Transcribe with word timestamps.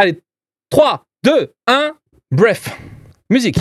Allez, 0.00 0.22
3, 0.70 1.04
2, 1.24 1.52
1, 1.66 1.92
bref. 2.30 2.68
Musique. 3.30 3.58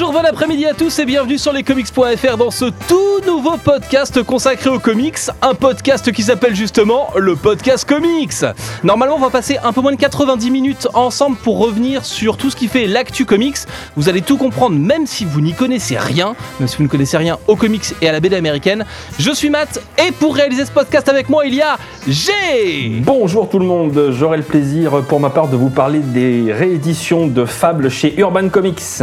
Bonjour, 0.00 0.14
bon 0.14 0.26
après-midi 0.26 0.64
à 0.64 0.72
tous 0.72 0.98
et 0.98 1.04
bienvenue 1.04 1.36
sur 1.36 1.52
lescomics.fr 1.52 2.36
dans 2.38 2.50
ce 2.50 2.64
tout 2.88 3.20
nouveau 3.26 3.58
podcast 3.58 4.22
consacré 4.22 4.70
aux 4.70 4.78
comics, 4.78 5.18
un 5.42 5.52
podcast 5.52 6.10
qui 6.10 6.22
s'appelle 6.22 6.54
justement 6.54 7.10
le 7.18 7.36
podcast 7.36 7.86
comics. 7.86 8.32
Normalement, 8.82 9.16
on 9.16 9.18
va 9.18 9.28
passer 9.28 9.58
un 9.62 9.74
peu 9.74 9.82
moins 9.82 9.92
de 9.92 9.98
90 9.98 10.50
minutes 10.50 10.88
ensemble 10.94 11.36
pour 11.36 11.58
revenir 11.58 12.06
sur 12.06 12.38
tout 12.38 12.48
ce 12.48 12.56
qui 12.56 12.68
fait 12.68 12.86
l'actu 12.86 13.26
comics. 13.26 13.58
Vous 13.94 14.08
allez 14.08 14.22
tout 14.22 14.38
comprendre 14.38 14.74
même 14.78 15.06
si 15.06 15.26
vous 15.26 15.42
n'y 15.42 15.52
connaissez 15.52 15.98
rien, 15.98 16.34
même 16.60 16.68
si 16.68 16.78
vous 16.78 16.84
ne 16.84 16.88
connaissez 16.88 17.18
rien 17.18 17.38
aux 17.46 17.56
comics 17.56 17.92
et 18.00 18.08
à 18.08 18.12
la 18.12 18.20
BD 18.20 18.36
américaine. 18.36 18.86
Je 19.18 19.32
suis 19.32 19.50
Matt 19.50 19.82
et 19.98 20.12
pour 20.12 20.34
réaliser 20.34 20.64
ce 20.64 20.72
podcast 20.72 21.10
avec 21.10 21.28
moi, 21.28 21.44
il 21.44 21.54
y 21.54 21.60
a 21.60 21.76
G. 22.08 22.32
Bonjour 23.04 23.50
tout 23.50 23.58
le 23.58 23.66
monde, 23.66 24.12
j'aurai 24.12 24.38
le 24.38 24.44
plaisir 24.44 25.02
pour 25.02 25.20
ma 25.20 25.28
part 25.28 25.48
de 25.48 25.58
vous 25.58 25.68
parler 25.68 25.98
des 25.98 26.54
rééditions 26.54 27.26
de 27.26 27.44
Fable 27.44 27.90
chez 27.90 28.18
Urban 28.18 28.48
Comics. 28.48 29.02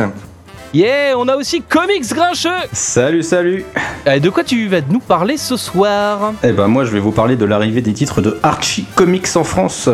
Yeah, 0.74 1.16
on 1.18 1.28
a 1.30 1.36
aussi 1.36 1.62
Comics 1.62 2.14
Grincheux. 2.14 2.50
Salut, 2.74 3.24
salut 3.24 3.66
Et 4.06 4.20
de 4.20 4.30
quoi 4.30 4.44
tu 4.44 4.68
vas 4.68 4.82
nous 4.82 5.00
parler 5.00 5.38
ce 5.38 5.56
soir 5.56 6.34
Eh 6.44 6.52
ben 6.52 6.68
moi 6.68 6.84
je 6.84 6.92
vais 6.92 7.00
vous 7.00 7.12
parler 7.12 7.36
de 7.38 7.46
l'arrivée 7.46 7.82
des 7.82 7.94
titres 7.94 8.22
de 8.22 8.38
Archie 8.44 8.86
Comics 8.96 9.28
en 9.36 9.44
France. 9.46 9.90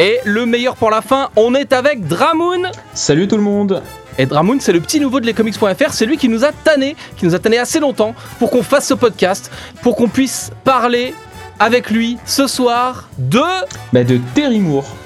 Et 0.00 0.18
le 0.24 0.44
meilleur 0.44 0.74
pour 0.74 0.90
la 0.90 1.02
fin, 1.02 1.28
on 1.36 1.54
est 1.54 1.72
avec 1.72 2.06
Dramoon. 2.06 2.62
Salut 2.94 3.28
tout 3.28 3.36
le 3.36 3.42
monde 3.42 3.80
Et 4.18 4.26
Dramoon, 4.26 4.58
c'est 4.58 4.72
le 4.72 4.80
petit 4.80 4.98
nouveau 4.98 5.20
de 5.20 5.26
lescomics.fr, 5.26 5.92
c'est 5.92 6.06
lui 6.06 6.16
qui 6.16 6.28
nous 6.28 6.44
a 6.44 6.50
tanné, 6.50 6.96
qui 7.16 7.24
nous 7.24 7.34
a 7.36 7.38
tanné 7.38 7.58
assez 7.58 7.78
longtemps 7.78 8.14
pour 8.40 8.50
qu'on 8.50 8.64
fasse 8.64 8.88
ce 8.88 8.94
podcast, 8.94 9.52
pour 9.82 9.94
qu'on 9.94 10.08
puisse 10.08 10.50
parler 10.64 11.14
avec 11.60 11.90
lui 11.90 12.18
ce 12.26 12.48
soir 12.48 13.08
de... 13.18 13.40
bah 13.92 14.02
De 14.02 14.18
Terry 14.34 14.58
Moore, 14.58 14.96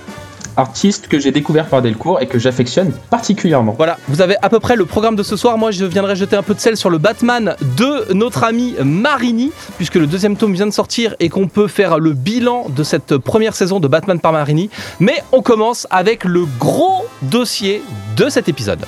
artiste 0.59 1.09
que 1.09 1.19
j'ai 1.19 1.31
découvert 1.31 1.67
par 1.67 1.81
Delcourt 1.81 2.20
et 2.20 2.27
que 2.27 2.39
j'affectionne 2.39 2.92
particulièrement. 3.11 3.75
Voilà, 3.77 3.97
vous 4.09 4.20
avez 4.20 4.37
à 4.42 4.48
peu 4.48 4.61
près 4.61 4.77
le 4.77 4.84
programme 4.84 5.17
de 5.17 5.23
ce 5.23 5.37
soir. 5.37 5.56
Moi, 5.56 5.70
je 5.70 5.84
viendrai 5.84 6.17
jeter 6.17 6.37
un 6.37 6.42
peu 6.42 6.55
de 6.55 6.61
sel 6.61 6.77
sur 6.77 6.91
le 6.91 6.98
Batman 6.98 7.56
de 7.77 8.12
notre 8.12 8.45
ami 8.45 8.75
Marini, 8.83 9.53
puisque 9.77 9.95
le 9.95 10.06
deuxième 10.06 10.36
tome 10.36 10.53
vient 10.53 10.67
de 10.67 10.73
sortir 10.73 11.14
et 11.20 11.29
qu'on 11.29 11.48
peut 11.48 11.69
faire 11.69 11.98
le 11.98 12.12
bilan 12.12 12.67
de 12.69 12.83
cette 12.83 13.17
première 13.17 13.55
saison 13.55 13.81
de 13.81 13.89
Batman 13.89 14.20
par 14.20 14.33
Marini. 14.33 14.69
Mais 15.01 15.23
on 15.33 15.42
commence 15.42 15.86
avec 15.91 16.25
le 16.25 16.45
gros 16.59 17.06
dossier 17.23 17.83
de 18.17 18.29
cet 18.29 18.48
épisode. 18.48 18.84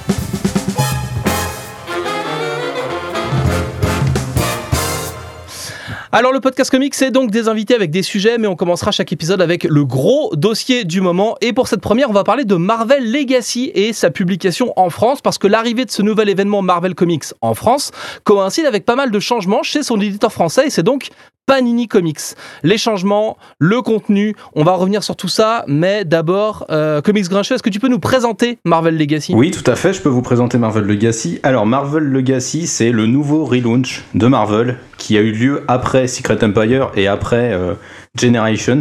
Alors 6.13 6.33
le 6.33 6.41
podcast 6.41 6.73
comics, 6.73 6.97
c'est 6.97 7.13
donc 7.13 7.31
des 7.31 7.47
invités 7.47 7.73
avec 7.73 7.93
des 7.93 8.03
sujets, 8.03 8.37
mais 8.37 8.49
on 8.49 8.57
commencera 8.57 8.91
chaque 8.91 9.13
épisode 9.13 9.41
avec 9.41 9.63
le 9.63 9.85
gros 9.85 10.35
dossier 10.35 10.83
du 10.83 11.01
moment. 11.01 11.37
Et 11.41 11.53
pour 11.53 11.69
cette 11.69 11.81
première, 11.81 12.11
on 12.11 12.13
va 12.13 12.25
parler 12.25 12.45
de 12.45 12.57
Marvel 12.57 13.13
Legacy 13.13 13.71
et 13.77 13.93
sa 13.93 14.11
publication 14.11 14.73
en 14.75 14.91
France, 14.91 15.21
parce 15.21 15.39
que 15.39 15.47
l'arrivée 15.47 15.85
de 15.85 15.91
ce 15.93 16.03
nouvel 16.03 16.29
événement 16.29 16.63
Marvel 16.63 16.97
Comics 16.97 17.27
en 17.43 17.55
France 17.55 17.93
coïncide 18.25 18.67
avec 18.67 18.85
pas 18.85 18.97
mal 18.97 19.13
de 19.13 19.21
changements 19.21 19.63
chez 19.63 19.85
son 19.85 20.01
éditeur 20.01 20.33
français, 20.33 20.67
et 20.67 20.71
c'est 20.71 20.83
donc 20.83 21.11
Panini 21.51 21.89
Comics. 21.89 22.37
Les 22.63 22.79
changements, 22.79 23.37
le 23.59 23.83
contenu, 23.83 24.37
on 24.55 24.63
va 24.63 24.75
revenir 24.75 25.03
sur 25.03 25.17
tout 25.17 25.27
ça, 25.27 25.65
mais 25.67 26.05
d'abord, 26.05 26.65
euh, 26.71 27.01
Comics 27.01 27.29
Grincheux, 27.29 27.57
est-ce 27.57 27.63
que 27.65 27.71
tu 27.71 27.81
peux 27.81 27.89
nous 27.89 27.99
présenter 27.99 28.59
Marvel 28.65 28.97
Legacy? 28.97 29.35
Oui, 29.35 29.51
tout 29.51 29.69
à 29.69 29.75
fait, 29.75 29.93
je 29.93 30.01
peux 30.01 30.09
vous 30.09 30.23
présenter 30.23 30.59
Marvel 30.59 30.85
Legacy. 30.85 31.41
Alors 31.43 31.67
Marvel 31.67 32.05
Legacy, 32.05 32.69
c'est 32.69 32.93
le 32.93 33.07
nouveau 33.07 33.45
relaunch 33.45 34.05
de 34.15 34.29
Marvel 34.29 34.77
qui 34.97 35.19
a 35.19 35.23
eu 35.23 35.33
lieu 35.33 35.65
après 35.67 36.07
Secret 36.07 36.39
Empire 36.45 36.93
et 36.95 37.09
après 37.09 37.53
euh, 37.53 37.75
Generations. 38.17 38.79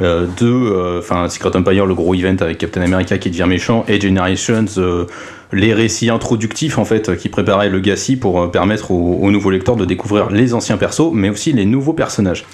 Euh, 0.00 0.98
enfin 0.98 1.28
Secret 1.28 1.56
Empire, 1.56 1.86
le 1.86 1.94
gros 1.94 2.14
event 2.14 2.34
avec 2.40 2.58
Captain 2.58 2.82
America 2.82 3.16
qui 3.16 3.30
devient 3.30 3.46
méchant, 3.46 3.84
et 3.86 4.00
Generations, 4.00 4.64
les 5.52 5.74
récits 5.74 6.10
introductifs 6.10 6.78
en 6.78 6.84
fait 6.84 7.16
qui 7.16 7.28
préparaient 7.28 7.68
Legacy 7.68 8.16
pour 8.16 8.40
euh, 8.40 8.48
permettre 8.48 8.90
aux, 8.90 9.18
aux 9.20 9.30
nouveaux 9.30 9.50
lecteurs 9.50 9.76
de 9.76 9.84
découvrir 9.84 10.30
les 10.30 10.54
anciens 10.54 10.76
persos, 10.76 11.10
mais 11.12 11.28
aussi 11.28 11.52
les 11.52 11.66
nouveaux 11.66 11.92
personnages. 11.92 12.44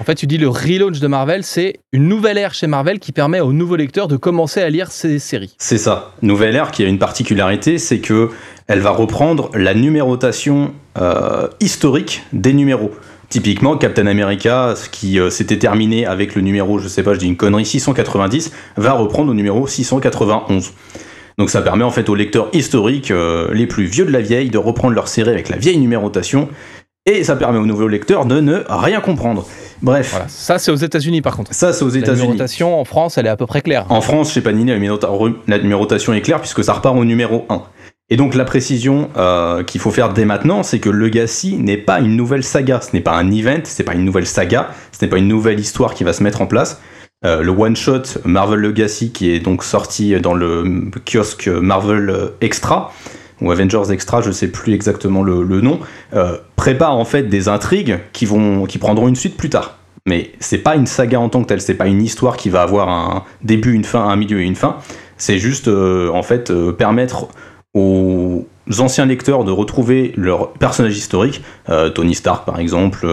En 0.00 0.04
fait, 0.04 0.14
tu 0.14 0.26
dis 0.26 0.38
le 0.38 0.48
relaunch 0.48 0.98
de 0.98 1.06
Marvel, 1.06 1.44
c'est 1.44 1.80
une 1.92 2.08
nouvelle 2.08 2.38
ère 2.38 2.54
chez 2.54 2.66
Marvel 2.66 2.98
qui 3.00 3.12
permet 3.12 3.40
aux 3.40 3.52
nouveaux 3.52 3.76
lecteurs 3.76 4.08
de 4.08 4.16
commencer 4.16 4.62
à 4.62 4.70
lire 4.70 4.90
ces 4.90 5.18
séries. 5.18 5.54
C'est 5.58 5.76
ça. 5.76 6.14
Nouvelle 6.22 6.56
ère 6.56 6.70
qui 6.70 6.82
a 6.82 6.86
une 6.86 6.98
particularité, 6.98 7.76
c'est 7.76 7.98
que 7.98 8.30
elle 8.66 8.80
va 8.80 8.92
reprendre 8.92 9.50
la 9.52 9.74
numérotation 9.74 10.72
euh, 10.98 11.48
historique 11.60 12.22
des 12.32 12.54
numéros. 12.54 12.92
Typiquement, 13.28 13.76
Captain 13.76 14.06
America, 14.06 14.74
ce 14.74 14.88
qui 14.88 15.20
euh, 15.20 15.28
s'était 15.28 15.58
terminé 15.58 16.06
avec 16.06 16.34
le 16.34 16.40
numéro, 16.40 16.78
je 16.78 16.88
sais 16.88 17.02
pas, 17.02 17.12
je 17.12 17.18
dis 17.18 17.26
une 17.26 17.36
connerie, 17.36 17.66
690, 17.66 18.52
va 18.78 18.92
reprendre 18.92 19.32
au 19.32 19.34
numéro 19.34 19.66
691. 19.66 20.72
Donc 21.40 21.48
ça 21.48 21.62
permet 21.62 21.84
en 21.84 21.90
fait 21.90 22.10
aux 22.10 22.14
lecteurs 22.14 22.50
historiques 22.52 23.10
euh, 23.10 23.48
les 23.54 23.66
plus 23.66 23.84
vieux 23.84 24.04
de 24.04 24.10
la 24.10 24.20
vieille 24.20 24.50
de 24.50 24.58
reprendre 24.58 24.92
leur 24.92 25.08
série 25.08 25.30
avec 25.30 25.48
la 25.48 25.56
vieille 25.56 25.78
numérotation, 25.78 26.50
et 27.06 27.24
ça 27.24 27.34
permet 27.34 27.58
aux 27.58 27.64
nouveaux 27.64 27.88
lecteurs 27.88 28.26
de 28.26 28.40
ne 28.40 28.62
rien 28.68 29.00
comprendre. 29.00 29.46
Bref, 29.80 30.10
Voilà, 30.10 30.26
ça 30.28 30.58
c'est 30.58 30.70
aux 30.70 30.76
États-Unis 30.76 31.22
par 31.22 31.38
contre. 31.38 31.54
ça 31.54 31.72
c'est 31.72 31.82
aux 31.82 31.88
La 31.88 31.96
États-Unis. 31.96 32.20
numérotation 32.24 32.78
en 32.78 32.84
France, 32.84 33.16
elle 33.16 33.24
est 33.24 33.30
à 33.30 33.38
peu 33.38 33.46
près 33.46 33.62
claire. 33.62 33.86
En 33.88 34.02
France, 34.02 34.34
chez 34.34 34.42
Panini, 34.42 34.70
la, 34.70 35.58
numérotation 35.58 36.12
est 36.12 36.20
claire 36.20 36.40
puisque 36.40 36.62
ça 36.62 36.74
repart 36.74 36.94
au 36.94 37.06
numéro 37.06 37.46
1. 37.48 37.62
Et 38.10 38.18
donc 38.18 38.34
la 38.34 38.44
précision 38.44 39.08
euh, 39.16 39.62
qu'il 39.62 39.80
faut 39.80 39.90
faire 39.90 40.12
dès 40.12 40.26
maintenant, 40.26 40.62
c'est 40.62 40.78
que 40.78 40.90
Legacy 40.90 41.56
n'est 41.56 41.78
pas 41.78 42.00
une 42.00 42.16
nouvelle 42.16 42.44
saga, 42.44 42.82
ce 42.82 42.90
n'est 42.92 43.00
pas 43.00 43.16
un 43.16 43.30
event, 43.30 43.62
c'est 43.64 43.84
pas 43.84 43.94
une 43.94 44.04
nouvelle 44.04 44.26
saga, 44.26 44.68
ce 44.92 45.02
n'est 45.02 45.08
pas 45.08 45.16
une 45.16 45.28
nouvelle 45.28 45.58
histoire 45.58 45.94
qui 45.94 46.04
va 46.04 46.12
se 46.12 46.22
mettre 46.22 46.42
en 46.42 46.46
place. 46.46 46.82
Euh, 47.24 47.42
le 47.42 47.50
one-shot 47.50 48.20
Marvel 48.24 48.60
Legacy 48.60 49.12
qui 49.12 49.30
est 49.30 49.40
donc 49.40 49.62
sorti 49.62 50.18
dans 50.20 50.32
le 50.32 50.90
kiosque 51.04 51.48
Marvel 51.48 52.30
Extra, 52.40 52.92
ou 53.40 53.50
Avengers 53.50 53.90
Extra, 53.90 54.20
je 54.20 54.30
sais 54.30 54.48
plus 54.48 54.74
exactement 54.74 55.22
le, 55.22 55.60
nom, 55.60 55.80
euh, 56.14 56.36
prépare 56.56 56.96
en 56.96 57.04
fait 57.04 57.24
des 57.24 57.48
intrigues 57.48 57.98
qui, 58.12 58.26
vont, 58.26 58.66
qui 58.66 58.78
prendront 58.78 59.08
une 59.08 59.16
suite 59.16 59.36
plus 59.36 59.50
tard. 59.50 59.76
Mais 60.06 60.32
c'est 60.40 60.58
pas 60.58 60.76
une 60.76 60.86
saga 60.86 61.20
en 61.20 61.28
tant 61.28 61.42
que 61.42 61.48
telle, 61.48 61.60
c'est 61.60 61.74
pas 61.74 61.86
une 61.86 62.02
histoire 62.02 62.36
qui 62.36 62.48
va 62.48 62.62
avoir 62.62 62.88
un 62.88 63.24
début, 63.42 63.74
une 63.74 63.84
fin, 63.84 64.02
un 64.02 64.16
milieu 64.16 64.40
et 64.40 64.44
une 64.44 64.56
fin. 64.56 64.76
C'est 65.16 65.38
juste 65.38 65.68
euh, 65.68 66.10
en 66.10 66.22
fait 66.22 66.52
permettre 66.72 67.28
aux 67.74 68.46
anciens 68.78 69.06
lecteurs 69.06 69.44
de 69.44 69.52
retrouver 69.52 70.12
leur 70.16 70.52
personnage 70.54 70.96
historique, 70.96 71.42
euh, 71.68 71.90
Tony 71.90 72.14
Stark 72.14 72.44
par 72.46 72.58
exemple, 72.58 73.06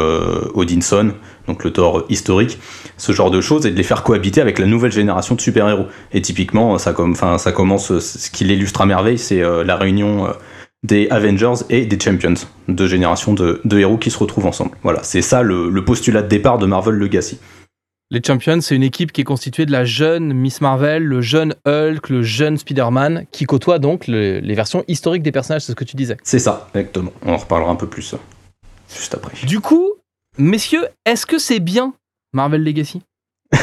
Odinson, 0.54 1.12
donc 1.48 1.64
le 1.64 1.72
Thor 1.72 2.06
historique, 2.10 2.60
ce 2.98 3.12
genre 3.12 3.32
de 3.32 3.42
choses, 3.42 3.66
et 3.66 3.72
de 3.72 3.76
les 3.78 3.84
faire 3.84 4.04
cohabiter 4.04 4.42
avec 4.42 4.60
la 4.60 4.66
nouvelle 4.66 4.92
génération 4.92 5.36
de 5.36 5.42
super-héros. 5.42 5.86
Et 6.12 6.22
typiquement, 6.22 6.78
ça, 6.78 6.94
comme, 6.94 7.12
enfin, 7.12 7.38
ça 7.38 7.52
commence, 7.52 7.98
ce 8.00 8.30
qui 8.30 8.44
l'illustre 8.44 8.82
à 8.82 8.86
merveille, 8.86 9.18
c'est 9.18 9.42
euh, 9.42 9.64
la 9.64 9.76
réunion 9.78 10.28
euh, 10.28 10.32
des 10.84 11.08
Avengers 11.10 11.64
et 11.70 11.86
des 11.86 12.00
Champions, 12.00 12.34
deux 12.68 12.88
générations 12.88 13.34
de, 13.34 13.62
de 13.66 13.80
héros 13.80 13.98
qui 13.98 14.12
se 14.12 14.20
retrouvent 14.20 14.46
ensemble. 14.46 14.72
Voilà, 14.84 15.02
c'est 15.04 15.22
ça 15.22 15.42
le, 15.42 15.70
le 15.70 15.86
postulat 15.86 16.22
de 16.22 16.28
départ 16.28 16.58
de 16.60 16.66
Marvel 16.66 16.96
Legacy. 16.96 17.40
Les 18.10 18.22
Champions, 18.26 18.62
c'est 18.62 18.74
une 18.74 18.84
équipe 18.84 19.12
qui 19.12 19.20
est 19.20 19.26
constituée 19.26 19.66
de 19.66 19.72
la 19.74 19.84
jeune 19.84 20.32
Miss 20.32 20.62
Marvel, 20.62 21.04
le 21.04 21.20
jeune 21.20 21.56
Hulk, 21.66 22.08
le 22.10 22.22
jeune 22.22 22.58
Spider-Man, 22.58 23.26
qui 23.34 23.44
côtoie 23.44 23.80
donc 23.80 24.08
le- 24.08 24.40
les 24.40 24.56
versions 24.56 24.86
historiques 24.88 25.24
des 25.24 25.34
personnages, 25.34 25.64
c'est 25.64 25.74
ce 25.74 25.76
que 25.76 25.84
tu 25.84 25.98
disais. 25.98 26.16
C'est 26.24 26.40
ça, 26.40 26.70
exactement. 26.74 27.12
On 27.26 27.34
en 27.34 27.38
reparlera 27.38 27.70
un 27.70 27.76
peu 27.76 27.88
plus 27.88 28.14
euh, 28.14 28.18
juste 28.96 29.14
après. 29.14 29.34
Du 29.46 29.60
coup, 29.60 29.92
messieurs, 30.38 30.86
est-ce 31.06 31.26
que 31.26 31.38
c'est 31.38 31.60
bien 31.60 31.94
Marvel 32.34 32.64
Legacy? 32.64 33.02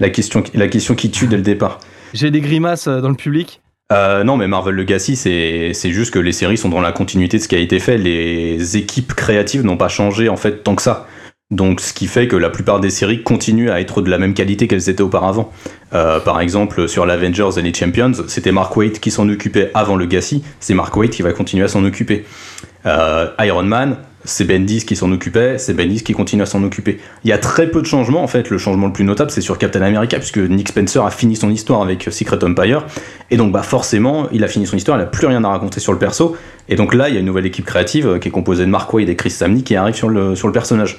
La, 0.00 0.10
question, 0.10 0.44
la 0.54 0.68
question 0.68 0.94
qui 0.94 1.10
tue 1.10 1.26
dès 1.26 1.36
le 1.36 1.42
départ. 1.42 1.80
J'ai 2.14 2.30
des 2.30 2.40
grimaces 2.40 2.86
euh, 2.86 3.00
dans 3.00 3.08
le 3.08 3.16
public. 3.16 3.60
Euh, 3.90 4.22
non, 4.22 4.36
mais 4.36 4.46
Marvel 4.46 4.74
Legacy, 4.74 5.16
c'est 5.16 5.72
juste 5.90 6.12
que 6.12 6.18
les 6.18 6.32
séries 6.32 6.58
sont 6.58 6.68
dans 6.68 6.80
la 6.80 6.92
continuité 6.92 7.38
de 7.38 7.42
ce 7.42 7.48
qui 7.48 7.56
a 7.56 7.58
été 7.58 7.78
fait. 7.80 7.96
Les 7.96 8.76
équipes 8.76 9.14
créatives 9.14 9.64
n'ont 9.64 9.78
pas 9.78 9.88
changé 9.88 10.28
en 10.28 10.36
fait 10.36 10.62
tant 10.62 10.74
que 10.74 10.82
ça. 10.82 11.08
Donc, 11.50 11.80
ce 11.80 11.94
qui 11.94 12.06
fait 12.06 12.28
que 12.28 12.36
la 12.36 12.50
plupart 12.50 12.78
des 12.78 12.90
séries 12.90 13.22
continuent 13.22 13.70
à 13.70 13.80
être 13.80 14.02
de 14.02 14.10
la 14.10 14.18
même 14.18 14.34
qualité 14.34 14.68
qu'elles 14.68 14.90
étaient 14.90 15.02
auparavant. 15.02 15.50
Euh, 15.94 16.20
par 16.20 16.42
exemple, 16.42 16.86
sur 16.88 17.06
l'Avengers 17.06 17.48
et 17.56 17.62
les 17.62 17.72
Champions, 17.72 18.12
c'était 18.26 18.52
Mark 18.52 18.76
Waid 18.76 19.00
qui 19.00 19.10
s'en 19.10 19.26
occupait 19.30 19.70
avant 19.72 19.96
Legacy. 19.96 20.44
C'est 20.60 20.74
Mark 20.74 20.94
Waid 20.94 21.08
qui 21.10 21.22
va 21.22 21.32
continuer 21.32 21.64
à 21.64 21.68
s'en 21.68 21.82
occuper. 21.86 22.26
Euh, 22.84 23.30
Iron 23.38 23.62
Man, 23.62 23.96
c'est 24.28 24.44
Bendis 24.44 24.84
qui 24.84 24.96
s'en 24.96 25.10
occupait, 25.10 25.58
c'est 25.58 25.74
Bendis 25.74 26.02
qui 26.02 26.12
continue 26.12 26.42
à 26.42 26.46
s'en 26.46 26.62
occuper. 26.62 27.00
Il 27.24 27.30
y 27.30 27.32
a 27.32 27.38
très 27.38 27.70
peu 27.70 27.80
de 27.80 27.86
changements 27.86 28.22
en 28.22 28.26
fait. 28.26 28.50
Le 28.50 28.58
changement 28.58 28.86
le 28.86 28.92
plus 28.92 29.04
notable, 29.04 29.30
c'est 29.30 29.40
sur 29.40 29.58
Captain 29.58 29.82
America, 29.82 30.18
puisque 30.18 30.38
Nick 30.38 30.68
Spencer 30.68 31.04
a 31.04 31.10
fini 31.10 31.36
son 31.36 31.50
histoire 31.50 31.82
avec 31.82 32.08
Secret 32.10 32.42
Empire. 32.44 32.84
Et 33.30 33.36
donc, 33.36 33.52
bah, 33.52 33.62
forcément, 33.62 34.28
il 34.32 34.44
a 34.44 34.48
fini 34.48 34.66
son 34.66 34.76
histoire, 34.76 34.98
il 34.98 35.00
n'a 35.00 35.06
plus 35.06 35.26
rien 35.26 35.42
à 35.44 35.48
raconter 35.48 35.80
sur 35.80 35.92
le 35.92 35.98
perso. 35.98 36.36
Et 36.68 36.76
donc 36.76 36.94
là, 36.94 37.08
il 37.08 37.14
y 37.14 37.16
a 37.16 37.20
une 37.20 37.26
nouvelle 37.26 37.46
équipe 37.46 37.64
créative 37.64 38.06
euh, 38.06 38.18
qui 38.18 38.28
est 38.28 38.30
composée 38.30 38.64
de 38.64 38.70
Mark 38.70 38.92
Waid 38.92 39.08
et 39.08 39.16
Chris 39.16 39.30
Samney 39.30 39.62
qui 39.62 39.74
arrive 39.74 39.94
sur 39.94 40.08
le 40.08 40.52
personnage. 40.52 40.98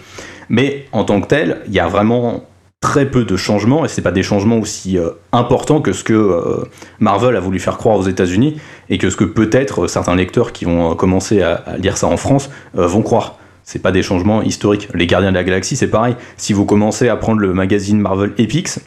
Mais 0.49 0.85
en 0.91 1.03
tant 1.03 1.21
que 1.21 1.27
tel, 1.27 1.61
il 1.67 1.73
y 1.73 1.79
a 1.79 1.87
vraiment 1.87 2.43
très 2.81 3.09
peu 3.09 3.25
de 3.25 3.35
changements, 3.35 3.83
et 3.83 3.87
c'est 3.89 4.01
pas 4.01 4.11
des 4.11 4.23
changements 4.23 4.57
aussi 4.57 4.97
euh, 4.97 5.09
importants 5.33 5.81
que 5.81 5.91
ce 5.91 6.03
que 6.03 6.13
euh, 6.13 6.63
Marvel 6.99 7.35
a 7.35 7.39
voulu 7.39 7.59
faire 7.59 7.77
croire 7.77 7.97
aux 7.97 8.07
États-Unis, 8.07 8.59
et 8.89 8.97
que 8.97 9.09
ce 9.09 9.15
que 9.17 9.25
peut-être 9.25 9.87
certains 9.87 10.15
lecteurs 10.15 10.53
qui 10.53 10.65
vont 10.65 10.95
commencer 10.95 11.41
à, 11.41 11.55
à 11.55 11.77
lire 11.77 11.97
ça 11.97 12.07
en 12.07 12.17
France 12.17 12.49
vont 12.73 13.01
croire. 13.01 13.35
C'est 13.63 13.79
pas 13.79 13.91
des 13.91 14.01
changements 14.01 14.41
historiques. 14.41 14.87
Les 14.95 15.05
Gardiens 15.05 15.29
de 15.31 15.35
la 15.35 15.43
Galaxie, 15.43 15.75
c'est 15.75 15.89
pareil. 15.89 16.15
Si 16.37 16.53
vous 16.53 16.65
commencez 16.65 17.07
à 17.09 17.15
prendre 17.17 17.39
le 17.39 17.53
magazine 17.53 17.99
Marvel 17.99 18.33
Epics, 18.39 18.79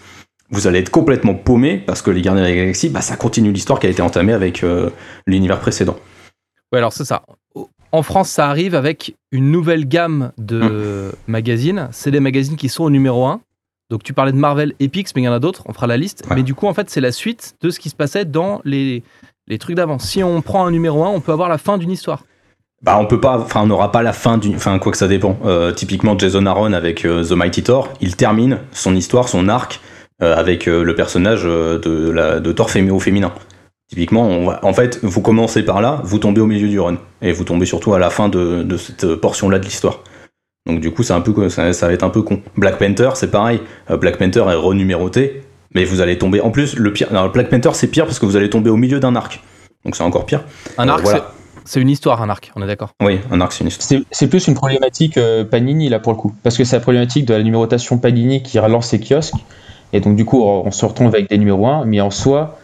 vous 0.50 0.66
allez 0.66 0.80
être 0.80 0.90
complètement 0.90 1.34
paumé 1.34 1.76
parce 1.86 2.02
que 2.02 2.10
les 2.10 2.20
Gardiens 2.20 2.42
de 2.42 2.48
la 2.48 2.54
Galaxie, 2.54 2.88
bah, 2.88 3.00
ça 3.00 3.14
continue 3.16 3.52
l'histoire 3.52 3.78
qui 3.78 3.86
a 3.86 3.90
été 3.90 4.02
entamée 4.02 4.32
avec 4.32 4.64
l'univers 5.26 5.60
précédent. 5.60 5.96
Ouais, 6.72 6.78
alors 6.78 6.92
c'est 6.92 7.04
ça. 7.04 7.22
En 7.92 8.02
France, 8.02 8.30
ça 8.30 8.48
arrive 8.48 8.74
avec 8.74 9.14
une 9.30 9.50
nouvelle 9.52 9.86
gamme 9.86 10.32
de 10.38 10.60
Hum. 10.62 11.12
magazines. 11.28 11.88
C'est 11.92 12.10
les 12.10 12.20
magazines 12.20 12.56
qui 12.56 12.68
sont 12.70 12.82
au 12.84 12.90
numéro 12.90 13.26
1. 13.26 13.40
Donc 13.92 14.02
tu 14.04 14.14
parlais 14.14 14.32
de 14.32 14.38
Marvel 14.38 14.72
Epics, 14.80 15.08
mais 15.14 15.20
il 15.20 15.24
y 15.26 15.28
en 15.28 15.34
a 15.34 15.38
d'autres, 15.38 15.64
on 15.66 15.74
fera 15.74 15.86
la 15.86 15.98
liste. 15.98 16.24
Ouais. 16.30 16.36
Mais 16.36 16.42
du 16.42 16.54
coup, 16.54 16.66
en 16.66 16.72
fait, 16.72 16.88
c'est 16.88 17.02
la 17.02 17.12
suite 17.12 17.56
de 17.60 17.68
ce 17.68 17.78
qui 17.78 17.90
se 17.90 17.94
passait 17.94 18.24
dans 18.24 18.62
les, 18.64 19.02
les 19.48 19.58
trucs 19.58 19.76
d'avant. 19.76 19.98
Si 19.98 20.24
on 20.24 20.40
prend 20.40 20.64
un 20.64 20.70
numéro 20.70 21.04
1, 21.04 21.10
on 21.10 21.20
peut 21.20 21.30
avoir 21.32 21.50
la 21.50 21.58
fin 21.58 21.76
d'une 21.76 21.90
histoire. 21.90 22.24
Bah 22.82 22.96
on 22.98 23.04
peut 23.04 23.20
pas, 23.20 23.38
enfin 23.38 23.60
on 23.60 23.66
n'aura 23.66 23.92
pas 23.92 24.02
la 24.02 24.14
fin 24.14 24.38
d'une, 24.38 24.54
enfin 24.56 24.78
quoi 24.78 24.92
que 24.92 24.98
ça 24.98 25.08
dépend. 25.08 25.38
Euh, 25.44 25.72
typiquement 25.72 26.18
Jason 26.18 26.46
Aaron 26.46 26.72
avec 26.72 27.04
euh, 27.04 27.22
The 27.22 27.32
Mighty 27.32 27.62
Thor, 27.62 27.90
il 28.00 28.16
termine 28.16 28.60
son 28.72 28.96
histoire, 28.96 29.28
son 29.28 29.46
arc 29.50 29.80
euh, 30.22 30.34
avec 30.36 30.64
le 30.64 30.94
personnage 30.94 31.44
de, 31.44 32.10
la, 32.10 32.40
de 32.40 32.50
Thor 32.50 32.70
fémi- 32.70 32.90
au 32.90 32.98
féminin. 32.98 33.32
Typiquement, 33.90 34.26
on 34.26 34.46
va, 34.46 34.60
en 34.64 34.72
fait, 34.72 35.00
vous 35.02 35.20
commencez 35.20 35.62
par 35.62 35.82
là, 35.82 36.00
vous 36.04 36.18
tombez 36.18 36.40
au 36.40 36.46
milieu 36.46 36.66
du 36.66 36.80
run 36.80 36.96
et 37.20 37.30
vous 37.32 37.44
tombez 37.44 37.66
surtout 37.66 37.92
à 37.92 37.98
la 37.98 38.08
fin 38.08 38.30
de, 38.30 38.62
de 38.62 38.76
cette 38.78 39.16
portion-là 39.16 39.58
de 39.58 39.64
l'histoire. 39.66 40.00
Donc 40.66 40.80
du 40.80 40.92
coup, 40.92 41.02
c'est 41.02 41.12
un 41.12 41.20
peu, 41.20 41.32
co- 41.32 41.48
ça, 41.48 41.72
ça 41.72 41.86
va 41.88 41.92
être 41.92 42.04
un 42.04 42.10
peu 42.10 42.22
con. 42.22 42.40
Black 42.56 42.78
Panther, 42.78 43.10
c'est 43.14 43.30
pareil. 43.30 43.60
Euh, 43.90 43.96
Black 43.96 44.16
Panther 44.18 44.40
est 44.48 44.54
renuméroté, 44.54 45.42
mais 45.74 45.84
vous 45.84 46.00
allez 46.00 46.18
tomber. 46.18 46.40
En 46.40 46.50
plus, 46.50 46.76
le 46.76 46.92
pire, 46.92 47.08
alors, 47.10 47.30
Black 47.32 47.50
Panther 47.50 47.70
c'est 47.72 47.88
pire 47.88 48.04
parce 48.06 48.18
que 48.18 48.26
vous 48.26 48.36
allez 48.36 48.48
tomber 48.50 48.70
au 48.70 48.76
milieu 48.76 49.00
d'un 49.00 49.16
arc. 49.16 49.42
Donc 49.84 49.96
c'est 49.96 50.04
encore 50.04 50.24
pire. 50.26 50.44
Un 50.78 50.88
Euh, 50.88 50.92
arc, 50.92 51.02
voilà. 51.02 51.18
c'est- 51.18 51.24
c'est 51.64 51.80
une 51.80 51.90
histoire, 51.90 52.22
un 52.22 52.28
arc, 52.28 52.52
on 52.54 52.62
est 52.62 52.66
d'accord. 52.66 52.90
Oui, 53.02 53.18
un 53.32 53.40
arc 53.40 53.52
c'est 53.52 53.62
une 53.62 53.68
histoire. 53.68 54.02
C'est 54.12 54.28
plus 54.28 54.46
une 54.46 54.54
problématique 54.54 55.16
euh, 55.18 55.44
Panini 55.44 55.88
là 55.88 55.98
pour 55.98 56.12
le 56.12 56.18
coup. 56.18 56.32
Parce 56.44 56.56
que 56.56 56.62
c'est 56.64 56.76
la 56.76 56.80
problématique 56.80 57.24
de 57.24 57.34
la 57.34 57.42
numérotation 57.42 57.98
Panini 57.98 58.42
qui 58.44 58.58
relance 58.60 58.88
ses 58.88 59.00
kiosques. 59.00 59.34
Et 59.92 60.00
donc 60.00 60.14
du 60.16 60.24
coup 60.24 60.42
on 60.44 60.70
se 60.70 60.84
retrouve 60.86 61.08
avec 61.08 61.28
des 61.28 61.38
numéros 61.38 61.66
1, 61.66 61.84
mais 61.86 62.00
en 62.00 62.10
soi, 62.10 62.58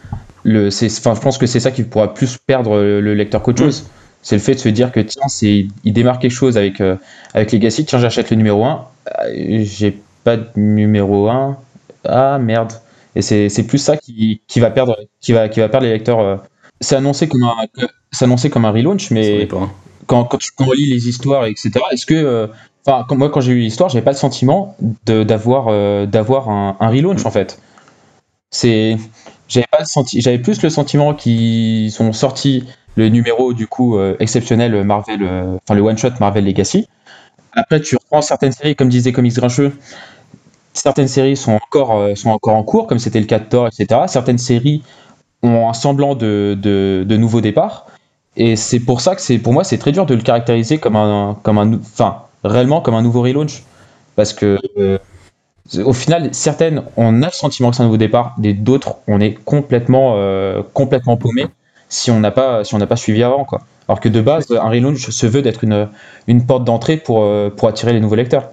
le, 0.44 0.70
c'est- 0.70 0.86
enfin, 0.98 1.14
je 1.16 1.20
pense 1.20 1.36
que 1.38 1.46
c'est 1.46 1.60
ça 1.60 1.72
qui 1.72 1.82
pourra 1.82 2.14
plus 2.14 2.38
perdre 2.38 2.76
le, 2.76 3.00
le 3.00 3.14
lecteur 3.14 3.42
qu'autre 3.42 3.58
chose. 3.62 3.88
C'est 4.22 4.36
le 4.36 4.42
fait 4.42 4.54
de 4.54 4.58
se 4.60 4.68
dire 4.68 4.92
que 4.92 5.00
tiens, 5.00 5.28
c'est, 5.28 5.66
il 5.84 5.92
démarre 5.92 6.18
quelque 6.18 6.32
chose 6.32 6.56
avec, 6.58 6.80
euh, 6.80 6.96
avec 7.34 7.52
Legacy, 7.52 7.84
tiens 7.84 7.98
j'achète 7.98 8.30
le 8.30 8.36
numéro 8.36 8.64
1, 8.64 8.84
euh, 9.26 9.60
j'ai 9.64 9.98
pas 10.24 10.36
de 10.36 10.46
numéro 10.56 11.28
1, 11.28 11.56
ah 12.04 12.38
merde. 12.38 12.72
Et 13.14 13.22
c'est, 13.22 13.48
plus 13.66 13.78
ça 13.78 13.96
qui, 13.96 14.42
qui 14.46 14.60
va 14.60 14.70
perdre 14.70 14.96
qui 15.20 15.32
va, 15.32 15.48
qui 15.48 15.60
va 15.60 15.68
perdre 15.68 15.86
les 15.86 15.92
lecteurs. 15.92 16.20
euh. 16.20 16.36
C'est 16.80 16.96
annoncé 16.96 17.28
comme 17.28 17.42
un, 17.42 17.54
c'est 18.12 18.24
annoncé 18.26 18.50
comme 18.50 18.64
un 18.64 18.70
relaunch, 18.70 19.10
mais 19.10 19.38
dépend. 19.38 19.70
quand, 20.06 20.24
quand 20.24 20.38
tu 20.38 20.52
lit 20.76 20.90
les 20.92 21.08
histoires, 21.08 21.46
etc., 21.46 21.70
est-ce 21.92 22.06
que. 22.06 22.14
euh, 22.14 22.46
Enfin, 22.86 23.04
moi, 23.16 23.28
quand 23.28 23.40
j'ai 23.42 23.52
lu 23.52 23.60
l'histoire, 23.60 23.90
j'avais 23.90 24.04
pas 24.04 24.12
le 24.12 24.16
sentiment 24.16 24.74
d'avoir 25.04 25.66
euh, 25.68 26.06
d'avoir 26.06 26.48
un, 26.48 26.76
un 26.80 26.88
relaunch, 26.88 27.26
en 27.26 27.30
fait. 27.30 27.58
C'est. 28.50 28.96
J'avais 29.48 29.66
pas 29.70 29.78
le 29.80 29.86
senti, 29.86 30.20
j'avais 30.20 30.38
plus 30.38 30.62
le 30.62 30.68
sentiment 30.70 31.14
qu'ils 31.14 31.94
ont 32.02 32.12
sorti 32.12 32.64
le 32.98 33.08
numéro, 33.08 33.52
du 33.52 33.68
coup, 33.68 33.96
euh, 33.96 34.16
exceptionnel 34.18 34.82
Marvel, 34.82 35.20
euh, 35.22 35.56
enfin, 35.62 35.74
le 35.74 35.82
one-shot 35.82 36.10
Marvel 36.18 36.44
Legacy. 36.44 36.88
Après, 37.52 37.80
tu 37.80 37.96
reprends 37.96 38.22
certaines 38.22 38.52
séries, 38.52 38.74
comme 38.74 38.88
disait 38.88 39.12
Comics 39.12 39.34
Grincheux, 39.34 39.72
certaines 40.72 41.08
séries 41.08 41.36
sont 41.36 41.52
encore, 41.52 41.96
euh, 41.96 42.14
sont 42.16 42.30
encore 42.30 42.56
en 42.56 42.64
cours, 42.64 42.88
comme 42.88 42.98
c'était 42.98 43.20
le 43.20 43.26
cas 43.26 43.38
de 43.38 43.44
Thor, 43.44 43.68
etc. 43.68 44.02
Certaines 44.08 44.38
séries 44.38 44.82
ont 45.44 45.68
un 45.68 45.72
semblant 45.72 46.16
de, 46.16 46.58
de, 46.60 47.16
nouveau 47.16 47.40
départ. 47.40 47.86
Et 48.36 48.56
c'est 48.56 48.80
pour 48.80 49.00
ça 49.00 49.14
que 49.14 49.20
c'est 49.20 49.38
pour 49.38 49.52
moi 49.52 49.64
c'est 49.64 49.78
très 49.78 49.90
dur 49.90 50.06
de 50.06 50.14
le 50.14 50.22
caractériser 50.22 50.78
comme 50.78 50.94
un 50.94 51.36
comme 51.42 51.58
un 51.58 51.74
enfin 51.74 52.22
réellement 52.44 52.80
comme 52.80 52.94
un 52.94 53.02
nouveau 53.02 53.22
relaunch 53.22 53.64
parce 54.14 54.32
que 54.32 54.60
euh, 54.76 54.98
au 55.84 55.92
final 55.92 56.28
certaines 56.32 56.84
on 56.96 57.22
a 57.22 57.26
le 57.26 57.32
sentiment 57.32 57.70
que 57.70 57.76
c'est 57.76 57.82
un 57.82 57.86
nouveau 57.86 57.96
départ 57.96 58.36
et 58.44 58.52
d'autres 58.52 58.96
on 59.08 59.20
est 59.20 59.34
complètement 59.34 60.14
euh, 60.16 60.62
complètement 60.72 61.16
paumé 61.16 61.46
si 61.88 62.10
on 62.10 62.20
n'a 62.20 62.30
pas 62.30 62.64
si 62.64 62.74
on 62.74 62.78
n'a 62.78 62.86
pas 62.86 62.96
suivi 62.96 63.22
avant 63.22 63.44
quoi. 63.44 63.60
Alors 63.88 64.00
que 64.00 64.08
de 64.08 64.20
base 64.20 64.50
un 64.50 64.68
relaunch 64.68 65.08
se 65.08 65.26
veut 65.26 65.42
d'être 65.42 65.64
une 65.64 65.88
une 66.26 66.44
porte 66.46 66.64
d'entrée 66.64 66.96
pour 66.96 67.22
euh, 67.22 67.50
pour 67.54 67.68
attirer 67.68 67.92
les 67.92 68.00
nouveaux 68.00 68.16
lecteurs. 68.16 68.50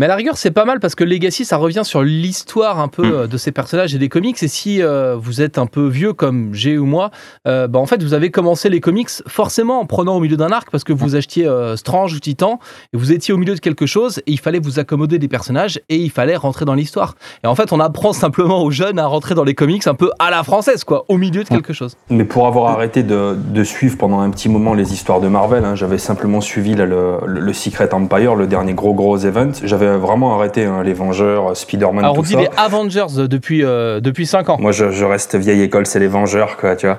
Mais 0.00 0.06
à 0.06 0.08
la 0.08 0.16
rigueur, 0.16 0.38
c'est 0.38 0.50
pas 0.50 0.64
mal 0.64 0.80
parce 0.80 0.94
que 0.94 1.04
Legacy, 1.04 1.44
ça 1.44 1.58
revient 1.58 1.82
sur 1.84 2.02
l'histoire 2.02 2.80
un 2.80 2.88
peu 2.88 3.02
Mm. 3.06 3.12
euh, 3.12 3.26
de 3.26 3.36
ces 3.36 3.52
personnages 3.52 3.94
et 3.94 3.98
des 3.98 4.08
comics. 4.08 4.42
Et 4.42 4.48
si 4.48 4.82
euh, 4.82 5.14
vous 5.20 5.42
êtes 5.42 5.58
un 5.58 5.66
peu 5.66 5.86
vieux 5.88 6.14
comme 6.14 6.54
j'ai 6.54 6.78
ou 6.78 6.86
moi, 6.86 7.10
euh, 7.46 7.68
bah, 7.68 7.78
en 7.78 7.84
fait, 7.84 8.02
vous 8.02 8.14
avez 8.14 8.30
commencé 8.30 8.70
les 8.70 8.80
comics 8.80 9.10
forcément 9.28 9.78
en 9.78 9.84
prenant 9.84 10.16
au 10.16 10.20
milieu 10.20 10.38
d'un 10.38 10.52
arc 10.52 10.70
parce 10.70 10.84
que 10.84 10.94
vous 10.94 11.16
achetiez 11.16 11.46
euh, 11.46 11.76
Strange 11.76 12.14
ou 12.14 12.18
Titan 12.18 12.60
et 12.94 12.96
vous 12.96 13.12
étiez 13.12 13.34
au 13.34 13.36
milieu 13.36 13.54
de 13.54 13.60
quelque 13.60 13.84
chose 13.84 14.20
et 14.26 14.32
il 14.32 14.40
fallait 14.40 14.58
vous 14.58 14.78
accommoder 14.78 15.18
des 15.18 15.28
personnages 15.28 15.78
et 15.90 15.96
il 15.96 16.10
fallait 16.10 16.36
rentrer 16.36 16.64
dans 16.64 16.72
l'histoire. 16.74 17.14
Et 17.44 17.46
en 17.46 17.54
fait, 17.54 17.70
on 17.70 17.78
apprend 17.78 18.14
simplement 18.14 18.62
aux 18.62 18.70
jeunes 18.70 18.98
à 18.98 19.04
rentrer 19.06 19.34
dans 19.34 19.44
les 19.44 19.54
comics 19.54 19.86
un 19.86 19.94
peu 19.94 20.10
à 20.18 20.30
la 20.30 20.42
française, 20.44 20.82
quoi, 20.82 21.04
au 21.08 21.18
milieu 21.18 21.44
de 21.44 21.48
quelque 21.50 21.74
chose. 21.74 21.98
Mais 22.08 22.24
pour 22.24 22.46
avoir 22.46 22.70
arrêté 22.72 23.02
de, 23.02 23.36
de 23.36 23.64
suivre 23.64 23.98
pendant 23.98 24.20
un 24.20 24.30
petit 24.30 24.48
moment 24.48 24.72
les 24.72 24.94
histoires 24.94 25.20
de 25.20 25.28
Marvel, 25.28 25.62
hein, 25.66 25.74
j'avais 25.74 25.98
simplement 25.98 26.40
suivi 26.40 26.74
là, 26.74 26.86
le, 26.86 27.18
le- 27.26 27.40
le 27.40 27.52
Secret 27.52 27.92
Empire, 27.92 28.34
le 28.34 28.46
dernier 28.46 28.72
gros 28.72 28.94
gros 28.94 29.18
event. 29.18 29.50
J'avais 29.62 29.89
vraiment 29.96 30.34
arrêté 30.34 30.64
hein, 30.64 30.82
les 30.82 30.92
Vengeurs, 30.92 31.56
Spider-Man, 31.56 32.04
Alors, 32.04 32.18
on 32.18 32.22
dit 32.22 32.32
ça. 32.32 32.40
les 32.40 32.48
Avengers 32.56 33.26
depuis, 33.28 33.64
euh, 33.64 34.00
depuis 34.00 34.26
5 34.26 34.48
ans. 34.48 34.56
Moi, 34.60 34.72
je, 34.72 34.90
je 34.90 35.04
reste 35.04 35.36
vieille 35.36 35.62
école, 35.62 35.86
c'est 35.86 35.98
les 36.00 36.08
Vengeurs, 36.08 36.56
quoi, 36.56 36.76
tu 36.76 36.86
vois. 36.86 36.98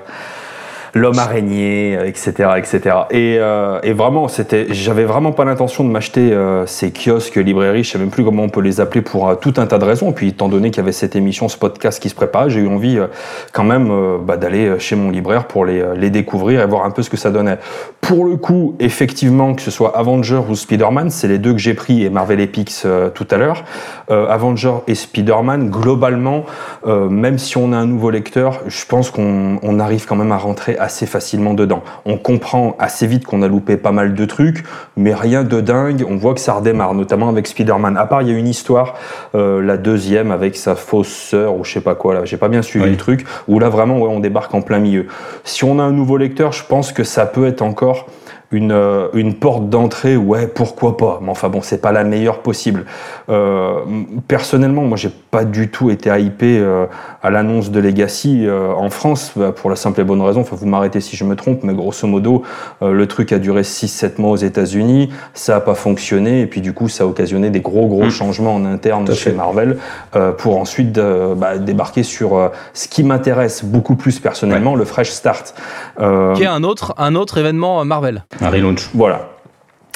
L'homme 0.94 1.18
araignée, 1.18 1.96
euh, 1.96 2.06
etc., 2.06 2.50
etc. 2.58 2.96
Et, 3.10 3.38
euh, 3.38 3.80
et 3.82 3.94
vraiment, 3.94 4.28
c'était, 4.28 4.66
j'avais 4.70 5.04
vraiment 5.04 5.32
pas 5.32 5.46
l'intention 5.46 5.84
de 5.84 5.88
m'acheter 5.88 6.32
euh, 6.32 6.66
ces 6.66 6.92
kiosques, 6.92 7.36
librairies, 7.36 7.82
je 7.82 7.92
sais 7.92 7.98
même 7.98 8.10
plus 8.10 8.24
comment 8.24 8.42
on 8.42 8.50
peut 8.50 8.60
les 8.60 8.78
appeler 8.78 9.00
pour 9.00 9.28
euh, 9.28 9.34
tout 9.34 9.54
un 9.56 9.66
tas 9.66 9.78
de 9.78 9.84
raisons. 9.86 10.10
Et 10.10 10.12
puis, 10.12 10.28
étant 10.28 10.50
donné 10.50 10.70
qu'il 10.70 10.78
y 10.78 10.80
avait 10.80 10.92
cette 10.92 11.16
émission, 11.16 11.48
ce 11.48 11.56
podcast 11.56 12.02
qui 12.02 12.10
se 12.10 12.14
préparait, 12.14 12.50
j'ai 12.50 12.60
eu 12.60 12.68
envie 12.68 12.98
euh, 12.98 13.06
quand 13.52 13.64
même 13.64 13.90
bah, 14.22 14.36
d'aller 14.36 14.78
chez 14.78 14.94
mon 14.94 15.10
libraire 15.10 15.46
pour 15.46 15.64
les, 15.64 15.82
les 15.96 16.10
découvrir 16.10 16.60
et 16.60 16.66
voir 16.66 16.84
un 16.84 16.90
peu 16.90 17.02
ce 17.02 17.08
que 17.08 17.16
ça 17.16 17.30
donnait. 17.30 17.58
Pour 18.02 18.26
le 18.26 18.36
coup, 18.36 18.76
effectivement, 18.78 19.54
que 19.54 19.62
ce 19.62 19.70
soit 19.70 19.96
Avenger 19.96 20.40
ou 20.46 20.54
Spider-Man, 20.54 21.08
c'est 21.08 21.28
les 21.28 21.38
deux 21.38 21.52
que 21.52 21.58
j'ai 21.58 21.74
pris 21.74 22.04
et 22.04 22.10
Marvel 22.10 22.40
Epics 22.40 22.84
tout 23.14 23.26
à 23.30 23.36
l'heure. 23.36 23.64
Avenger 24.10 24.74
et 24.86 24.94
Spider-Man, 24.94 25.70
globalement, 25.70 26.44
même 26.86 27.38
si 27.38 27.56
on 27.56 27.72
a 27.72 27.76
un 27.76 27.86
nouveau 27.86 28.10
lecteur, 28.10 28.60
je 28.66 28.84
pense 28.84 29.10
qu'on 29.10 29.58
on 29.62 29.80
arrive 29.80 30.06
quand 30.06 30.16
même 30.16 30.32
à 30.32 30.36
rentrer 30.36 30.76
assez 30.82 31.06
facilement 31.06 31.54
dedans. 31.54 31.82
On 32.04 32.16
comprend 32.18 32.76
assez 32.78 33.06
vite 33.06 33.24
qu'on 33.24 33.42
a 33.42 33.48
loupé 33.48 33.76
pas 33.76 33.92
mal 33.92 34.14
de 34.14 34.24
trucs, 34.24 34.64
mais 34.96 35.14
rien 35.14 35.44
de 35.44 35.60
dingue. 35.60 36.04
On 36.08 36.16
voit 36.16 36.34
que 36.34 36.40
ça 36.40 36.54
redémarre, 36.54 36.94
notamment 36.94 37.28
avec 37.28 37.46
Spider-Man. 37.46 37.96
À 37.96 38.06
part, 38.06 38.22
il 38.22 38.28
y 38.28 38.34
a 38.34 38.36
une 38.38 38.48
histoire, 38.48 38.94
euh, 39.34 39.62
la 39.62 39.76
deuxième 39.76 40.30
avec 40.32 40.56
sa 40.56 40.74
fausse 40.74 41.08
sœur 41.08 41.56
ou 41.56 41.64
je 41.64 41.72
sais 41.72 41.80
pas 41.80 41.94
quoi 41.94 42.14
là. 42.14 42.24
J'ai 42.24 42.36
pas 42.36 42.48
bien 42.48 42.62
suivi 42.62 42.84
Oui. 42.84 42.90
le 42.90 42.96
truc. 42.96 43.24
Où 43.48 43.58
là 43.58 43.68
vraiment, 43.68 43.98
ouais, 43.98 44.08
on 44.10 44.20
débarque 44.20 44.54
en 44.54 44.62
plein 44.62 44.78
milieu. 44.78 45.06
Si 45.44 45.64
on 45.64 45.78
a 45.78 45.82
un 45.82 45.92
nouveau 45.92 46.16
lecteur, 46.16 46.52
je 46.52 46.64
pense 46.64 46.92
que 46.92 47.04
ça 47.04 47.26
peut 47.26 47.46
être 47.46 47.62
encore 47.62 48.06
une, 48.52 48.70
euh, 48.72 49.08
une 49.14 49.34
porte 49.34 49.68
d'entrée, 49.68 50.16
ouais, 50.16 50.46
pourquoi 50.46 50.96
pas. 50.96 51.18
Mais 51.22 51.30
enfin 51.30 51.48
bon, 51.48 51.60
c'est 51.62 51.80
pas 51.80 51.90
la 51.92 52.04
meilleure 52.04 52.38
possible. 52.40 52.84
Euh, 53.28 53.80
personnellement, 54.28 54.82
moi, 54.82 54.96
j'ai 54.96 55.10
pas 55.30 55.44
du 55.44 55.70
tout 55.70 55.90
été 55.90 56.10
hypé 56.20 56.58
euh, 56.58 56.86
à 57.22 57.30
l'annonce 57.30 57.70
de 57.70 57.80
Legacy 57.80 58.46
euh, 58.46 58.72
en 58.72 58.90
France, 58.90 59.32
bah, 59.36 59.52
pour 59.52 59.70
la 59.70 59.76
simple 59.76 60.00
et 60.00 60.04
bonne 60.04 60.20
raison. 60.20 60.40
Enfin, 60.42 60.56
vous 60.56 60.66
m'arrêtez 60.66 61.00
si 61.00 61.16
je 61.16 61.24
me 61.24 61.34
trompe, 61.34 61.60
mais 61.62 61.72
grosso 61.74 62.06
modo, 62.06 62.42
euh, 62.82 62.92
le 62.92 63.06
truc 63.06 63.32
a 63.32 63.38
duré 63.38 63.62
6-7 63.62 64.20
mois 64.20 64.30
aux 64.32 64.36
États-Unis, 64.36 65.10
ça 65.34 65.56
a 65.56 65.60
pas 65.60 65.74
fonctionné, 65.74 66.42
et 66.42 66.46
puis 66.46 66.60
du 66.60 66.72
coup, 66.74 66.88
ça 66.88 67.04
a 67.04 67.06
occasionné 67.06 67.50
des 67.50 67.60
gros 67.60 67.86
gros 67.88 68.04
Mm. 68.06 68.10
changements 68.10 68.54
en 68.54 68.64
interne 68.66 69.06
chez 69.08 69.30
fait. 69.30 69.32
Marvel, 69.32 69.78
euh, 70.16 70.32
pour 70.32 70.58
ensuite 70.58 70.98
euh, 70.98 71.34
bah, 71.34 71.56
débarquer 71.58 72.02
sur 72.02 72.36
euh, 72.36 72.48
ce 72.74 72.88
qui 72.88 73.02
m'intéresse 73.04 73.64
beaucoup 73.64 73.96
plus 73.96 74.20
personnellement, 74.20 74.74
le 74.74 74.84
fresh 74.84 75.10
start. 75.10 75.54
Euh, 76.00 76.34
Qui 76.34 76.42
est 76.42 76.46
un 76.46 76.64
autre, 76.64 76.94
un 76.98 77.14
autre 77.14 77.38
événement 77.38 77.84
Marvel. 77.84 78.24
Un 78.42 78.50
relaunch. 78.50 78.90
voilà. 78.94 79.28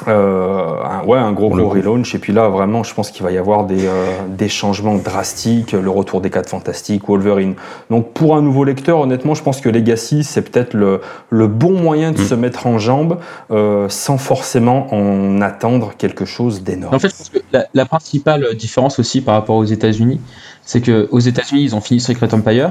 Euh, 0.08 0.74
un, 0.84 1.04
ouais, 1.06 1.16
un 1.16 1.32
gros 1.32 1.48
gros 1.48 1.70
relaunch. 1.70 2.14
Et 2.14 2.18
puis 2.18 2.34
là, 2.34 2.48
vraiment, 2.48 2.82
je 2.82 2.92
pense 2.92 3.10
qu'il 3.10 3.22
va 3.24 3.30
y 3.32 3.38
avoir 3.38 3.64
des, 3.64 3.86
euh, 3.86 4.04
des 4.28 4.48
changements 4.50 4.96
drastiques. 4.96 5.72
Le 5.72 5.88
retour 5.88 6.20
des 6.20 6.28
4 6.28 6.50
fantastiques, 6.50 7.08
Wolverine. 7.08 7.54
Donc, 7.90 8.12
pour 8.12 8.36
un 8.36 8.42
nouveau 8.42 8.64
lecteur, 8.64 9.00
honnêtement, 9.00 9.32
je 9.34 9.42
pense 9.42 9.62
que 9.62 9.70
Legacy, 9.70 10.22
c'est 10.22 10.42
peut-être 10.42 10.74
le, 10.74 11.00
le 11.30 11.46
bon 11.48 11.72
moyen 11.80 12.12
de 12.12 12.20
Mm. 12.20 12.24
se 12.26 12.34
mettre 12.34 12.66
en 12.66 12.78
jambe 12.78 13.18
euh, 13.50 13.88
sans 13.88 14.18
forcément 14.18 14.92
en 14.94 15.40
attendre 15.40 15.92
quelque 15.96 16.26
chose 16.26 16.62
d'énorme. 16.62 16.94
En 16.94 16.98
fait, 16.98 17.08
je 17.08 17.16
pense 17.16 17.30
que 17.30 17.38
la, 17.52 17.64
la 17.72 17.86
principale 17.86 18.54
différence 18.54 18.98
aussi 18.98 19.22
par 19.22 19.34
rapport 19.34 19.56
aux 19.56 19.64
États-Unis, 19.64 20.20
c'est 20.62 20.82
que 20.82 21.08
aux 21.10 21.20
États-Unis, 21.20 21.62
ils 21.62 21.74
ont 21.74 21.80
fini 21.80 22.00
Secret 22.00 22.34
Empire. 22.34 22.70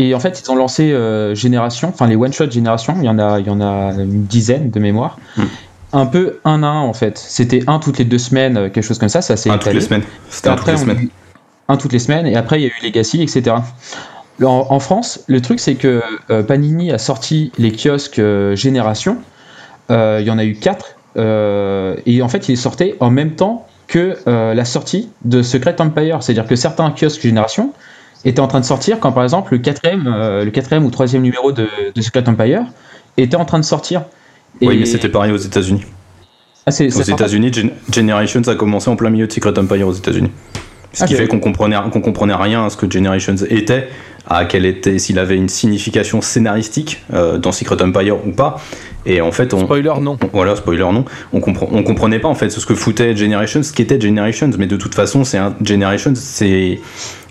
Et 0.00 0.14
en 0.14 0.18
fait, 0.18 0.40
ils 0.42 0.50
ont 0.50 0.56
lancé 0.56 0.92
euh, 0.92 1.34
Génération, 1.34 1.90
enfin 1.90 2.06
les 2.06 2.16
one-shot 2.16 2.50
Génération, 2.50 2.94
il 2.96 3.04
y, 3.04 3.08
en 3.10 3.18
a, 3.18 3.38
il 3.38 3.46
y 3.46 3.50
en 3.50 3.60
a 3.60 3.92
une 3.92 4.24
dizaine 4.24 4.70
de 4.70 4.80
mémoire. 4.80 5.18
Mm. 5.36 5.42
Un 5.92 6.06
peu 6.06 6.38
un 6.46 6.62
à 6.62 6.68
un 6.68 6.80
en 6.80 6.94
fait. 6.94 7.18
C'était 7.18 7.64
un 7.66 7.78
toutes 7.78 7.98
les 7.98 8.06
deux 8.06 8.16
semaines, 8.16 8.56
euh, 8.56 8.70
quelque 8.70 8.82
chose 8.82 8.98
comme 8.98 9.10
ça, 9.10 9.20
ça 9.20 9.36
s'est 9.36 9.50
Un 9.50 9.58
toutes 9.58 9.74
les 9.74 9.80
semaines. 9.82 10.04
C'était 10.30 10.48
un 10.48 10.56
toutes 10.56 10.68
les 10.68 10.76
semaines. 10.78 11.08
un 11.68 11.76
toutes 11.76 11.92
les 11.92 11.98
semaines, 11.98 12.26
et 12.26 12.34
après 12.34 12.58
il 12.58 12.62
y 12.62 12.64
a 12.64 12.68
eu 12.68 12.82
Legacy, 12.82 13.20
etc. 13.20 13.56
En, 14.42 14.66
en 14.70 14.80
France, 14.80 15.22
le 15.26 15.42
truc 15.42 15.60
c'est 15.60 15.74
que 15.74 16.00
euh, 16.30 16.42
Panini 16.44 16.92
a 16.92 16.98
sorti 16.98 17.52
les 17.58 17.70
kiosques 17.70 18.20
euh, 18.20 18.56
Génération. 18.56 19.18
Il 19.90 20.24
y 20.24 20.30
en 20.30 20.38
a 20.38 20.44
eu 20.44 20.54
quatre, 20.54 20.94
et 21.16 22.22
en 22.22 22.28
fait 22.28 22.48
il 22.48 22.52
est 22.52 22.56
sorti 22.56 22.94
en 23.00 23.10
même 23.10 23.32
temps 23.34 23.66
que 23.88 24.16
la 24.24 24.64
sortie 24.64 25.08
de 25.24 25.42
Secret 25.42 25.74
Empire. 25.80 26.22
C'est-à-dire 26.22 26.46
que 26.46 26.54
certains 26.54 26.92
kiosques 26.92 27.22
Génération 27.22 27.72
étaient 28.24 28.40
en 28.40 28.48
train 28.48 28.60
de 28.60 28.64
sortir 28.64 29.00
quand 29.00 29.12
par 29.12 29.22
exemple 29.24 29.52
le 29.52 29.58
quatrième, 29.58 30.06
euh, 30.06 30.44
le 30.44 30.50
quatrième 30.50 30.84
ou 30.84 30.90
troisième 30.90 31.22
numéro 31.22 31.52
de, 31.52 31.66
de 31.94 32.00
Secret 32.02 32.28
Empire 32.28 32.62
était 33.16 33.36
en 33.36 33.44
train 33.44 33.58
de 33.58 33.64
sortir. 33.64 34.02
Oui, 34.60 34.78
mais 34.78 34.86
c'était 34.86 35.08
pareil 35.08 35.32
aux 35.32 35.36
États-Unis. 35.36 35.84
Ah, 36.66 36.70
Aux 36.70 37.02
États-Unis, 37.02 37.52
Gen- 37.52 37.70
Generations 37.92 38.42
a 38.46 38.54
commencé 38.54 38.90
en 38.90 38.96
plein 38.96 39.10
milieu 39.10 39.26
de 39.26 39.32
Secret 39.32 39.58
Empire 39.58 39.88
aux 39.88 39.92
États-Unis. 39.92 40.30
Ce 40.92 41.04
qui 41.04 41.14
fait 41.14 41.28
qu'on 41.28 41.40
comprenait, 41.40 41.76
qu'on 41.92 42.00
comprenait 42.00 42.34
rien 42.34 42.64
à 42.66 42.70
ce 42.70 42.76
que 42.76 42.90
Generations 42.90 43.36
était, 43.48 43.88
à 44.28 44.44
quel 44.44 44.64
était, 44.66 44.98
s'il 44.98 45.18
avait 45.18 45.36
une 45.36 45.48
signification 45.48 46.20
scénaristique 46.20 47.02
euh, 47.14 47.38
dans 47.38 47.52
Secret 47.52 47.80
Empire 47.82 48.16
ou 48.26 48.32
pas. 48.32 48.60
Et 49.06 49.20
en 49.20 49.32
fait, 49.32 49.54
on, 49.54 49.60
Spoiler, 49.64 49.92
non. 50.00 50.18
on- 50.22 50.28
voilà, 50.32 50.56
spoiler 50.56 50.82
non, 50.82 51.04
on, 51.32 51.40
comprend, 51.40 51.68
on 51.72 51.82
comprenait 51.82 52.18
pas 52.18 52.28
en 52.28 52.34
fait 52.34 52.50
ce 52.50 52.64
que 52.66 52.74
foutait 52.74 53.16
Generations, 53.16 53.62
ce 53.62 53.72
qu'était 53.72 54.00
Generations, 54.00 54.50
mais 54.58 54.66
de 54.66 54.76
toute 54.76 54.94
façon, 54.94 55.24
c'est 55.24 55.38
un 55.38 55.54
Generations, 55.62 56.12
c'est. 56.16 56.80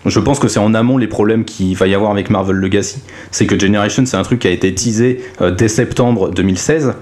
Je 0.05 0.19
pense 0.21 0.39
que 0.39 0.47
c'est 0.47 0.59
en 0.59 0.73
amont 0.73 0.97
les 0.97 1.07
problèmes 1.07 1.43
qu'il 1.43 1.75
va 1.75 1.85
y 1.87 1.93
avoir 1.93 2.11
avec 2.11 2.29
Marvel 2.29 2.55
Legacy. 2.55 3.01
C'est 3.31 3.45
que 3.45 3.59
Generations, 3.59 4.05
c'est 4.05 4.15
un 4.17 4.23
truc 4.23 4.39
qui 4.39 4.47
a 4.47 4.51
été 4.51 4.73
teasé 4.73 5.21
euh, 5.41 5.51
dès 5.51 5.67
septembre 5.67 6.29
2016, 6.31 6.93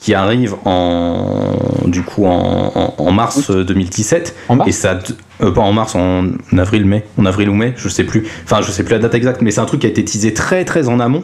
qui 0.00 0.14
arrive 0.14 0.56
en. 0.64 1.54
Du 1.86 2.02
coup, 2.02 2.26
en, 2.26 2.72
en- 2.74 2.94
en 2.98 3.12
mars 3.12 3.50
euh, 3.50 3.64
2017. 3.64 4.34
En 4.48 4.56
mars 4.56 4.68
Et 4.68 4.72
ça. 4.72 4.98
Euh, 5.42 5.50
pas 5.50 5.62
en 5.62 5.72
mars, 5.72 5.94
en 5.94 6.26
avril, 6.56 6.84
mai. 6.84 7.04
En 7.18 7.26
avril 7.26 7.48
ou 7.48 7.54
mai, 7.54 7.74
je 7.76 7.88
sais 7.88 8.04
plus. 8.04 8.26
Enfin, 8.44 8.60
je 8.62 8.70
sais 8.70 8.82
plus 8.82 8.92
la 8.92 8.98
date 8.98 9.14
exacte, 9.14 9.42
mais 9.42 9.50
c'est 9.50 9.60
un 9.60 9.66
truc 9.66 9.80
qui 9.80 9.86
a 9.86 9.90
été 9.90 10.04
teasé 10.04 10.34
très 10.34 10.64
très 10.64 10.88
en 10.88 11.00
amont, 11.00 11.22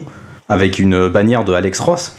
avec 0.49 0.79
une 0.79 1.07
bannière 1.07 1.43
de 1.43 1.53
Alex 1.53 1.79
Ross. 1.79 2.15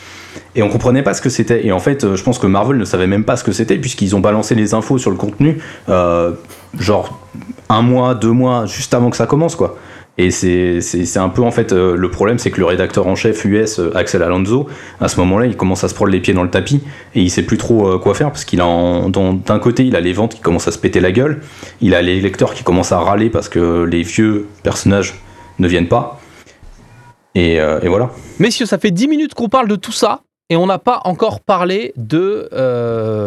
Et 0.54 0.62
on 0.62 0.68
comprenait 0.68 1.02
pas 1.02 1.14
ce 1.14 1.22
que 1.22 1.28
c'était. 1.28 1.66
Et 1.66 1.72
en 1.72 1.78
fait, 1.78 2.04
euh, 2.04 2.16
je 2.16 2.22
pense 2.22 2.38
que 2.38 2.46
Marvel 2.46 2.76
ne 2.76 2.84
savait 2.84 3.06
même 3.06 3.24
pas 3.24 3.36
ce 3.36 3.44
que 3.44 3.52
c'était, 3.52 3.76
puisqu'ils 3.76 4.14
ont 4.16 4.20
balancé 4.20 4.54
les 4.54 4.74
infos 4.74 4.98
sur 4.98 5.10
le 5.10 5.16
contenu, 5.16 5.58
euh, 5.88 6.32
genre 6.78 7.20
un 7.68 7.82
mois, 7.82 8.14
deux 8.14 8.32
mois, 8.32 8.66
juste 8.66 8.94
avant 8.94 9.10
que 9.10 9.16
ça 9.16 9.26
commence, 9.26 9.56
quoi. 9.56 9.76
Et 10.20 10.32
c'est 10.32 11.16
un 11.16 11.28
peu, 11.28 11.42
en 11.42 11.52
fait, 11.52 11.72
euh, 11.72 11.96
le 11.96 12.10
problème, 12.10 12.40
c'est 12.40 12.50
que 12.50 12.58
le 12.58 12.66
rédacteur 12.66 13.06
en 13.06 13.14
chef 13.14 13.44
US, 13.44 13.78
euh, 13.78 13.96
Axel 13.96 14.20
Alonso, 14.20 14.66
à 15.00 15.06
ce 15.06 15.18
moment-là, 15.20 15.46
il 15.46 15.56
commence 15.56 15.84
à 15.84 15.88
se 15.88 15.94
prendre 15.94 16.10
les 16.10 16.18
pieds 16.18 16.34
dans 16.34 16.42
le 16.42 16.50
tapis, 16.50 16.82
et 17.14 17.22
il 17.22 17.30
sait 17.30 17.44
plus 17.44 17.56
trop 17.56 17.88
euh, 17.88 17.98
quoi 17.98 18.14
faire, 18.14 18.32
parce 18.32 18.44
qu'il 18.44 18.60
a, 18.60 18.66
d'un 18.66 19.58
côté, 19.60 19.84
il 19.86 19.94
a 19.94 20.00
les 20.00 20.12
ventes 20.12 20.34
qui 20.34 20.40
commencent 20.40 20.66
à 20.66 20.72
se 20.72 20.78
péter 20.78 20.98
la 20.98 21.12
gueule, 21.12 21.40
il 21.80 21.94
a 21.94 22.02
les 22.02 22.20
lecteurs 22.20 22.52
qui 22.52 22.64
commencent 22.64 22.90
à 22.90 22.98
râler 22.98 23.30
parce 23.30 23.48
que 23.48 23.84
les 23.84 24.02
vieux 24.02 24.48
personnages 24.64 25.14
ne 25.60 25.68
viennent 25.68 25.88
pas. 25.88 26.20
Et, 27.36 27.60
voilà. 27.86 28.10
Messieurs, 28.40 28.66
ça 28.66 28.78
fait 28.78 28.90
10 28.90 29.06
minutes 29.06 29.34
qu'on 29.34 29.48
parle 29.48 29.68
de 29.68 29.76
tout 29.76 29.92
ça. 29.92 30.22
Et 30.50 30.56
on 30.56 30.66
n'a 30.66 30.78
pas 30.78 31.02
encore 31.04 31.40
parlé 31.40 31.92
de 31.96 32.48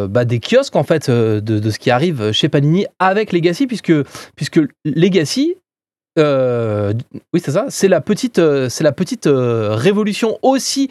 bah, 0.07 0.25
des 0.25 0.39
kiosques 0.39 0.75
en 0.75 0.83
fait 0.83 1.09
de, 1.09 1.39
de 1.39 1.69
ce 1.69 1.79
qui 1.79 1.89
arrive 1.91 2.31
chez 2.33 2.49
Panini 2.49 2.85
avec 2.99 3.31
Legacy 3.31 3.67
puisque 3.67 3.93
puisque 4.35 4.59
Legacy 4.83 5.55
euh, 6.19 6.93
oui 7.33 7.41
c'est 7.43 7.51
ça 7.51 7.65
c'est 7.69 7.87
la 7.87 8.01
petite 8.01 8.39
euh, 8.39 8.69
la 8.81 8.91
petite 8.91 9.27
euh, 9.27 9.75
révolution 9.75 10.37
aussi 10.41 10.89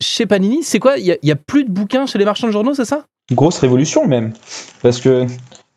chez 0.00 0.26
Panini 0.26 0.62
c'est 0.62 0.78
quoi? 0.78 0.96
Il 0.98 1.04
y, 1.06 1.30
a- 1.32 1.36
plus 1.36 1.64
de 1.64 1.70
bouquins 1.70 2.06
chez 2.06 2.18
les 2.18 2.24
marchands 2.24 2.46
de 2.46 2.52
journaux 2.52 2.74
c'est 2.74 2.84
ça? 2.84 3.04
Grosse 3.32 3.58
révolution 3.58 4.06
même. 4.06 4.32
Parce 4.82 5.00
que 5.00 5.26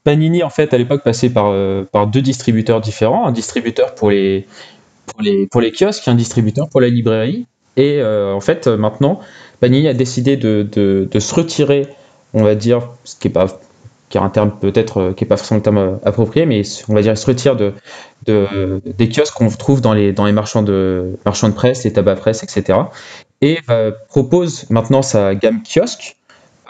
Panini, 0.03 0.43
en 0.43 0.49
fait, 0.49 0.73
à 0.73 0.77
l'époque, 0.77 1.03
passait 1.03 1.29
par, 1.29 1.53
par 1.91 2.07
deux 2.07 2.21
distributeurs 2.21 2.81
différents. 2.81 3.25
Un 3.25 3.31
distributeur 3.31 3.95
pour 3.95 4.11
les, 4.11 4.45
pour 5.05 5.21
les, 5.21 5.47
pour 5.47 5.61
les 5.61 5.71
kiosques 5.71 6.07
un 6.07 6.15
distributeur 6.15 6.67
pour 6.69 6.81
la 6.81 6.89
librairie. 6.89 7.45
Et 7.77 8.03
en 8.03 8.41
fait, 8.41 8.67
maintenant, 8.67 9.19
Panini 9.59 9.87
a 9.87 9.93
décidé 9.93 10.35
de, 10.35 10.67
de, 10.69 11.07
de 11.09 11.19
se 11.19 11.33
retirer, 11.33 11.87
on 12.33 12.43
va 12.43 12.55
dire, 12.55 12.89
ce 13.05 13.15
qui 13.15 13.29
est 13.29 13.31
pas 13.31 13.47
qui 14.13 14.19
est 14.19 14.21
un 14.21 14.29
terme 14.29 14.51
peut-être 14.51 14.97
euh, 14.99 15.13
qui 15.13 15.23
n'est 15.23 15.27
pas 15.27 15.37
forcément 15.37 15.57
le 15.57 15.63
terme 15.63 15.77
euh, 15.79 15.95
approprié, 16.05 16.45
mais 16.45 16.61
on 16.87 16.93
va 16.93 17.01
dire 17.01 17.17
se 17.17 17.25
retire 17.25 17.55
de, 17.55 17.73
de, 18.27 18.79
des 18.85 19.09
kiosques 19.09 19.33
qu'on 19.33 19.49
trouve 19.49 19.81
dans 19.81 19.91
les, 19.91 20.13
dans 20.13 20.25
les 20.25 20.31
marchands, 20.31 20.61
de, 20.61 21.17
marchands 21.25 21.49
de 21.49 21.55
presse, 21.55 21.83
les 21.83 21.93
tabacs 21.93 22.19
presse, 22.19 22.43
etc. 22.43 22.77
Et 23.41 23.57
propose 24.09 24.69
maintenant 24.69 25.01
sa 25.01 25.33
gamme 25.33 25.63
kiosque 25.63 26.15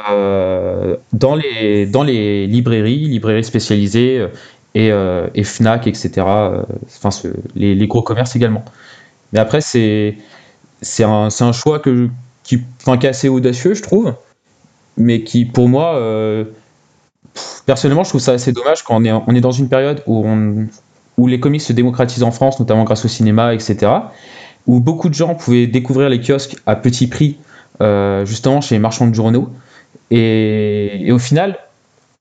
euh, 0.10 0.96
dans, 1.12 1.36
les, 1.36 1.86
dans 1.86 2.04
les 2.04 2.48
librairies, 2.48 3.08
librairies 3.10 3.44
spécialisées 3.44 4.26
et, 4.74 4.90
Fnac, 5.44 5.86
etc. 5.86 6.12
Enfin, 6.26 7.10
les, 7.56 7.88
gros 7.88 8.04
commerces 8.04 8.38
également. 8.38 8.64
Mais 9.34 9.40
après, 9.40 9.60
c'est 9.60 10.16
un, 11.02 11.28
un 11.38 11.52
choix 11.52 11.80
qui, 11.80 12.62
enfin, 12.82 12.98
qui 12.98 13.06
est 13.06 13.10
assez 13.10 13.28
audacieux, 13.28 13.74
je 13.74 13.84
trouve, 13.84 14.16
mais 14.96 15.24
qui, 15.24 15.44
pour 15.44 15.68
moi, 15.68 16.00
personnellement, 17.66 18.04
je 18.04 18.10
trouve 18.10 18.22
ça 18.22 18.34
assez 18.34 18.52
dommage 18.52 18.84
quand 18.84 19.02
on 19.02 19.36
est, 19.36 19.42
dans 19.42 19.52
une 19.52 19.70
période 19.70 20.04
où, 20.08 21.28
les 21.28 21.40
comics 21.40 21.62
se 21.62 21.74
démocratisent 21.74 22.24
en 22.24 22.32
France, 22.32 22.60
notamment 22.60 22.84
grâce 22.84 23.06
au 23.06 23.08
cinéma, 23.08 23.54
etc., 23.54 23.92
où 24.66 24.80
beaucoup 24.80 25.10
de 25.10 25.14
gens 25.14 25.36
pouvaient 25.36 25.68
découvrir 25.68 26.10
les 26.10 26.22
kiosques 26.22 26.56
à 26.66 26.76
petit 26.76 27.08
prix, 27.08 27.38
euh, 27.82 28.26
justement 28.26 28.62
chez 28.62 28.76
les 28.76 28.80
marchands 28.80 29.08
de 29.08 29.14
journaux. 29.14 29.50
Et, 30.10 31.08
et 31.08 31.12
au 31.12 31.20
final, 31.20 31.58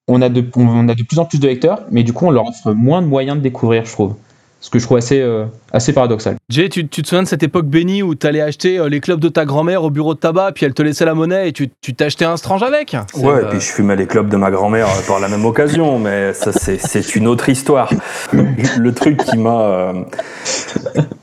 on 0.09 0.21
a, 0.23 0.29
de, 0.29 0.45
on 0.57 0.89
a 0.89 0.95
de 0.95 1.03
plus 1.03 1.19
en 1.19 1.25
plus 1.25 1.39
de 1.39 1.47
lecteurs, 1.47 1.83
mais 1.91 2.03
du 2.03 2.13
coup, 2.13 2.27
on 2.27 2.31
leur 2.31 2.49
offre 2.49 2.73
moins 2.73 3.03
de 3.03 3.07
moyens 3.07 3.37
de 3.37 3.43
découvrir, 3.43 3.85
je 3.85 3.93
trouve. 3.93 4.17
Ce 4.63 4.71
que 4.71 4.79
je 4.79 4.85
trouve 4.85 4.97
assez, 4.97 5.21
euh, 5.21 5.45
assez 5.73 5.93
paradoxal. 5.93 6.37
Jay 6.49 6.69
tu, 6.69 6.87
tu 6.87 7.03
te 7.03 7.09
souviens 7.09 7.25
de 7.25 7.29
cette 7.29 7.43
époque 7.43 7.67
bénie 7.67 8.05
où 8.05 8.15
t'allais 8.15 8.41
acheter 8.41 8.79
euh, 8.79 8.89
les 8.89 9.01
clubs 9.01 9.19
de 9.19 9.29
ta 9.29 9.45
grand-mère 9.45 9.83
au 9.83 9.91
bureau 9.91 10.15
de 10.15 10.21
tabac 10.21 10.53
puis 10.55 10.65
elle 10.65 10.73
te 10.73 10.83
laissait 10.83 11.05
la 11.05 11.15
monnaie 11.15 11.49
et 11.49 11.53
tu 11.53 11.69
tu 11.81 11.95
t'achetais 11.95 12.25
un 12.25 12.37
strange 12.37 12.63
avec? 12.63 12.97
Ouais, 13.17 13.43
et 13.43 13.47
puis 13.47 13.61
je 13.61 13.73
fumais 13.73 13.97
les 13.97 14.07
clubs 14.07 14.29
de 14.29 14.37
ma 14.37 14.53
grand-mère 14.53 14.87
euh, 14.87 15.07
par 15.07 15.19
la 15.19 15.27
même 15.27 15.45
occasion, 15.45 15.99
mais 15.99 16.33
ça 16.33 16.53
c'est 16.53 16.79
c'est 16.79 17.17
une 17.17 17.27
autre 17.27 17.49
histoire. 17.49 17.91
Le 18.33 18.93
truc 18.93 19.19
qui 19.25 19.37
m'a 19.37 19.63
euh, 19.63 19.93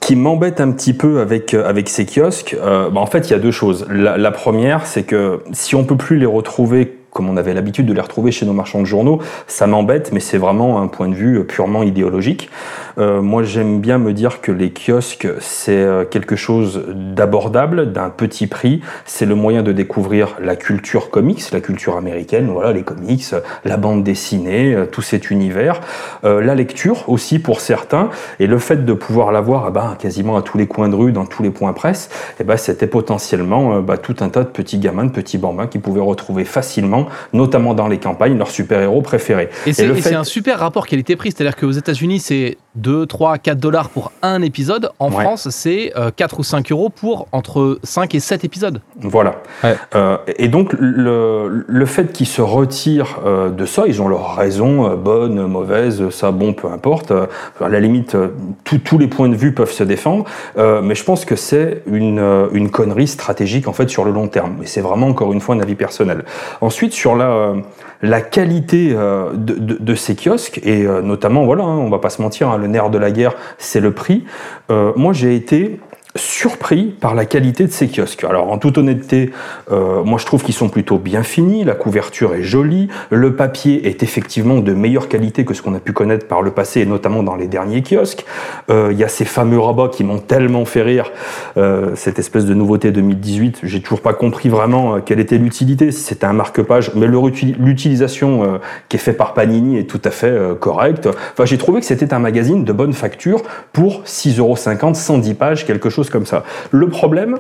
qui 0.02 0.16
m'embête 0.16 0.60
un 0.60 0.72
petit 0.72 0.94
peu 0.94 1.22
avec 1.22 1.54
euh, 1.54 1.68
avec 1.68 1.88
ces 1.88 2.06
kiosques, 2.06 2.58
euh, 2.60 2.90
bah, 2.90 3.00
en 3.00 3.06
fait 3.06 3.30
il 3.30 3.32
y 3.32 3.36
a 3.36 3.40
deux 3.40 3.52
choses. 3.52 3.86
La, 3.90 4.18
la 4.18 4.32
première, 4.32 4.86
c'est 4.86 5.04
que 5.04 5.44
si 5.54 5.76
on 5.76 5.86
peut 5.86 5.98
plus 5.98 6.18
les 6.18 6.26
retrouver 6.26 6.99
comme 7.20 7.30
on 7.30 7.36
avait 7.36 7.54
l'habitude 7.54 7.86
de 7.86 7.92
les 7.92 8.00
retrouver 8.00 8.32
chez 8.32 8.46
nos 8.46 8.54
marchands 8.54 8.80
de 8.80 8.86
journaux, 8.86 9.20
ça 9.46 9.68
m'embête, 9.68 10.14
mais 10.14 10.22
c'est 10.22 10.38
vraiment 10.38 10.82
un 10.82 10.88
point 10.88 11.10
de 11.10 11.16
vue 11.16 11.44
purement 11.44 11.84
idéologique. 11.84 12.50
Euh, 12.98 13.22
moi, 13.22 13.44
j'aime 13.44 13.80
bien 13.80 13.98
me 13.98 14.14
dire 14.14 14.42
que 14.42 14.52
les 14.52 14.72
kiosques, 14.72 15.28
c'est 15.40 15.72
euh, 15.72 16.04
quelque 16.06 16.36
chose 16.36 16.84
d'abordable, 16.94 17.92
d'un 17.92 18.10
petit 18.10 18.48
prix. 18.48 18.82
C'est 19.06 19.26
le 19.26 19.36
moyen 19.36 19.64
de 19.64 19.72
découvrir 19.72 20.36
la 20.42 20.56
culture 20.56 21.10
comics, 21.10 21.42
la 21.52 21.62
culture 21.62 21.98
américaine, 21.98 22.48
voilà, 22.52 22.74
les 22.74 22.84
comics, 22.84 23.26
la 23.64 23.78
bande 23.78 24.04
dessinée, 24.04 24.74
euh, 24.74 24.86
tout 24.86 25.02
cet 25.02 25.30
univers. 25.32 25.82
La 26.24 26.56
lecture 26.56 27.08
aussi 27.08 27.40
pour 27.40 27.62
certains, 27.62 28.10
et 28.40 28.48
le 28.48 28.58
fait 28.58 28.86
de 28.86 28.94
pouvoir 28.94 29.32
l'avoir 29.32 29.66
eh 29.68 29.72
ben, 29.72 29.96
quasiment 30.00 30.38
à 30.38 30.42
tous 30.42 30.58
les 30.58 30.68
coins 30.68 30.90
de 30.90 30.96
rue, 30.96 31.12
dans 31.12 31.26
tous 31.26 31.44
les 31.44 31.50
points 31.50 31.74
presse, 31.74 32.10
eh 32.40 32.44
ben, 32.44 32.58
c'était 32.58 32.88
potentiellement 32.88 33.80
bah, 33.82 33.98
tout 33.98 34.16
un 34.22 34.30
tas 34.30 34.44
de 34.44 34.50
petits 34.50 34.80
gamins, 34.80 35.06
de 35.06 35.12
petits 35.12 35.38
bambins 35.38 35.68
qui 35.68 35.80
pouvaient 35.80 36.02
retrouver 36.02 36.46
facilement, 36.46 37.08
notamment 37.34 37.74
dans 37.74 37.88
les 37.88 37.98
campagnes, 37.98 38.38
leurs 38.38 38.52
super-héros 38.52 39.02
préférés. 39.02 39.50
Et 39.66 39.74
c'est 39.74 39.88
fait- 39.96 40.16
un 40.16 40.24
super 40.24 40.60
rapport 40.60 40.88
qualité-prix, 40.88 41.32
c'est-à-dire 41.32 41.56
qu'aux 41.56 41.72
États-Unis, 41.72 42.20
c'est 42.20 42.58
2, 42.80 43.06
3, 43.06 43.38
4 43.38 43.60
dollars 43.60 43.90
pour 43.90 44.12
un 44.22 44.42
épisode. 44.42 44.90
En 45.00 45.10
Ouais. 45.12 45.24
France, 45.24 45.50
c'est 45.50 45.92
euh, 45.98 46.12
4 46.16 46.40
ou 46.40 46.44
5 46.44 46.72
euros 46.72 46.90
pour 46.90 47.28
entre 47.32 47.80
5 47.84 48.16
et 48.16 48.20
7 48.20 48.44
épisodes. 48.44 48.82
Voilà. 49.02 49.36
Ouais. 49.64 49.76
Euh, 49.96 50.18
et 50.38 50.48
donc 50.48 50.74
le, 50.80 51.66
le 51.68 51.86
fait 51.86 52.12
qu'ils 52.12 52.28
se 52.28 52.42
retirent 52.42 53.20
euh, 53.26 53.50
de 53.50 53.66
ça, 53.66 53.84
ils 53.88 54.02
ont 54.02 54.08
leur 54.08 54.36
raison, 54.36 54.90
euh, 54.92 54.96
bonne, 54.96 55.46
mauvaise, 55.48 56.10
ça, 56.10 56.32
bon, 56.32 56.54
peu 56.54 56.68
importe. 56.72 57.12
Euh, 57.12 57.26
à 57.62 57.70
la 57.70 57.80
limite, 57.80 58.16
tout- 58.64 58.78
tous 58.80 58.98
les 58.98 59.08
points 59.08 59.30
de 59.30 59.36
vue 59.36 59.54
peuvent 59.54 59.72
se 59.72 59.84
défendre. 59.84 60.26
Euh, 60.58 60.82
mais 60.82 60.96
je 60.96 61.04
pense 61.04 61.26
que 61.26 61.36
c'est 61.36 61.84
une, 61.88 62.20
une 62.54 62.70
connerie 62.70 63.08
stratégique 63.08 63.68
en 63.68 63.74
fait 63.74 63.90
sur 63.90 64.06
le 64.06 64.12
long 64.12 64.28
terme. 64.28 64.56
Mais 64.60 64.66
c'est 64.66 64.82
vraiment 64.82 65.08
encore 65.08 65.34
une 65.34 65.42
fois 65.42 65.56
un 65.56 65.60
avis 65.60 65.76
personnel. 65.76 66.24
Ensuite, 66.62 66.94
sur 66.94 67.16
la, 67.16 67.26
euh, 67.30 67.56
la 68.02 68.22
qualité 68.22 68.92
euh, 68.94 69.32
de, 69.36 69.96
ces 69.96 70.16
kiosques 70.16 70.60
et 70.64 70.86
euh, 70.86 71.02
notamment, 71.02 71.46
voilà, 71.46 71.64
hein, 71.64 71.78
on 71.78 71.90
va 71.90 72.00
pas 72.00 72.10
se 72.10 72.22
mentir, 72.22 72.50
hein, 72.50 72.58
le 72.58 72.68
nerf 72.68 72.90
de 72.90 72.98
la 72.98 73.12
guerre, 73.12 73.34
c'est 73.58 73.82
le 73.82 73.92
prix. 73.92 74.26
Euh, 74.72 74.94
moi, 74.96 75.14
j'ai 75.14 75.36
été 75.36 75.80
surpris 76.16 76.86
par 76.86 77.14
la 77.14 77.26
qualité 77.26 77.68
de 77.68 77.72
ces 77.72 77.88
kiosques. 77.88 78.24
Alors 78.24 78.52
en 78.52 78.58
toute 78.58 78.80
honnêteté, 78.80 79.32
euh, 79.72 80.04
moi 80.04 80.18
je 80.18 80.26
trouve 80.26 80.44
qu'ils 80.44 80.56
sont 80.56 80.70
plutôt 80.70 80.98
bien 80.98 81.22
finis, 81.22 81.64
la 81.64 81.76
couverture 81.76 82.34
est 82.34 82.42
jolie, 82.42 82.88
le 83.12 83.36
papier 83.36 83.88
est 83.88 84.02
effectivement 84.02 84.60
de 84.60 84.74
meilleure 84.74 85.08
qualité 85.08 85.46
que 85.46 85.54
ce 85.54 85.62
qu'on 85.62 85.76
a 85.76 85.80
pu 85.80 85.94
connaître 85.94 86.28
par 86.28 86.42
le 86.42 86.50
passé 86.50 86.82
et 86.82 86.86
notamment 86.86 87.22
dans 87.22 87.36
les 87.36 87.48
derniers 87.48 87.84
kiosques. 87.84 88.26
Euh, 88.72 88.90
Il 88.92 88.98
y 88.98 89.04
a 89.04 89.08
ces 89.08 89.26
fameux 89.26 89.60
rabats 89.60 89.90
qui 89.90 90.04
m'ont 90.04 90.18
tellement 90.18 90.66
fait 90.66 90.82
rire, 90.82 91.12
euh, 91.58 91.92
cette 91.96 92.18
espèce 92.18 92.46
de 92.46 92.56
nouveauté 92.56 92.92
2018, 92.92 93.60
j'ai 93.64 93.82
toujours 93.82 94.02
pas 94.02 94.14
compris 94.14 94.50
vraiment 94.50 94.96
euh, 94.96 95.00
quelle 95.06 95.20
était 95.20 95.38
l'utilité, 95.38 95.92
si 95.92 96.02
c'était 96.02 96.26
un 96.26 96.34
marque-page, 96.34 96.92
mais 96.96 97.08
l'utilisation 97.08 98.44
euh, 98.44 98.58
qui 98.88 98.98
est 98.98 99.00
faite 99.00 99.18
par 99.18 99.36
Panini 99.36 99.78
est 99.78 99.84
tout 99.84 100.02
à 100.04 100.10
fait 100.10 100.36
correcte. 100.60 101.08
Enfin 101.08 101.46
j'ai 101.46 101.58
trouvé 101.58 101.82
que 101.82 101.86
c'était 101.86 102.14
un 102.14 102.20
magazine 102.20 102.64
de 102.64 102.74
bonne 102.74 102.94
facture 102.94 103.42
pour 103.74 104.04
6,50€, 104.06 104.96
110 104.96 105.34
pages, 105.36 105.66
quelque 105.66 105.90
chose 105.90 105.99
comme 106.10 106.26
ça. 106.26 106.44
Le 106.72 106.88
problème 106.88 107.38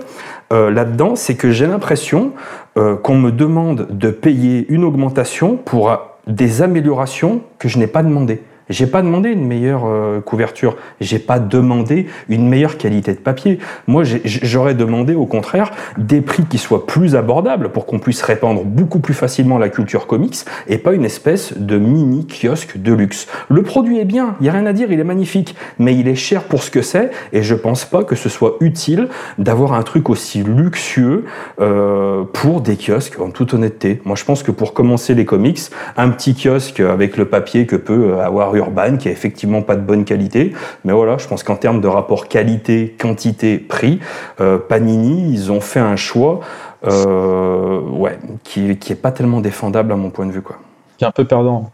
euh, 0.51 0.71
là-dedans, 0.71 1.15
c'est 1.15 1.35
que 1.35 1.51
j'ai 1.51 1.67
l'impression 1.67 2.33
euh, 2.77 2.95
qu'on 2.95 3.15
me 3.15 3.31
demande 3.31 3.87
de 3.89 4.09
payer 4.09 4.65
une 4.69 4.83
augmentation 4.83 5.55
pour 5.55 5.91
euh, 5.91 5.95
des 6.27 6.61
améliorations 6.61 7.41
que 7.59 7.69
je 7.69 7.77
n'ai 7.77 7.87
pas 7.87 8.03
demandé. 8.03 8.41
J'ai 8.69 8.85
pas 8.85 9.01
demandé 9.01 9.29
une 9.29 9.45
meilleure 9.45 9.85
euh, 9.87 10.21
couverture, 10.21 10.77
j'ai 11.01 11.17
pas 11.17 11.39
demandé 11.39 12.07
une 12.29 12.47
meilleure 12.47 12.77
qualité 12.77 13.13
de 13.13 13.19
papier. 13.19 13.59
Moi, 13.87 14.03
j'aurais 14.23 14.75
demandé 14.75 15.15
au 15.15 15.25
contraire 15.25 15.71
des 15.97 16.21
prix 16.21 16.43
qui 16.43 16.59
soient 16.59 16.85
plus 16.85 17.15
abordables 17.15 17.69
pour 17.69 17.87
qu'on 17.87 17.97
puisse 17.97 18.21
répandre 18.21 18.63
beaucoup 18.63 18.99
plus 18.99 19.15
facilement 19.15 19.57
la 19.57 19.69
culture 19.69 20.05
comics 20.05 20.37
et 20.67 20.77
pas 20.77 20.93
une 20.93 21.05
espèce 21.05 21.57
de 21.57 21.77
mini 21.77 22.27
kiosque 22.27 22.77
de 22.77 22.93
luxe. 22.93 23.27
Le 23.49 23.63
produit 23.63 23.99
est 23.99 24.05
bien, 24.05 24.35
il 24.39 24.45
y 24.45 24.49
a 24.49 24.53
rien 24.53 24.67
à 24.67 24.73
dire, 24.73 24.91
il 24.91 24.99
est 24.99 25.03
magnifique, 25.03 25.55
mais 25.79 25.95
il 25.95 26.07
est 26.07 26.15
cher 26.15 26.43
pour 26.43 26.61
ce 26.61 26.69
que 26.69 26.83
c'est 26.83 27.09
et 27.33 27.41
je 27.41 27.55
pense 27.55 27.85
pas 27.85 28.03
que 28.03 28.15
ce 28.15 28.29
soit 28.29 28.57
utile 28.59 29.09
d'avoir 29.39 29.73
un 29.73 29.81
truc 29.81 30.09
aussi 30.09 30.43
luxueux 30.43 31.25
euh, 31.59 32.23
pour 32.33 32.61
des 32.61 32.77
kiosques 32.77 33.19
en 33.19 33.31
toute 33.31 33.55
honnêteté. 33.55 34.01
Moi, 34.05 34.15
je 34.15 34.25
pense 34.25 34.43
que 34.43 34.51
pour 34.51 34.73
commencer 34.73 35.15
les 35.15 35.25
comics, 35.25 35.59
un 35.97 36.09
petit 36.09 36.35
kiosque 36.35 36.79
avec 36.79 37.17
le 37.17 37.25
papier 37.25 37.65
que 37.65 37.75
peut 37.75 38.19
avoir 38.19 38.58
Urban, 38.59 38.97
qui 38.97 39.09
est 39.09 39.11
effectivement 39.11 39.61
pas 39.61 39.75
de 39.75 39.81
bonne 39.81 40.05
qualité, 40.05 40.53
mais 40.85 40.93
voilà, 40.93 41.17
je 41.17 41.27
pense 41.27 41.43
qu'en 41.43 41.55
termes 41.55 41.81
de 41.81 41.87
rapport 41.87 42.27
qualité, 42.27 42.95
quantité, 42.99 43.57
prix, 43.57 43.99
euh, 44.39 44.57
Panini, 44.57 45.33
ils 45.33 45.51
ont 45.51 45.61
fait 45.61 45.79
un 45.79 45.95
choix, 45.95 46.39
euh, 46.87 47.81
ouais, 47.81 48.19
qui, 48.43 48.77
qui 48.77 48.93
est 48.93 49.01
pas 49.01 49.11
tellement 49.11 49.41
défendable 49.41 49.91
à 49.91 49.95
mon 49.95 50.09
point 50.11 50.25
de 50.25 50.31
vue, 50.31 50.41
quoi. 50.41 50.57
Qui 50.97 51.03
est 51.05 51.07
un 51.07 51.11
peu 51.11 51.25
perdant. 51.25 51.71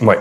Ouais. 0.00 0.18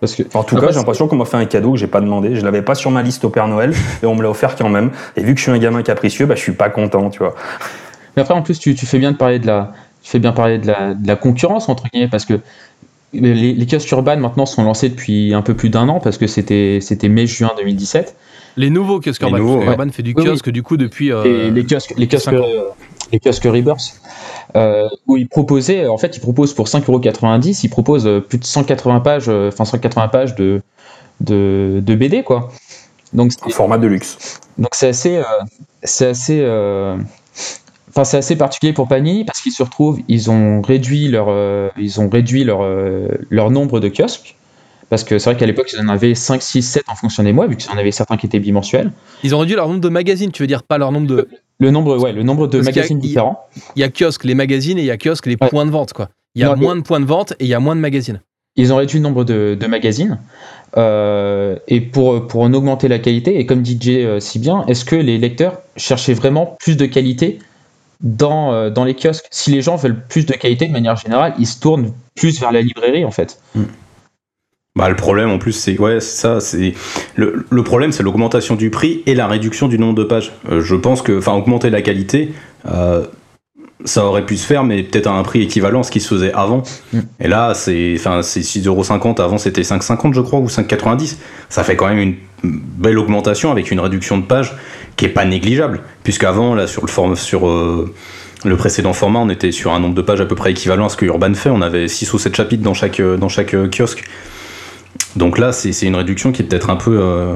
Parce 0.00 0.14
que 0.14 0.22
En 0.34 0.42
tout 0.44 0.56
Après, 0.56 0.66
cas, 0.66 0.72
j'ai 0.72 0.78
l'impression 0.78 1.08
qu'on 1.08 1.16
m'a 1.16 1.24
fait 1.24 1.38
un 1.38 1.46
cadeau 1.46 1.72
que 1.72 1.78
j'ai 1.78 1.86
pas 1.86 2.00
demandé. 2.00 2.36
Je 2.36 2.44
l'avais 2.44 2.62
pas 2.62 2.74
sur 2.74 2.90
ma 2.90 3.00
liste 3.00 3.24
au 3.24 3.30
Père 3.30 3.48
Noël 3.48 3.72
et 4.02 4.06
on 4.06 4.14
me 4.14 4.22
l'a 4.22 4.28
offert 4.28 4.54
quand 4.56 4.68
même. 4.68 4.90
Et 5.16 5.22
vu 5.22 5.32
que 5.32 5.38
je 5.38 5.44
suis 5.44 5.52
un 5.52 5.58
gamin 5.58 5.82
capricieux, 5.82 6.26
bah, 6.26 6.34
je 6.34 6.40
suis 6.40 6.52
pas 6.52 6.68
content, 6.68 7.08
tu 7.08 7.20
vois. 7.20 7.34
Mais 8.14 8.22
après, 8.22 8.34
en 8.34 8.42
plus, 8.42 8.58
tu, 8.58 8.74
tu 8.74 8.84
fais 8.86 8.98
bien 8.98 9.12
de 9.12 9.16
parler 9.16 9.38
de 9.38 9.46
la, 9.46 9.72
tu 10.02 10.10
fais 10.10 10.18
bien 10.18 10.32
parler 10.32 10.58
de 10.58 10.66
la, 10.66 10.94
de 10.94 11.08
la 11.08 11.16
concurrence 11.16 11.68
entre 11.70 11.84
guillemets, 11.88 12.08
parce 12.08 12.26
que 12.26 12.34
les, 13.14 13.52
les 13.54 13.66
kiosques 13.66 13.90
urbains 13.92 14.16
maintenant 14.16 14.46
sont 14.46 14.62
lancés 14.64 14.88
depuis 14.88 15.34
un 15.34 15.42
peu 15.42 15.54
plus 15.54 15.70
d'un 15.70 15.88
an, 15.88 16.00
parce 16.00 16.18
que 16.18 16.26
c'était, 16.26 16.78
c'était 16.80 17.08
mai-juin 17.08 17.50
2017. 17.56 18.16
Les 18.56 18.70
nouveaux 18.70 19.00
kiosques 19.00 19.20
que 19.20 19.26
ouais. 19.26 19.66
Urban 19.66 19.88
fait 19.90 20.02
du 20.02 20.14
Oui, 20.16 20.22
oui. 20.22 20.30
kiosque 20.30 20.50
du 20.50 20.62
coup 20.62 20.76
depuis. 20.76 21.10
euh, 21.12 21.24
Et 21.24 21.50
les 21.50 21.64
kiosques, 21.64 21.94
les 21.96 22.06
kiosques, 22.06 22.32
euh, 22.32 22.68
les 23.12 23.18
kiosques 23.18 23.44
Rebirth, 23.44 24.00
euh, 24.54 24.88
où 25.08 25.16
ils 25.16 25.28
proposaient, 25.28 25.88
en 25.88 25.98
fait, 25.98 26.16
ils 26.16 26.20
proposent 26.20 26.54
pour 26.54 26.68
5,90€, 26.68 27.60
ils 27.64 27.68
proposent 27.68 28.08
plus 28.28 28.38
de 28.38 28.44
180 28.44 29.00
pages, 29.00 29.28
enfin 29.28 29.64
180 29.64 30.08
pages 30.08 30.34
de, 30.36 30.62
de, 31.20 31.80
de 31.84 31.94
BD, 31.96 32.22
quoi. 32.22 32.50
Donc, 33.12 33.32
Un 33.46 33.50
format 33.50 33.78
de 33.78 33.86
luxe. 33.86 34.40
Donc 34.58 34.70
c'est 34.72 34.88
assez, 34.88 35.16
euh, 35.16 35.22
c'est 35.82 36.06
assez, 36.06 36.40
euh, 36.40 36.96
enfin 37.94 38.04
c'est 38.04 38.16
assez 38.16 38.36
particulier 38.36 38.72
pour 38.72 38.88
Panini 38.88 39.24
parce 39.24 39.40
qu'ils 39.40 39.52
se 39.52 39.62
retrouvent, 39.62 40.00
ils 40.08 40.30
ont 40.30 40.60
réduit 40.62 41.08
leur, 41.08 41.26
euh, 41.28 41.68
ils 41.78 42.00
ont 42.00 42.08
réduit 42.08 42.44
leur, 42.44 42.62
euh, 42.62 43.08
leur 43.30 43.50
nombre 43.50 43.80
de 43.80 43.88
kiosques 43.88 44.36
parce 44.90 45.02
que 45.04 45.18
c'est 45.18 45.30
vrai 45.30 45.38
qu'à 45.38 45.46
l'époque 45.46 45.70
ils 45.72 45.80
en 45.80 45.88
avaient 45.88 46.14
5, 46.14 46.42
6, 46.42 46.62
7 46.62 46.84
en 46.88 46.94
fonction 46.94 47.22
des 47.22 47.32
mois 47.32 47.46
vu 47.46 47.56
qu'il 47.56 47.70
y 47.70 47.74
en 47.74 47.78
avait 47.78 47.90
certains 47.92 48.16
qui 48.16 48.26
étaient 48.26 48.38
bimensuels. 48.40 48.92
Ils 49.22 49.34
ont 49.34 49.38
réduit 49.38 49.54
leur 49.56 49.68
nombre 49.68 49.80
de 49.80 49.88
magazines, 49.88 50.30
tu 50.30 50.42
veux 50.42 50.46
dire 50.46 50.62
pas 50.62 50.76
leur 50.78 50.92
nombre 50.92 51.06
de. 51.06 51.28
Le 51.60 51.70
nombre, 51.70 51.96
ouais, 51.98 52.12
le 52.12 52.22
nombre 52.24 52.48
de 52.48 52.58
Parce 52.58 52.68
a- 52.68 52.70
magazines 52.72 52.98
différents. 52.98 53.40
Il 53.76 53.80
y 53.80 53.84
a 53.84 53.88
kiosque 53.88 54.24
les 54.24 54.34
magazines 54.34 54.76
et 54.78 54.82
il 54.82 54.86
y 54.86 54.90
a 54.90 54.96
kiosque 54.98 55.26
les 55.26 55.36
Ouais. 55.40 55.48
points 55.48 55.64
de 55.64 55.70
vente 55.70 55.92
quoi. 55.92 56.08
Il 56.34 56.42
y 56.42 56.44
a 56.44 56.48
Non, 56.48 56.56
moins 56.56 56.74
de 56.76 56.80
points 56.82 56.98
de 57.00 57.04
vente 57.06 57.32
et 57.38 57.44
il 57.44 57.46
y 57.46 57.54
a 57.54 57.60
moins 57.60 57.76
de 57.76 57.80
magazines. 57.80 58.20
Ils 58.56 58.72
ont 58.72 58.76
réduit 58.76 58.98
le 58.98 59.04
nombre 59.04 59.24
de, 59.24 59.56
de 59.58 59.66
magazines 59.66 60.18
euh, 60.76 61.56
et 61.68 61.80
pour 61.80 62.26
pour 62.26 62.42
en 62.42 62.52
augmenter 62.52 62.88
la 62.88 62.98
qualité 62.98 63.38
et 63.38 63.46
comme 63.46 63.64
DJ 63.64 63.88
euh, 63.90 64.20
si 64.20 64.38
bien, 64.38 64.64
est-ce 64.66 64.84
que 64.84 64.96
les 64.96 65.18
lecteurs 65.18 65.58
cherchaient 65.76 66.14
vraiment 66.14 66.56
plus 66.60 66.76
de 66.76 66.86
qualité 66.86 67.38
dans, 68.04 68.52
euh, 68.52 68.70
dans 68.70 68.84
les 68.84 68.94
kiosques. 68.94 69.26
Si 69.30 69.50
les 69.50 69.62
gens 69.62 69.74
veulent 69.74 70.00
plus 70.06 70.26
de 70.26 70.34
qualité 70.34 70.68
de 70.68 70.72
manière 70.72 70.96
générale, 70.96 71.34
ils 71.38 71.46
se 71.46 71.58
tournent 71.58 71.92
plus 72.14 72.38
vers 72.38 72.52
la 72.52 72.60
librairie 72.60 73.04
en 73.04 73.10
fait. 73.10 73.40
Bah, 74.76 74.88
le 74.88 74.96
problème 74.96 75.30
en 75.30 75.38
plus, 75.38 75.52
c'est 75.52 75.78
ouais, 75.78 76.00
ça. 76.00 76.40
C'est 76.40 76.74
le, 77.16 77.46
le 77.48 77.64
problème, 77.64 77.92
c'est 77.92 78.02
l'augmentation 78.02 78.56
du 78.56 78.70
prix 78.70 79.02
et 79.06 79.14
la 79.14 79.26
réduction 79.26 79.68
du 79.68 79.78
nombre 79.78 79.94
de 79.94 80.04
pages. 80.04 80.32
Euh, 80.50 80.60
je 80.60 80.74
pense 80.74 81.00
que, 81.00 81.18
enfin, 81.18 81.32
augmenter 81.32 81.70
la 81.70 81.80
qualité, 81.80 82.32
euh, 82.66 83.04
ça 83.84 84.04
aurait 84.04 84.26
pu 84.26 84.36
se 84.36 84.46
faire, 84.46 84.64
mais 84.64 84.82
peut-être 84.82 85.06
à 85.06 85.12
un 85.12 85.22
prix 85.22 85.42
équivalent 85.42 85.80
à 85.80 85.82
ce 85.84 85.92
qui 85.92 86.00
se 86.00 86.08
faisait 86.08 86.32
avant. 86.32 86.64
Mm. 86.92 87.00
Et 87.20 87.28
là, 87.28 87.54
c'est, 87.54 87.94
enfin, 87.96 88.22
c'est 88.22 88.40
6,50€. 88.40 89.22
Avant, 89.22 89.38
c'était 89.38 89.62
5,50, 89.62 90.12
je 90.12 90.20
crois, 90.20 90.40
ou 90.40 90.48
5,90. 90.48 91.16
Ça 91.48 91.62
fait 91.62 91.76
quand 91.76 91.86
même 91.86 91.98
une 91.98 92.16
belle 92.42 92.98
augmentation 92.98 93.52
avec 93.52 93.70
une 93.70 93.80
réduction 93.80 94.18
de 94.18 94.24
pages 94.24 94.54
qui 94.96 95.04
est 95.06 95.08
pas 95.10 95.24
négligeable, 95.24 95.80
puisqu'avant, 96.02 96.54
là, 96.54 96.66
sur 96.66 96.82
le 96.82 96.88
form- 96.90 97.16
sur 97.16 97.48
euh, 97.48 97.92
le 98.44 98.56
précédent 98.56 98.92
format, 98.92 99.18
on 99.20 99.28
était 99.28 99.52
sur 99.52 99.72
un 99.72 99.80
nombre 99.80 99.94
de 99.94 100.02
pages 100.02 100.20
à 100.20 100.26
peu 100.26 100.34
près 100.34 100.50
équivalent 100.52 100.86
à 100.86 100.88
ce 100.88 100.96
que 100.96 101.04
Urban 101.06 101.34
fait. 101.34 101.50
On 101.50 101.62
avait 101.62 101.88
6 101.88 102.12
ou 102.12 102.18
7 102.18 102.34
chapitres 102.36 102.62
dans 102.62 102.74
chaque, 102.74 103.00
dans 103.00 103.28
chaque 103.28 103.54
euh, 103.54 103.68
kiosque. 103.68 104.04
Donc 105.16 105.38
là, 105.38 105.52
c'est 105.52 105.70
une 105.86 105.96
réduction 105.96 106.32
qui 106.32 106.42
est 106.42 106.44
peut-être 106.44 106.70
un 106.70 106.76
peu, 106.76 106.98
euh, 107.00 107.34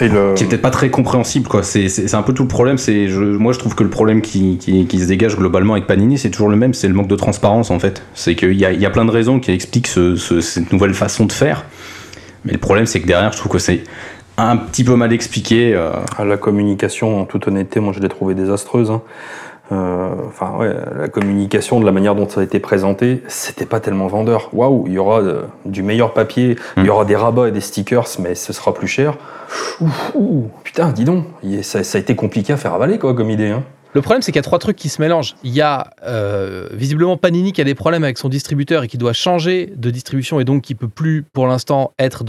Et 0.00 0.08
le... 0.08 0.34
qui 0.34 0.44
est 0.44 0.46
peut-être 0.46 0.62
pas 0.62 0.70
très 0.70 0.90
compréhensible, 0.90 1.48
quoi. 1.48 1.62
C'est 1.62 2.14
un 2.14 2.22
peu 2.22 2.32
tout 2.32 2.42
le 2.42 2.48
problème. 2.48 2.78
C'est, 2.78 3.08
je, 3.08 3.20
moi, 3.20 3.52
je 3.52 3.58
trouve 3.58 3.74
que 3.74 3.82
le 3.82 3.90
problème 3.90 4.22
qui, 4.22 4.58
qui, 4.58 4.86
qui 4.86 4.98
se 5.00 5.06
dégage 5.06 5.36
globalement 5.36 5.74
avec 5.74 5.86
Panini, 5.86 6.16
c'est 6.18 6.30
toujours 6.30 6.48
le 6.48 6.56
même, 6.56 6.72
c'est 6.74 6.88
le 6.88 6.94
manque 6.94 7.08
de 7.08 7.16
transparence, 7.16 7.70
en 7.70 7.78
fait. 7.78 8.02
C'est 8.14 8.34
qu'il 8.34 8.54
y 8.54 8.64
a, 8.64 8.72
il 8.72 8.80
y 8.80 8.86
a 8.86 8.90
plein 8.90 9.04
de 9.04 9.10
raisons 9.10 9.40
qui 9.40 9.50
expliquent 9.50 9.88
ce- 9.88 10.16
ce- 10.16 10.40
cette 10.40 10.72
nouvelle 10.72 10.94
façon 10.94 11.26
de 11.26 11.32
faire. 11.32 11.64
Mais 12.44 12.52
le 12.52 12.58
problème, 12.58 12.86
c'est 12.86 13.00
que 13.00 13.06
derrière, 13.06 13.32
je 13.32 13.38
trouve 13.38 13.52
que 13.52 13.58
c'est 13.58 13.84
un 14.38 14.56
petit 14.56 14.84
peu 14.84 14.96
mal 14.96 15.12
expliqué. 15.12 15.74
euh, 15.74 15.90
Ah, 16.18 16.24
La 16.24 16.36
communication, 16.36 17.20
en 17.20 17.24
toute 17.24 17.46
honnêteté, 17.48 17.80
moi 17.80 17.92
je 17.92 18.00
l'ai 18.00 18.08
trouvée 18.08 18.34
désastreuse. 18.34 18.90
hein. 18.90 19.02
Euh, 19.70 20.10
Enfin, 20.26 20.52
ouais, 20.58 20.74
la 20.98 21.08
communication, 21.08 21.80
de 21.80 21.86
la 21.86 21.92
manière 21.92 22.14
dont 22.14 22.28
ça 22.28 22.40
a 22.40 22.44
été 22.44 22.58
présenté, 22.58 23.22
c'était 23.28 23.64
pas 23.66 23.80
tellement 23.80 24.06
vendeur. 24.06 24.50
Waouh, 24.52 24.84
il 24.86 24.94
y 24.94 24.98
aura 24.98 25.20
euh, 25.20 25.42
du 25.64 25.82
meilleur 25.82 26.12
papier, 26.12 26.56
il 26.76 26.84
y 26.84 26.90
aura 26.90 27.04
des 27.04 27.16
rabats 27.16 27.48
et 27.48 27.52
des 27.52 27.60
stickers, 27.60 28.06
mais 28.18 28.34
ce 28.34 28.52
sera 28.52 28.74
plus 28.74 28.88
cher. 28.88 29.14
Ouh, 29.80 29.88
ouh, 30.14 30.50
putain, 30.64 30.88
dis 30.90 31.04
donc, 31.04 31.24
ça 31.62 31.78
a 31.80 31.98
été 31.98 32.16
compliqué 32.16 32.52
à 32.52 32.56
faire 32.56 32.74
avaler, 32.74 32.98
quoi, 32.98 33.14
comme 33.14 33.30
idée. 33.30 33.50
Hein. 33.50 33.62
Le 33.94 34.00
problème, 34.00 34.22
c'est 34.22 34.32
qu'il 34.32 34.38
y 34.38 34.40
a 34.40 34.42
trois 34.42 34.58
trucs 34.58 34.76
qui 34.76 34.88
se 34.88 35.02
mélangent. 35.02 35.34
Il 35.44 35.52
y 35.52 35.60
a 35.60 35.90
euh, 36.02 36.66
visiblement 36.72 37.18
Panini 37.18 37.52
qui 37.52 37.60
a 37.60 37.64
des 37.64 37.74
problèmes 37.74 38.04
avec 38.04 38.16
son 38.16 38.30
distributeur 38.30 38.84
et 38.84 38.88
qui 38.88 38.96
doit 38.96 39.12
changer 39.12 39.70
de 39.76 39.90
distribution 39.90 40.40
et 40.40 40.44
donc 40.44 40.62
qui 40.62 40.74
peut 40.74 40.88
plus, 40.88 41.24
pour 41.34 41.46
l'instant, 41.46 41.92
être 41.98 42.24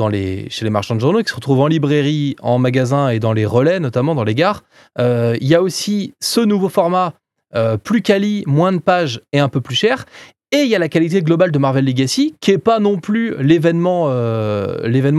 chez 0.50 0.66
les 0.66 0.70
marchands 0.70 0.96
de 0.96 1.00
journaux, 1.00 1.24
qui 1.24 1.30
se 1.30 1.36
retrouve 1.36 1.62
en 1.62 1.68
librairie, 1.68 2.36
en 2.42 2.58
magasin 2.58 3.08
et 3.08 3.20
dans 3.20 3.32
les 3.32 3.46
relais, 3.46 3.80
notamment 3.80 4.14
dans 4.14 4.26
les 4.26 4.36
gares. 4.36 4.64
Euh, 5.00 5.38
il 5.40 5.48
y 5.48 5.56
a 5.56 5.62
aussi 5.62 6.14
ce 6.20 6.42
nouveau 6.42 6.68
format 6.68 7.14
euh, 7.56 7.78
plus 7.78 8.02
quali, 8.02 8.44
moins 8.46 8.74
de 8.74 8.80
pages 8.80 9.22
et 9.32 9.40
un 9.40 9.48
peu 9.48 9.62
plus 9.62 9.76
cher. 9.76 10.06
Et 10.52 10.64
il 10.64 10.68
y 10.68 10.76
a 10.76 10.80
la 10.80 10.90
qualité 10.90 11.22
globale 11.22 11.52
de 11.52 11.60
Marvel 11.60 11.86
Legacy, 11.86 12.36
qui 12.42 12.52
est 12.52 12.58
pas 12.58 12.80
non 12.80 12.98
plus 12.98 13.36
l'événement, 13.42 14.08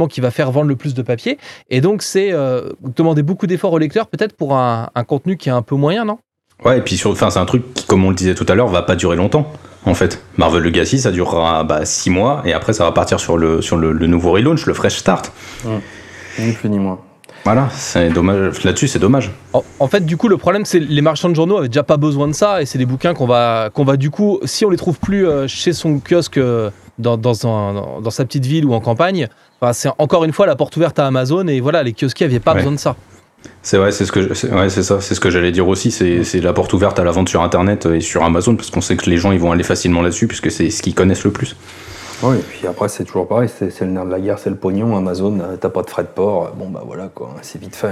qui 0.09 0.21
va 0.21 0.31
faire 0.31 0.53
vendre 0.53 0.69
le 0.69 0.77
plus 0.77 0.93
de 0.93 1.03
papier. 1.03 1.39
Et 1.71 1.81
donc, 1.81 2.03
c'est 2.03 2.31
demander 2.97 3.25
beaucoup 3.25 3.49
d'efforts 3.49 3.73
au 3.73 3.79
lecteur, 3.79 4.07
peut-être 4.07 4.37
pour 4.37 4.57
un 4.57 5.05
contenu 5.09 5.37
qui 5.37 5.49
est 5.49 5.53
un 5.53 5.63
peu 5.63 5.75
moyen, 5.75 6.05
non? 6.05 6.19
Ouais, 6.65 6.79
et 6.79 6.81
puis 6.81 7.01
enfin, 7.05 7.31
c'est 7.31 7.39
un 7.39 7.45
truc 7.45 7.75
qui, 7.75 7.85
comme 7.87 8.05
on 8.05 8.09
le 8.11 8.15
disait 8.15 8.35
tout 8.35 8.47
à 8.49 8.55
l'heure, 8.55 8.69
va 8.69 8.83
pas 8.83 8.97
durer 8.97 9.17
longtemps. 9.17 9.53
En 9.87 9.93
fait, 9.95 10.23
Marvel 10.39 10.63
Legacy, 10.63 10.99
ça 10.99 11.11
durera 11.11 11.67
6 11.85 12.09
mois 12.11 12.43
et 12.47 12.55
après 12.55 12.73
ça 12.73 12.85
va 12.85 12.93
partir 12.93 13.21
sur 13.21 13.37
le, 13.37 13.61
sur 13.61 13.77
le, 13.77 13.93
le 13.93 14.07
nouveau 14.07 14.33
relaunch, 14.33 14.65
le 14.65 14.73
fresh 14.73 14.97
start. 14.97 15.31
Ni 16.39 16.53
plus 16.53 16.69
ni 16.71 16.79
moins. 16.79 16.99
Voilà, 17.45 17.69
c'est 17.73 18.09
dommage. 18.09 18.65
Là-dessus, 18.65 18.89
c'est 18.89 18.99
dommage. 18.99 19.31
En, 19.53 19.63
en 19.79 19.87
fait, 19.89 20.07
du 20.07 20.17
coup, 20.17 20.29
le 20.29 20.39
problème, 20.39 20.65
c'est 20.65 20.79
les 20.81 21.03
marchands 21.03 21.29
de 21.29 21.35
journaux 21.35 21.59
avaient 21.59 21.69
déjà 21.69 21.83
pas 21.83 21.99
besoin 21.99 22.27
de 22.27 22.33
ça, 22.33 22.63
et 22.63 22.67
c'est 22.67 22.79
des 22.79 22.87
bouquins 22.87 23.13
qu'on 23.13 23.27
va, 23.27 23.69
qu'on 23.75 23.85
va 23.85 23.99
du 23.99 24.09
coup, 24.11 24.41
si 24.45 24.65
on 24.65 24.71
les 24.71 24.79
trouve 24.79 24.99
plus 24.99 25.29
euh, 25.29 25.47
chez 25.47 25.75
son 25.75 26.01
kiosque 26.01 26.39
euh, 26.39 26.71
dans, 26.99 27.19
dans, 27.19 27.47
un- 27.47 27.75
dans- 27.75 28.01
dans 28.01 28.11
sa 28.11 28.25
petite 28.25 28.47
ville 28.47 28.65
ou 28.65 28.73
en 28.73 28.81
campagne, 28.81 29.29
enfin, 29.61 29.75
c'est 29.75 29.91
encore 29.99 30.25
une 30.25 30.33
fois 30.33 30.47
la 30.47 30.57
porte 30.57 30.75
ouverte 30.79 30.99
à 30.99 31.07
Amazon, 31.07 31.47
et 31.47 31.61
voilà, 31.61 31.83
les 31.83 31.93
kiosquiers 31.93 32.27
n'avaient 32.27 32.41
pas 32.41 32.53
Ouais. 32.53 32.59
besoin 32.61 32.73
de 32.73 32.79
ça. 32.79 32.97
C'est 33.63 33.79
ouais, 33.79 33.93
c'est 33.93 34.05
ce 34.05 34.13
que 34.13 34.23
je- 34.23 34.35
c'est- 34.35 34.51
ouais, 34.53 34.69
c'est 34.69 34.83
ça, 34.83 35.01
c'est 35.01 35.15
ce 35.15 35.21
que 35.21 35.31
j'allais 35.31 35.53
dire 35.53 35.67
aussi. 35.69 35.91
C'est 35.91 36.23
c'est 36.25 36.41
la 36.41 36.53
porte 36.53 36.73
ouverte 36.73 36.99
à 36.99 37.05
la 37.05 37.11
vente 37.11 37.29
sur 37.29 37.43
Internet 37.43 37.87
et 37.87 38.01
sur 38.01 38.23
Amazon 38.25 38.57
parce 38.57 38.71
qu'on 38.71 38.81
sait 38.81 38.97
que 38.97 39.09
les 39.09 39.17
gens 39.17 39.33
ils 39.33 39.41
vont 39.41 39.53
aller 39.53 39.63
facilement 39.63 40.03
là-dessus 40.03 40.27
puisque 40.27 40.51
c'est 40.51 40.71
ce 40.71 40.83
qu'ils 40.83 40.95
connaissent 40.95 41.25
le 41.25 41.31
plus. 41.31 41.57
Oui, 42.23 42.37
et 42.37 42.43
puis 42.43 42.67
après, 42.67 42.89
c'est 42.89 43.05
toujours 43.05 43.27
pareil, 43.29 43.49
c'est 43.55 43.71
c'est 43.71 43.85
le 43.85 43.91
nerf 43.91 44.07
de 44.07 44.11
la 44.11 44.21
guerre, 44.21 44.39
c'est 44.39 44.49
le 44.49 44.57
pognon. 44.57 44.97
Amazon, 44.97 45.39
euh, 45.41 45.57
t'as 45.61 45.69
pas 45.69 45.83
de 45.83 45.91
frais 45.91 46.05
de 46.05 46.09
port, 46.09 46.53
bon 46.57 46.69
bah 46.71 46.83
voilà 46.87 47.09
quoi, 47.15 47.35
c'est 47.43 47.61
vite 47.61 47.75
fait. 47.77 47.89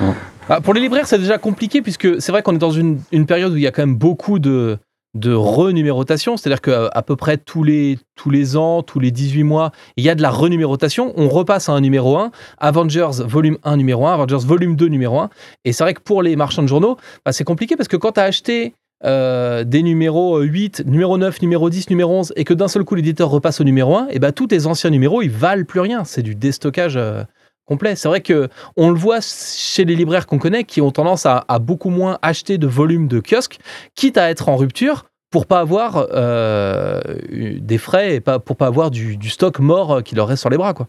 hein. 0.00 0.14
Ah, 0.48 0.60
pour 0.60 0.72
les 0.74 0.80
libraires, 0.80 1.06
c'est 1.06 1.18
déjà 1.18 1.36
compliqué 1.38 1.82
puisque 1.82 2.20
c'est 2.22 2.32
vrai 2.32 2.42
qu'on 2.42 2.54
est 2.54 2.58
dans 2.58 2.70
une, 2.70 3.00
une 3.12 3.26
période 3.26 3.52
où 3.52 3.56
il 3.56 3.62
y 3.62 3.66
a 3.66 3.70
quand 3.72 3.82
même 3.82 3.96
beaucoup 3.96 4.38
de, 4.38 4.78
de 5.14 5.32
renumérotation, 5.32 6.36
c'est-à-dire 6.36 6.60
qu'à 6.60 6.88
à 6.92 7.02
peu 7.02 7.16
près 7.16 7.38
tous 7.38 7.64
les, 7.64 7.98
tous 8.14 8.30
les 8.30 8.56
ans, 8.56 8.82
tous 8.82 9.00
les 9.00 9.10
18 9.10 9.42
mois, 9.42 9.72
il 9.96 10.04
y 10.04 10.10
a 10.10 10.14
de 10.14 10.22
la 10.22 10.30
renumérotation. 10.30 11.12
On 11.16 11.28
repasse 11.28 11.68
à 11.68 11.72
un 11.72 11.80
numéro 11.80 12.16
1, 12.18 12.30
Avengers 12.58 13.22
volume 13.24 13.58
1 13.64 13.76
numéro 13.76 14.06
1, 14.06 14.14
Avengers 14.14 14.46
volume 14.46 14.76
2 14.76 14.86
numéro 14.86 15.18
1. 15.18 15.30
Et 15.64 15.72
c'est 15.72 15.82
vrai 15.82 15.94
que 15.94 16.00
pour 16.00 16.22
les 16.22 16.36
marchands 16.36 16.62
de 16.62 16.68
journaux, 16.68 16.96
bah, 17.24 17.32
c'est 17.32 17.44
compliqué 17.44 17.76
parce 17.76 17.88
que 17.88 17.96
quand 17.96 18.12
tu 18.12 18.20
as 18.20 18.24
acheté 18.24 18.74
euh, 19.04 19.64
des 19.64 19.82
numéros 19.82 20.40
8, 20.40 20.84
numéro 20.86 21.16
9, 21.16 21.40
numéro 21.40 21.70
10, 21.70 21.88
numéro 21.90 22.12
11, 22.14 22.32
et 22.36 22.44
que 22.44 22.52
d'un 22.52 22.68
seul 22.68 22.84
coup 22.84 22.94
l'éditeur 22.94 23.30
repasse 23.30 23.60
au 23.60 23.64
numéro 23.64 23.96
1, 23.96 24.08
et 24.10 24.18
bah, 24.18 24.32
tous 24.32 24.48
tes 24.48 24.66
anciens 24.66 24.90
numéros, 24.90 25.22
ils 25.22 25.30
valent 25.30 25.64
plus 25.64 25.80
rien. 25.80 26.04
C'est 26.04 26.22
du 26.22 26.34
déstockage 26.34 26.96
euh, 26.96 27.22
complet. 27.68 27.94
C'est 27.94 28.08
vrai 28.08 28.20
que 28.20 28.48
on 28.76 28.90
le 28.90 28.98
voit 28.98 29.20
chez 29.20 29.84
les 29.84 29.94
libraires 29.94 30.26
qu'on 30.26 30.38
connaît 30.38 30.64
qui 30.64 30.80
ont 30.80 30.90
tendance 30.90 31.26
à, 31.26 31.44
à 31.48 31.58
beaucoup 31.58 31.90
moins 31.90 32.18
acheter 32.22 32.58
de 32.58 32.66
volume 32.66 33.06
de 33.06 33.20
kiosque, 33.20 33.58
quitte 33.94 34.18
à 34.18 34.30
être 34.30 34.48
en 34.48 34.56
rupture 34.56 35.04
pour 35.30 35.46
pas 35.46 35.60
avoir 35.60 36.06
euh, 36.12 37.00
des 37.28 37.78
frais 37.78 38.14
et 38.14 38.20
pas, 38.20 38.38
pour 38.38 38.56
pas 38.56 38.66
avoir 38.66 38.90
du, 38.90 39.16
du 39.16 39.28
stock 39.28 39.58
mort 39.58 39.92
euh, 39.92 40.00
qui 40.00 40.14
leur 40.14 40.28
reste 40.28 40.40
sur 40.40 40.50
les 40.50 40.56
bras. 40.56 40.72
Quoi. 40.74 40.88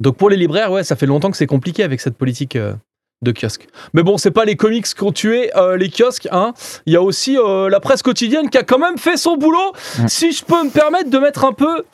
Donc 0.00 0.16
pour 0.16 0.28
les 0.28 0.36
libraires, 0.36 0.70
ouais, 0.70 0.84
ça 0.84 0.94
fait 0.94 1.06
longtemps 1.06 1.30
que 1.30 1.36
c'est 1.36 1.46
compliqué 1.46 1.82
avec 1.82 2.00
cette 2.00 2.16
politique 2.16 2.56
euh, 2.56 2.74
de 3.22 3.32
kiosque. 3.32 3.68
Mais 3.94 4.02
bon, 4.02 4.18
c'est 4.18 4.30
pas 4.30 4.44
les 4.44 4.56
comics 4.56 4.84
qui 4.84 5.02
ont 5.02 5.12
tué 5.12 5.50
euh, 5.56 5.76
les 5.76 5.88
kiosques. 5.88 6.28
Hein. 6.32 6.52
Il 6.84 6.92
y 6.92 6.96
a 6.96 7.02
aussi 7.02 7.36
la 7.70 7.80
presse 7.80 8.02
quotidienne 8.02 8.50
qui 8.50 8.58
a 8.58 8.62
quand 8.62 8.78
même 8.78 8.98
fait 8.98 9.16
son 9.16 9.36
boulot, 9.36 9.72
si 10.06 10.32
je 10.32 10.44
peux 10.44 10.62
me 10.64 10.70
permettre 10.70 11.08
de 11.08 11.18
mettre 11.18 11.44
un 11.44 11.52
peu 11.52 11.84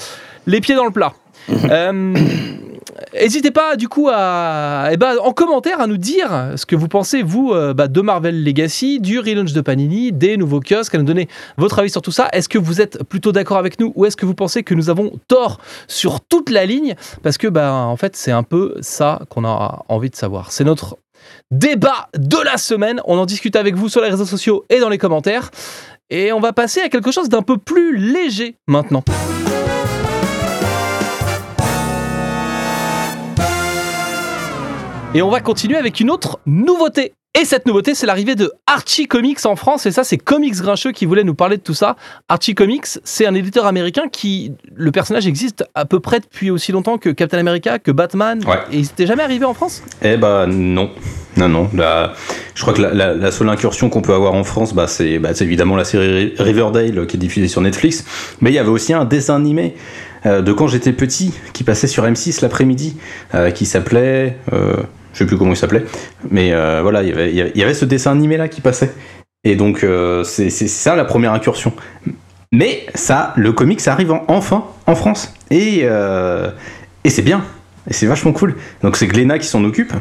les 0.47 0.61
pieds 0.61 0.75
dans 0.75 0.87
le 0.87 0.91
plat. 0.91 1.13
N'hésitez 3.15 3.51
pas 3.51 3.77
du 3.77 3.89
coup 3.89 4.09
à, 4.13 4.89
eh 4.93 4.97
ben, 4.97 5.17
en 5.23 5.33
commentaire 5.33 5.81
à 5.81 5.87
nous 5.87 5.97
dire 5.97 6.53
ce 6.57 6.67
que 6.67 6.77
vous 6.77 6.89
pensez 6.89 7.23
vous 7.23 7.53
euh, 7.53 7.75
bah, 7.75 7.89
de 7.89 8.01
Marvel 8.01 8.45
Legacy, 8.45 9.01
du 9.01 9.19
relaunch 9.19 9.53
de 9.53 9.61
Panini, 9.61 10.13
des 10.13 10.37
nouveaux 10.37 10.61
kiosques, 10.61 10.95
à 10.95 10.99
nous 10.99 11.05
donner 11.05 11.29
votre 11.57 11.79
avis 11.79 11.91
sur 11.91 12.03
tout 12.03 12.11
ça. 12.11 12.29
Est-ce 12.33 12.49
que 12.49 12.59
vous 12.59 12.81
êtes 12.81 13.05
plutôt 13.05 13.33
d'accord 13.33 13.59
avec 13.59 13.79
nous 13.81 13.93
ou 13.95 14.07
est-ce 14.07 14.17
que 14.17 14.27
vous 14.27 14.35
pensez 14.35 14.63
que 14.63 14.75
nous 14.75 14.91
avons 14.91 15.13
tort 15.29 15.59
sur 15.87 16.21
toute 16.21 16.51
la 16.51 16.67
ligne? 16.67 16.95
Parce 17.23 17.39
que 17.39 17.49
bah, 17.49 17.73
en 17.75 17.97
fait 17.97 18.17
c'est 18.17 18.33
un 18.33 18.43
peu 18.43 18.77
ça 18.81 19.21
qu'on 19.29 19.45
a 19.45 19.85
envie 19.89 20.11
de 20.11 20.17
savoir. 20.17 20.53
C'est 20.53 20.65
notre 20.65 20.99
débat 21.51 22.09
de 22.17 22.39
la 22.43 22.57
semaine. 22.57 23.01
On 23.05 23.19
en 23.19 23.27
discute 23.27 23.57
avec 23.57 23.75
vous 23.75 23.89
sur 23.89 24.01
les 24.01 24.09
réseaux 24.09 24.27
sociaux 24.27 24.65
et 24.71 24.79
dans 24.79 24.89
les 24.89 24.99
commentaires. 24.99 25.51
Et 26.11 26.33
on 26.33 26.41
va 26.41 26.53
passer 26.53 26.81
à 26.81 26.89
quelque 26.89 27.13
chose 27.13 27.29
d'un 27.29 27.43
peu 27.43 27.59
plus 27.59 27.97
léger 27.97 28.57
maintenant. 28.67 29.05
Et 35.15 35.23
on 35.23 35.31
va 35.31 35.41
continuer 35.41 35.77
avec 35.77 36.01
une 36.01 36.11
autre 36.11 36.39
nouveauté. 36.47 37.13
Et 37.41 37.45
cette 37.45 37.67
nouveauté, 37.67 37.95
c'est 37.95 38.07
l'arrivée 38.07 38.35
de 38.35 38.51
Archie 38.67 39.07
Comics 39.07 39.45
en 39.47 39.55
France. 39.55 39.87
Et 39.87 39.91
ça, 39.93 40.03
c'est 40.03 40.17
Comics 40.19 40.57
Grincheux 40.57 40.93
qui 40.93 41.07
voulait 41.07 41.25
nous 41.25 41.35
parler 41.35 41.57
de 41.57 41.63
tout 41.63 41.75
ça. 41.75 41.97
Archie 42.29 42.55
Comics, 42.55 42.87
c'est 43.05 43.27
un 43.27 43.35
éditeur 43.35 43.67
américain 43.67 44.05
qui. 44.11 44.53
Le 44.75 44.91
personnage 44.91 45.27
existe 45.27 45.65
à 45.75 45.85
peu 45.85 46.01
près 46.01 46.21
depuis 46.21 46.51
aussi 46.51 46.73
longtemps 46.73 46.99
que 46.99 47.11
Captain 47.11 47.39
America, 47.39 47.79
que 47.79 47.91
Batman. 47.91 48.41
Ouais. 48.47 48.57
Et 48.73 48.77
il 48.79 48.83
n'était 48.83 49.07
jamais 49.07 49.23
arrivé 49.23 49.45
en 49.45 49.55
France? 49.55 49.83
Eh 50.03 50.17
bah 50.17 50.47
non. 50.49 50.91
Non, 51.37 51.49
non. 51.49 51.71
La- 51.75 52.13
je 52.55 52.63
crois 52.63 52.75
que 52.75 52.83
la, 52.83 52.93
la- 52.93 53.15
la 53.15 53.31
seule 53.31 53.49
incursion 53.49 53.89
qu'on 53.89 54.03
peut 54.03 54.15
avoir 54.15 54.35
en 54.35 54.43
France, 54.45 54.75
bah, 54.75 54.89
c'est 54.89 55.19
bah, 55.19 55.31
c'est 55.35 55.45
évidemment 55.45 55.77
la 55.77 55.85
série 55.85 56.35
Riverdale 56.39 57.07
qui 57.07 57.17
est 57.17 57.21
diffusée 57.21 57.49
sur 57.49 57.61
Netflix. 57.61 58.05
Mais 58.41 58.51
il 58.51 58.55
y 58.55 58.59
avait 58.59 58.69
aussi 58.71 58.93
un 58.95 59.05
dessin 59.05 59.37
animé 59.37 59.75
euh, 60.27 60.43
de 60.43 60.53
quand 60.53 60.67
j'étais 60.67 60.93
petit 60.93 61.33
qui 61.53 61.63
passait 61.63 61.87
sur 61.87 62.05
M6 62.05 62.43
l'après-midi 62.43 62.97
euh, 63.35 63.51
qui 63.53 63.65
s'appelait. 63.67 64.37
euh, 64.53 64.75
je 65.13 65.19
sais 65.19 65.27
plus 65.27 65.37
comment 65.37 65.53
il 65.53 65.57
s'appelait. 65.57 65.85
Mais 66.31 66.53
euh, 66.53 66.81
voilà, 66.83 67.03
il 67.03 67.09
y 67.09 67.13
avait- 67.13 67.31
il 67.31 67.37
y 67.37 67.41
avait- 67.41 67.53
il 67.55 67.61
y 67.61 67.65
avait 67.65 67.75
ce 67.75 67.85
dessin 67.85 68.13
animé 68.13 68.37
là 68.37 68.49
qui 68.49 68.61
passait. 68.61 68.93
Et 69.45 69.55
donc, 69.57 69.85
euh, 69.85 70.25
c'est 70.25 70.51
ça 70.51 70.97
la 70.97 71.05
première 71.05 71.33
incursion. 71.33 71.73
Mais 72.53 72.87
ça, 72.95 73.33
le 73.37 73.53
comic, 73.53 73.81
ça 73.81 73.93
arrive 73.93 74.11
en- 74.13 74.25
enfin 74.29 74.65
en 74.87 74.95
France. 74.95 75.35
Et, 75.51 75.81
euh, 75.85 76.51
et 77.05 77.11
c'est 77.11 77.23
bien. 77.23 77.45
Et 77.89 77.93
c'est 77.93 78.07
vachement 78.07 78.33
cool. 78.33 78.55
Donc 78.83 78.97
c'est 78.97 79.07
Glénat 79.07 79.39
qui 79.39 79.47
s'en 79.47 79.65
occupe. 79.65 79.93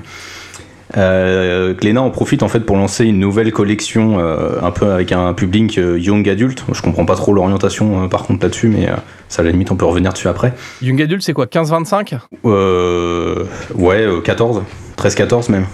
Euh, 0.95 1.73
Glénat 1.73 2.01
en 2.01 2.09
profite 2.09 2.43
en 2.43 2.47
fait 2.47 2.61
pour 2.61 2.77
lancer 2.77 3.03
une 3.05 3.19
nouvelle 3.19 3.51
collection 3.51 4.19
euh, 4.19 4.59
un 4.61 4.71
peu 4.71 4.89
avec 4.91 5.11
un 5.11 5.33
public 5.33 5.77
euh, 5.77 5.99
young 5.99 6.27
adulte. 6.29 6.63
Je 6.71 6.81
comprends 6.81 7.05
pas 7.05 7.15
trop 7.15 7.33
l'orientation 7.33 8.07
par 8.07 8.23
contre 8.23 8.43
là-dessus, 8.45 8.69
mais 8.69 8.87
ça 9.27 9.41
à 9.41 9.45
la 9.45 9.51
limite 9.51 9.69
on 9.71 9.75
peut 9.75 9.85
revenir 9.85 10.13
dessus 10.13 10.29
après. 10.29 10.53
Young 10.81 11.01
Adult, 11.01 11.21
c'est 11.21 11.33
quoi 11.33 11.45
15-25 11.45 12.17
Euh, 12.45 13.43
ouais, 13.75 14.01
euh, 14.01 14.21
14, 14.21 14.63
13-14 14.97 15.51
même. 15.51 15.65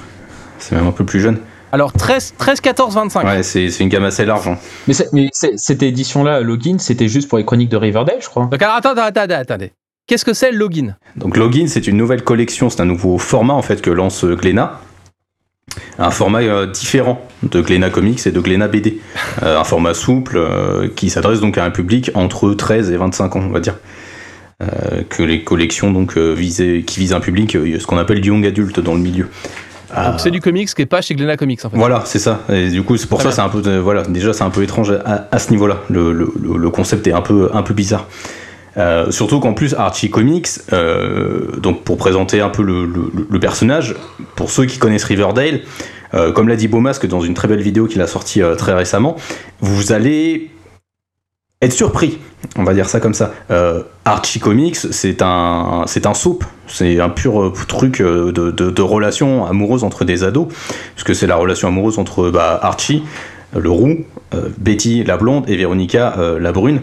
C'est 0.59 0.75
même 0.75 0.87
un 0.87 0.91
peu 0.91 1.05
plus 1.05 1.19
jeune. 1.19 1.39
Alors 1.71 1.91
13, 1.91 2.35
13 2.37 2.61
14, 2.61 2.93
25. 2.95 3.25
Ouais, 3.25 3.41
c'est 3.43 3.69
c'est 3.69 3.83
une 3.83 3.89
gamme 3.89 4.03
assez 4.03 4.25
large. 4.25 4.47
hein. 4.47 4.57
Mais, 4.87 4.93
c'est- 4.93 5.11
mais 5.11 5.29
c'est- 5.33 5.57
cette 5.57 5.81
édition-là, 5.81 6.39
Login, 6.41 6.77
c'était 6.77 7.07
juste 7.07 7.27
pour 7.27 7.39
les 7.39 7.45
chroniques 7.45 7.69
de 7.69 7.77
Riverdale, 7.77 8.17
je 8.21 8.27
crois. 8.29 8.45
Donc 8.45 8.61
alors 8.61 8.75
attends, 8.75 8.91
attends, 8.91 9.21
attends, 9.21 9.33
attendez. 9.35 9.71
Qu'est-ce 10.05 10.25
que 10.25 10.33
c'est 10.33 10.51
le 10.51 10.57
login? 10.57 10.95
Donc 11.15 11.37
Login, 11.37 11.65
c'est 11.67 11.87
une 11.87 11.97
nouvelle 11.97 12.23
collection, 12.23 12.69
c'est 12.69 12.81
un 12.81 12.85
nouveau 12.85 13.17
format 13.17 13.53
en 13.53 13.61
fait 13.61 13.81
que 13.81 13.89
lance 13.89 14.23
euh, 14.25 14.35
Glénat. 14.35 14.79
Un 15.97 16.11
format 16.11 16.41
euh, 16.41 16.67
différent 16.67 17.25
de 17.41 17.61
Glénat 17.61 17.89
Comics 17.89 18.27
et 18.27 18.31
de 18.31 18.39
Glénat 18.39 18.67
BD. 18.67 18.99
Euh, 19.41 19.57
un 19.59 19.63
format 19.63 19.93
souple 19.93 20.37
euh, 20.37 20.89
qui 20.95 21.09
s'adresse 21.09 21.39
donc 21.39 21.57
à 21.57 21.63
un 21.63 21.71
public 21.71 22.11
entre 22.13 22.53
13 22.53 22.91
et 22.91 22.97
25 22.97 23.35
ans, 23.37 23.43
on 23.43 23.49
va 23.49 23.59
dire. 23.59 23.77
Euh, 24.61 25.01
que 25.09 25.23
les 25.23 25.43
collections 25.43 25.91
donc 25.91 26.15
euh, 26.15 26.33
visent- 26.33 26.85
qui 26.85 26.99
visent 26.99 27.13
un 27.13 27.19
public, 27.19 27.55
euh, 27.55 27.79
ce 27.79 27.87
qu'on 27.87 27.97
appelle 27.97 28.23
young 28.23 28.45
adulte 28.45 28.79
dans 28.79 28.93
le 28.93 28.99
milieu. 28.99 29.27
Ah, 29.91 30.15
c'est 30.19 30.31
du 30.31 30.41
comics 30.41 30.73
qui 30.73 30.81
est 30.81 30.85
pas 30.85 31.01
chez 31.01 31.15
Glénat 31.15 31.37
Comics 31.37 31.65
en 31.65 31.69
fait. 31.69 31.77
voilà, 31.77 32.03
c'est 32.05 32.19
ça. 32.19 32.41
Et 32.51 32.69
du 32.69 32.83
coup, 32.83 32.95
c'est 32.97 33.07
pour 33.09 33.21
ça, 33.21 33.31
c'est 33.31 33.41
un 33.41 33.49
peu, 33.49 33.61
euh, 33.65 33.81
voilà, 33.81 34.03
déjà, 34.03 34.31
c'est 34.31 34.43
un 34.43 34.49
peu 34.51 34.63
étrange 34.63 34.91
à, 34.91 35.27
à 35.31 35.39
ce 35.39 35.51
niveau-là. 35.51 35.81
Le, 35.89 36.13
le- 36.13 36.69
concept 36.69 37.05
est 37.07 37.13
un 37.13 37.21
peu, 37.21 37.49
un 37.53 37.61
peu 37.63 37.73
bizarre. 37.73 38.07
Euh, 38.77 39.11
surtout 39.11 39.39
qu'en 39.39 39.53
plus, 39.53 39.73
Archie 39.73 40.09
Comics, 40.09 40.47
euh, 40.71 41.51
donc 41.57 41.83
pour 41.83 41.97
présenter 41.97 42.39
un 42.41 42.49
peu 42.49 42.63
le, 42.63 42.85
le- 42.85 43.39
personnage, 43.39 43.95
pour 44.35 44.49
ceux 44.51 44.65
qui 44.65 44.77
connaissent 44.77 45.03
Riverdale, 45.03 45.61
comme 46.35 46.47
l'a 46.47 46.55
dit 46.55 46.67
Beaumasque 46.67 47.07
dans 47.07 47.21
une 47.21 47.33
très 47.33 47.47
belle 47.47 47.61
vidéo 47.61 47.87
qu'il 47.87 47.99
a 48.01 48.07
sortie 48.07 48.41
très 48.57 48.73
récemment, 48.73 49.15
vous 49.61 49.91
allez 49.93 50.51
être 51.65 51.73
surpris, 51.73 52.19
on 52.57 52.63
va 52.63 52.73
dire 52.73 52.89
ça 52.89 52.99
comme 52.99 53.13
ça. 53.13 53.33
Euh, 53.51 53.83
Archie 54.05 54.39
Comics, 54.39 54.75
c'est 54.75 55.21
un, 55.21 55.83
c'est 55.87 56.05
un 56.05 56.13
soap, 56.13 56.43
c'est 56.67 56.99
un 56.99 57.09
pur 57.09 57.41
euh, 57.41 57.53
truc 57.67 58.01
euh, 58.01 58.31
de, 58.31 58.81
relation 58.81 59.45
amoureuse 59.45 59.83
entre 59.83 60.05
des 60.05 60.23
ados, 60.23 60.47
puisque 60.95 61.15
c'est 61.15 61.27
la 61.27 61.35
relation 61.35 61.67
amoureuse 61.67 61.99
entre 61.99 62.29
bah, 62.29 62.59
Archie, 62.61 63.03
le 63.57 63.69
roux, 63.69 63.99
Betty, 64.57 65.03
la 65.03 65.15
blonde, 65.17 65.47
et 65.47 65.55
Véronica, 65.55 66.15
la 66.39 66.51
brune. 66.51 66.81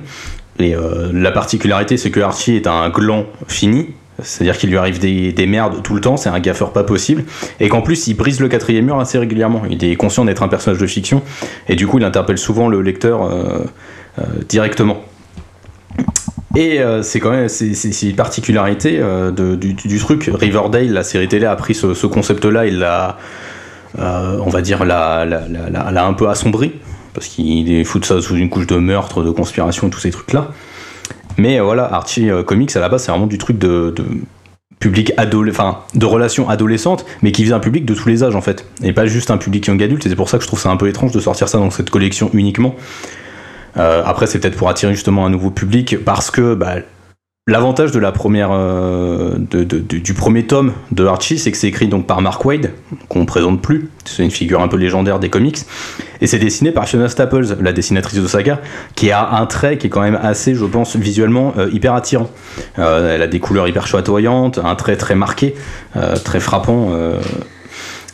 Et 0.61 0.77
la 1.13 1.33
particularité, 1.33 1.97
c'est 1.97 2.13
que 2.13 2.21
Archie 2.21 2.55
est 2.55 2.69
un 2.69 2.89
gland 2.91 3.27
fini, 3.49 3.89
c'est-à-dire 4.23 4.57
qu'il 4.57 4.71
lui 4.71 4.77
arrive 4.77 5.01
des, 5.01 5.33
des 5.33 5.47
merdes 5.47 5.83
tout 5.83 5.95
le 5.95 6.01
temps, 6.01 6.17
c'est 6.17 6.29
un 6.29 6.39
gaffeur 6.39 6.73
pas 6.73 6.85
possible, 6.85 7.25
et 7.59 7.69
qu'en 7.69 7.83
plus 7.83 8.07
il 8.07 8.15
brise 8.15 8.39
le 8.39 8.49
quatrième 8.49 8.85
mur 8.85 9.01
assez 9.01 9.19
régulièrement. 9.19 9.63
Il 9.69 9.85
est 9.85 9.97
conscient 9.97 10.25
d'être 10.25 10.45
un 10.45 10.49
personnage 10.49 10.81
de 10.81 10.87
fiction, 10.87 11.23
et 11.69 11.75
du 11.75 11.89
coup 11.89 11.99
il 11.99 12.05
interpelle 12.05 12.39
souvent 12.39 12.69
le 12.69 12.83
lecteur 12.83 13.29
directement. 14.49 15.03
Et 16.57 16.81
euh, 16.81 17.03
c'est 17.03 17.21
quand 17.21 17.31
même 17.31 17.49
c'est, 17.49 18.03
une 18.03 18.17
particularité 18.17 18.99
euh, 19.01 19.31
de- 19.31 19.55
du, 19.55 19.75
du 19.75 19.99
truc. 19.99 20.29
Riverdale, 20.33 20.93
la 20.93 21.05
série 21.05 21.29
télé, 21.29 21.47
a 21.47 21.55
pris 21.55 21.75
ce, 21.75 21.95
ce 21.95 22.07
concept-là, 22.07 22.67
il 22.67 22.81
l'a, 22.81 23.19
euh, 23.99 24.39
on 24.45 24.51
va 24.51 24.61
dire, 24.61 24.85
l'a, 24.85 25.25
un 26.05 26.13
peu 26.13 26.29
assombri, 26.29 26.73
parce 27.15 27.29
qu'il 27.29 27.85
fout 27.85 28.05
ça 28.05 28.21
sous 28.21 28.35
une 28.35 28.51
couche 28.51 28.67
de 28.67 28.77
meurtre, 28.77 29.23
de 29.23 29.31
conspiration 29.31 29.87
et 29.87 29.91
tous 29.91 30.01
ces 30.01 30.11
trucs-là. 30.11 30.49
Mais 31.39 31.61
euh, 31.61 31.63
voilà, 31.63 31.85
Archie 31.85 32.29
euh, 32.31 32.43
Comics, 32.43 32.75
à 32.75 32.81
la 32.81 32.89
base, 32.89 33.05
c'est 33.05 33.13
vraiment 33.13 33.29
du 33.29 33.39
truc 33.39 33.57
de, 33.57 33.95
public 34.81 35.13
enfin, 35.19 35.79
de 35.95 36.07
relations 36.07 36.49
adolescentes, 36.49 37.07
mais 37.23 37.31
qui 37.31 37.45
vise 37.45 37.53
un 37.53 37.61
public 37.61 37.85
de 37.85 37.95
tous 37.95 38.09
les 38.09 38.25
âges, 38.25 38.35
en 38.35 38.41
fait. 38.41 38.67
Et 38.83 38.93
pas 38.93 39.07
juste 39.07 39.31
un 39.31 39.39
public 39.39 39.67
young 39.67 39.81
adulte, 39.81 40.05
et 40.05 40.09
c'est 40.09 40.17
pour 40.17 40.29
ça 40.29 40.39
que 40.39 40.43
je 40.43 40.49
trouve 40.49 40.61
ça 40.61 40.71
un 40.71 40.77
peu 40.77 40.89
étrange 40.89 41.13
de 41.13 41.21
sortir 41.21 41.49
ça 41.49 41.59
dans 41.59 41.71
cette 41.71 41.91
collection 41.91 42.29
uniquement. 42.33 42.75
Euh, 43.77 44.03
après, 44.05 44.27
c'est 44.27 44.39
peut-être 44.39 44.57
pour 44.57 44.69
attirer 44.69 44.95
justement 44.95 45.27
un 45.27 45.31
nouveau 45.31 45.51
public, 45.51 46.05
parce 46.05 46.31
que 46.31 46.55
bah, 46.55 46.77
l'avantage 47.47 47.93
de 47.93 47.99
la 47.99 48.13
première, 48.13 48.51
euh, 48.53 49.37
du 49.39 50.15
premier 50.15 50.47
tome 50.47 50.73
de 50.93 51.07
Archie, 51.07 51.39
c'est 51.39 51.51
que 51.51 51.57
c'est 51.57 51.69
écrit 51.69 51.89
donc 51.89 52.07
par 52.07 52.21
Mark 52.21 52.45
Wade, 52.45 52.73
qu'on 53.09 53.27
présente 53.27 53.61
plus. 53.63 53.89
C'est 54.05 54.25
une 54.25 54.31
figure 54.31 54.61
un 54.61 54.69
peu 54.69 54.77
légendaire 54.77 55.19
des 55.19 55.31
comics, 55.31 55.59
et 56.21 56.27
c'est 56.27 56.39
dessiné 56.39 56.73
par 56.73 56.89
Fiona 56.89 57.09
Staples, 57.09 57.57
la 57.61 57.73
dessinatrice 57.73 58.21
de 58.21 58.27
Saga, 58.27 58.61
qui 58.95 59.11
a 59.11 59.31
un 59.31 59.47
trait 59.47 59.79
qui 59.79 59.87
est 59.87 59.91
quand 59.91 60.03
même 60.03 60.19
assez, 60.21 60.55
je 60.55 60.65
pense, 60.65 60.97
visuellement 60.97 61.55
euh, 61.59 61.69
hyper 61.73 61.95
attirant. 61.95 62.31
Elle 62.77 63.23
a 63.23 63.27
des 63.27 63.41
couleurs 63.41 63.69
hyper 63.69 63.87
chatoyantes, 63.87 64.59
un 64.59 64.75
trait 64.75 64.97
très 64.97 65.15
marqué, 65.15 65.55
très 66.25 66.41
frappant. 66.41 66.91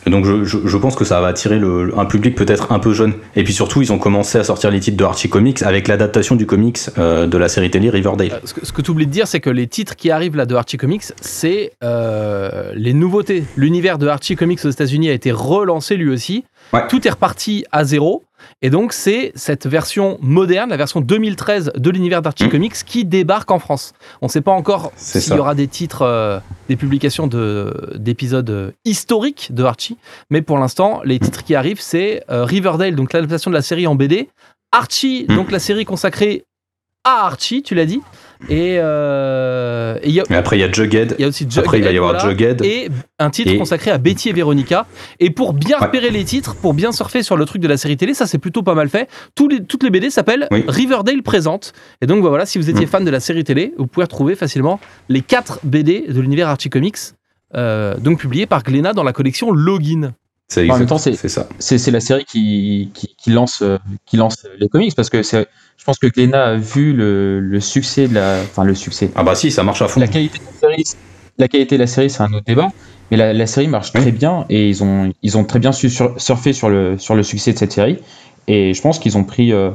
Et 0.07 0.11
donc 0.11 0.25
je, 0.25 0.77
pense 0.77 0.95
que 0.95 1.05
ça 1.05 1.21
va 1.21 1.27
attirer 1.27 1.61
un 1.97 2.05
public 2.05 2.37
peut-être 2.37 2.71
un 2.71 2.79
peu 2.79 2.93
jeune. 2.93 3.15
Et 3.35 3.43
puis 3.43 3.53
surtout, 3.53 3.83
ils 3.83 3.93
ont 3.93 3.99
commencé 3.99 4.39
à 4.39 4.45
sortir 4.45 4.71
les 4.71 4.79
titres 4.79 4.97
de 4.97 5.05
Archie 5.05 5.29
Comics 5.29 5.63
avec 5.63 5.89
l'adaptation 5.89 6.37
du 6.37 6.47
comics 6.47 6.79
euh, 6.97 7.27
de 7.27 7.37
la 7.37 7.49
série 7.49 7.71
télé 7.73 7.91
Riverdale. 7.91 8.31
Euh, 8.33 8.39
Ce 8.45 8.55
que, 8.55 8.61
que 8.61 8.83
tu 8.83 8.93
oublies 8.93 9.07
de 9.07 9.11
dire, 9.11 9.27
c'est 9.27 9.41
que 9.41 9.51
les 9.51 9.67
titres 9.67 9.97
qui 9.97 10.13
arrivent 10.13 10.37
là 10.37 10.47
de 10.47 10.55
Archie 10.55 10.77
Comics, 10.77 11.03
c'est 11.21 11.73
euh, 11.83 12.73
les 12.77 12.93
nouveautés. 12.93 13.43
L'univers 13.57 13.99
de 13.99 14.07
Archie 14.07 14.37
Comics 14.37 14.65
aux 14.65 14.71
États-Unis 14.71 15.11
a 15.11 15.13
été 15.13 15.33
relancé 15.33 15.97
lui 15.97 16.11
aussi. 16.11 16.45
Ouais. 16.73 16.87
Tout 16.89 17.07
est 17.07 17.11
reparti 17.11 17.65
à 17.73 17.85
zéro. 17.85 18.25
Et 18.63 18.71
donc, 18.71 18.93
c'est 18.93 19.33
cette 19.35 19.67
version 19.67 20.19
moderne, 20.21 20.71
la 20.71 20.77
version 20.77 21.01
2013 21.01 21.73
de 21.77 21.91
l'univers 21.91 22.23
d'Archie 22.23 22.45
Mm. 22.47 22.51
Comics 22.51 22.75
qui 22.85 23.05
débarque 23.05 23.51
en 23.51 23.59
France. 23.59 23.93
On 24.21 24.27
ne 24.27 24.31
sait 24.31 24.41
pas 24.41 24.53
encore 24.53 24.93
s'il 24.97 25.35
y 25.35 25.39
aura 25.39 25.55
des 25.55 25.69
titres, 25.69 26.03
euh, 26.03 26.39
des 26.69 26.77
publications 26.77 27.27
de- 27.29 27.93
d'épisodes 27.97 28.51
euh, 28.51 28.71
historiques 28.85 29.49
de 29.53 29.65
Archie. 29.65 29.97
Mais 30.31 30.43
pour 30.43 30.59
l'instant, 30.59 31.01
les 31.05 31.19
titres 31.19 31.45
qui 31.45 31.55
arrivent, 31.55 31.81
c'est 31.81 32.23
euh, 32.31 32.45
Riverdale, 32.45 32.95
donc 32.95 33.13
l'adaptation 33.13 33.51
de 33.51 33.57
la 33.57 33.63
série 33.63 33.87
en 33.87 33.95
BD. 33.95 34.29
Archie, 34.73 35.25
Mm. 35.29 35.35
donc 35.37 35.51
la 35.51 35.59
série 35.59 35.85
consacrée 35.85 36.45
à 37.05 37.27
Archie, 37.27 37.63
tu 37.63 37.75
l'as 37.75 37.87
dit. 37.87 38.01
Et 38.49 38.77
euh, 38.79 39.99
et 40.03 40.09
il 40.09 40.15
y 40.15 40.21
a 40.21 40.25
Mais 40.31 40.37
après, 40.37 40.57
il 40.57 40.61
y 40.61 40.65
a 40.65 40.71
Jughead. 40.71 41.15
il 41.19 41.23
y 41.23 41.25
a 41.25 41.29
aussi 41.29 41.45
Jughead, 41.45 41.59
Après, 41.65 41.79
il 41.79 41.85
va 41.85 41.91
y 41.93 41.97
avoir 41.97 42.13
voilà, 42.15 42.29
Jughead. 42.29 42.63
Et 42.65 42.89
un 43.19 43.31
titre 43.31 43.51
Et- 43.53 43.59
consacré 43.59 43.91
à 43.91 43.99
Betty 43.99 44.29
et 44.29 44.33
Véronica. 44.33 44.87
Et 45.21 45.31
pour 45.31 45.53
bien 45.53 45.79
Ouais. 45.79 45.87
repérer 45.87 46.11
les 46.11 46.25
titres, 46.25 46.55
pour 46.55 46.75
bien 46.75 46.93
surfer 46.93 47.23
sur 47.23 47.37
le 47.37 47.45
truc 47.45 47.63
de 47.63 47.69
la 47.69 47.77
série 47.77 47.97
télé, 47.97 48.15
ça 48.15 48.27
c'est 48.27 48.39
plutôt 48.39 48.63
pas 48.63 48.75
mal 48.75 48.89
fait. 48.89 49.09
Tous 49.35 49.49
les, 49.49 49.65
toutes 49.65 49.83
les 49.83 49.91
BD 49.91 50.11
s'appellent 50.11 50.49
Oui. 50.51 50.65
Riverdale 50.69 51.23
Présente. 51.23 51.73
Et 52.03 52.07
donc 52.07 52.21
voilà, 52.21 52.45
si 52.47 52.59
vous 52.59 52.69
étiez 52.71 52.85
Mm. 52.87 52.89
fan 52.89 53.05
de 53.05 53.11
la 53.11 53.21
série 53.21 53.45
télé, 53.45 53.73
vous 53.79 53.87
pouvez 53.87 54.05
retrouver 54.05 54.35
facilement 54.35 54.81
les 55.09 55.23
4 55.23 55.61
BD 55.65 56.05
de 56.09 56.21
l'univers 56.21 56.49
Archie 56.49 56.69
Comics, 56.71 56.97
euh, 57.55 57.97
donc 57.99 58.19
publiés 58.21 58.47
par 58.47 58.63
Glénat 58.63 58.93
dans 58.93 59.03
la 59.05 59.13
collection 59.13 59.51
Login. 59.51 60.13
C'est 60.49 60.71
En 60.71 60.79
même 60.79 60.87
temps, 60.87 60.99
c'est- 60.99 61.15
c'est 61.15 61.29
ça. 61.29 61.49
c'est 61.59 61.77
c'est 61.77 61.91
la 61.91 61.99
série 62.01 62.25
qui, 62.25 62.91
qui, 62.95 63.15
qui 63.19 63.31
lance, 63.31 63.63
euh, 63.63 63.79
qui 64.07 64.17
lance 64.17 64.47
les 64.61 64.69
comics 64.69 64.95
parce 64.95 65.11
que 65.11 65.23
c'est- 65.25 65.49
je 65.77 65.85
pense 65.85 65.99
que 65.99 66.07
Glénat 66.07 66.45
a 66.45 66.55
vu 66.57 66.93
le, 66.93 67.41
le 67.41 67.61
succès 67.61 68.07
de 68.07 68.15
la. 68.15 68.41
Enfin, 68.43 68.63
le 68.65 68.75
succès. 68.75 69.11
Ah 69.17 69.25
bah 69.25 69.35
si, 69.35 69.51
ça 69.51 69.63
marche 69.65 69.83
à 69.83 69.89
fond. 69.89 69.99
La 70.01 70.07
qualité 70.07 70.39
de 70.39 70.45
la 70.45 70.53
série, 70.61 70.85
la 71.39 71.49
qualité 71.49 71.77
de 71.77 71.81
la 71.83 71.87
série, 71.89 72.11
c'est 72.11 72.23
un 72.23 72.33
autre 72.33 72.45
débat. 72.47 72.69
Mais 73.11 73.17
la, 73.17 73.33
la 73.33 73.47
série 73.47 73.69
marche 73.69 73.93
très 73.93 74.11
bien 74.13 74.47
et 74.49 74.69
ils 74.69 74.83
ont, 74.83 75.13
ils 75.23 75.37
ont 75.39 75.45
très 75.45 75.59
bien 75.61 75.71
su 75.73 75.91
sur- 75.91 76.21
surfer 76.21 76.53
sur 76.53 76.69
le, 76.69 76.97
sur 76.99 77.15
le 77.15 77.23
succès 77.23 77.53
de 77.53 77.59
cette 77.59 77.73
série. 77.73 77.99
Et 78.49 78.73
je 78.75 78.81
pense 78.83 78.99
qu'ils 78.99 79.17
ont 79.17 79.25
pris, 79.25 79.53
euh, 79.53 79.71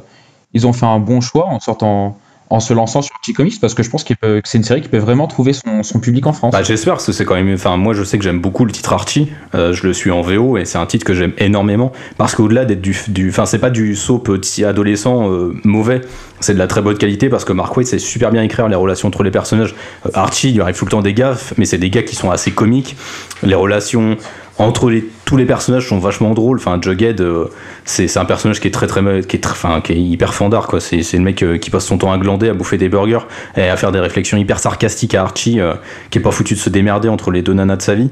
ils 0.54 0.68
ont 0.68 0.74
fait 0.74 0.86
un 0.86 1.00
bon 1.00 1.22
choix 1.22 1.48
en 1.48 1.60
sortant, 1.62 2.18
en 2.52 2.60
se 2.60 2.74
lançant 2.74 3.02
sur 3.02 3.16
Archie 3.16 3.34
Comics 3.34 3.60
parce 3.60 3.74
que 3.74 3.82
je 3.82 3.90
pense 3.90 4.04
que 4.04 4.14
c'est 4.44 4.58
une 4.58 4.64
série 4.64 4.82
qui 4.82 4.90
peut 4.90 4.98
vraiment 4.98 5.28
trouver 5.28 5.54
son, 5.54 6.00
public 6.02 6.28
en 6.28 6.34
France. 6.34 6.52
Bah, 6.52 6.64
j'espère 6.64 6.96
parce 6.96 7.06
que 7.06 7.12
c'est 7.12 7.26
quand 7.26 7.36
même. 7.36 7.54
Enfin, 7.54 7.78
moi, 7.78 7.94
je 7.94 8.04
sais 8.04 8.18
que 8.18 8.24
j'aime 8.24 8.40
beaucoup 8.40 8.66
le 8.66 8.72
titre 8.72 8.94
Archie. 8.94 9.32
Euh, 9.56 9.74
je 9.74 9.88
le 9.88 9.94
suis 9.94 10.12
en 10.12 10.22
VO 10.22 10.58
et 10.58 10.66
c'est 10.66 10.78
un 10.78 10.86
titre 10.86 11.06
que 11.06 11.14
j'aime 11.14 11.34
énormément 11.38 11.92
parce 12.18 12.36
qu'au-delà 12.36 12.66
d'être 12.66 12.82
du, 12.82 13.30
enfin, 13.30 13.46
c'est 13.46 13.60
pas 13.60 13.70
du 13.70 13.96
soap 13.96 14.26
petit 14.26 14.66
adolescent 14.66 15.32
euh, 15.32 15.54
mauvais. 15.64 16.02
C'est 16.42 16.54
de 16.54 16.60
la 16.60 16.68
très 16.68 16.82
bonne 16.82 16.98
qualité 16.98 17.30
parce 17.30 17.46
que 17.46 17.54
Mark 17.54 17.76
Waid 17.76 17.88
sait 17.88 18.00
super 18.00 18.32
bien 18.32 18.44
écrire 18.44 18.68
les 18.68 18.76
relations 18.76 19.08
entre 19.08 19.24
les 19.24 19.32
personnages. 19.32 19.76
Euh, 20.06 20.10
Archie, 20.14 20.52
il 20.52 20.60
arrive 20.60 20.78
tout 20.78 20.86
le 20.86 20.92
temps 20.92 21.02
des 21.02 21.14
gaffes, 21.14 21.54
mais 21.58 21.66
c'est 21.66 21.78
des 21.78 21.90
gars 21.90 22.04
qui 22.04 22.16
sont 22.16 22.32
assez 22.32 22.52
comiques. 22.52 22.98
Les 23.44 23.56
relations 23.56 24.18
entre 24.62 24.92
tous 25.26 25.38
les 25.38 25.46
personnages 25.46 25.88
sont 25.88 25.98
vachement 25.98 26.34
drôles. 26.34 26.58
Enfin, 26.58 26.80
Jughead, 26.82 27.22
euh, 27.22 27.46
c'est 27.86 28.18
un 28.18 28.26
personnage 28.26 28.60
qui 28.60 28.68
est 28.68 28.72
très 28.72 28.88
très 28.88 29.02
qui 29.22 29.38
est 29.38 29.40
très, 29.40 29.82
qui 29.82 29.94
est 29.94 30.00
hyper 30.00 30.34
fandard 30.34 30.68
quoi. 30.68 30.80
C'est 30.80 31.14
le 31.14 31.20
mec 31.20 31.42
euh, 31.42 31.58
qui 31.58 31.70
passe 31.70 31.86
son 31.86 31.98
temps 31.98 32.12
à 32.12 32.18
glander, 32.18 32.50
à 32.50 32.54
bouffer 32.54 32.78
des 32.78 32.90
burgers 32.90 33.26
et 33.56 33.64
à 33.64 33.78
faire 33.78 33.92
des 33.92 34.00
réflexions 34.00 34.38
hyper 34.38 34.60
sarcastiques 34.60 35.16
à 35.16 35.22
Archie, 35.22 35.60
euh, 35.60 35.74
qui 36.10 36.20
est 36.20 36.22
pas 36.22 36.32
foutu 36.32 36.54
de 36.54 36.60
se 36.60 36.70
démerder 36.70 37.10
entre 37.10 37.32
les 37.32 37.42
deux 37.42 37.54
nanas 37.54 37.78
de 37.78 37.82
sa 37.82 37.96
vie. 37.96 38.10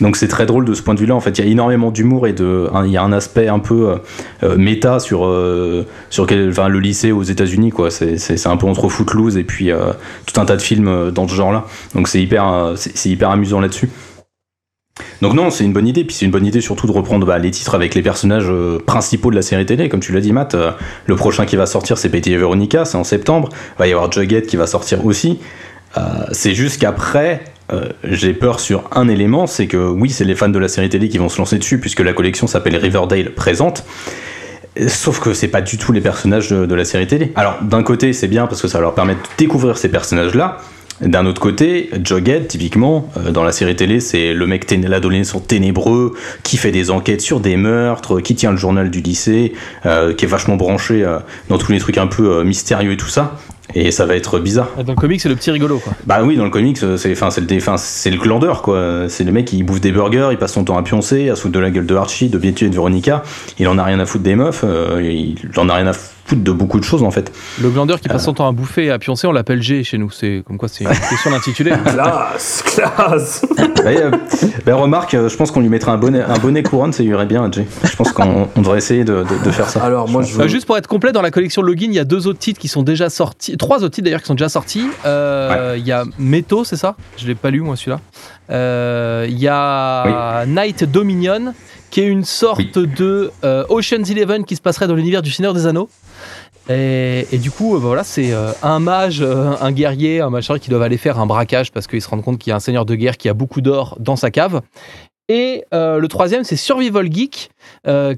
Donc 0.00 0.16
c'est 0.16 0.28
très 0.28 0.46
drôle 0.46 0.64
de 0.64 0.72
ce 0.72 0.82
point 0.82 0.94
de 0.94 1.00
vue-là. 1.00 1.14
En 1.14 1.20
fait, 1.20 1.38
il 1.38 1.44
y 1.44 1.48
a 1.48 1.50
énormément 1.50 1.90
d'humour 1.90 2.26
et 2.26 2.34
il 2.38 2.90
y 2.90 2.96
a 2.96 3.02
un 3.02 3.12
aspect 3.12 3.48
un 3.48 3.58
peu 3.58 3.96
méta 4.56 4.98
sur 4.98 5.28
quel, 6.26 6.50
le 6.50 6.78
lycée 6.78 7.12
aux 7.12 7.22
États-Unis 7.22 7.70
quoi. 7.70 7.90
C'est 7.90 8.46
un 8.46 8.56
peu 8.56 8.66
entre 8.66 8.88
Footloose 8.88 9.36
et 9.36 9.44
puis 9.44 9.70
tout 10.24 10.40
un 10.40 10.46
tas 10.46 10.56
de 10.56 10.62
films 10.62 11.10
dans 11.10 11.28
ce 11.28 11.34
genre-là. 11.34 11.66
Donc 11.94 12.08
c'est 12.08 12.22
hyper 12.22 12.72
c'est 12.76 13.10
hyper 13.10 13.28
amusant 13.28 13.60
là-dessus. 13.60 13.90
Donc 15.22 15.34
non, 15.34 15.50
c'est 15.50 15.64
une 15.64 15.72
bonne 15.72 15.86
idée, 15.86 16.04
puis 16.04 16.14
c'est 16.14 16.24
une 16.24 16.30
bonne 16.30 16.46
idée 16.46 16.60
surtout 16.60 16.86
de 16.86 16.92
reprendre 16.92 17.26
bah, 17.26 17.38
les 17.38 17.50
titres 17.50 17.74
avec 17.74 17.94
les 17.94 18.02
personnages 18.02 18.48
euh, 18.48 18.78
principaux 18.78 19.30
de 19.30 19.36
la 19.36 19.42
série 19.42 19.66
télé, 19.66 19.88
comme 19.88 20.00
tu 20.00 20.12
l'as 20.12 20.20
dit 20.20 20.32
Matt. 20.32 20.54
euh, 20.54 20.72
le 21.06 21.16
prochain 21.16 21.44
qui 21.44 21.56
va 21.56 21.66
sortir 21.66 21.98
c'est 21.98 22.08
Betty 22.08 22.32
et 22.32 22.36
Veronica, 22.36 22.84
c'est 22.84 22.96
en 22.96 23.04
septembre. 23.04 23.50
Va 23.78 23.86
y 23.86 23.92
avoir 23.92 24.10
Jughead 24.10 24.46
qui 24.46 24.56
va 24.56 24.66
sortir 24.66 25.04
aussi. 25.04 25.38
Euh, 25.98 26.00
c'est 26.32 26.54
juste 26.54 26.80
qu'après, 26.80 27.44
j'ai 28.02 28.32
peur 28.32 28.58
sur 28.58 28.82
un 28.90 29.06
élément, 29.06 29.46
c'est 29.46 29.68
que 29.68 29.76
oui, 29.76 30.10
c'est 30.10 30.24
les 30.24 30.34
fans 30.34 30.48
de 30.48 30.58
la 30.58 30.66
série 30.66 30.88
télé 30.88 31.08
qui 31.08 31.18
vont 31.18 31.28
se 31.28 31.38
lancer 31.38 31.56
dessus, 31.56 31.78
puisque 31.78 32.00
la 32.00 32.12
collection 32.12 32.48
s'appelle 32.48 32.74
Riverdale 32.74 33.32
Présente. 33.32 33.84
Sauf 34.88 35.20
que 35.20 35.34
c'est 35.34 35.48
pas 35.48 35.60
du 35.60 35.78
tout 35.78 35.92
les 35.92 36.00
personnages 36.00 36.50
de, 36.50 36.74
la 36.74 36.84
série 36.84 37.06
télé. 37.06 37.32
Alors 37.36 37.58
d'un 37.62 37.82
côté 37.82 38.12
c'est 38.12 38.28
bien 38.28 38.46
parce 38.46 38.62
que 38.62 38.68
ça 38.68 38.78
va 38.78 38.82
leur 38.82 38.94
permet 38.94 39.14
de 39.14 39.20
découvrir 39.38 39.78
ces 39.78 39.88
personnages-là. 39.88 40.58
D'un 41.00 41.24
autre 41.24 41.40
côté, 41.40 41.88
Jughead, 42.04 42.46
typiquement, 42.46 43.10
euh, 43.16 43.30
dans 43.30 43.42
la 43.42 43.52
série 43.52 43.74
télé, 43.74 44.00
c'est 44.00 44.34
le 44.34 44.46
mec, 44.46 44.70
l'adolescent 44.70 45.40
ténébreux, 45.40 46.14
qui 46.42 46.56
fait 46.56 46.72
des 46.72 46.90
enquêtes 46.90 47.22
sur 47.22 47.40
des 47.40 47.56
meurtres, 47.56 48.20
qui 48.20 48.34
tient 48.34 48.50
le 48.50 48.56
journal 48.56 48.90
du 48.90 49.00
lycée, 49.00 49.54
euh, 49.86 50.12
qui 50.14 50.26
est 50.26 50.28
vachement 50.28 50.56
branché 50.56 51.02
euh, 51.02 51.18
dans 51.48 51.58
tous 51.58 51.72
les 51.72 51.78
trucs 51.78 51.98
un 51.98 52.06
peu 52.06 52.44
mystérieux 52.44 52.92
et 52.92 52.96
tout 52.96 53.08
ça. 53.08 53.36
Et 53.74 53.92
ça 53.92 54.04
va 54.04 54.16
être 54.16 54.40
bizarre. 54.40 54.68
Dans 54.84 54.92
le 54.92 54.98
comic, 54.98 55.20
c'est 55.20 55.28
le 55.28 55.36
petit 55.36 55.50
rigolo 55.50 55.78
quoi. 55.78 55.92
Bah 56.04 56.20
oui, 56.24 56.36
dans 56.36 56.44
le 56.44 56.50
comics, 56.50 56.82
euh, 56.82 56.96
c'est 56.96 57.12
enfin 57.12 57.30
c'est 57.30 57.40
le 57.40 57.60
c'est 57.76 58.10
le 58.10 58.18
glandeur 58.18 58.62
quoi. 58.62 59.06
C'est 59.08 59.24
le 59.24 59.32
mec 59.32 59.44
qui 59.44 59.62
bouffe 59.62 59.80
des 59.80 59.92
burgers, 59.92 60.28
il 60.32 60.38
passe 60.38 60.54
son 60.54 60.64
temps 60.64 60.76
à 60.76 60.82
pioncer, 60.82 61.30
à 61.30 61.36
se 61.36 61.42
foutre 61.42 61.54
de 61.54 61.60
la 61.60 61.70
gueule 61.70 61.86
de 61.86 61.94
Archie, 61.94 62.28
de 62.28 62.38
Betty 62.38 62.64
et 62.64 62.68
de 62.68 62.74
Veronica. 62.74 63.22
Il 63.58 63.68
en 63.68 63.78
a 63.78 63.84
rien 63.84 64.00
à 64.00 64.06
foutre 64.06 64.24
des 64.24 64.34
meufs, 64.34 64.64
il 65.00 65.36
en 65.56 65.68
a 65.68 65.74
rien 65.74 65.86
à 65.86 65.92
foutre 65.92 66.14
de 66.32 66.52
beaucoup 66.52 66.78
de 66.78 66.84
choses 66.84 67.02
en 67.02 67.10
fait. 67.10 67.32
Le 67.60 67.70
glandeur 67.70 68.00
qui 68.00 68.08
Euh. 68.08 68.12
passe 68.12 68.24
son 68.24 68.34
temps 68.34 68.46
à 68.48 68.52
bouffer 68.52 68.84
et 68.86 68.90
à 68.90 68.98
pioncer, 68.98 69.26
on 69.26 69.32
l'appelle 69.32 69.62
G 69.62 69.82
chez 69.84 69.98
nous. 69.98 70.10
C'est 70.10 70.42
comme 70.46 70.58
quoi 70.58 70.68
c'est 70.68 70.84
une 70.84 70.90
question 70.90 71.30
d'intitulé. 71.30 71.72
Classe, 71.84 72.62
classe. 72.64 73.44
Euh, 73.84 74.10
bah, 74.64 74.74
remarque, 74.76 75.14
euh, 75.14 75.28
je 75.28 75.36
pense 75.36 75.50
qu'on 75.50 75.60
lui 75.60 75.68
mettrait 75.68 75.90
un 75.90 75.96
bonnet, 75.98 76.22
un 76.22 76.38
bonnet 76.38 76.62
couronne, 76.62 76.92
ça 76.92 77.02
irait 77.02 77.26
bien, 77.26 77.50
Jay. 77.50 77.66
Je 77.84 77.96
pense 77.96 78.12
qu'on 78.12 78.48
on 78.56 78.60
devrait 78.60 78.78
essayer 78.78 79.04
de, 79.04 79.24
de- 79.24 79.44
de 79.44 79.50
faire 79.50 79.68
ça. 79.68 79.82
Alors 79.82 80.08
moi 80.08 80.22
je 80.22 80.34
Euh, 80.38 80.42
veux... 80.42 80.48
juste 80.48 80.66
pour 80.66 80.76
être 80.76 80.86
complet, 80.86 81.12
dans 81.12 81.22
la 81.22 81.30
collection 81.30 81.62
Login, 81.62 81.86
il 81.88 81.94
y 81.94 81.98
a 81.98 82.04
deux 82.04 82.26
autres 82.26 82.38
titres 82.38 82.60
qui 82.60 82.68
sont 82.68 82.82
déjà 82.82 83.10
sortis, 83.10 83.56
trois 83.56 83.78
autres 83.78 83.94
titres 83.94 84.04
d'ailleurs 84.04 84.20
qui 84.22 84.26
sont 84.28 84.34
déjà 84.34 84.48
sortis. 84.48 84.84
Euh, 85.04 85.74
Il 85.78 85.86
y 85.86 85.92
a 85.92 86.04
Meto, 86.18 86.64
c'est 86.64 86.76
ça? 86.76 86.94
Je 87.16 87.26
l'ai 87.26 87.34
pas 87.34 87.50
lu 87.50 87.60
moi 87.60 87.76
celui-là. 87.76 88.00
Euh, 88.50 89.26
Il 89.28 89.38
y 89.38 89.48
a 89.48 90.44
Night 90.46 90.84
Dominion, 90.84 91.54
qui 91.90 92.00
est 92.00 92.06
une 92.06 92.24
sorte 92.24 92.78
de 92.78 93.30
euh, 93.44 93.64
Ocean's 93.68 94.10
Eleven 94.10 94.44
qui 94.44 94.56
se 94.56 94.60
passerait 94.60 94.86
dans 94.86 94.94
l'univers 94.94 95.22
du 95.22 95.30
Seigneur 95.30 95.54
des 95.54 95.66
Anneaux. 95.66 95.88
Et, 96.68 97.38
du 97.38 97.50
coup, 97.50 97.74
euh, 97.74 97.80
bah 97.80 97.86
voilà, 97.86 98.04
c'est 98.04 98.32
euh, 98.32 98.52
un 98.62 98.78
mage, 98.78 99.22
euh, 99.22 99.54
un 99.60 99.72
guerrier, 99.72 100.20
un 100.20 100.30
machin 100.30 100.58
qui 100.58 100.70
doivent 100.70 100.82
aller 100.82 100.98
faire 100.98 101.18
un 101.18 101.26
braquage 101.26 101.72
parce 101.72 101.86
qu'ils 101.86 102.02
se 102.02 102.08
rendent 102.08 102.22
compte 102.22 102.38
qu'il 102.38 102.50
y 102.50 102.52
a 102.52 102.56
un 102.56 102.60
seigneur 102.60 102.84
de 102.84 102.94
guerre 102.94 103.16
qui 103.16 103.28
a 103.28 103.34
beaucoup 103.34 103.60
d'or 103.60 103.96
dans 103.98 104.16
sa 104.16 104.30
cave. 104.30 104.60
Et 105.28 105.64
le 105.72 106.06
troisième, 106.08 106.42
c'est 106.42 106.56
Survival 106.56 107.10
Geek, 107.12 107.50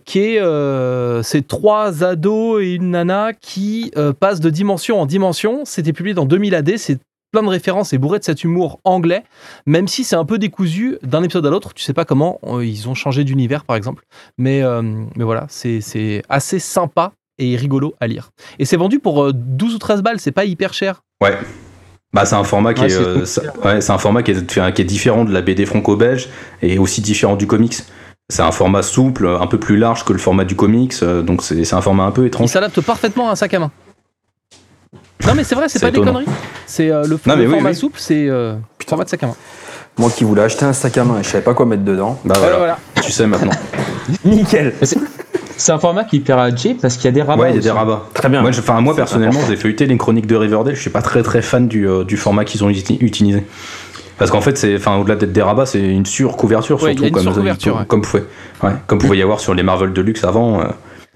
qui 0.07 0.19
est 0.19 1.23
ces 1.23 1.43
trois 1.43 2.05
ados 2.05 2.63
et 2.63 2.75
une 2.77 2.93
nana 2.93 3.35
qui 3.35 3.93
passent 4.19 4.41
de 4.41 4.49
dimension 4.49 4.99
en 4.99 5.05
dimension. 5.05 5.67
C'était 5.67 5.93
publié 5.93 6.15
dans 6.15 6.25
2000 6.25 6.55
AD, 6.55 6.79
c'est 6.79 6.99
plein 7.31 7.43
de 7.43 7.49
références 7.49 7.93
et 7.93 7.99
bourré 7.99 8.19
de 8.19 8.25
cet 8.25 8.45
humour 8.45 8.81
anglais, 8.85 9.25
même 9.67 9.89
si 9.89 10.05
c'est 10.05 10.17
un 10.17 10.25
peu 10.25 10.39
décousu 10.39 10.97
d'un 11.03 11.23
épisode 11.23 11.45
à 11.45 11.51
l'autre. 11.51 11.75
Tu 11.75 11.83
sais 11.83 11.93
pas 11.93 12.07
comment 12.07 12.41
ils 12.63 12.89
ont 12.89 12.95
changé 12.95 13.25
d'univers, 13.25 13.67
par 13.67 13.77
exemple. 13.77 14.05
Mais, 14.39 14.63
mais 15.15 15.25
voilà, 15.25 15.45
c'est 15.51 16.23
assez 16.31 16.59
sympa 16.61 17.13
et 17.39 17.57
rigolo 17.57 17.95
à 18.01 18.07
lire. 18.07 18.31
Et 18.59 18.65
c'est 18.65 18.77
vendu 18.77 18.99
pour 18.99 19.25
euh, 19.25 19.33
12 19.35 19.75
ou 19.75 19.79
13 19.79 20.03
balles, 20.03 20.21
c'est 20.21 20.33
pas 20.33 20.45
hyper 20.45 20.75
cher. 20.75 21.03
Ouais. 21.23 21.37
Bah, 22.13 22.25
c'est 22.27 22.35
un 22.35 22.45
format 22.45 22.75
qui 22.75 22.83
Ouais, 22.83 22.87
est, 22.89 22.91
c'est 22.91 23.01
euh, 23.01 23.19
tout. 23.21 23.27
ça- 23.27 23.43
ouais, 23.65 23.81
c'est 23.81 23.93
un 23.93 23.99
format 23.99 24.23
qui 24.23 24.33
est, 24.33 24.47
qui 24.47 24.83
est 24.83 24.85
différent 24.85 25.25
de 25.25 25.33
la 25.33 25.41
BD 25.41 25.65
franco-belge 25.65 26.29
et 26.61 26.79
aussi 26.79 27.01
différent 27.01 27.37
du 27.37 27.47
comics. 27.47 27.77
C'est 28.29 28.43
un 28.43 28.53
format 28.53 28.83
souple, 28.83 29.27
un 29.27 29.47
peu 29.47 29.59
plus 29.59 29.77
large 29.77 30.05
que 30.05 30.13
le 30.13 30.19
format 30.19 30.45
du 30.45 30.55
comics, 30.55 30.95
euh, 31.03 31.23
donc 31.23 31.43
c'est 31.43 31.65
c'est 31.65 31.75
un 31.75 31.81
format 31.81 32.05
un 32.05 32.11
peu 32.13 32.23
Il 32.23 32.27
étrange. 32.27 32.49
s'adapte 32.51 32.81
parfaitement 32.81 33.29
à 33.29 33.33
un 33.33 33.35
sac 33.37 33.53
à 33.55 33.59
main. 33.59 33.71
Non 35.27 35.35
mais 35.35 35.45
c'est 35.45 35.55
vrai, 35.55 35.69
c'est 35.69 35.79
C'est 35.79 35.87
pas 35.87 35.91
des 35.93 36.01
conneries. 36.01 36.27
C'est 36.67 36.91
euh, 36.91 37.03
le, 37.05 37.19
Non, 37.27 37.35
le 37.35 37.37
mais 37.37 37.47
oui, 37.47 37.53
format 37.53 37.69
oui. 37.71 37.75
souple, 37.77 37.99
c'est 38.01 38.29
euh, 38.29 38.55
format 38.87 39.05
de 39.05 39.09
sac 39.11 39.23
à 39.23 39.27
main. 39.29 39.37
Moi 39.99 40.11
qui 40.11 40.25
voulais 40.25 40.43
acheter 40.43 40.65
un 40.65 40.73
sac 40.73 40.97
à 40.99 41.05
main 41.05 41.21
et 41.21 41.23
je 41.23 41.29
savais 41.29 41.45
pas 41.45 41.55
quoi 41.55 41.67
mettre 41.67 41.85
dedans. 41.85 42.19
Bah 42.25 42.35
Voilà, 42.39 42.57
voilà, 42.57 42.79
voilà. 42.95 43.07
tu 43.07 43.13
sais 43.13 43.27
maintenant. 43.27 43.53
Nickel. 44.25 44.75
C'est 45.63 45.71
un 45.71 45.79
format 45.79 46.03
qui 46.03 46.19
plaira 46.19 46.43
à 46.45 46.55
Jay 46.55 46.75
parce 46.81 46.97
qu'il 46.97 47.05
y 47.05 47.09
a 47.09 47.13
des 47.13 47.23
rabats. 47.23 47.41
ouais, 47.43 47.51
il 47.51 47.53
y 47.53 47.55
a 47.55 47.59
aussi. 47.59 47.69
des 47.69 47.71
rabats. 47.71 48.03
Très 48.15 48.29
bien. 48.29 48.43
Moi, 48.43 48.51
je- 48.51 48.59
enfin, 48.59 48.81
moi 48.81 48.97
personnellement, 48.97 49.39
j'ai 49.49 49.55
feuilleté 49.55 49.87
les 49.87 49.97
chroniques 49.97 50.27
de 50.27 50.35
Riverdale. 50.35 50.75
Je 50.75 50.81
suis 50.81 50.91
pas 50.91 51.03
très 51.03 51.23
très 51.23 51.41
fan 51.41 51.69
du, 51.69 51.89
euh, 51.89 52.03
du 52.03 52.17
format 52.17 52.45
qu'ils 52.45 52.65
ont 52.65 52.69
uti- 52.69 52.99
utilisé. 53.01 53.45
Parce 54.19 54.31
qu'en 54.33 54.41
fait, 54.41 54.59
c'est, 54.59 54.75
enfin, 54.77 54.97
au-delà 54.97 55.15
d'être 55.15 55.33
des 55.33 55.41
rabats, 55.43 55.65
c'est 55.67 55.81
une 55.81 56.05
surcouverture 56.05 56.83
Ouais, 56.83 56.95
surtout, 56.97 57.11
comme, 57.13 57.23
surcouverture, 57.23 57.77
ouais. 57.77 57.85
comme, 57.87 58.03
pouvait, 58.03 58.25
ouais, 58.65 58.73
comme 58.89 58.99
pouvait 58.99 59.19
y 59.19 59.23
avoir 59.23 59.39
sur 59.39 59.55
les 59.55 59.63
Marvel 59.63 59.93
Deluxe 59.93 60.25
avant. 60.25 60.61
euh. 60.61 60.65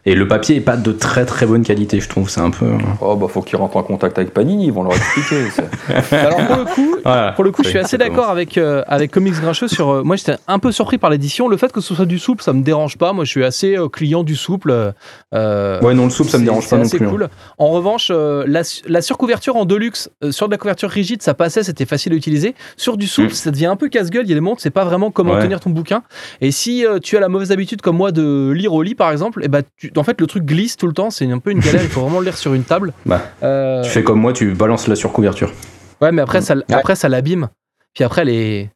Et 0.06 0.14
le 0.14 0.28
papier 0.28 0.56
est 0.56 0.60
pas 0.60 0.76
de 0.76 0.92
très 0.92 1.26
très 1.26 1.46
bonne 1.46 1.64
qualité, 1.64 1.98
je 2.00 2.08
trouve. 2.08 2.30
C'est 2.30 2.40
un 2.40 2.50
peu. 2.50 2.66
Oh 3.00 3.16
bah 3.16 3.26
faut 3.28 3.42
qu'ils 3.42 3.58
rentrent 3.58 3.76
en 3.76 3.82
contact 3.82 4.16
avec 4.18 4.32
Panini, 4.32 4.66
ils 4.66 4.72
vont 4.72 4.84
leur 4.84 4.92
expliquer. 4.94 5.42
c'est- 5.50 6.14
Alors 6.16 6.46
pour 6.46 6.56
le 6.56 6.64
coup, 6.64 6.96
Voilà. 7.04 7.32
pour 7.32 7.42
le 7.44 7.50
coup, 7.50 7.62
je 7.64 7.68
suis 7.70 7.78
assez 7.78 7.98
d'accord 7.98 8.30
avec 8.30 8.56
euh, 8.56 8.82
avec 8.86 9.10
Comics 9.10 9.34
Grincheux 9.34 9.68
sur. 9.68 9.90
euh, 9.90 10.02
moi, 10.04 10.14
j'étais 10.16 10.36
un 10.46 10.58
peu 10.60 10.70
surpris 10.72 10.96
par 10.98 11.10
l'édition. 11.10 11.48
Le 11.48 11.56
fait 11.56 11.72
que 11.72 11.80
ce 11.80 11.94
soit 11.94 12.06
du 12.06 12.18
souple, 12.20 12.42
ça 12.42 12.52
me 12.52 12.62
dérange 12.62 12.96
pas. 12.98 13.12
Moi, 13.12 13.24
je 13.24 13.30
suis 13.30 13.44
assez 13.44 13.76
euh, 13.76 13.88
client 13.88 14.22
du 14.22 14.36
souple. 14.36 14.92
euh, 15.34 15.80
Ouais, 15.80 15.94
non, 15.94 16.04
le 16.04 16.10
soupe, 16.10 16.28
ça 16.28 16.38
me 16.38 16.42
c'est- 16.42 16.44
dérange 16.50 16.64
c'est 16.64 16.70
pas 16.70 16.76
non 16.76 16.82
assez 16.84 16.96
plus. 16.98 17.06
hein. 17.06 17.10
cool. 17.10 17.28
En 17.58 17.68
revanche, 17.70 18.08
euh, 18.10 18.44
la, 18.46 18.62
su- 18.64 18.82
la 18.86 19.02
surcouverture 19.02 19.56
en 19.56 19.64
deluxe, 19.64 20.08
euh, 20.22 20.30
sur 20.30 20.46
de 20.46 20.52
la 20.52 20.58
couverture 20.58 20.88
rigide, 20.88 21.22
ça 21.22 21.34
passait, 21.34 21.62
c'était 21.64 21.84
facile 21.84 22.12
à 22.12 22.16
utiliser. 22.16 22.54
Sur 22.76 22.96
du 22.96 23.06
souple, 23.06 23.28
Mm. 23.32 23.34
ça 23.34 23.50
devient 23.50 23.66
un 23.66 23.76
peu 23.76 23.88
casse-gueule. 23.88 24.24
Il 24.24 24.30
y 24.30 24.36
a 24.36 24.40
des 24.40 24.46
tu 24.46 24.54
sais 24.58 24.70
pas 24.70 24.84
vraiment 24.84 25.10
comment 25.10 25.32
Ouais. 25.34 25.42
tenir 25.42 25.58
ton 25.58 25.70
bouquin. 25.70 26.02
Et 26.40 26.52
si 26.52 26.86
euh, 26.86 26.98
tu 27.00 27.16
as 27.16 27.20
la 27.20 27.28
mauvaise 27.28 27.50
habitude, 27.50 27.82
comme 27.82 27.96
moi, 27.96 28.12
de 28.12 28.52
lire 28.54 28.72
au 28.72 28.82
lit, 28.82 28.94
par 28.94 29.10
exemple, 29.10 29.42
et 29.44 29.48
bah, 29.48 29.62
tu- 29.76 29.90
en 29.98 30.04
fait, 30.04 30.20
le 30.20 30.26
truc 30.26 30.44
glisse 30.44 30.76
tout 30.76 30.86
le 30.86 30.92
temps. 30.92 31.10
C'est 31.10 31.30
un 31.30 31.38
peu 31.38 31.50
une 31.50 31.60
galère. 31.60 31.82
il 31.82 31.88
faut 31.88 32.00
vraiment 32.02 32.18
le 32.20 32.26
lire 32.26 32.36
sur 32.36 32.54
une 32.54 32.64
table. 32.64 32.92
Bah, 33.06 33.22
Euh, 33.42 33.82
Tu 33.82 33.90
fais 33.90 34.02
comme 34.02 34.20
moi, 34.20 34.32
tu 34.32 34.52
balances 34.54 34.86
la 34.88 34.96
surcouverture. 34.96 35.52
Ouais, 36.00 36.12
mais 36.12 36.22
après, 36.22 36.40
ça, 36.42 36.54
Ouais. 36.56 36.62
après, 36.74 36.94
ça 36.96 37.08
l'abîme. 37.08 37.48
Puis 37.94 38.04
après, 38.04 38.22
elle 38.22 38.28
est. 38.30 38.70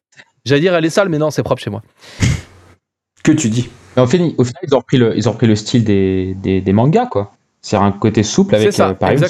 J'allais 0.45 0.61
dire, 0.61 0.73
elle 0.75 0.85
est 0.85 0.89
sale, 0.89 1.09
mais 1.09 1.17
non, 1.19 1.29
c'est 1.29 1.43
propre 1.43 1.61
chez 1.61 1.69
moi. 1.69 1.81
Que 3.23 3.31
tu 3.31 3.49
dis 3.49 3.69
Mais 3.95 4.01
au 4.01 4.07
final, 4.07 4.31
au 4.39 4.43
final, 4.43 4.61
ils 4.67 4.73
ont 4.73 4.79
repris 4.79 4.97
le, 4.97 5.15
ils 5.15 5.29
ont 5.29 5.33
repris 5.33 5.45
le 5.45 5.55
style 5.55 5.83
des, 5.83 6.33
des, 6.41 6.59
des 6.61 6.73
mangas, 6.73 7.05
quoi. 7.05 7.33
C'est 7.61 7.75
un 7.75 7.91
côté 7.91 8.23
souple 8.23 8.55
avec, 8.55 8.73
ça, 8.73 8.89
euh, 8.89 8.93
pareil, 8.95 9.17
une 9.17 9.23
hein. 9.23 9.27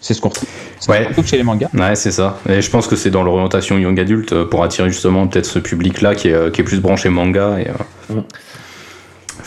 C'est 0.00 0.14
ce 0.14 0.20
qu'on 0.22 0.30
retrouve. 0.30 0.48
C'est 0.78 0.90
Ouais. 0.90 0.96
ce 1.00 1.02
qu'on 1.02 1.08
retrouve 1.10 1.26
chez 1.26 1.36
les 1.36 1.42
mangas. 1.42 1.68
Ouais, 1.74 1.94
c'est 1.94 2.10
ça. 2.12 2.38
Et 2.48 2.62
je 2.62 2.70
pense 2.70 2.86
que 2.86 2.96
c'est 2.96 3.10
dans 3.10 3.22
l'orientation 3.22 3.76
young 3.78 4.00
adulte 4.00 4.32
euh, 4.32 4.46
pour 4.46 4.64
attirer 4.64 4.88
justement 4.88 5.26
peut-être 5.28 5.44
ce 5.44 5.58
public-là 5.58 6.14
qui 6.14 6.28
est, 6.28 6.32
euh, 6.32 6.50
qui 6.50 6.62
est 6.62 6.64
plus 6.64 6.80
branché 6.80 7.10
manga. 7.10 7.58
Et, 7.60 7.68
euh, 7.68 8.14
Mm. 8.14 8.22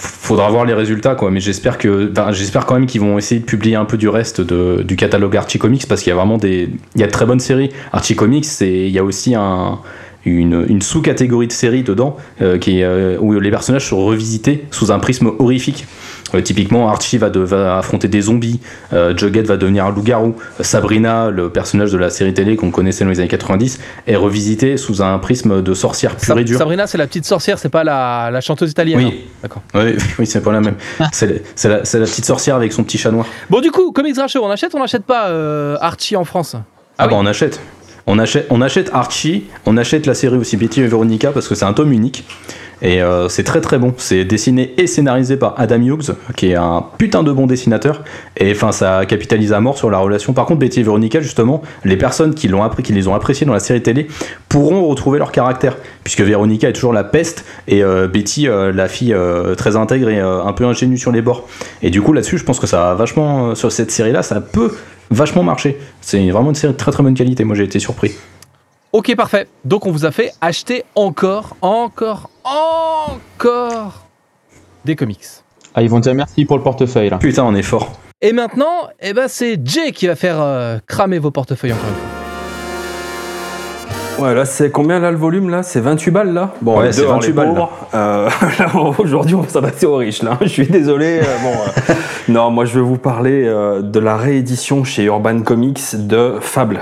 Faudra 0.06 0.50
voir 0.50 0.66
les 0.66 0.74
résultats, 0.74 1.16
quoi. 1.16 1.32
Mais 1.32 1.40
j'espère 1.40 1.78
que, 1.78 2.12
j'espère 2.32 2.66
quand 2.66 2.74
même 2.74 2.88
qu'ils 2.88 3.00
vont 3.00 3.18
essayer 3.18 3.40
de 3.40 3.46
publier 3.46 3.76
un 3.76 3.86
peu 3.86 3.96
du 3.96 4.10
reste 4.10 4.42
de, 4.42 4.82
du 4.84 4.98
catalogue 4.98 5.38
Archie 5.38 5.60
Comics 5.60 5.88
parce 5.88 6.02
qu'il 6.02 6.10
y 6.10 6.14
a 6.14 6.16
vraiment 6.16 6.38
des, 6.38 6.70
il 6.96 7.02
y 7.02 7.04
a 7.04 7.08
de 7.08 7.12
très 7.12 7.26
bonnes 7.26 7.40
séries. 7.40 7.72
Archie 7.94 8.16
Comics, 8.16 8.46
c'est, 8.46 8.70
il 8.70 8.90
y 8.90 9.00
a 9.00 9.04
aussi 9.04 9.34
un, 9.34 9.80
une, 10.26 10.82
sous-catégorie 10.82 11.48
de 11.48 11.54
séries 11.54 11.84
dedans 11.84 12.18
euh, 12.42 12.58
qui 12.58 12.84
euh, 12.84 13.18
où 13.20 13.40
les 13.40 13.50
personnages 13.50 13.88
sont 13.88 14.04
revisités 14.04 14.66
sous 14.72 14.92
un 14.92 15.00
prisme 15.00 15.32
horrifique. 15.40 15.86
Euh, 16.36 16.42
typiquement, 16.42 16.90
Archie 16.90 17.18
va, 17.18 17.30
de- 17.30 17.40
va 17.40 17.78
affronter 17.78 18.08
des 18.08 18.22
zombies, 18.22 18.60
euh, 18.94 19.16
Jughead 19.16 19.46
va 19.46 19.58
devenir 19.58 19.86
un 19.86 19.92
loup-garou, 19.92 20.36
Sabrina, 20.62 21.30
le 21.30 21.50
personnage 21.50 21.92
de 21.92 21.98
la 21.98 22.10
série 22.10 22.34
télé 22.34 22.56
qu'on 22.56 22.72
connaissait 22.72 23.04
dans 23.04 23.10
les 23.12 23.20
années 23.20 23.28
90, 23.28 23.80
est 24.08 24.16
revisité 24.16 24.78
sous 24.78 25.02
un 25.02 25.20
prisme 25.20 25.62
de 25.62 25.74
sorcière 25.74 26.16
pure 26.16 26.40
et 26.40 26.44
dure. 26.44 26.58
Sabrina, 26.58 26.88
c'est 26.88 26.98
la 26.98 27.08
petite 27.08 27.26
sorcière, 27.26 27.60
c'est 27.60 27.70
pas 27.70 27.84
la, 27.84 28.30
la 28.32 28.42
chanteuse 28.42 28.72
italienne. 28.72 29.00
hein. 29.00 29.10
Oui, 29.12 29.26
D'accord. 29.42 29.62
oui, 29.76 29.96
oui 30.20 30.26
c'est 30.26 30.42
pas 30.42 30.52
la 30.52 30.62
même. 30.62 30.76
C'est 31.12 31.28
la, 31.70 31.86
c'est 31.86 32.00
la- 32.00 32.06
petite 32.06 32.26
sorcière 32.26 32.56
avec 32.56 32.74
son 32.74 32.84
petit 32.84 32.98
chat 32.98 33.12
noir. 33.12 33.26
Bon, 33.50 33.62
du 33.62 33.72
coup, 33.72 33.92
Comics 33.92 34.16
Grincheux, 34.16 34.40
on 34.42 34.50
achète 34.50 34.74
ou 34.74 34.78
on 34.78 34.82
n'achète 34.82 35.04
pas 35.06 35.28
euh, 35.28 35.78
Archie 35.82 36.16
en 36.16 36.26
France? 36.26 36.56
Ah, 36.56 36.64
Ah 36.98 37.08
bah 37.08 37.16
on 37.18 37.26
achète. 37.26 37.60
On 38.06 38.20
achète, 38.20 38.48
on 38.50 38.62
achète 38.62 38.90
Archie, 38.94 39.46
on 39.66 39.78
achète 39.78 40.06
la 40.06 40.14
série 40.14 40.36
aussi 40.36 40.58
Betty 40.58 40.82
et 40.82 40.88
Veronica 40.88 41.32
parce 41.32 41.48
que 41.48 41.56
c'est 41.56 41.64
un 41.64 41.72
tome 41.74 41.94
unique. 41.94 42.26
Et 42.82 43.02
euh, 43.02 43.30
c'est 43.30 43.44
très 43.44 43.62
très 43.62 43.78
bon. 43.78 43.94
C'est 43.98 44.26
dessiné 44.26 44.74
et 44.78 44.88
scénarisé 44.88 45.38
par 45.38 45.56
Adam 45.58 45.82
Hughes, 45.82 46.16
qui 46.36 46.52
est 46.52 46.56
un 46.56 46.86
putain 46.98 47.24
de 47.24 47.32
bon 47.32 47.46
dessinateur. 47.46 48.04
Et 48.38 48.52
enfin, 48.52 48.72
ça 48.72 49.06
capitalise 49.06 49.54
à 49.54 49.60
mort 49.60 49.78
sur 49.78 49.90
la 49.90 50.00
relation. 50.00 50.34
Par 50.34 50.46
contre, 50.46 50.60
Betty 50.60 50.82
et 50.82 50.84
Veronica, 50.84 51.22
justement, 51.22 51.62
les 51.86 51.98
personnes 51.98 52.34
qui, 52.34 52.48
l'ont 52.48 52.68
qui 52.70 52.94
les 52.94 53.08
ont 53.08 53.16
appréciés 53.16 53.46
dans 53.46 53.54
la 53.54 53.60
série 53.60 53.82
télé 53.82 54.08
pourront 54.50 54.86
retrouver 54.86 55.20
leur 55.20 55.32
caractère. 55.32 55.78
Puisque 56.04 56.22
Veronica 56.22 56.70
est 56.70 56.74
toujours 56.74 56.94
la 56.94 57.04
peste 57.04 57.46
et 57.68 57.84
euh, 57.84 58.08
Betty, 58.08 58.48
euh, 58.48 58.72
la 58.74 58.88
fille 58.88 59.16
très 59.58 59.76
intègre 59.76 60.10
et 60.10 60.20
un 60.20 60.54
peu 60.54 60.66
ingénue 60.66 60.98
sur 60.98 61.12
les 61.12 61.22
bords. 61.22 61.48
Et 61.82 61.90
du 61.90 62.02
coup, 62.02 62.14
là-dessus, 62.14 62.38
je 62.38 62.44
pense 62.44 62.60
que 62.60 62.68
ça 62.68 62.92
a 62.92 62.94
vachement, 62.96 63.56
sur 63.56 63.72
cette 63.72 63.92
série-là, 63.92 64.24
ça 64.24 64.42
peut 64.42 64.74
vachement 65.10 65.44
marcher. 65.44 65.78
C'est 66.02 66.30
vraiment 66.32 66.50
une 66.50 66.56
série 66.56 66.74
de 66.74 66.78
très 66.78 66.92
très 66.92 67.04
bonne 67.04 67.14
qualité. 67.14 67.44
Moi, 67.44 67.56
j'ai 67.56 67.64
été 67.64 67.80
surpris. 67.80 68.12
Ok, 68.94 69.16
parfait. 69.16 69.48
Donc, 69.66 69.88
on 69.88 69.92
vous 69.92 70.06
a 70.06 70.12
fait 70.12 70.34
acheter 70.40 70.84
encore, 70.94 71.58
encore, 71.62 72.30
encore 72.44 74.06
des 74.86 74.96
comics. 74.96 75.26
Ah, 75.74 75.82
ils 75.82 75.90
vont 75.90 76.00
dire 76.00 76.14
merci 76.14 76.46
pour 76.46 76.58
le 76.58 76.64
portefeuille, 76.64 77.10
là. 77.10 77.18
Putain, 77.18 77.44
on 77.44 77.56
est 77.56 77.64
fort. 77.64 78.00
Et 78.22 78.34
maintenant, 78.34 78.88
eh 79.02 79.14
ben, 79.14 79.28
c'est 79.28 79.60
Jay 79.66 79.94
qui 79.94 80.06
va 80.06 80.16
faire 80.16 80.40
euh, 80.40 80.78
cramer 80.86 81.18
vos 81.18 81.32
portefeuilles 81.32 81.74
encore 81.74 81.90
une 81.90 81.96
fois. 81.96 82.23
Ouais, 84.24 84.34
là, 84.34 84.46
c'est 84.46 84.72
combien 84.72 85.00
là 85.00 85.12
le 85.12 85.18
volume 85.18 85.50
là? 85.50 85.64
C'est 85.64 85.82
28 85.82 86.12
balles 86.12 86.34
là? 86.34 86.52
Bon, 86.62 86.80
Ouais, 86.80 86.94
c'est 86.94 87.02
dehors, 87.02 87.16
28 87.16 87.28
les 87.28 87.34
balles. 87.34 87.62
Euh, 87.94 88.30
Aujourd'hui, 88.98 89.36
on 89.36 89.42
va 89.42 89.50
s'adresser 89.50 89.86
aux 89.86 89.98
riches 89.98 90.24
là. 90.24 90.38
Je 90.40 90.48
suis 90.48 90.66
désolé. 90.66 91.20
euh, 91.20 91.24
bon, 91.44 91.52
euh, 91.52 91.94
non, 92.30 92.50
moi 92.50 92.64
je 92.64 92.76
vais 92.76 92.86
vous 92.86 92.96
parler 92.96 93.44
euh, 93.46 93.82
de 93.82 94.00
la 94.00 94.16
réédition 94.16 94.86
chez 94.86 95.04
Urban 95.04 95.42
Comics 95.42 96.08
de 96.08 96.36
Fable. 96.40 96.80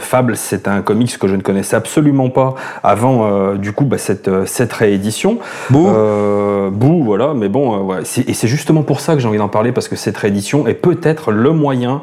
Fable, 0.00 0.36
c'est 0.36 0.66
un 0.66 0.82
comics 0.82 1.16
que 1.16 1.28
je 1.28 1.36
ne 1.36 1.42
connaissais 1.42 1.76
absolument 1.76 2.28
pas 2.28 2.56
avant 2.82 3.54
du 3.54 3.72
coup 3.72 3.84
bah, 3.84 3.98
cette, 3.98 4.28
cette 4.46 4.72
réédition. 4.72 5.38
Bouh. 5.70 5.86
Euh, 5.86 6.70
bouh, 6.70 7.04
voilà, 7.04 7.34
mais 7.36 7.48
bon, 7.48 7.84
ouais, 7.84 8.00
et 8.00 8.34
c'est 8.34 8.48
justement 8.48 8.82
pour 8.82 8.98
ça 8.98 9.14
que 9.14 9.20
j'ai 9.20 9.28
envie 9.28 9.38
d'en 9.38 9.48
parler, 9.48 9.70
parce 9.70 9.86
que 9.86 9.94
cette 9.94 10.16
réédition 10.16 10.66
est 10.66 10.74
peut-être 10.74 11.30
le 11.30 11.52
moyen 11.52 12.00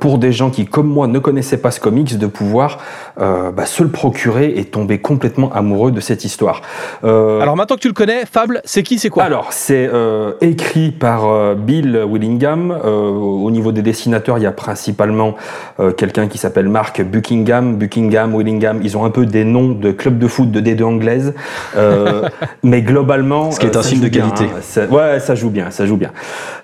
pour 0.00 0.18
des 0.18 0.32
gens 0.32 0.50
qui, 0.50 0.66
comme 0.66 0.88
moi, 0.88 1.06
ne 1.06 1.18
connaissaient 1.18 1.56
pas 1.56 1.70
ce 1.70 1.80
comics, 1.80 2.18
de 2.18 2.26
pouvoir 2.26 2.78
bah, 3.16 3.64
se 3.64 3.82
le 3.82 3.88
procurer 3.88 4.17
et 4.26 4.64
tomber 4.64 4.98
complètement 4.98 5.52
amoureux 5.52 5.90
de 5.92 6.00
cette 6.00 6.24
histoire. 6.24 6.62
Euh, 7.04 7.40
Alors, 7.40 7.56
maintenant 7.56 7.76
que 7.76 7.80
tu 7.82 7.88
le 7.88 7.94
connais, 7.94 8.24
Fable, 8.26 8.60
c'est 8.64 8.82
qui, 8.82 8.98
c'est 8.98 9.10
quoi? 9.10 9.22
Alors, 9.24 9.52
c'est 9.52 9.88
euh, 9.92 10.32
écrit 10.40 10.90
par 10.90 11.26
euh, 11.26 11.54
Bill 11.54 12.02
Willingham. 12.08 12.70
Euh, 12.84 13.10
au 13.10 13.50
niveau 13.50 13.70
des 13.72 13.82
dessinateurs, 13.82 14.38
il 14.38 14.42
y 14.42 14.46
a 14.46 14.52
principalement 14.52 15.36
euh, 15.80 15.92
quelqu'un 15.92 16.26
qui 16.26 16.38
s'appelle 16.38 16.68
Mark 16.68 17.00
Buckingham. 17.02 17.76
Buckingham, 17.76 18.34
Willingham, 18.34 18.80
ils 18.82 18.96
ont 18.96 19.04
un 19.04 19.10
peu 19.10 19.24
des 19.26 19.44
noms 19.44 19.68
de 19.70 19.92
clubs 19.92 20.18
de 20.18 20.26
foot 20.26 20.50
de 20.50 20.60
D2 20.60 20.82
anglaise. 20.84 21.34
Euh, 21.76 22.22
mais 22.62 22.82
globalement... 22.82 23.50
Ce 23.50 23.60
qui 23.60 23.66
est 23.66 23.76
un 23.76 23.82
signe 23.82 24.00
de 24.00 24.08
bien, 24.08 24.28
qualité. 24.28 24.44
hein. 24.54 24.58
Ça- 24.62 24.86
ouais, 24.86 25.20
ça 25.20 25.34
joue 25.34 25.50
bien, 25.50 25.70
ça 25.70 25.86
joue 25.86 25.96
bien. 25.96 26.10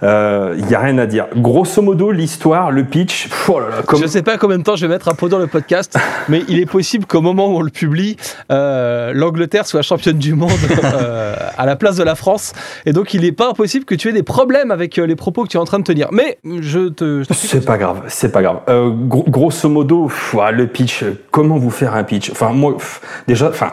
Euh, 0.02 0.56
Il 0.58 0.68
y 0.70 0.74
a 0.74 0.80
rien 0.80 0.98
à 0.98 1.06
dire. 1.06 1.26
Grosso 1.36 1.82
modo, 1.82 2.10
l'histoire, 2.10 2.70
le 2.70 2.84
pitch... 2.84 3.28
pff, 3.28 3.50
Oh 3.52 3.60
là 3.60 3.66
là, 3.68 3.82
comme... 3.86 4.00
Je 4.00 4.06
sais 4.06 4.22
pas 4.22 4.38
combien 4.38 4.58
de 4.58 4.62
temps 4.62 4.74
je 4.76 4.86
vais 4.86 4.92
mettre 4.92 5.08
à 5.08 5.14
pot 5.14 5.28
dans 5.28 5.38
le 5.38 5.46
podcast, 5.46 5.96
mais 6.28 6.42
il 6.48 6.58
est 6.58 6.66
possible 6.66 7.04
qu'au 7.06 7.20
moment 7.20 7.33
où 7.42 7.56
on 7.56 7.62
le 7.62 7.70
publie, 7.70 8.16
euh, 8.50 9.12
l'Angleterre 9.14 9.66
soit 9.66 9.82
championne 9.82 10.18
du 10.18 10.34
monde 10.34 10.50
euh, 10.84 11.34
à 11.56 11.66
la 11.66 11.76
place 11.76 11.96
de 11.96 12.02
la 12.04 12.14
France. 12.14 12.52
Et 12.86 12.92
donc, 12.92 13.14
il 13.14 13.22
n'est 13.22 13.32
pas 13.32 13.48
impossible 13.50 13.84
que 13.84 13.94
tu 13.94 14.08
aies 14.08 14.12
des 14.12 14.22
problèmes 14.22 14.70
avec 14.70 14.98
euh, 14.98 15.06
les 15.06 15.16
propos 15.16 15.42
que 15.44 15.48
tu 15.48 15.56
es 15.56 15.60
en 15.60 15.64
train 15.64 15.78
de 15.78 15.84
tenir. 15.84 16.08
Mais 16.12 16.38
je 16.60 16.88
te. 16.88 17.22
C'est 17.30 17.64
pas 17.64 17.78
grave, 17.78 18.02
c'est 18.08 18.30
pas 18.32 18.42
grave. 18.42 18.60
Gro- 19.08 19.24
grosso 19.28 19.68
modo, 19.68 20.06
pff, 20.06 20.34
ouais, 20.34 20.52
le 20.52 20.66
pitch, 20.66 21.04
comment 21.30 21.56
vous 21.58 21.70
faire 21.70 21.94
un 21.94 22.04
pitch? 22.04 22.30
Enfin, 22.30 22.50
moi, 22.50 22.74
pff, 22.76 23.00
déjà, 23.26 23.48
enfin, 23.48 23.72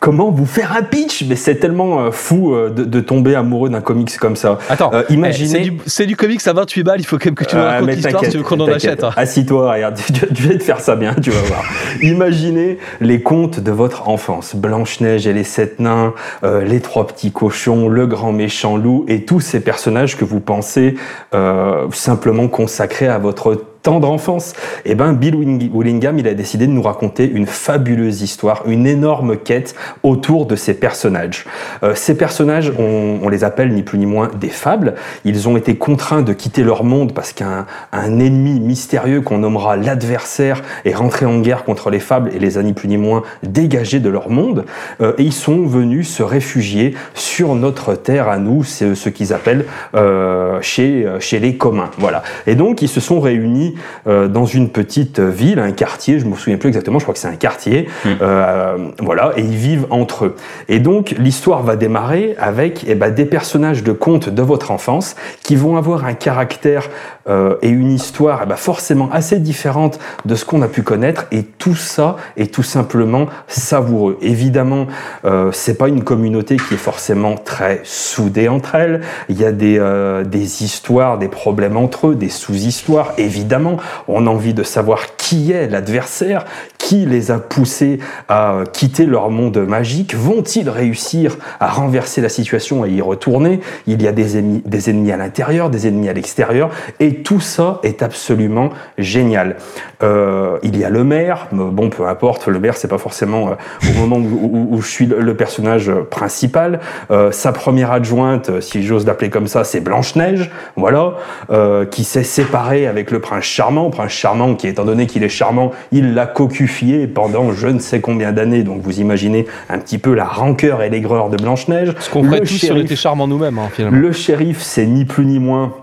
comment 0.00 0.30
vous 0.30 0.46
faire 0.46 0.74
un 0.76 0.82
pitch 0.82 1.24
Mais 1.28 1.36
c'est 1.36 1.56
tellement 1.56 2.00
euh, 2.00 2.10
fou 2.10 2.54
euh, 2.54 2.70
de, 2.70 2.84
de 2.84 3.00
tomber 3.00 3.34
amoureux 3.34 3.68
d'un 3.68 3.80
comics 3.82 4.16
comme 4.18 4.34
ça. 4.34 4.58
Attends, 4.68 4.90
Euh, 4.92 5.02
eh, 5.08 5.12
imaginez- 5.12 5.48
c'est 5.48 5.60
du, 5.60 5.78
c'est 5.86 6.06
du 6.06 6.16
comics 6.16 6.40
à 6.46 6.52
28 6.54 6.82
balles, 6.82 7.00
il 7.00 7.04
faut 7.04 7.18
quand 7.18 7.26
même 7.26 7.34
que 7.34 7.44
tu 7.44 7.54
nous 7.54 7.62
Ouais, 7.62 7.68
racontes 7.68 7.90
l'histoire 7.90 8.24
si 8.24 8.30
tu 8.30 8.38
veux 8.38 8.42
qu'on 8.42 8.58
en 8.60 8.66
achète. 8.68 9.04
hein. 9.04 9.10
Assis-toi, 9.16 9.72
regarde, 9.72 9.96
tu, 10.06 10.12
tu 10.34 10.42
vas 10.48 10.54
te 10.54 10.62
faire 10.62 10.80
ça 10.80 10.96
bien, 10.96 11.14
tu 11.14 11.30
vas 11.30 11.42
voir. 11.42 11.62
Imaginez 12.02 12.78
les 13.00 13.20
contes 13.22 13.60
de 13.60 13.70
votre 13.70 14.08
enfance. 14.08 14.56
Blanche-Neige 14.56 15.26
et 15.26 15.32
les 15.32 15.44
sept 15.44 15.78
nains, 15.80 16.14
euh, 16.44 16.64
les 16.64 16.80
trois 16.80 17.06
petits 17.06 17.30
cochons, 17.30 17.88
le 17.88 18.06
grand 18.06 18.32
méchant 18.32 18.76
loup 18.76 19.04
et 19.06 19.24
tous 19.24 19.40
ces 19.40 19.60
personnages 19.60 20.16
que 20.16 20.24
vous 20.24 20.40
pensez 20.40 20.94
euh, 21.34 21.86
simplement 21.92 22.48
consacrés 22.48 23.08
à 23.08 23.18
votre 23.18 23.62
tendre 23.82 24.10
enfance. 24.10 24.52
Eh 24.84 24.94
ben, 24.94 25.12
Bill 25.12 25.34
Willingham, 25.72 26.18
il 26.18 26.28
a 26.28 26.34
décidé 26.34 26.66
de 26.66 26.72
nous 26.72 26.82
raconter 26.82 27.28
une 27.28 27.46
fabuleuse 27.46 28.22
histoire, 28.22 28.62
une 28.66 28.86
énorme 28.86 29.36
quête 29.36 29.74
autour 30.02 30.46
de 30.46 30.56
ces 30.56 30.74
personnages. 30.74 31.46
Euh, 31.82 31.94
ces 31.94 32.16
personnages, 32.16 32.72
on, 32.78 33.28
les 33.30 33.44
appelle 33.44 33.72
ni 33.72 33.82
plus 33.82 33.98
ni 33.98 34.06
moins 34.06 34.28
des 34.40 34.48
fables. 34.48 34.94
Ils 35.24 35.48
ont 35.48 35.56
été 35.56 35.76
contraints 35.76 36.22
de 36.22 36.32
quitter 36.32 36.64
leur 36.64 36.82
monde 36.82 37.12
parce 37.14 37.32
qu'un 37.32 37.66
un 37.92 38.18
ennemi 38.18 38.58
mystérieux 38.58 39.20
qu'on 39.20 39.38
nommera 39.38 39.76
l'adversaire 39.76 40.62
est 40.84 40.94
rentré 40.94 41.26
en 41.26 41.38
guerre 41.38 41.64
contre 41.64 41.90
les 41.90 42.00
fables 42.00 42.30
et 42.34 42.40
les 42.40 42.58
a 42.58 42.62
ni 42.64 42.72
plus 42.72 42.88
ni 42.88 42.96
moins 42.96 43.22
dégagés 43.44 44.00
de 44.00 44.08
leur 44.08 44.30
monde. 44.30 44.64
Euh, 45.00 45.12
et 45.16 45.22
ils 45.22 45.32
sont 45.32 45.64
venus 45.64 46.08
se 46.08 46.24
réfugier 46.24 46.94
sur 47.14 47.54
notre 47.54 47.94
terre 47.94 48.28
à 48.28 48.38
nous, 48.38 48.64
c'est 48.64 48.96
ce 48.96 49.08
qu'ils 49.08 49.32
appellent 49.32 49.64
euh, 49.94 50.58
chez, 50.60 51.06
chez 51.20 51.38
les 51.38 51.56
communs. 51.56 51.90
Voilà. 51.98 52.22
Et 52.48 52.56
donc, 52.56 52.82
ils 52.82 52.88
se 52.88 53.00
sont 53.00 53.20
réunis 53.20 53.69
Euh, 54.06 54.28
dans 54.28 54.46
une 54.46 54.68
petite 54.70 55.20
ville, 55.20 55.58
un 55.58 55.72
quartier, 55.72 56.18
je 56.18 56.26
me 56.26 56.34
souviens 56.34 56.58
plus 56.58 56.68
exactement, 56.68 56.98
je 56.98 57.04
crois 57.04 57.14
que 57.14 57.20
c'est 57.20 57.28
un 57.28 57.36
quartier, 57.36 57.88
Mm. 58.04 58.08
euh, 58.22 58.76
voilà, 59.00 59.32
et 59.36 59.42
ils 59.42 59.56
vivent 59.56 59.86
entre 59.90 60.26
eux. 60.26 60.36
Et 60.68 60.78
donc 60.78 61.14
l'histoire 61.18 61.62
va 61.62 61.76
démarrer 61.76 62.34
avec 62.38 62.84
eh 62.86 62.94
ben, 62.94 63.10
des 63.10 63.24
personnages 63.24 63.82
de 63.82 63.92
contes 63.92 64.28
de 64.28 64.42
votre 64.42 64.70
enfance 64.70 65.16
qui 65.42 65.56
vont 65.56 65.76
avoir 65.76 66.04
un 66.04 66.14
caractère 66.14 66.88
euh, 67.28 67.56
et 67.62 67.68
une 67.68 67.92
histoire 67.92 68.40
eh 68.44 68.46
ben, 68.46 68.56
forcément 68.56 69.10
assez 69.12 69.38
différente 69.38 69.98
de 70.24 70.34
ce 70.34 70.44
qu'on 70.44 70.62
a 70.62 70.68
pu 70.68 70.82
connaître, 70.82 71.26
et 71.30 71.42
tout 71.42 71.74
ça 71.74 72.16
est 72.36 72.52
tout 72.52 72.62
simplement 72.62 73.26
savoureux. 73.46 74.18
Évidemment, 74.22 74.86
euh, 75.24 75.50
c'est 75.52 75.76
pas 75.76 75.88
une 75.88 76.02
communauté 76.02 76.56
qui 76.56 76.74
est 76.74 76.78
forcément 76.78 77.36
très 77.36 77.80
soudée 77.84 78.48
entre 78.48 78.74
elles. 78.74 79.00
Il 79.28 79.38
y 79.38 79.44
a 79.44 79.52
des, 79.52 79.78
euh, 79.78 80.24
des 80.24 80.64
histoires, 80.64 81.18
des 81.18 81.28
problèmes 81.28 81.76
entre 81.76 82.08
eux, 82.08 82.14
des 82.14 82.30
sous-histoires. 82.30 83.12
Évidemment, 83.18 83.59
on 84.08 84.26
a 84.26 84.30
envie 84.30 84.54
de 84.54 84.62
savoir 84.62 85.16
qui 85.16 85.52
est 85.52 85.68
l'adversaire, 85.68 86.44
qui 86.78 87.06
les 87.06 87.30
a 87.30 87.38
poussés 87.38 87.98
à 88.28 88.54
euh, 88.54 88.64
quitter 88.64 89.06
leur 89.06 89.30
monde 89.30 89.58
magique. 89.58 90.14
Vont-ils 90.14 90.68
réussir 90.68 91.36
à 91.60 91.68
renverser 91.68 92.20
la 92.20 92.28
situation 92.28 92.84
et 92.84 92.90
y 92.90 93.00
retourner? 93.00 93.60
Il 93.86 94.02
y 94.02 94.08
a 94.08 94.12
des 94.12 94.38
ennemis, 94.38 95.12
à 95.12 95.16
l'intérieur, 95.16 95.70
des 95.70 95.86
ennemis 95.86 96.08
à 96.08 96.12
l'extérieur, 96.12 96.70
et 96.98 97.22
tout 97.22 97.40
ça 97.40 97.80
est 97.82 98.02
absolument 98.02 98.70
génial. 98.98 99.56
Euh, 100.02 100.58
il 100.62 100.76
y 100.78 100.84
a 100.84 100.90
le 100.90 101.04
maire, 101.04 101.48
mais 101.52 101.64
bon, 101.70 101.90
peu 101.90 102.08
importe, 102.08 102.48
le 102.48 102.58
maire, 102.58 102.76
c'est 102.76 102.88
pas 102.88 102.98
forcément 102.98 103.50
euh, 103.50 103.90
au 103.90 103.98
moment 103.98 104.16
où, 104.16 104.80
je 104.80 104.88
suis 104.88 105.06
le, 105.06 105.36
personnage 105.36 105.92
principal. 106.10 106.80
Euh, 107.10 107.30
sa 107.32 107.52
première 107.52 107.92
adjointe, 107.92 108.50
euh, 108.50 108.60
si 108.60 108.82
j'ose 108.82 109.06
l'appeler 109.06 109.30
comme 109.30 109.46
ça, 109.46 109.64
c'est 109.64 109.80
Blanche-Neige, 109.80 110.50
voilà, 110.76 111.14
euh, 111.50 111.84
qui 111.84 112.04
s'est 112.04 112.24
séparée 112.24 112.86
avec 112.86 113.10
le 113.10 113.20
prince 113.20 113.44
charmant. 113.50 113.90
Prince 113.90 114.12
charmant 114.12 114.54
qui, 114.54 114.68
étant 114.68 114.84
donné 114.84 115.06
qu'il 115.06 115.22
est 115.24 115.28
charmant, 115.28 115.72
il 115.92 116.14
l'a 116.14 116.26
cocufié 116.26 117.06
pendant 117.06 117.52
je 117.52 117.68
ne 117.68 117.78
sais 117.78 118.00
combien 118.00 118.32
d'années. 118.32 118.62
Donc 118.62 118.80
vous 118.82 119.00
imaginez 119.00 119.46
un 119.68 119.78
petit 119.78 119.98
peu 119.98 120.14
la 120.14 120.24
rancœur 120.24 120.82
et 120.82 120.90
l'aigreur 120.90 121.28
de 121.28 121.36
Blanche-Neige. 121.36 121.94
Ce 121.98 122.10
qu'on 122.10 122.24
ferait 122.24 122.40
Le 122.40 122.46
tous 122.46 122.58
si 122.58 122.72
on 122.72 122.76
était 122.76 122.96
charmants 122.96 123.28
nous-mêmes, 123.28 123.58
hein, 123.58 123.68
finalement. 123.72 123.98
le 123.98 124.12
shérif, 124.12 124.60
c'est 124.62 124.86
ni 124.86 125.04
plus 125.04 125.26
ni 125.26 125.38
moins 125.38 125.74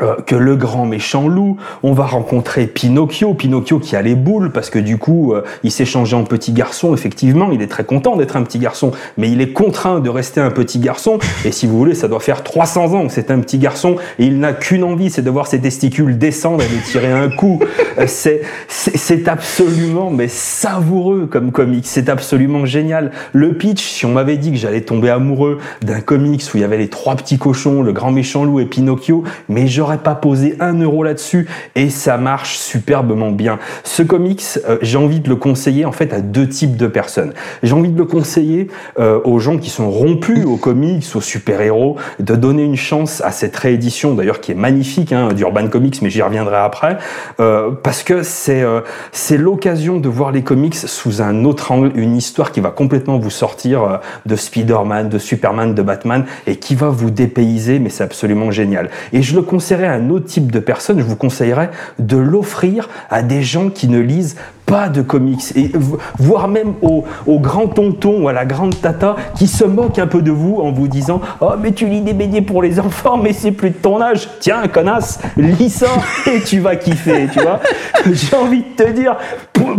euh, 0.00 0.16
que 0.26 0.34
le 0.34 0.56
grand 0.56 0.84
méchant 0.84 1.28
loup. 1.28 1.56
On 1.82 1.92
va 1.92 2.04
rencontrer 2.04 2.66
Pinocchio, 2.66 3.34
Pinocchio 3.34 3.78
qui 3.78 3.96
a 3.96 4.02
les 4.02 4.14
boules 4.14 4.52
parce 4.52 4.70
que 4.70 4.78
du 4.78 4.98
coup, 4.98 5.32
euh, 5.32 5.42
il 5.62 5.70
s'est 5.70 5.84
changé 5.84 6.14
en 6.14 6.24
petit 6.24 6.52
garçon. 6.52 6.94
Effectivement, 6.94 7.50
il 7.50 7.62
est 7.62 7.66
très 7.66 7.84
content 7.84 8.16
d'être 8.16 8.36
un 8.36 8.42
petit 8.42 8.58
garçon, 8.58 8.92
mais 9.16 9.30
il 9.30 9.40
est 9.40 9.52
contraint 9.52 10.00
de 10.00 10.10
rester 10.10 10.40
un 10.40 10.50
petit 10.50 10.78
garçon. 10.78 11.18
Et 11.44 11.52
si 11.52 11.66
vous 11.66 11.78
voulez, 11.78 11.94
ça 11.94 12.08
doit 12.08 12.20
faire 12.20 12.42
300 12.42 12.94
ans 12.94 13.06
que 13.06 13.12
c'est 13.12 13.30
un 13.30 13.40
petit 13.40 13.58
garçon 13.58 13.96
et 14.18 14.26
il 14.26 14.38
n'a 14.38 14.52
qu'une 14.52 14.84
envie, 14.84 15.10
c'est 15.10 15.22
de 15.22 15.30
voir 15.30 15.46
ses 15.46 15.60
testicules 15.60 16.18
descendre 16.18 16.62
et 16.62 16.68
de 16.68 16.82
tirer 16.84 17.12
un 17.12 17.30
coup. 17.30 17.60
Euh, 17.98 18.04
c'est 18.06 18.42
c'est 18.68 19.28
absolument 19.28 20.10
mais 20.10 20.28
savoureux 20.28 21.26
comme 21.26 21.52
comics. 21.52 21.86
C'est 21.86 22.08
absolument 22.08 22.66
génial. 22.66 23.12
Le 23.32 23.54
pitch, 23.54 23.82
si 23.82 24.04
on 24.04 24.12
m'avait 24.12 24.36
dit 24.36 24.50
que 24.50 24.58
j'allais 24.58 24.82
tomber 24.82 25.10
amoureux 25.10 25.58
d'un 25.82 26.00
comics 26.00 26.42
où 26.52 26.58
il 26.58 26.60
y 26.60 26.64
avait 26.64 26.78
les 26.78 26.88
trois 26.88 27.16
petits 27.16 27.38
cochons, 27.38 27.82
le 27.82 27.92
grand 27.92 28.12
méchant 28.12 28.44
loup 28.44 28.60
et 28.60 28.66
Pinocchio, 28.66 29.24
mais 29.48 29.66
pas 29.96 30.14
posé 30.14 30.56
un 30.60 30.74
euro 30.80 31.02
là-dessus 31.02 31.46
et 31.74 31.90
ça 31.90 32.16
marche 32.18 32.58
superbement 32.58 33.30
bien. 33.30 33.58
Ce 33.84 34.02
comics, 34.02 34.42
euh, 34.68 34.78
j'ai 34.82 34.98
envie 34.98 35.20
de 35.20 35.28
le 35.28 35.36
conseiller 35.36 35.84
en 35.84 35.92
fait 35.92 36.12
à 36.12 36.20
deux 36.20 36.48
types 36.48 36.76
de 36.76 36.86
personnes. 36.86 37.32
J'ai 37.62 37.72
envie 37.72 37.90
de 37.90 37.98
le 37.98 38.04
conseiller 38.04 38.68
euh, 38.98 39.20
aux 39.24 39.38
gens 39.38 39.58
qui 39.58 39.70
sont 39.70 39.90
rompus 39.90 40.44
aux 40.44 40.56
comics, 40.56 41.04
aux 41.14 41.20
super-héros, 41.20 41.96
de 42.18 42.34
donner 42.34 42.64
une 42.64 42.76
chance 42.76 43.20
à 43.22 43.30
cette 43.30 43.56
réédition 43.56 44.14
d'ailleurs 44.14 44.40
qui 44.40 44.52
est 44.52 44.56
magnifique 44.56 45.12
hein, 45.12 45.32
d'Urban 45.32 45.68
Comics, 45.68 46.02
mais 46.02 46.10
j'y 46.10 46.22
reviendrai 46.22 46.56
après, 46.56 46.98
euh, 47.40 47.70
parce 47.82 48.02
que 48.02 48.22
c'est 48.22 48.64
c'est 49.12 49.36
l'occasion 49.36 49.98
de 49.98 50.08
voir 50.08 50.32
les 50.32 50.42
comics 50.42 50.74
sous 50.74 51.22
un 51.22 51.44
autre 51.44 51.72
angle, 51.72 51.92
une 51.94 52.16
histoire 52.16 52.52
qui 52.52 52.60
va 52.60 52.70
complètement 52.70 53.18
vous 53.18 53.30
sortir 53.30 54.00
de 54.24 54.36
Spider-Man, 54.36 55.08
de 55.08 55.18
Superman, 55.18 55.74
de 55.74 55.82
Batman 55.82 56.24
et 56.46 56.56
qui 56.56 56.74
va 56.74 56.88
vous 56.88 57.10
dépayser, 57.10 57.78
mais 57.78 57.90
c'est 57.90 58.04
absolument 58.04 58.50
génial. 58.50 58.90
Et 59.12 59.22
je 59.22 59.34
le 59.34 59.42
un 59.84 60.10
autre 60.10 60.26
type 60.26 60.50
de 60.50 60.58
personne, 60.58 60.98
je 60.98 61.04
vous 61.04 61.16
conseillerais 61.16 61.70
de 61.98 62.16
l'offrir 62.16 62.88
à 63.10 63.22
des 63.22 63.42
gens 63.42 63.68
qui 63.68 63.88
ne 63.88 63.98
lisent 63.98 64.36
pas 64.66 64.88
de 64.88 65.00
comics, 65.00 65.52
et 65.54 65.70
vo- 65.74 65.98
voire 66.18 66.48
même 66.48 66.74
aux, 66.82 67.04
aux 67.26 67.38
grands 67.38 67.68
tontons 67.68 68.22
ou 68.24 68.28
à 68.28 68.32
la 68.32 68.44
grande 68.44 68.80
tata 68.80 69.14
qui 69.36 69.46
se 69.46 69.64
moquent 69.64 70.00
un 70.00 70.08
peu 70.08 70.22
de 70.22 70.32
vous 70.32 70.58
en 70.60 70.72
vous 70.72 70.88
disant 70.88 71.20
Oh, 71.40 71.52
mais 71.62 71.70
tu 71.72 71.86
lis 71.86 72.00
des 72.00 72.12
BD 72.12 72.40
pour 72.42 72.62
les 72.62 72.80
enfants, 72.80 73.16
mais 73.16 73.32
c'est 73.32 73.52
plus 73.52 73.70
de 73.70 73.76
ton 73.76 74.00
âge. 74.02 74.28
Tiens, 74.40 74.66
connasse, 74.66 75.20
lis 75.36 75.70
ça 75.70 75.86
et 76.26 76.40
tu 76.42 76.58
vas 76.58 76.74
kiffer, 76.76 77.28
tu 77.32 77.40
vois. 77.40 77.60
J'ai 78.12 78.36
envie 78.36 78.62
de 78.76 78.84
te 78.84 78.90
dire, 78.90 79.16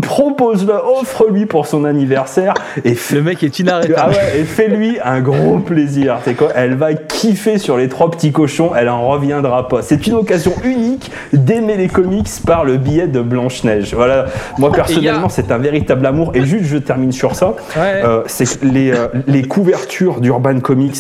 propose-le, 0.02 0.74
offre-lui 0.74 1.46
pour 1.46 1.66
son 1.68 1.84
anniversaire 1.86 2.54
et 2.84 2.96
Le 3.14 3.22
mec 3.22 3.44
est 3.44 3.60
inarrêtable. 3.60 3.96
ah 3.98 4.10
ouais, 4.10 4.40
et 4.40 4.44
fais-lui 4.44 4.98
un 5.04 5.20
gros 5.22 5.60
plaisir. 5.60 6.18
C'est 6.24 6.34
quoi? 6.36 6.50
Elle 6.56 6.76
va 6.76 6.94
kiffer 6.94 7.58
sur 7.58 7.78
les 7.78 7.90
trois 7.90 8.10
petits 8.12 8.32
cochons, 8.32 8.72
elle 8.76 8.90
en 8.90 9.08
reviendra 9.08 9.68
pas. 9.68 9.82
C'est 9.82 10.08
une 10.08 10.16
occasion 10.16 10.54
unique 10.64 11.12
d'aimer 11.34 11.78
les 11.78 11.88
comics 11.88 12.30
par 12.46 12.64
le 12.66 12.78
biais 12.78 13.08
de 13.08 13.22
Blanche-Neige. 13.22 13.94
Voilà, 13.96 14.26
moi 14.58 14.72
personnellement, 14.86 15.30
c'est 15.30 15.52
un 15.52 15.58
véritable 15.58 16.06
amour. 16.06 16.32
Et 16.36 16.44
juste, 16.46 16.66
je 16.66 16.78
termine 16.78 17.12
sur 17.12 17.36
ça. 17.36 17.50
Ouais. 17.76 18.02
Euh, 18.04 18.24
c'est 18.28 18.60
que 18.60 18.66
les, 18.66 18.92
euh, 18.92 19.08
les 19.28 19.44
couvertures 19.44 20.22
d'Urban 20.22 20.60
Comics 20.60 20.96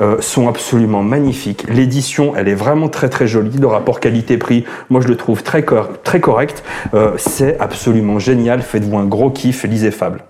euh, 0.00 0.20
sont 0.20 0.48
absolument 0.48 1.02
magnifiques. 1.02 1.64
L'édition, 1.68 2.34
elle 2.36 2.48
est 2.48 2.54
vraiment 2.54 2.88
très 2.88 3.08
très 3.08 3.26
jolie. 3.26 3.56
Le 3.58 3.66
rapport 3.66 4.00
qualité-prix, 4.00 4.64
moi 4.90 5.00
je 5.00 5.08
le 5.08 5.16
trouve 5.16 5.42
très, 5.42 5.62
cor- 5.62 5.88
très 6.02 6.20
correct. 6.20 6.62
Euh, 6.94 7.12
c'est 7.16 7.58
absolument 7.60 8.18
génial. 8.18 8.62
Faites-vous 8.62 8.98
un 8.98 9.04
gros 9.06 9.30
kiff, 9.30 9.64
lisez 9.64 9.90
Fable. 9.90 10.24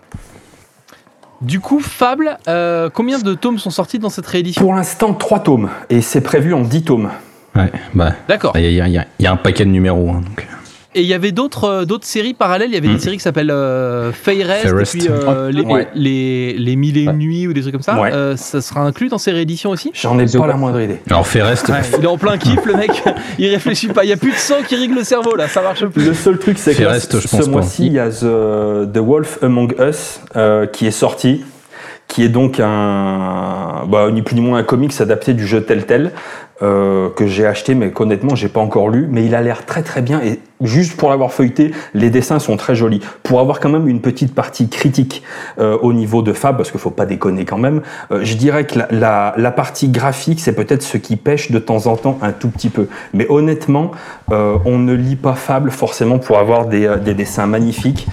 Du 1.41 1.61
coup, 1.61 1.79
Fable, 1.79 2.37
euh, 2.49 2.91
combien 2.93 3.19
de 3.21 3.33
tomes 3.35 3.59
sont 3.59 3.71
sortis 3.71 4.01
dans 4.01 4.11
cette 4.11 4.27
réédition? 4.27 4.61
Pour 4.61 4.75
l'instant, 4.75 5.15
trois 5.15 5.39
tomes. 5.39 5.69
Et 5.89 6.03
c'est 6.03 6.21
prévu 6.21 6.53
en 6.53 6.63
10 6.63 6.83
tomes. 6.83 7.11
Ouais, 7.55 7.71
bah. 7.95 8.13
D'accord. 8.29 8.53
Il 8.57 8.71
y, 8.73 8.81
a- 8.81 8.89
y 8.89 9.01
y 9.21 9.27
un 9.27 9.37
paquet 9.37 9.65
de 9.65 9.71
numéros. 9.71 10.11
hein, 10.11 10.21
donc. 10.27 10.47
Et 10.95 11.03
il 11.03 11.07
y 11.07 11.13
avait 11.13 11.33
d'autres 11.33 11.65
euh, 11.65 11.85
d'autres 11.85 12.07
séries 12.07 12.33
parallèles. 12.33 12.71
Il 12.71 12.75
y 12.75 12.79
avait 12.79 12.89
des 12.89 12.95
Mm. 12.95 12.99
séries 12.99 13.17
qui 13.19 13.23
s'appellent 13.23 13.51
euh, 13.51 14.11
Fairest, 14.11 14.63
Fairest. 14.67 14.95
et 14.95 14.99
puis 14.99 15.09
euh, 15.11 15.51
les, 15.53 15.61
Ouais. 15.63 15.87
les, 15.95 16.55
les 16.55 16.77
Mille 16.77 16.97
et 16.97 17.03
une 17.03 17.09
Ouais. 17.11 17.15
nuits 17.15 17.47
ou 17.47 17.53
des 17.53 17.61
trucs 17.61 17.73
comme 17.75 17.83
ça. 17.83 18.01
Ouais. 18.01 18.11
Euh, 18.13 18.37
ça 18.37 18.63
sera 18.63 18.81
inclus 18.81 19.09
dans 19.09 19.19
ces 19.19 19.31
rééditions 19.31 19.69
aussi? 19.71 19.91
J'en 19.93 20.19
ai 20.19 20.25
pas 20.27 20.47
la 20.47 20.55
moindre 20.57 20.81
idée. 20.81 21.01
Alors, 21.11 21.27
Ferrest, 21.27 21.71
Il 21.99 22.05
est 22.05 22.07
en 22.07 22.17
plein 22.17 22.39
kiff, 22.39 22.65
le 22.65 22.75
mec. 22.75 23.03
Il 23.39 23.49
réfléchit 23.51 23.89
pas. 23.89 24.05
Il 24.05 24.09
y 24.11 24.13
a 24.13 24.17
plus 24.17 24.31
de 24.33 24.37
sang 24.37 24.57
qui 24.67 24.77
rigue 24.77 24.95
le 24.95 25.05
cerveau 25.05 25.37
là. 25.37 25.47
Ça 25.47 25.61
marche 25.61 25.85
plus. 25.87 26.07
Le 26.07 26.15
seul 26.15 26.39
truc, 26.39 26.59
c'est 26.59 26.75
que 26.75 26.83
là, 26.85 26.99
ce 26.99 27.49
mois-ci, 27.51 27.87
il 27.87 27.93
y 27.93 27.99
a 27.99 28.09
The, 28.09 28.91
The 28.91 28.99
Wolf 28.99 29.39
Among 29.43 29.75
Us 29.79 30.21
euh, 30.37 30.67
qui 30.67 30.87
est 30.87 30.91
sorti, 30.91 31.45
qui 32.09 32.23
est 32.25 32.29
donc 32.31 32.61
un, 32.61 33.85
bah, 33.89 34.11
ni 34.11 34.23
plus 34.23 34.35
ni 34.35 34.41
moins 34.41 34.59
un 34.59 34.63
comics 34.63 34.99
adapté 35.01 35.35
du 35.35 35.47
jeu 35.47 35.61
Telltale 35.63 36.13
euh, 36.61 37.09
que 37.11 37.29
j'ai 37.29 37.47
acheté, 37.47 37.77
mais 37.77 37.93
qu'honnêtement, 37.93 38.35
j'ai 38.35 38.49
pas 38.49 38.59
encore 38.59 38.89
lu. 38.89 39.07
Mais 39.09 39.25
il 39.25 39.37
a 39.37 39.43
l'air 39.43 39.65
très 39.65 39.85
très 39.85 40.03
bien 40.03 40.21
et 40.21 40.41
juste 40.61 40.97
pour 40.97 41.09
l'avoir 41.09 41.33
feuilleté, 41.33 41.71
les 41.95 42.11
dessins 42.11 42.41
sont 42.41 42.57
très 42.57 42.75
jolis. 42.75 43.01
Pour 43.23 43.39
avoir 43.39 43.61
quand 43.61 43.69
même 43.69 43.87
une 43.87 44.01
petite 44.01 44.35
partie 44.35 44.69
critique 44.69 45.23
euh, 45.61 45.79
au 45.83 45.93
niveau 45.93 46.21
de 46.21 46.33
Fab, 46.33 46.57
parce 46.57 46.73
qu'il 46.73 46.81
faut 46.81 46.91
pas 46.91 47.07
déconner 47.07 47.45
quand 47.45 47.59
même, 47.59 47.83
euh, 48.11 48.25
je 48.25 48.35
dirais 48.35 48.67
que 48.67 48.81
la, 48.91 49.53
partie 49.53 49.89
graphique, 49.89 50.41
c'est 50.41 50.53
peut-être 50.53 50.83
ce 50.83 50.97
qui 50.97 51.15
pêche 51.15 51.53
de 51.53 51.61
temps 51.61 51.87
en 51.87 51.97
temps 51.97 52.19
un 52.23 52.33
tout 52.33 52.49
petit 52.49 52.71
peu. 52.71 52.89
Mais 53.15 53.27
honnêtement, 53.29 53.93
on 54.29 54.79
ne 54.79 54.95
lit 54.95 55.17
pas 55.17 55.35
Fable 55.35 55.71
forcément 55.71 56.19
pour 56.19 56.39
avoir 56.39 56.67
des, 56.67 56.93
des 57.05 57.15
dessins 57.15 57.47
magnifiques. 57.47 58.09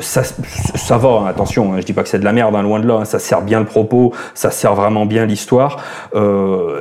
Ça, 0.00 0.98
va, 0.98 1.08
hein, 1.08 1.26
attention, 1.26 1.72
hein, 1.72 1.76
je 1.80 1.86
dis 1.86 1.92
pas 1.92 2.02
que 2.02 2.08
c'est 2.08 2.18
de 2.18 2.24
la 2.24 2.32
merde, 2.32 2.56
hein, 2.56 2.62
loin 2.62 2.80
de 2.80 2.88
là, 2.88 3.04
ça 3.04 3.20
sert 3.20 3.42
bien 3.42 3.60
le 3.60 3.66
propos, 3.66 4.12
ça 4.34 4.50
sert 4.50 4.74
vraiment 4.74 5.06
bien 5.06 5.26
l'histoire. 5.26 5.78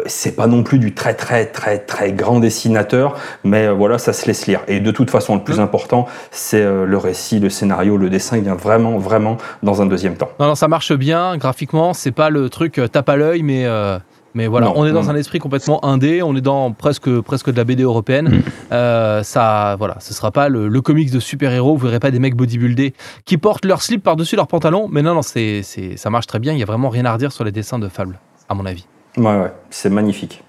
C'est 0.08 0.36
pas 0.36 0.48
non 0.48 0.64
plus 0.64 0.80
du 0.80 0.87
très 0.94 1.14
très 1.14 1.46
très 1.46 1.80
très 1.80 2.12
grand 2.14 2.40
dessinateur, 2.40 3.16
mais 3.44 3.68
euh, 3.68 3.74
voilà, 3.74 3.98
ça 3.98 4.14
se 4.14 4.26
laisse 4.28 4.48
lire. 4.48 4.62
Et 4.68 4.80
de 4.80 4.92
toute 4.92 5.10
façon, 5.10 5.36
le 5.36 5.42
plus 5.44 5.60
important, 5.60 6.08
c'est 6.32 6.62
euh, 6.62 6.86
le 6.86 6.98
récit, 6.98 7.40
le 7.40 7.50
scénario, 7.50 7.98
le 7.98 8.10
dessin, 8.10 8.38
il 8.38 8.44
vient 8.44 8.56
vraiment 8.56 8.98
vraiment 8.98 9.38
dans 9.64 9.82
un 9.82 9.86
deuxième 9.86 10.16
temps. 10.16 10.30
Non, 10.40 10.48
non, 10.48 10.56
ça 10.56 10.68
marche 10.68 10.94
bien 10.94 11.38
graphiquement. 11.38 11.94
C'est 11.94 12.12
pas 12.12 12.30
le 12.30 12.50
truc 12.50 12.78
euh, 12.80 12.88
tape 12.88 13.10
à 13.10 13.16
l'œil, 13.16 13.44
mais. 13.44 13.66
euh, 13.66 14.00
mais 14.36 14.46
voilà, 14.46 14.68
Non, 14.68 14.74
on 14.76 14.86
est 14.86 14.92
dans 14.92 15.04
non. 15.04 15.10
un 15.10 15.16
esprit 15.16 15.40
complètement 15.40 15.84
indé, 15.84 16.22
on 16.22 16.36
est 16.36 16.42
dans 16.42 16.72
presque, 16.72 17.10
presque 17.22 17.50
de 17.50 17.58
la 17.58 17.64
BD 17.64 17.82
européenne. 17.82 18.28
Mm. 18.30 18.42
Euh, 18.72 19.24
ça, 19.24 19.76
voilà, 19.80 19.96
ce 20.00 20.14
sera 20.14 20.30
pas 20.30 20.48
le, 20.48 20.68
le 20.68 20.82
comics 20.82 21.10
de 21.10 21.20
super-héros, 21.20 21.76
vous 21.76 21.88
verrez 21.88 22.00
pas 22.00 22.12
des 22.12 22.20
mecs 22.20 22.36
bodybuildés 22.36 22.94
qui 23.26 23.38
portent 23.40 23.66
leur 23.66 23.82
slip 23.82 24.04
par-dessus 24.04 24.36
leur 24.36 24.46
pantalon, 24.46 24.90
mais 24.92 25.02
non, 25.02 25.16
non, 25.16 25.24
c'est, 25.24 25.62
c'est, 25.64 25.98
ça 25.98 26.12
marche 26.12 26.28
très 26.28 26.38
bien, 26.38 26.54
il 26.54 26.60
y 26.60 26.62
a 26.62 26.68
vraiment 26.68 26.90
rien 26.90 27.06
à 27.06 27.14
redire 27.14 27.32
sur 27.32 27.46
les 27.46 27.52
dessins 27.52 27.80
de 27.80 27.88
Fable, 27.88 28.20
à 28.48 28.54
mon 28.54 28.68
avis. 28.68 28.86
Ouais, 29.18 29.24
ouais, 29.40 29.52
c'est 29.72 29.90
magnifique. 29.90 30.44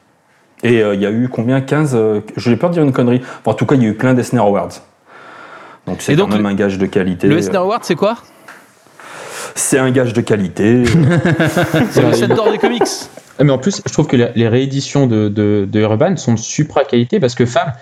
Et 0.62 0.82
euh, 0.82 0.94
il 0.94 1.00
y 1.00 1.06
a 1.06 1.10
eu 1.10 1.28
combien? 1.28 1.60
15 1.60 1.94
euh, 1.94 2.20
Je 2.36 2.50
n'ai 2.50 2.56
peur 2.56 2.70
de 2.70 2.74
dire 2.74 2.82
une 2.82 2.92
connerie. 2.92 3.20
Enfin, 3.22 3.52
en 3.52 3.54
tout 3.54 3.66
cas, 3.66 3.74
il 3.76 3.82
y 3.82 3.86
a 3.86 3.88
eu 3.88 3.94
plein 3.94 4.14
d'Esner 4.14 4.40
Awards. 4.40 4.70
Donc 5.86 6.02
c'est 6.02 6.14
quand 6.14 6.24
donc, 6.24 6.32
même 6.32 6.46
un 6.46 6.54
gage 6.54 6.78
de 6.78 6.86
qualité. 6.86 7.28
Le 7.28 7.38
Eisner 7.38 7.56
Award, 7.56 7.82
c'est 7.84 7.94
quoi? 7.94 8.18
C'est 9.54 9.78
un 9.78 9.90
gage 9.90 10.12
de 10.12 10.20
qualité. 10.20 10.84
C'est 11.90 12.02
le 12.02 12.12
set 12.12 12.30
d'or 12.30 12.50
des 12.50 12.58
comics. 12.58 12.82
Ah, 13.38 13.44
Mais 13.44 13.50
en 13.50 13.58
plus, 13.58 13.82
je 13.84 13.92
trouve 13.92 14.06
que 14.06 14.16
les, 14.16 14.48
rééditions 14.48 15.06
de, 15.06 15.28
de, 15.28 15.66
de 15.68 15.80
Urban 15.80 16.16
sont 16.16 16.34
de 16.34 16.38
supra 16.38 16.84
qualité 16.84 17.18
parce 17.18 17.34
que 17.34 17.46
Fab 17.46 17.72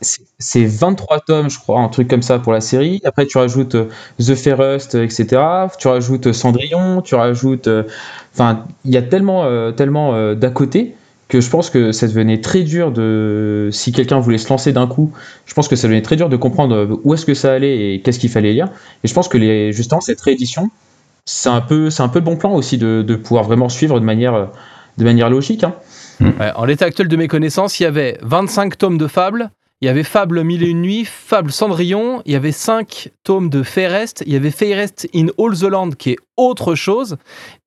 c'est 0.00 0.22
c'est 0.38 0.66
23 0.66 1.20
tomes, 1.20 1.48
je 1.48 1.58
crois, 1.58 1.80
un 1.80 1.88
truc 1.88 2.08
comme 2.08 2.22
ça 2.22 2.38
pour 2.38 2.52
la 2.52 2.60
série. 2.60 3.00
Après, 3.04 3.26
tu 3.26 3.38
rajoutes 3.38 3.74
euh, 3.74 3.88
The 4.18 4.34
Fairest, 4.34 4.94
etc. 4.94 5.42
Tu 5.78 5.88
rajoutes 5.88 6.32
Cendrillon, 6.32 7.00
tu 7.00 7.14
rajoutes. 7.14 7.68
euh, 7.68 7.84
Enfin, 8.34 8.64
il 8.84 8.92
y 8.92 8.98
a 8.98 9.02
tellement, 9.02 9.44
euh, 9.44 9.72
tellement 9.72 10.14
euh, 10.14 10.34
d'à 10.34 10.50
côté 10.50 10.94
que 11.28 11.40
je 11.40 11.50
pense 11.50 11.70
que 11.70 11.90
ça 11.92 12.06
devenait 12.06 12.40
très 12.40 12.62
dur 12.62 12.92
de. 12.92 13.68
Si 13.72 13.92
quelqu'un 13.92 14.18
voulait 14.20 14.38
se 14.38 14.48
lancer 14.48 14.72
d'un 14.72 14.86
coup, 14.86 15.12
je 15.44 15.54
pense 15.54 15.66
que 15.68 15.74
ça 15.76 15.88
devenait 15.88 16.02
très 16.02 16.16
dur 16.16 16.28
de 16.28 16.36
comprendre 16.36 17.00
où 17.04 17.14
est-ce 17.14 17.26
que 17.26 17.34
ça 17.34 17.52
allait 17.52 17.94
et 17.94 18.00
qu'est-ce 18.00 18.18
qu'il 18.18 18.30
fallait 18.30 18.52
lire. 18.52 18.68
Et 19.02 19.08
je 19.08 19.14
pense 19.14 19.28
que 19.28 19.36
les, 19.38 19.72
justement, 19.72 20.00
cette 20.00 20.20
réédition, 20.20 20.70
c'est 21.24 21.48
un 21.48 21.60
peu, 21.60 21.90
c'est 21.90 22.02
un 22.02 22.08
peu 22.08 22.20
le 22.20 22.24
bon 22.24 22.36
plan 22.36 22.52
aussi 22.52 22.78
de, 22.78 23.02
de 23.02 23.16
pouvoir 23.16 23.44
vraiment 23.44 23.68
suivre 23.68 23.98
de 23.98 24.04
manière, 24.04 24.50
de 24.98 25.04
manière 25.04 25.28
logique. 25.28 25.64
hein. 25.64 25.74
En 26.54 26.64
l'état 26.64 26.86
actuel 26.86 27.08
de 27.08 27.16
mes 27.16 27.28
connaissances, 27.28 27.78
il 27.80 27.82
y 27.82 27.86
avait 27.86 28.18
25 28.22 28.78
tomes 28.78 28.96
de 28.96 29.06
Fable, 29.06 29.50
il 29.82 29.86
y 29.86 29.88
avait 29.88 30.02
Fable 30.04 30.42
Mille 30.42 30.62
et 30.62 30.68
une 30.68 30.80
nuits, 30.82 31.04
Fable 31.04 31.52
Cendrillon, 31.52 32.22
il 32.24 32.32
y 32.32 32.34
avait 32.36 32.52
5 32.52 33.10
tomes 33.24 33.50
de 33.50 33.62
Fairest, 33.62 34.22
il 34.26 34.32
y 34.32 34.36
avait 34.36 34.50
Fairest 34.50 35.06
in 35.14 35.26
All 35.38 35.54
the 35.56 35.64
Land 35.64 35.90
qui 35.98 36.12
est 36.12 36.16
autre 36.38 36.74
chose, 36.74 37.16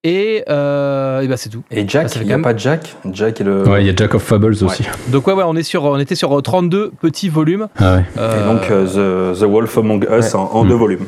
et, 0.03 0.43
euh, 0.49 1.21
et 1.21 1.27
bah 1.27 1.37
c'est 1.37 1.49
tout. 1.49 1.63
Et 1.71 1.87
Jack, 1.87 2.15
il 2.15 2.21
n'y 2.23 2.31
a 2.33 2.37
même- 2.37 2.43
pas 2.43 2.53
de 2.53 2.59
Jack 2.59 2.95
Jack 3.13 3.41
est 3.41 3.43
le. 3.43 3.67
Ouais, 3.67 3.83
il 3.83 3.87
y 3.87 3.89
a 3.89 3.95
Jack 3.95 4.15
of 4.15 4.23
Fables 4.23 4.53
aussi. 4.63 4.83
Donc 5.09 5.27
ouais, 5.27 5.33
ouais 5.33 5.43
on, 5.45 5.55
est 5.55 5.63
sur, 5.63 5.83
on 5.83 5.99
était 5.99 6.15
sur 6.15 6.41
32 6.41 6.91
petits 6.99 7.29
volumes. 7.29 7.67
Ah 7.77 7.95
ouais. 7.97 8.01
Et 8.15 8.19
Euh, 8.19 8.53
donc 8.53 8.71
euh, 8.71 9.33
the, 9.35 9.39
the 9.39 9.43
Wolf 9.43 9.77
Among 9.77 10.03
Us 10.03 10.09
Ouais. 10.33 10.35
en, 10.35 10.49
en 10.53 10.63
Mm. 10.63 10.69
deux 10.69 10.75
volumes. 10.75 11.05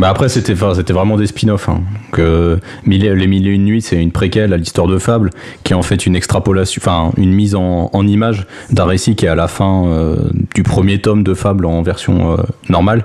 Bah 0.00 0.08
après 0.08 0.30
c'était 0.30 0.54
c'était 0.74 0.94
vraiment 0.94 1.18
des 1.18 1.26
spin-offs. 1.26 1.68
Hein. 1.68 1.82
Les 2.16 3.26
mille 3.26 3.46
et 3.46 3.50
une 3.50 3.64
nuits 3.66 3.82
c'est 3.82 4.00
une 4.00 4.12
préquelle 4.12 4.54
à 4.54 4.56
l'histoire 4.56 4.86
de 4.86 4.96
Fable 4.96 5.28
qui 5.62 5.74
est 5.74 5.76
en 5.76 5.82
fait 5.82 6.06
une 6.06 6.16
extrapolation, 6.16 6.80
enfin 6.82 7.12
une 7.18 7.34
mise 7.34 7.54
en, 7.54 7.90
image 8.06 8.46
d'un 8.70 8.86
récit 8.86 9.14
qui 9.14 9.26
est 9.26 9.28
à 9.28 9.34
la 9.34 9.46
fin 9.46 9.84
euh, 9.88 10.16
du 10.54 10.62
premier 10.62 11.02
tome 11.02 11.22
de 11.22 11.34
Fable 11.34 11.66
en 11.66 11.82
version 11.82 12.32
euh, 12.32 12.36
normale. 12.70 13.04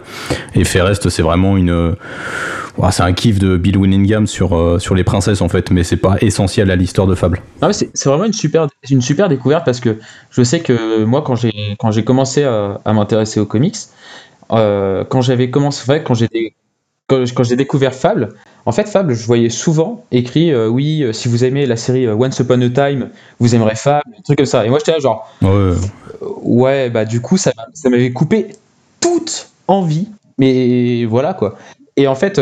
Et 0.56 0.64
Fairest 0.64 1.10
c'est 1.10 1.22
vraiment 1.22 1.58
une 1.58 1.70
euh, 1.70 1.92
c'est 2.92 3.04
un 3.04 3.12
kiff 3.12 3.40
de 3.40 3.58
Bill 3.58 3.76
Winningham 3.76 4.26
sur 4.26 4.80
sur 4.80 4.96
les 4.96 5.04
princesses 5.04 5.42
en 5.42 5.50
fait, 5.50 5.72
mais 5.72 5.84
c'est 5.84 5.98
pas 5.98 6.16
essentiel 6.22 6.72
à 6.72 6.78
l'histoire 6.78 7.08
de 7.08 7.16
Fable. 7.16 7.42
C'est 7.74 8.06
vraiment 8.06 8.24
une 8.24 8.32
super, 8.32 8.68
une 8.90 9.02
super 9.02 9.28
découverte 9.28 9.66
parce 9.66 9.82
que 9.82 9.98
je 10.32 10.44
sais 10.44 10.62
que 10.62 11.04
moi, 11.04 11.24
quand 11.24 11.36
j'ai 11.36 11.76
quand 11.78 11.92
j'ai 11.92 12.06
commencé 12.06 12.46
à, 12.46 12.80
à 12.86 12.94
m'intéresser 12.94 13.42
aux 13.42 13.46
comics, 13.46 13.76
quand 14.50 15.22
j'avais 15.22 15.50
commencé, 15.50 16.02
quand 16.06 16.14
dé- 16.32 16.56
quand, 17.08 17.24
quand 17.34 17.44
j'ai 17.44 17.56
découvert 17.56 17.94
Fable, 17.94 18.30
en 18.66 18.72
fait, 18.72 18.88
Fable, 18.88 19.14
je 19.14 19.26
voyais 19.26 19.50
souvent 19.50 20.06
écrit 20.12 20.52
euh, 20.52 20.68
oui, 20.68 21.04
euh, 21.04 21.14
si 21.14 21.28
vous 21.28 21.44
aimez 21.44 21.66
la 21.66 21.76
série 21.76 22.08
euh, 22.08 22.16
Once 22.16 22.40
Upon 22.40 22.62
a 22.62 22.70
Time, 22.70 23.10
vous 23.40 23.54
aimerez 23.54 23.76
Fable, 23.76 24.04
un 24.18 24.22
truc 24.22 24.38
comme 24.38 24.48
ça. 24.48 24.66
Et 24.66 24.70
moi, 24.70 24.80
j'étais 24.80 24.92
là 24.92 25.00
genre 25.00 25.32
Ouais, 25.42 25.50
euh, 25.50 25.76
ouais, 26.42 26.90
bah 26.90 27.06
du 27.06 27.22
coup, 27.22 27.38
ça 27.38 27.52
ça 27.74 27.90
m'avait 27.90 28.12
coupé 28.12 28.56
toute 29.00 29.50
envie, 29.68 30.10
mais 30.38 31.06
voilà 31.06 31.34
quoi. 31.34 31.58
Et 31.98 32.08
en 32.08 32.16
fait, 32.16 32.42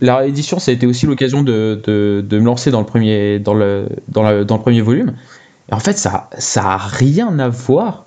la 0.00 0.16
réédition, 0.18 0.60
ça 0.60 0.70
a 0.70 0.74
été 0.74 0.86
aussi 0.86 1.06
l'occasion 1.06 1.42
de, 1.42 1.80
de, 1.84 2.24
de 2.24 2.38
me 2.38 2.44
lancer 2.44 2.70
dans 2.70 2.78
le 2.78 2.86
premier, 2.86 3.40
dans 3.40 3.54
le, 3.54 3.88
dans 4.06 4.30
le, 4.30 4.44
dans 4.44 4.56
le 4.56 4.62
premier 4.62 4.80
volume. 4.80 5.14
Et 5.68 5.74
en 5.74 5.80
fait, 5.80 5.98
ça, 5.98 6.30
ça 6.38 6.74
a 6.74 6.76
rien 6.76 7.36
à 7.40 7.48
voir 7.48 8.04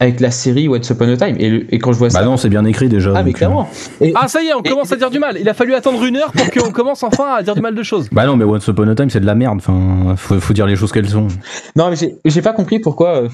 avec 0.00 0.20
la 0.20 0.30
série 0.30 0.68
Once 0.68 0.88
Upon 0.90 1.08
a 1.12 1.16
Time. 1.16 1.36
Et, 1.40 1.50
le- 1.50 1.74
et 1.74 1.78
quand 1.78 1.92
je 1.92 1.98
vois 1.98 2.08
Bah 2.08 2.20
ça, 2.20 2.24
non, 2.24 2.36
c'est 2.36 2.48
bien 2.48 2.64
écrit 2.64 2.88
déjà. 2.88 3.12
ah 3.16 3.22
mais 3.24 3.30
euh, 3.30 3.34
clairement. 3.34 3.68
Et- 4.00 4.12
Ah 4.14 4.28
ça 4.28 4.42
y 4.42 4.46
est, 4.46 4.54
on 4.54 4.62
commence 4.62 4.92
à 4.92 4.96
dire 4.96 5.10
du 5.10 5.18
mal. 5.18 5.36
Il 5.40 5.48
a 5.48 5.54
fallu 5.54 5.74
attendre 5.74 6.04
une 6.04 6.16
heure 6.16 6.30
pour 6.32 6.50
qu'on 6.50 6.70
commence 6.70 7.02
enfin 7.02 7.34
à 7.38 7.42
dire 7.42 7.54
du 7.54 7.60
mal 7.60 7.74
de 7.74 7.82
choses. 7.82 8.08
Bah 8.12 8.24
non, 8.26 8.36
mais 8.36 8.44
Once 8.44 8.66
Upon 8.68 8.86
a 8.88 8.94
Time 8.94 9.10
c'est 9.10 9.18
de 9.20 9.26
la 9.26 9.34
merde. 9.34 9.56
Enfin, 9.58 10.14
faut, 10.16 10.38
faut 10.38 10.52
dire 10.52 10.66
les 10.66 10.76
choses 10.76 10.92
qu'elles 10.92 11.08
sont. 11.08 11.26
Non, 11.74 11.90
mais 11.90 11.96
j'ai- 12.24 12.42
pas 12.42 12.52
compris 12.52 12.78
pourquoi 12.78 13.22
euh, 13.24 13.28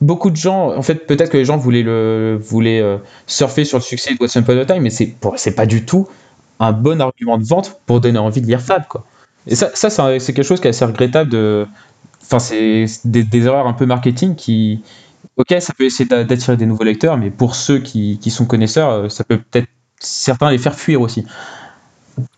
beaucoup 0.00 0.30
de 0.30 0.36
gens, 0.36 0.76
en 0.76 0.82
fait, 0.82 1.06
peut-être 1.06 1.30
que 1.30 1.36
les 1.36 1.44
gens 1.44 1.56
voulaient 1.56 1.82
le, 1.82 2.38
voulaient 2.40 2.80
euh, 2.80 2.98
surfer 3.26 3.64
sur 3.64 3.78
le 3.78 3.82
succès 3.82 4.14
de 4.14 4.18
Once 4.22 4.34
Upon 4.36 4.56
a 4.58 4.64
Time, 4.64 4.82
mais 4.82 4.90
c'est 4.90 5.54
pas 5.56 5.66
du 5.66 5.84
tout 5.84 6.06
un 6.60 6.70
bon 6.70 7.00
argument 7.00 7.36
de 7.38 7.44
vente 7.44 7.80
pour 7.86 8.00
donner 8.00 8.18
envie 8.20 8.40
de 8.40 8.46
lire 8.46 8.60
Fab, 8.60 8.86
quoi. 8.86 9.04
Et 9.48 9.56
ça, 9.56 9.70
ça 9.74 9.90
c'est 9.90 10.32
quelque 10.32 10.46
chose 10.46 10.60
qui 10.60 10.68
est 10.68 10.70
assez 10.70 10.84
regrettable 10.84 11.28
de, 11.30 11.66
enfin, 12.22 12.38
c'est 12.38 12.86
des, 13.04 13.24
des 13.24 13.46
erreurs 13.46 13.66
un 13.66 13.72
peu 13.74 13.84
marketing 13.84 14.36
qui, 14.36 14.80
ok, 15.36 15.54
ça 15.60 15.72
peut 15.76 15.84
essayer 15.84 16.08
d'a- 16.08 16.24
d'attirer 16.24 16.56
des 16.56 16.66
nouveaux 16.66 16.84
lecteurs, 16.84 17.16
mais 17.18 17.30
pour 17.30 17.54
ceux 17.54 17.78
qui, 17.80 18.18
qui 18.18 18.30
sont 18.30 18.46
connaisseurs, 18.46 18.90
euh, 18.90 19.08
ça 19.08 19.24
peut 19.24 19.38
peut-être 19.38 19.68
certains 20.00 20.50
les 20.50 20.58
faire 20.58 20.74
fuir 20.78 21.00
aussi. 21.00 21.24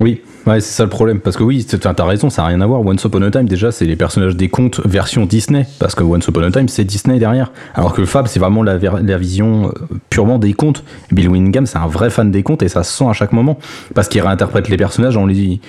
Oui, 0.00 0.20
ouais, 0.46 0.60
c'est 0.60 0.72
ça 0.74 0.84
le 0.84 0.90
problème. 0.90 1.20
Parce 1.20 1.36
que 1.36 1.42
oui, 1.42 1.64
t'as 1.64 2.04
raison, 2.04 2.30
ça 2.30 2.42
n'a 2.42 2.48
rien 2.48 2.60
à 2.60 2.66
voir. 2.66 2.80
Once 2.84 3.02
Upon 3.04 3.22
a 3.22 3.30
Time, 3.30 3.46
déjà, 3.46 3.72
c'est 3.72 3.84
les 3.84 3.96
personnages 3.96 4.36
des 4.36 4.48
contes 4.48 4.80
version 4.86 5.26
Disney. 5.26 5.66
Parce 5.78 5.94
que 5.94 6.02
Once 6.02 6.26
Upon 6.26 6.42
a 6.42 6.50
Time, 6.50 6.68
c'est 6.68 6.84
Disney 6.84 7.18
derrière. 7.18 7.52
Alors 7.74 7.92
que 7.92 8.04
Fab, 8.04 8.26
c'est 8.26 8.38
vraiment 8.40 8.62
la, 8.62 8.76
vision 9.18 9.68
euh, 9.68 9.72
purement 10.10 10.38
des 10.38 10.52
contes. 10.54 10.84
Bill 11.12 11.28
Winningham, 11.28 11.66
c'est 11.66 11.78
un 11.78 11.86
vrai 11.86 12.10
fan 12.10 12.30
des 12.30 12.42
contes 12.42 12.62
et 12.62 12.68
ça 12.68 12.82
se 12.84 12.96
sent 12.96 13.04
à 13.08 13.12
chaque 13.12 13.32
moment. 13.32 13.58
Parce 13.94 14.08
qu'il 14.08 14.20
réinterprète 14.22 14.68
les 14.68 14.76
personnages 14.76 15.16
en 15.16 15.26
les, 15.26 15.60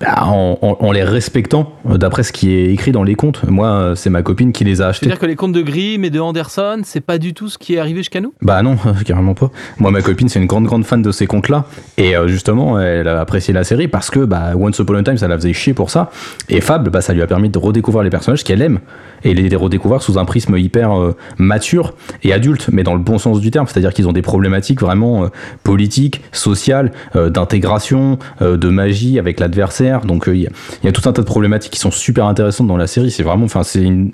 bah, 0.00 0.24
en, 0.24 0.58
en- 0.62 0.76
en 0.80 0.92
les 0.92 1.04
respectant 1.04 1.72
euh, 1.90 1.98
d'après 1.98 2.22
ce 2.22 2.32
qui 2.32 2.54
est 2.54 2.72
écrit 2.72 2.92
dans 2.92 3.02
les 3.04 3.14
contes. 3.16 3.42
Moi, 3.48 3.68
euh, 3.68 3.94
c'est 3.94 4.10
ma 4.10 4.22
copine 4.22 4.52
qui 4.52 4.64
les 4.64 4.80
a 4.80 4.88
achetés. 4.88 5.06
C'est-à-dire 5.06 5.20
que 5.20 5.26
les 5.26 5.36
contes 5.36 5.52
de 5.52 5.62
Grimm 5.62 6.04
et 6.04 6.10
de 6.10 6.20
Anderson, 6.20 6.80
c'est 6.84 7.00
pas 7.00 7.18
du 7.18 7.34
tout 7.34 7.48
ce 7.48 7.58
qui 7.58 7.74
est 7.74 7.78
arrivé 7.78 7.98
jusqu'à 8.00 8.20
nous? 8.20 8.32
Bah 8.40 8.62
non, 8.62 8.76
carrément 9.04 9.34
pas. 9.34 9.50
Moi, 9.78 9.90
ma 9.90 10.00
copine, 10.02 10.28
c'est 10.28 10.38
une 10.40 10.46
grande, 10.46 10.64
grande 10.64 10.84
fan 10.84 11.02
de 11.02 11.10
ces 11.12 11.26
contes-là. 11.26 11.64
Et 11.98 12.14
justement, 12.26 12.80
elle 12.80 13.08
a 13.08 13.20
apprécié 13.20 13.41
la 13.50 13.64
série 13.64 13.88
parce 13.88 14.10
que 14.10 14.20
bah, 14.20 14.52
Once 14.56 14.78
Upon 14.78 14.94
a 14.94 15.02
Time, 15.02 15.16
ça 15.16 15.26
la 15.26 15.36
faisait 15.36 15.52
chier 15.52 15.74
pour 15.74 15.90
ça. 15.90 16.10
Et 16.48 16.60
Fable, 16.60 16.90
bah, 16.90 17.00
ça 17.00 17.12
lui 17.12 17.22
a 17.22 17.26
permis 17.26 17.48
de 17.48 17.58
redécouvrir 17.58 18.04
les 18.04 18.10
personnages 18.10 18.44
qu'elle 18.44 18.62
aime. 18.62 18.78
Et 19.24 19.34
les, 19.34 19.56
redécouvrir 19.56 20.02
sous 20.02 20.18
un 20.18 20.24
prisme 20.24 20.56
hyper 20.56 20.96
euh, 20.96 21.16
mature 21.38 21.94
et 22.22 22.32
adulte, 22.32 22.68
mais 22.70 22.84
dans 22.84 22.94
le 22.94 23.00
bon 23.00 23.18
sens 23.18 23.40
du 23.40 23.50
terme. 23.50 23.66
C'est-à-dire 23.66 23.92
qu'ils 23.92 24.06
ont 24.06 24.12
des 24.12 24.22
problématiques 24.22 24.80
vraiment 24.80 25.24
euh, 25.24 25.28
politiques, 25.64 26.22
sociales, 26.30 26.92
euh, 27.16 27.30
d'intégration, 27.30 28.18
de 28.40 28.68
magie 28.68 29.18
avec 29.18 29.40
l'adversaire. 29.40 30.02
Donc 30.02 30.24
il 30.28 30.36
y, 30.36 30.46
a- 30.46 30.92
tout 30.92 31.08
un 31.08 31.12
tas 31.12 31.22
de 31.22 31.26
problématiques 31.26 31.72
qui 31.72 31.80
sont 31.80 31.90
super 31.90 32.26
intéressantes 32.26 32.66
dans 32.68 32.76
la 32.76 32.86
série. 32.86 33.10
C'est 33.10 33.22
vraiment, 33.22 33.46
enfin, 33.46 33.62
c'est 33.62 33.82
une. 33.82 34.12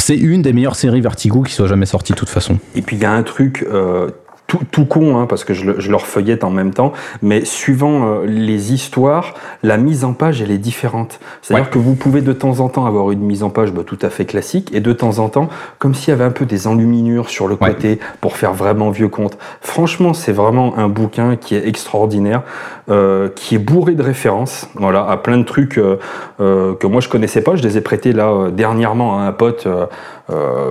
C'est 0.00 0.16
une 0.16 0.42
des 0.42 0.52
meilleures 0.52 0.74
séries 0.74 1.00
Vertigo 1.00 1.42
qui 1.42 1.52
soit 1.52 1.68
jamais 1.68 1.86
sortie 1.86 2.12
de 2.12 2.18
toute 2.18 2.30
façon. 2.30 2.58
Et 2.74 2.82
puis 2.82 2.96
il 2.96 3.02
y 3.02 3.04
a 3.04 3.12
un 3.12 3.22
truc 3.22 3.64
tout, 4.52 4.60
tout 4.70 4.84
con, 4.84 5.16
hein, 5.18 5.24
parce 5.26 5.44
que 5.44 5.54
je, 5.54 5.64
le- 5.64 5.80
je 5.80 5.90
leur 5.90 6.06
feuillette 6.06 6.44
en 6.44 6.50
même 6.50 6.74
temps, 6.74 6.92
mais 7.22 7.44
suivant 7.46 8.04
euh, 8.04 8.26
les 8.26 8.74
histoires, 8.74 9.32
la 9.62 9.78
mise 9.78 10.04
en 10.04 10.12
page, 10.12 10.42
elle 10.42 10.50
est 10.50 10.58
différente. 10.58 11.20
C'est-à-dire 11.40 11.64
Ouais. 11.66 11.70
que 11.72 11.78
vous 11.78 11.94
pouvez 11.94 12.20
de 12.20 12.34
temps 12.34 12.60
en 12.60 12.68
temps 12.68 12.84
avoir 12.84 13.10
une 13.12 13.20
mise 13.20 13.42
en 13.42 13.48
page 13.48 13.72
bah, 13.72 13.82
tout 13.86 13.98
à 14.02 14.10
fait 14.10 14.26
classique, 14.26 14.68
et 14.74 14.80
de 14.80 14.92
temps 14.92 15.20
en 15.20 15.30
temps, 15.30 15.48
comme 15.78 15.94
s'il 15.94 16.10
y 16.10 16.12
avait 16.12 16.24
un 16.24 16.30
peu 16.32 16.44
des 16.44 16.66
enluminures 16.66 17.30
sur 17.30 17.48
le 17.48 17.54
Ouais. 17.54 17.70
côté 17.72 17.98
pour 18.20 18.36
faire 18.36 18.52
vraiment 18.52 18.90
vieux 18.90 19.08
conte. 19.08 19.38
Franchement, 19.62 20.12
c'est 20.12 20.32
vraiment 20.32 20.76
un 20.76 20.88
bouquin 20.90 21.36
qui 21.36 21.54
est 21.54 21.66
extraordinaire, 21.66 22.42
euh, 22.90 23.28
qui 23.34 23.54
est 23.54 23.58
bourré 23.58 23.94
de 23.94 24.02
références, 24.02 24.68
voilà, 24.74 25.06
à 25.08 25.16
plein 25.16 25.38
de 25.38 25.44
trucs 25.44 25.78
euh, 25.78 25.96
euh, 26.40 26.74
que 26.74 26.86
moi 26.86 27.00
je 27.00 27.08
connaissais 27.08 27.40
pas. 27.42 27.54
Je 27.56 27.62
les 27.62 27.76
ai 27.76 27.80
prêtés 27.80 28.12
là 28.12 28.28
euh, 28.28 28.50
dernièrement 28.50 29.18
à 29.18 29.22
un 29.22 29.32
pote. 29.32 29.66
euh, 29.66 29.86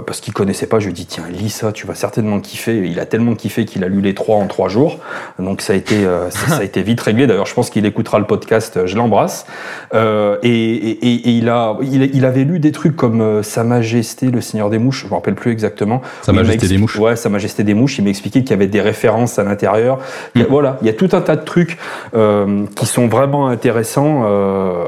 parce 0.08 0.22
qu'il 0.22 0.34
connaissait 0.34 0.66
pas, 0.66 0.80
je 0.80 0.86
lui 0.86 0.92
ai 0.92 0.96
dit 0.96 1.06
tiens 1.06 1.26
lis 1.30 1.50
ça, 1.52 1.72
tu 1.72 1.86
vas 1.86 1.94
certainement 1.94 2.40
kiffer. 2.40 2.82
Il 2.88 3.00
a 3.00 3.06
tellement 3.06 3.36
kiffé 3.36 3.66
qu'il 3.66 3.84
a 3.84 3.88
lu 3.88 4.02
les 4.02 4.14
trois 4.16 4.38
en 4.38 4.48
trois 4.48 4.70
jours, 4.70 4.98
donc 5.40 5.62
ça 5.62 5.74
a 5.74 5.76
été 5.76 6.04
euh, 6.06 6.30
ça, 6.32 6.48
ça 6.48 6.58
a 6.58 6.64
été 6.64 6.82
vite 6.82 7.00
réglé. 7.02 7.28
D'ailleurs, 7.28 7.46
je 7.46 7.54
pense 7.54 7.70
qu'il 7.70 7.86
écoutera 7.86 8.18
le 8.18 8.26
podcast, 8.26 8.86
je 8.86 8.96
l'embrasse. 8.98 9.46
Euh, 9.94 10.38
et, 10.42 10.50
et- 10.50 11.06
et- 11.06 11.30
il 11.32 11.50
a 11.50 11.78
il, 11.82 12.04
il 12.16 12.26
avait 12.26 12.44
lu 12.44 12.60
des 12.60 12.72
trucs 12.72 12.96
comme 12.96 13.22
euh, 13.22 13.44
Sa 13.44 13.64
Majesté, 13.64 14.32
le 14.32 14.42
Seigneur 14.42 14.70
des 14.70 14.80
Mouches, 14.80 15.04
je 15.04 15.10
me 15.10 15.14
rappelle 15.16 15.36
plus 15.36 15.52
exactement. 15.52 16.02
Sa 16.24 16.34
Majesté 16.34 16.68
des 16.68 16.78
Mouches. 16.78 16.98
Ouais, 16.98 17.16
Sa 17.16 17.30
Majesté 17.30 17.64
des 17.64 17.74
Mouches. 17.74 17.98
Il 18.00 18.04
m'a 18.04 18.10
expliqué 18.10 18.42
qu'il 18.42 18.52
y 18.52 18.54
avait 18.54 18.68
des 18.68 18.82
références 18.82 19.38
à 19.38 19.44
l'intérieur. 19.44 20.00
Il 20.36 20.42
y 20.42 20.44
a- 20.44 20.48
Mm. 20.48 20.52
Voilà, 20.52 20.78
il 20.82 20.88
y 20.88 20.90
a 20.90 20.94
tout 20.94 21.10
un 21.14 21.22
tas 21.22 21.36
de 21.36 21.46
trucs 21.46 21.78
euh, 22.14 22.66
qui 22.76 22.86
sont 22.86 23.08
vraiment 23.08 23.48
intéressants, 23.48 24.24
euh, 24.26 24.86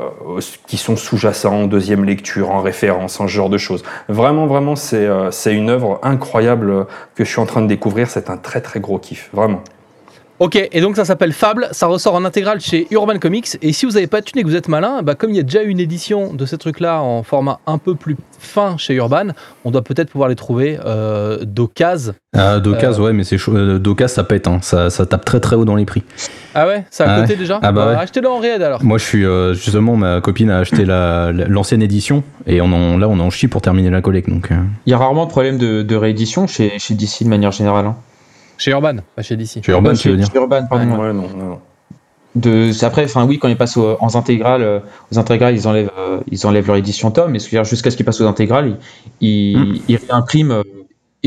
qui 0.68 0.78
sont 0.78 0.96
sous-jacents 0.96 1.64
en 1.64 1.68
deuxième 1.68 2.04
lecture, 2.06 2.52
en 2.52 2.62
référence, 2.62 3.20
en 3.20 3.28
ce 3.28 3.34
genre 3.34 3.50
de 3.50 3.58
choses. 3.58 3.84
Vraiment, 4.10 4.48
vraiment, 4.48 4.76
c'est 4.76 5.06
euh, 5.06 5.32
c'est 5.32 5.54
une 5.54 5.70
œuvre 5.70 6.00
incroyable 6.04 6.86
que 7.16 7.24
je 7.24 7.30
suis 7.30 7.40
en 7.40 7.46
train 7.46 7.62
de 7.62 7.68
découvrir. 7.68 8.10
C'est 8.10 8.30
un 8.30 8.38
très, 8.38 8.62
très 8.62 8.80
gros 8.80 9.00
kiff, 9.00 9.30
vraiment. 9.34 9.62
Ok, 10.40 10.56
et 10.72 10.82
donc 10.82 10.96
ça 10.96 11.06
s'appelle 11.06 11.32
Fable, 11.32 11.68
ça 11.72 11.86
ressort 11.88 12.16
en 12.16 12.26
intégrale 12.26 12.60
chez 12.60 12.88
Urban 12.92 13.18
Comics. 13.20 13.58
Et 13.62 13.72
si 13.72 13.86
vous 13.86 13.94
n'avez 13.94 14.08
pas 14.08 14.20
de 14.20 14.26
thune 14.26 14.40
et 14.40 14.44
que 14.44 14.48
vous 14.48 14.56
êtes 14.56 14.68
malin, 14.68 15.02
bah 15.04 15.14
comme 15.16 15.30
il 15.30 15.36
y 15.38 15.40
a 15.40 15.44
déjà 15.44 15.62
une 15.62 15.80
édition 15.80 16.34
de 16.34 16.46
ces 16.46 16.58
trucs-là 16.58 17.02
en 17.02 17.22
format 17.24 17.60
un 17.68 17.78
peu 17.78 17.94
plus 17.96 18.18
fin 18.40 18.76
chez 18.78 18.96
Urban, 18.96 19.28
on 19.64 19.72
doit 19.72 19.84
peut-être 19.84 20.10
pouvoir 20.10 20.28
les 20.30 20.36
trouver 20.36 20.80
euh, 20.86 21.38
d'occasion. 21.46 22.14
Ah, 22.36 22.60
Docaz, 22.60 23.00
ouais, 23.00 23.14
mais 23.14 23.24
c'est 23.24 23.38
chaud. 23.38 23.56
Euh, 23.56 23.78
Docaz, 23.78 24.12
ça 24.12 24.24
pète, 24.24 24.48
hein. 24.48 24.58
ça, 24.64 24.90
ça 24.90 25.06
tape 25.06 25.24
très 25.24 25.40
très 25.40 25.56
haut 25.56 25.66
dans 25.66 25.76
les 25.76 25.86
prix. 25.86 26.04
Ah 26.56 26.68
ouais, 26.68 26.84
c'est 26.90 27.04
à 27.04 27.14
Ah 27.16 27.22
ouais. 27.22 27.36
déjà? 27.36 27.60
Ah 27.62 27.72
bah 27.72 27.88
ouais. 27.90 27.96
Achetez-le 27.96 28.28
en 28.28 28.40
réel 28.40 28.64
alors. 28.64 28.84
Moi, 28.84 28.98
je 28.98 29.04
suis 29.06 29.26
euh, 29.26 29.54
justement, 29.54 29.96
ma 29.96 30.20
copine 30.20 30.50
a 30.50 30.58
acheté 30.58 30.84
la- 30.84 31.32
la- 31.32 31.46
l'ancienne 31.48 31.84
édition 31.84 32.24
et 32.48 32.60
on 32.60 32.74
en, 32.74 32.98
là, 32.98 33.08
on 33.08 33.20
en 33.20 33.30
chie 33.30 33.48
pour 33.48 33.62
terminer 33.62 33.92
la 33.92 34.02
collecte. 34.02 34.30
Donc, 34.30 34.52
euh, 34.52 34.56
Il 34.88 34.90
y 34.90 34.94
a 34.94 34.98
rarement 34.98 35.26
de 35.26 35.30
problème 35.30 35.58
de, 35.60 35.84
de 35.84 35.96
réédition 35.96 36.48
chez, 36.48 36.80
chez 36.80 36.96
DC 36.96 37.24
de 37.24 37.30
manière 37.30 37.52
générale. 37.52 37.86
hein. 37.86 37.96
Chez 38.58 38.72
Urban, 38.72 38.98
pas 39.16 39.22
chez 39.22 39.36
DC. 39.36 39.64
chez 39.66 39.72
Urban, 39.72 39.94
tu 39.94 40.10
veux 40.10 40.18
dire 40.18 40.28
chez 40.32 40.38
Urban, 40.38 40.66
pardon. 40.70 40.92
ouais. 40.92 41.08
Ouais, 41.08 41.14
non, 41.14 41.28
non, 41.36 41.46
non. 41.50 41.60
de 42.36 42.72
après 42.84 43.06
enfin 43.06 43.26
oui 43.26 43.38
quand 43.40 43.48
ils 43.48 43.58
passent 43.58 43.78
aux, 43.78 43.96
aux 44.02 44.18
intégrales 44.18 44.64
euh, 44.64 44.80
aux 45.12 45.20
intégrales 45.20 45.56
ils 45.56 45.68
enlèvent 45.68 45.92
euh, 46.00 46.20
ils 46.32 46.48
enlèvent 46.48 46.66
leur 46.68 46.78
édition 46.78 47.12
tome 47.12 47.32
mais 47.32 47.40
jusqu'à 47.40 47.92
ce 47.92 47.96
qu'ils 47.96 48.06
passent 48.06 48.22
aux 48.22 48.28
intégrales 48.28 48.78
ils, 49.22 49.52
ils, 49.52 49.58
Hmm. 49.58 49.76
ils 49.88 49.98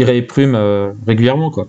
réimpriment 0.05 0.55
euh, 0.55 0.57
euh, 0.57 0.93
régulièrement, 1.07 1.51
quoi. 1.51 1.69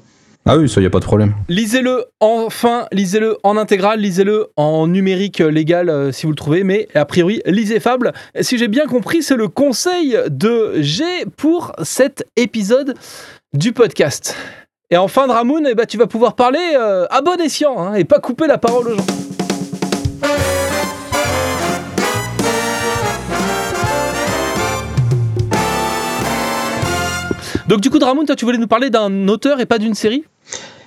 Ah 0.49 0.57
oui, 0.57 0.69
ça 0.69 0.79
y 0.79 0.85
a 0.85 0.89
pas 0.89 0.99
de 0.99 1.03
problème. 1.05 1.33
Lisez-le 1.49 2.05
enfin, 2.21 2.87
lisez-le 2.93 3.37
en 3.43 3.57
intégrale, 3.57 3.99
lisez-le 3.99 4.47
en 4.55 4.87
numérique 4.87 5.39
légal 5.39 5.89
euh, 5.89 6.11
si 6.13 6.25
vous 6.25 6.31
le 6.31 6.37
trouvez, 6.37 6.63
mais 6.63 6.87
a 6.95 7.03
priori, 7.05 7.41
lisez 7.45 7.81
Fable. 7.81 8.13
Si 8.39 8.57
j'ai 8.57 8.69
bien 8.69 8.85
compris, 8.85 9.21
c'est 9.23 9.35
le 9.35 9.49
conseil 9.49 10.17
de 10.29 10.81
G 10.81 11.03
pour 11.35 11.73
cet 11.83 12.25
épisode 12.37 12.95
du 13.53 13.73
podcast. 13.73 14.35
Et 14.89 14.95
enfin, 14.95 15.27
Dramoun, 15.27 15.67
eh 15.69 15.75
ben, 15.75 15.85
tu 15.85 15.97
vas 15.97 16.07
pouvoir 16.07 16.37
parler 16.37 16.77
euh, 16.79 17.05
à 17.09 17.21
bon 17.21 17.37
escient 17.41 17.77
hein, 17.77 17.95
et 17.95 18.05
pas 18.05 18.19
couper 18.19 18.47
la 18.47 18.57
parole 18.57 18.87
aux 18.87 18.95
gens. 18.95 19.05
Donc 27.67 27.81
du 27.81 27.89
coup, 27.89 27.99
Dramoun, 27.99 28.25
toi, 28.25 28.37
tu 28.37 28.45
voulais 28.45 28.57
nous 28.57 28.67
parler 28.67 28.89
d'un 28.89 29.27
auteur 29.27 29.59
et 29.59 29.65
pas 29.65 29.77
d'une 29.77 29.93
série? 29.93 30.23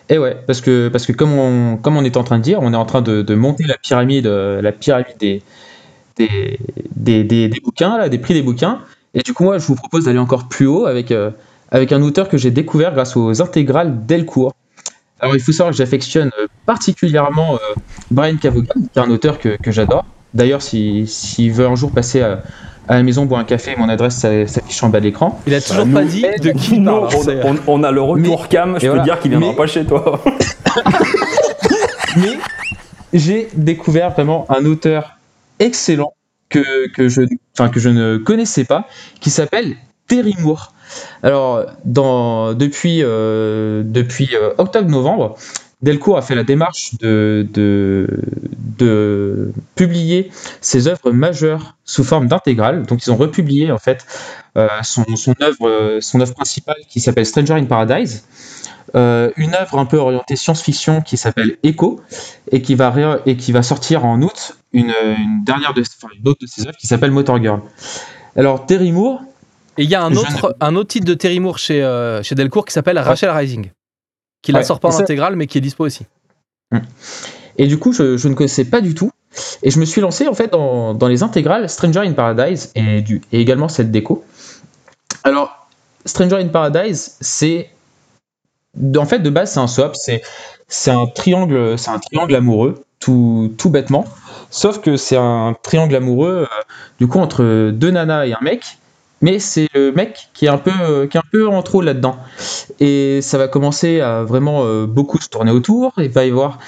Et 0.09 0.17
ouais, 0.17 0.35
parce 0.47 0.63
que, 0.63 0.89
comme, 1.13 1.35
on, 1.35 2.05
est 2.05 2.17
en 2.17 2.25
train 2.25 2.39
de 2.39 2.43
dire, 2.43 2.61
on 2.63 2.73
est 2.73 2.77
en 2.77 2.87
train 2.87 3.03
de, 3.03 3.21
de 3.21 3.35
monter 3.35 3.65
la 3.65 3.77
pyramide, 3.77 4.27
euh, 4.27 4.63
des, 5.19 5.43
des, 6.17 7.25
des 7.25 7.61
bouquins, 7.63 7.99
là, 7.99 8.09
des 8.09 8.19
prix 8.19 8.33
des 8.33 8.41
bouquins. 8.41 8.81
Et 9.13 9.21
du 9.21 9.35
coup, 9.35 9.45
moi, 9.45 9.59
je 9.59 9.67
vous 9.67 9.75
propose 9.75 10.07
d'aller 10.07 10.19
encore 10.19 10.49
plus 10.49 10.67
haut 10.67 10.87
avec, 10.87 11.11
euh, 11.11 11.33
avec 11.71 11.93
un 11.93 12.03
auteur 12.03 12.29
que 12.29 12.37
j'ai 12.37 12.51
découvert 12.51 12.93
grâce 12.95 13.17
aux 13.17 13.41
intégrales 13.43 14.07
Delcourt. 14.07 14.55
Alors, 15.21 15.35
il 15.37 15.41
faut 15.41 15.53
savoir 15.53 15.71
que 15.73 15.77
j'affectionne 15.77 16.31
euh, 16.41 16.47
particulièrement 16.67 17.55
euh, 17.55 17.59
Brian 18.11 18.37
Cavogan, 18.37 18.89
qui 18.93 18.99
est 18.99 19.03
un 19.03 19.11
auteur 19.11 19.39
que, 19.39 19.57
que 19.63 19.71
j'adore. 19.71 20.05
D'ailleurs, 20.33 20.63
s'il 20.63 21.07
si, 21.09 21.35
s'il 21.35 21.53
veut 21.53 21.67
un 21.67 21.75
jour 21.75 21.91
passer 21.93 22.23
à, 22.23 22.43
à 22.89 22.95
la 22.95 23.03
maison 23.03 23.27
boire 23.27 23.41
un 23.41 23.45
café, 23.45 23.75
mon 23.77 23.89
adresse 23.91 24.17
s'a- 24.17 24.47
s'affiche 24.47 24.83
en 24.83 24.89
bas 24.89 24.99
de 25.01 25.05
l'écran. 25.05 25.39
Il 25.47 25.55
a 25.55 25.61
toujours 25.61 25.85
nous- 25.87 25.93
pas 25.95 26.05
dit 26.05 26.23
de 26.23 26.53
qui 26.53 26.77
il 26.77 26.83
Non, 26.83 27.07
parle. 27.09 27.41
on, 27.45 27.55
on- 27.55 27.59
on 27.67 27.83
a 27.85 27.91
le 27.91 28.01
retour 28.01 28.49
cam, 28.49 28.77
je 28.77 28.81
peux 28.81 28.87
voilà. 28.89 29.03
dire 29.05 29.21
qu'il 29.21 29.31
viendra 29.31 29.51
Mais- 29.51 29.57
pas 29.57 29.67
chez 29.67 29.85
toi. 29.85 30.23
Mais 32.17 32.39
j'ai 33.13 33.49
découvert 33.55 34.11
vraiment 34.11 34.47
un 34.49 34.65
auteur 34.65 35.17
excellent 35.59 36.15
que, 36.49 36.89
que, 36.93 37.09
je, 37.09 37.23
enfin, 37.55 37.69
que 37.69 37.79
je 37.79 37.89
ne 37.89 38.17
connaissais 38.17 38.65
pas, 38.65 38.87
qui 39.21 39.31
s'appelle 39.31 39.77
Terry 40.09 40.35
Moore. 40.41 40.73
Alors, 41.23 41.67
depuis, 41.85 43.03
euh, 43.03 43.83
euh, 43.85 44.55
octobre-novembre, 44.59 45.37
Delcourt 45.83 46.19
a 46.19 46.23
fait 46.23 46.35
la 46.35 46.45
démarche 46.45 46.93
de, 47.01 47.47
publier 49.75 50.31
ses 50.61 50.89
œuvres 50.89 51.11
majeures 51.11 51.77
sous 51.85 52.05
forme 52.05 52.29
d'intégrale. 52.29 52.85
Donc, 52.85 53.07
ils 53.07 53.11
ont 53.11 53.17
republié 53.17 53.73
en 53.73 53.79
fait 53.79 54.05
euh, 54.57 54.69
son, 54.83 55.05
œuvre, 55.41 55.99
son 56.01 56.21
œuvre 56.21 56.35
principale 56.35 56.77
qui 56.89 57.01
s'appelle 57.01 57.27
Stranger 57.27 57.55
in 57.55 57.65
Paradise, 57.65 58.25
une 58.95 59.55
œuvre 59.55 59.79
un 59.79 59.87
peu 59.87 59.99
orientée 59.99 60.37
science-fiction 60.37 61.01
qui 61.01 61.17
s'appelle 61.17 61.57
Echo 61.63 62.01
et 62.51 62.61
qui 62.61 62.75
va, 62.75 63.63
sortir 63.63 64.05
en 64.05 64.21
août 64.21 64.57
une, 64.73 64.93
une 65.03 65.45
dernière 65.45 65.73
de, 65.75 65.81
enfin, 65.83 66.13
une 66.19 66.29
autre 66.29 66.41
de 66.43 66.47
ses 66.47 66.63
œuvres 66.67 66.77
qui 66.77 66.87
s'appelle 66.87 67.11
Motor 67.11 67.41
Girl. 67.41 67.61
Alors, 68.37 68.67
Terry 68.67 68.93
Moore, 68.93 69.23
Et 69.81 69.85
il 69.85 69.89
y 69.89 69.95
a 69.95 70.03
un 70.03 70.15
autre, 70.15 70.55
un 70.61 70.77
autre 70.77 70.89
titre 70.91 71.07
de 71.07 71.15
Terry 71.15 71.41
Moore 71.41 71.57
chez, 71.57 71.83
euh, 71.83 72.23
chez 72.23 72.35
Delcourt 72.35 72.67
qui 72.67 72.75
s'appelle 72.75 72.99
Rachel 72.99 73.31
Rising. 73.31 73.71
Qui 74.43 74.53
la 74.53 74.59
Ouais, 74.59 74.65
sort 74.67 74.79
pas 74.79 74.95
en 74.95 75.01
intégrale, 75.01 75.37
mais 75.37 75.47
qui 75.47 75.57
est 75.57 75.63
dispo 75.63 75.87
aussi. 75.87 76.05
Et 77.57 77.67
du 77.67 77.79
coup, 77.79 77.95
je, 77.95 78.19
je 78.19 78.29
ne 78.29 78.35
connaissais 78.35 78.67
pas 78.67 78.83
du 78.83 78.95
tout. 78.95 79.11
Et 79.63 79.71
je 79.71 79.81
me 79.81 79.87
suis 79.87 80.03
lancé 80.03 80.29
en 80.29 80.35
fait 80.35 80.49
dans, 80.49 80.93
dans 80.93 81.09
les 81.09 81.23
intégrales 81.23 81.71
Stranger 81.71 82.01
in 82.01 82.13
Paradise 82.13 82.73
et, 82.75 83.01
du, 83.01 83.23
et 83.33 83.41
également 83.41 83.69
celle 83.69 83.91
d'Echo. 83.91 84.23
Alors, 85.25 85.67
Stranger 86.05 86.37
in 86.37 86.49
Paradise, 86.49 87.17
c'est. 87.23 87.71
En 88.99 89.07
fait, 89.07 89.21
de 89.21 89.31
base, 89.31 89.53
c'est 89.53 89.61
un 89.61 89.67
swap, 89.67 89.97
c'est 89.97 90.21
c'est 90.69 90.91
un 90.91 91.07
triangle, 91.07 91.79
c'est 91.79 91.91
un 91.91 92.01
triangle 92.01 92.35
amoureux, 92.35 92.85
tout, 92.99 93.55
tout 93.57 93.71
bêtement. 93.71 94.05
Sauf 94.51 94.83
que 94.83 94.99
c'est 94.99 95.17
un 95.17 95.57
triangle 95.63 95.97
amoureux, 95.97 96.47
euh, 96.51 96.63
du 96.99 97.09
coup, 97.09 97.19
entre 97.19 97.71
deux 97.71 97.91
nanas 97.91 98.27
et 98.27 98.35
un 98.35 98.41
mec. 98.43 98.77
Mais 99.23 99.39
c'est 99.39 99.69
le 99.75 99.93
mec 99.93 100.31
qui 100.33 100.47
est 100.47 100.49
un 100.49 100.59
peu, 100.59 100.71
euh, 100.81 101.07
qui 101.07 101.17
est 101.17 101.21
un 101.21 101.31
peu 101.31 101.47
en 101.47 101.63
trop 101.63 101.83
là-dedans. 101.83 102.17
Et 102.81 103.21
ça 103.21 103.37
va 103.37 103.49
commencer 103.49 104.01
à 104.01 104.25
vraiment 104.25 104.65
euh, 104.65 104.87
beaucoup 104.87 105.21
se 105.21 105.29
tourner 105.29 105.51
autour. 105.51 105.93
Il 105.99 106.09
va 106.09 106.25
y 106.25 106.31
avoir 106.31 106.59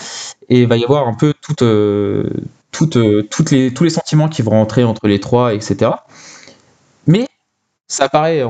et 0.48 0.66
va 0.66 0.76
y 0.76 0.84
avoir 0.84 1.09
un 1.09 1.14
peu 1.14 1.32
toutes, 1.40 1.62
euh, 1.62 2.28
toutes, 2.70 2.96
euh, 2.96 3.26
toutes 3.30 3.50
les, 3.50 3.72
tous 3.72 3.84
les 3.84 3.90
sentiments 3.90 4.28
qui 4.28 4.42
vont 4.42 4.50
rentrer 4.50 4.84
entre 4.84 5.09
les 5.09 5.18
trois, 5.18 5.55
etc. 5.55 5.92
Mais 7.07 7.26
ça 7.88 8.09
paraît, 8.11 8.42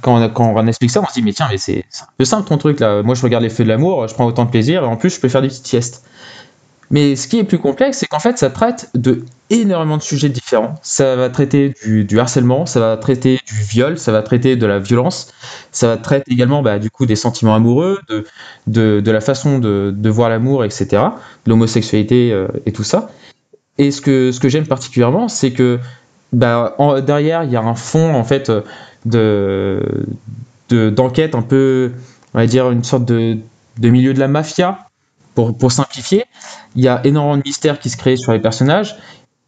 quand, 0.00 0.30
on, 0.36 0.66
explique 0.66 0.90
ça, 0.90 1.00
on 1.02 1.06
se 1.06 1.12
dit, 1.12 1.22
mais 1.22 1.32
tiens, 1.32 1.48
mais 1.50 1.58
c'est 1.58 1.84
un 2.00 2.06
peu 2.16 2.24
simple 2.24 2.48
ton 2.48 2.58
truc 2.58 2.80
là. 2.80 3.02
Moi, 3.02 3.14
je 3.14 3.22
regarde 3.22 3.42
les 3.42 3.50
feux 3.50 3.64
de 3.64 3.68
l'amour, 3.68 4.06
je 4.08 4.14
prends 4.14 4.26
autant 4.26 4.44
de 4.44 4.50
plaisir, 4.50 4.82
et 4.84 4.86
en 4.86 4.96
plus, 4.96 5.14
je 5.14 5.20
peux 5.20 5.28
faire 5.28 5.42
des 5.42 5.48
petites 5.48 5.66
siestes. 5.66 6.04
Mais 6.90 7.16
ce 7.16 7.28
qui 7.28 7.38
est 7.38 7.44
plus 7.44 7.58
complexe, 7.58 7.98
c'est 7.98 8.06
qu'en 8.06 8.18
fait, 8.18 8.36
ça 8.36 8.50
traite 8.50 8.90
de 8.94 9.24
énormément 9.50 9.96
de 9.96 10.02
sujets 10.02 10.28
différents. 10.28 10.74
Ça 10.82 11.16
va 11.16 11.28
traiter 11.28 11.74
du, 11.84 12.18
harcèlement, 12.18 12.66
ça 12.66 12.80
va 12.80 12.96
traiter 12.96 13.40
du 13.46 13.54
viol, 13.54 13.98
ça 13.98 14.12
va 14.12 14.22
traiter 14.22 14.56
de 14.56 14.66
la 14.66 14.78
violence, 14.78 15.32
ça 15.72 15.88
va 15.88 15.96
traiter 15.96 16.32
également 16.32 16.62
bah, 16.62 16.78
du 16.78 16.90
coup 16.90 17.04
des 17.06 17.16
sentiments 17.16 17.54
amoureux, 17.54 17.98
de, 18.08 18.24
de, 19.00 19.10
la 19.10 19.20
façon 19.20 19.58
de, 19.58 19.92
de 19.96 20.10
voir 20.10 20.28
l'amour, 20.30 20.64
etc., 20.64 21.02
l'homosexualité 21.46 22.32
euh, 22.32 22.48
et 22.66 22.72
tout 22.72 22.84
ça. 22.84 23.10
Et 23.78 23.90
ce 23.90 24.00
que, 24.00 24.32
ce 24.32 24.40
que 24.40 24.48
j'aime 24.48 24.66
particulièrement, 24.66 25.28
c'est 25.28 25.52
que 25.52 25.78
bah, 26.32 26.76
derrière, 27.04 27.44
il 27.44 27.50
y 27.50 27.56
a 27.56 27.62
un 27.62 27.74
fond 27.74 28.14
en 28.14 28.24
fait 28.24 28.50
euh, 28.50 29.80
de- 30.68 30.90
d'enquête 30.90 31.34
un 31.34 31.42
peu, 31.42 31.92
on 32.34 32.38
va 32.38 32.46
dire, 32.46 32.70
une 32.70 32.84
sorte 32.84 33.04
de, 33.04 33.36
de 33.78 33.88
milieu 33.88 34.14
de 34.14 34.20
la 34.20 34.28
mafia, 34.28 34.78
pour, 35.34 35.56
pour 35.56 35.72
simplifier. 35.72 36.24
Il 36.76 36.82
y 36.82 36.88
a 36.88 37.00
énormément 37.04 37.36
de 37.36 37.42
mystères 37.44 37.78
qui 37.78 37.90
se 37.90 37.96
créent 37.96 38.16
sur 38.16 38.32
les 38.32 38.40
personnages. 38.40 38.96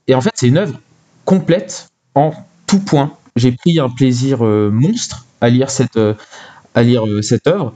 Et 0.09 0.14
en 0.14 0.20
fait, 0.20 0.30
c'est 0.34 0.48
une 0.48 0.59
œuvre 0.59 0.78
complète 1.24 1.88
en 2.14 2.32
tout 2.66 2.80
point. 2.80 3.12
J'ai 3.36 3.53
pris 3.53 3.78
un 3.78 3.88
plaisir 3.88 4.44
euh, 4.44 4.70
monstre 4.70 5.26
à 5.42 5.50
lire 5.50 5.70
cette, 5.70 5.96
euh, 5.98 6.14
à 6.74 6.82
lire 6.82 7.07
euh, 7.07 7.20
cette 7.20 7.46
œuvre. 7.46 7.74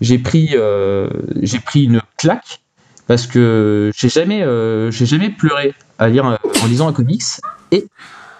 J'ai 0.00 0.18
pris, 0.18 0.50
euh, 0.54 1.10
j'ai 1.42 1.58
pris 1.58 1.84
une 1.84 2.00
claque 2.16 2.60
parce 3.08 3.26
que 3.26 3.90
j'ai 3.96 4.08
jamais, 4.08 4.44
j'ai 4.90 5.06
jamais 5.06 5.30
pleuré 5.30 5.74
à 5.98 6.08
lire 6.08 6.26
en 6.26 6.66
lisant 6.66 6.88
un 6.88 6.92
comics. 6.92 7.22
Et 7.72 7.86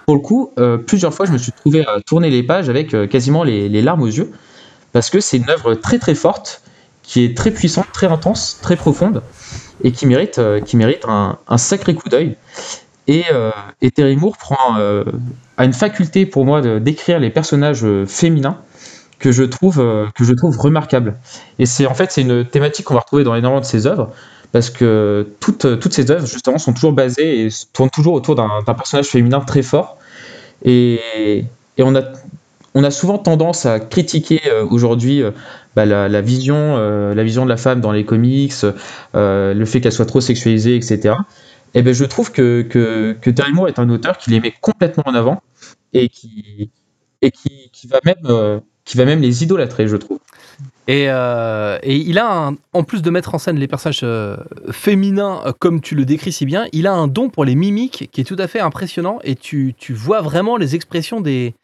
pour 0.05 0.15
le 0.15 0.21
coup, 0.21 0.53
plusieurs 0.87 1.15
fois, 1.15 1.25
je 1.25 1.33
me 1.33 1.39
suis 1.39 1.53
trouvé 1.53 1.87
à 1.87 2.01
tourner 2.03 2.29
les 2.29 2.43
pages 2.43 2.69
avec 2.69 2.95
quasiment 3.09 3.45
les, 3.45 3.81
larmes 3.81 4.03
aux 4.03 4.09
yeux 4.09 4.31
parce 4.93 5.09
que 5.09 5.21
c'est 5.21 5.39
une 5.39 5.49
œuvre 5.49 5.75
très 5.75 5.99
très 5.99 6.15
forte, 6.15 6.61
qui 7.03 7.25
est 7.25 7.35
très 7.35 7.51
puissante, 7.51 7.87
très 7.95 8.09
intense, 8.09 8.59
très 8.61 8.77
profonde 8.77 9.23
et 9.83 9.91
qui 9.91 10.05
mérite, 10.05 10.39
qui 10.67 10.77
mérite 10.77 11.07
un 11.07 11.59
sacré 11.59 11.95
coup 11.95 12.11
d'œil. 12.11 12.37
Et, 13.09 13.25
euh, 13.33 13.51
et 13.81 13.91
Terry 13.91 14.17
Moore 14.17 14.37
prend, 14.37 14.79
euh, 14.79 15.03
a 15.57 15.65
une 15.65 15.73
faculté 15.73 16.27
pour 16.27 16.45
moi 16.45 16.61
d'écrire 16.79 17.19
les 17.19 17.31
personnages 17.31 17.85
euh, 17.85 18.05
féminins 18.07 18.59
que 19.19 19.33
je 19.33 19.43
trouve, 19.43 19.85
que 20.15 20.23
je 20.23 20.33
trouve 20.33 20.57
remarquable. 20.57 21.17
Et 21.59 21.67
c'est 21.67 21.87
en 21.87 21.95
fait 21.95 22.13
c'est 22.13 22.21
une 22.23 22.45
thématique 22.45 22.85
qu'on 22.85 22.95
va 22.95 23.01
retrouver 23.01 23.25
dans 23.25 23.35
énormément 23.35 23.61
de 23.61 23.67
ses 23.67 23.89
œuvres 23.89 24.13
parce 24.53 24.71
que 24.71 25.27
toutes, 25.41 25.81
toutes 25.81 25.93
ces 25.93 26.13
œuvres 26.13 26.25
justement 26.25 26.59
sont 26.59 26.73
toujours 26.73 26.93
basées 26.93 27.47
et 27.47 27.49
tournent 27.73 27.91
toujours 27.91 28.15
autour 28.15 28.37
d'un 28.37 28.63
personnage 28.65 29.07
féminin 29.07 29.41
très 29.41 29.63
fort. 29.63 29.99
Et, 30.65 31.01
et 31.79 31.83
on 31.83 31.97
a 31.97 32.03
on 32.77 32.85
a 32.85 32.93
souvent 32.93 33.19
tendance 33.19 33.67
à 33.67 33.81
critiquer 33.81 34.41
aujourd'hui 34.71 35.25
bah, 35.75 35.85
la, 35.85 36.21
vision, 36.21 36.77
la 36.77 37.25
vision 37.25 37.45
de 37.45 37.49
la 37.49 37.57
femme 37.57 37.81
dans 37.81 37.91
les 37.91 38.05
comics, 38.05 38.55
le 39.15 39.65
fait 39.65 39.81
qu'elle 39.81 39.91
soit 39.91 40.07
trop 40.07 40.21
sexualisée, 40.21 40.77
etc. 40.77 41.17
Et 41.75 41.83
ben 41.83 41.93
je 41.93 42.05
trouve 42.05 42.33
que, 42.33 42.63
que, 42.63 43.17
est 43.29 43.79
un 43.79 43.91
auteur 43.91 44.19
qui 44.19 44.31
les 44.31 44.41
met 44.41 44.55
complètement 44.61 45.05
en 45.07 45.15
avant 45.15 45.43
et 45.93 46.09
qui, 46.09 46.71
euh, 48.25 48.61
va 48.95 49.05
même 49.05 49.21
les 49.21 49.43
idolâtrer, 49.43 49.87
je 49.87 49.97
trouve. 49.97 50.19
Et, 50.87 51.07
euh, 51.09 51.79
il 51.85 52.19
a, 52.19 52.53
en 52.73 52.83
plus 52.83 53.03
de 53.03 53.11
mettre 53.11 53.35
en 53.35 53.39
scène 53.39 53.59
les 53.59 53.69
personnages 53.69 54.01
euh, 54.03 54.39
féminins 54.71 55.43
comme 55.59 55.83
tu 55.83 55.95
le 55.95 56.07
décris 56.07 56.33
si 56.33 56.47
bien, 56.47 56.67
il 56.73 56.87
a 56.87 56.95
un 56.95 57.07
don 57.07 57.29
pour 57.29 57.45
les 57.45 57.55
mimiques 57.55 58.09
qui 58.11 58.23
est 58.23 58.25
tout 58.25 58.37
à 58.39 58.49
fait 58.49 58.61
impressionnant 58.61 59.19
et 59.25 59.35
tu, 59.35 59.75
vois 59.91 60.23
vraiment 60.23 60.57
les 60.57 60.75
expressions 60.75 61.21
des, 61.21 61.55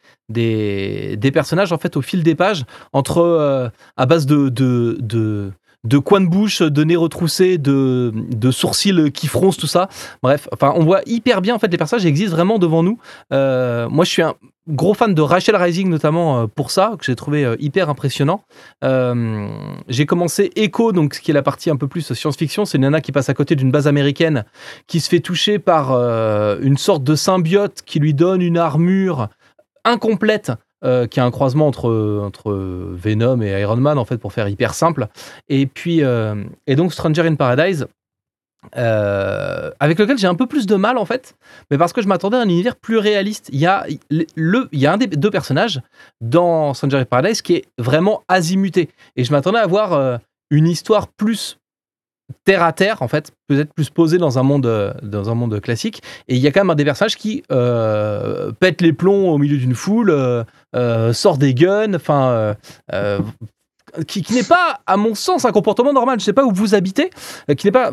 personnages 1.33 1.71
en 1.71 1.79
fait 1.79 1.97
au 1.97 2.03
fil 2.03 2.21
des 2.21 2.35
pages 2.35 2.65
entre 2.93 3.71
à 3.97 4.05
base 4.05 4.27
de, 4.27 5.51
de 5.85 5.97
coins 5.97 6.21
de 6.21 6.27
bouche, 6.27 6.61
de 6.61 6.83
nez 6.83 6.95
retroussé, 6.95 7.57
de, 7.57 8.11
sourcils 8.51 9.11
qui 9.11 9.27
froncent, 9.27 9.57
tout 9.57 9.67
ça. 9.67 9.89
Bref, 10.21 10.47
enfin, 10.51 10.73
on 10.75 10.83
voit 10.83 11.01
hyper 11.05 11.41
bien 11.41 11.55
en 11.55 11.59
fait 11.59 11.67
les 11.67 11.77
personnages 11.77 12.05
existent 12.05 12.35
vraiment 12.35 12.59
devant 12.59 12.83
nous. 12.83 12.97
Euh, 13.31 13.87
moi, 13.89 14.05
je 14.05 14.09
suis 14.09 14.21
un 14.21 14.35
gros 14.67 14.95
fan 14.95 15.13
de 15.13 15.21
Rachel 15.21 15.55
Rising 15.55 15.89
notamment 15.89 16.41
euh, 16.41 16.47
pour 16.47 16.71
ça 16.71 16.93
que 16.97 17.05
j'ai 17.05 17.15
trouvé 17.15 17.45
euh, 17.45 17.55
hyper 17.59 17.89
impressionnant. 17.89 18.41
J'ai 18.81 20.05
commencé 20.05 20.51
Echo, 20.55 20.91
donc 20.91 21.13
ce 21.13 21.21
qui 21.21 21.31
est 21.31 21.33
la 21.33 21.43
partie 21.43 21.69
un 21.69 21.75
peu 21.75 21.87
plus 21.87 22.13
science-fiction. 22.13 22.65
C'est 22.65 22.77
une 22.77 22.83
nana 22.83 23.01
qui 23.01 23.11
passe 23.11 23.29
à 23.29 23.33
côté 23.33 23.55
d'une 23.55 23.71
base 23.71 23.87
américaine 23.87 24.45
qui 24.87 24.99
se 24.99 25.09
fait 25.09 25.19
toucher 25.19 25.59
par 25.59 25.91
une 26.61 26.77
sorte 26.77 27.03
de 27.03 27.15
symbiote 27.15 27.81
qui 27.85 27.99
lui 27.99 28.13
donne 28.13 28.41
une 28.41 28.57
armure 28.57 29.29
incomplète 29.83 30.51
euh, 30.83 31.07
qui 31.07 31.19
est 31.19 31.23
un 31.23 31.31
croisement 31.31 31.67
entre, 31.67 31.89
Venom 32.93 33.41
et 33.41 33.59
Iron 33.61 33.77
Man, 33.77 33.97
en 33.97 34.05
fait, 34.05 34.17
pour 34.17 34.33
faire 34.33 34.47
hyper 34.47 34.73
simple. 34.73 35.07
Et 35.47 35.65
puis, 35.65 36.03
euh, 36.03 36.43
et 36.67 36.75
donc 36.75 36.93
Stranger 36.93 37.21
in 37.21 37.35
Paradise, 37.35 37.87
euh, 38.77 39.71
avec 39.79 39.99
lequel 39.99 40.17
j'ai 40.17 40.27
un 40.27 40.35
peu 40.35 40.47
plus 40.47 40.65
de 40.65 40.75
mal, 40.75 40.97
en 40.97 41.05
fait, 41.05 41.35
mais 41.69 41.77
parce 41.77 41.93
que 41.93 42.01
je 42.01 42.07
m'attendais 42.07 42.37
à 42.37 42.41
un 42.41 42.49
univers 42.49 42.75
plus 42.75 42.97
réaliste. 42.97 43.49
Il 43.51 43.59
y 43.59 43.65
a, 43.65 43.85
il 44.09 44.25
y 44.73 44.85
a 44.85 44.93
un 44.93 44.97
des 44.97 45.07
deux 45.07 45.31
personnages 45.31 45.81
dans 46.21 46.73
Stranger 46.73 46.97
in 46.97 47.05
Paradise 47.05 47.41
qui 47.41 47.55
est 47.55 47.65
vraiment 47.77 48.23
azimuté. 48.27 48.89
Et 49.15 49.23
je 49.23 49.31
m'attendais 49.31 49.59
à 49.59 49.67
voir 49.67 49.93
euh, 49.93 50.17
une 50.49 50.67
histoire 50.67 51.07
plus 51.07 51.57
terre 52.43 52.63
à 52.63 52.73
terre, 52.73 53.01
en 53.01 53.07
fait, 53.07 53.31
peut-être 53.47 53.73
plus 53.73 53.89
posée 53.89 54.17
dans 54.17 54.39
un 54.39 54.43
monde, 54.43 54.95
dans 55.03 55.29
un 55.29 55.35
monde 55.35 55.59
classique. 55.61 56.01
Et 56.27 56.35
il 56.35 56.41
y 56.41 56.47
a 56.47 56.51
quand 56.51 56.61
même 56.61 56.69
un 56.71 56.75
des 56.75 56.85
personnages 56.85 57.15
qui 57.17 57.43
euh, 57.51 58.51
pète 58.59 58.81
les 58.81 58.93
plombs 58.93 59.29
au 59.29 59.37
milieu 59.37 59.57
d'une 59.57 59.75
foule, 59.75 60.09
euh, 60.09 60.43
euh, 60.75 61.13
sort 61.13 61.37
des 61.37 61.53
guns, 61.53 61.93
enfin, 61.93 62.55
euh, 62.93 63.19
qui, 64.07 64.23
qui 64.23 64.33
n'est 64.33 64.43
pas, 64.43 64.79
à 64.87 64.97
mon 64.97 65.13
sens, 65.15 65.45
un 65.45 65.51
comportement 65.51 65.93
normal. 65.93 66.19
Je 66.19 66.25
sais 66.25 66.33
pas 66.33 66.43
où 66.45 66.51
vous 66.51 66.73
habitez, 66.75 67.11
qui 67.57 67.67
n'est 67.67 67.71
pas 67.71 67.91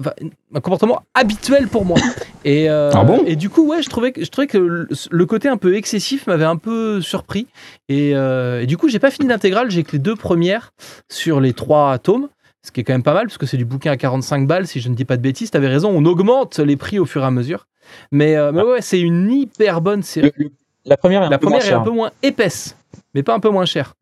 un 0.54 0.60
comportement 0.60 1.02
habituel 1.14 1.68
pour 1.68 1.84
moi. 1.84 1.98
Et, 2.44 2.68
Ah 2.68 3.04
bon? 3.04 3.22
et 3.26 3.36
du 3.36 3.50
coup, 3.50 3.68
ouais, 3.68 3.82
je 3.82 3.90
trouvais, 3.90 4.12
que- 4.12 4.24
je 4.24 4.30
trouvais 4.30 4.46
que 4.46 4.58
le, 4.58 4.88
le 5.10 5.26
côté 5.26 5.48
un 5.48 5.58
peu 5.58 5.76
excessif 5.76 6.26
m'avait 6.26 6.44
un 6.46 6.56
peu 6.56 7.00
surpris. 7.02 7.46
Et, 7.88 8.10
et 8.12 8.66
du 8.66 8.76
coup, 8.78 8.88
j'ai 8.88 8.98
pas 8.98 9.10
fini 9.10 9.28
l'intégrale, 9.28 9.70
j'ai 9.70 9.84
que 9.84 9.92
les 9.92 9.98
deux 9.98 10.16
premières 10.16 10.70
sur 11.10 11.38
les 11.40 11.52
trois 11.52 11.98
tomes. 11.98 12.28
Ce 12.64 12.70
qui 12.70 12.80
est 12.80 12.84
quand 12.84 12.92
même 12.92 13.02
pas 13.02 13.14
mal, 13.14 13.26
parce 13.26 13.38
que 13.38 13.46
c'est 13.46 13.56
du 13.56 13.64
bouquin 13.64 13.90
à 13.90 13.96
45 13.96 14.46
balles, 14.46 14.66
si 14.68 14.80
je 14.80 14.88
ne 14.88 14.94
dis 14.94 15.04
pas 15.04 15.16
de 15.16 15.22
bêtises. 15.22 15.50
T'avais 15.50 15.68
raison, 15.68 15.90
on 15.90 16.04
augmente 16.04 16.58
les 16.60 16.76
prix 16.76 16.98
au 17.00 17.06
fur 17.06 17.22
et 17.22 17.26
à 17.26 17.30
mesure. 17.30 17.66
Mais, 18.12 18.36
euh, 18.36 18.52
mais 18.52 18.62
ouais, 18.62 18.80
c'est 18.80 19.00
une 19.00 19.30
hyper 19.30 19.80
bonne 19.80 20.02
série. 20.02 20.32
Le- 20.36 20.44
le- 20.44 20.52
la 20.84 20.96
première 20.96 21.22
est 21.22 21.26
un 21.26 21.30
La 21.30 21.38
peu 21.38 21.46
moins 21.48 21.58
première 21.58 21.72
est 21.72 21.76
un 21.76 21.82
peu 21.82 21.90
moins 21.90 22.10
épaisse, 22.22 22.76
mais 23.14 23.22
pas 23.22 23.34
un 23.34 23.40
peu 23.40 23.50
moins 23.50 23.64
chère. 23.66 23.94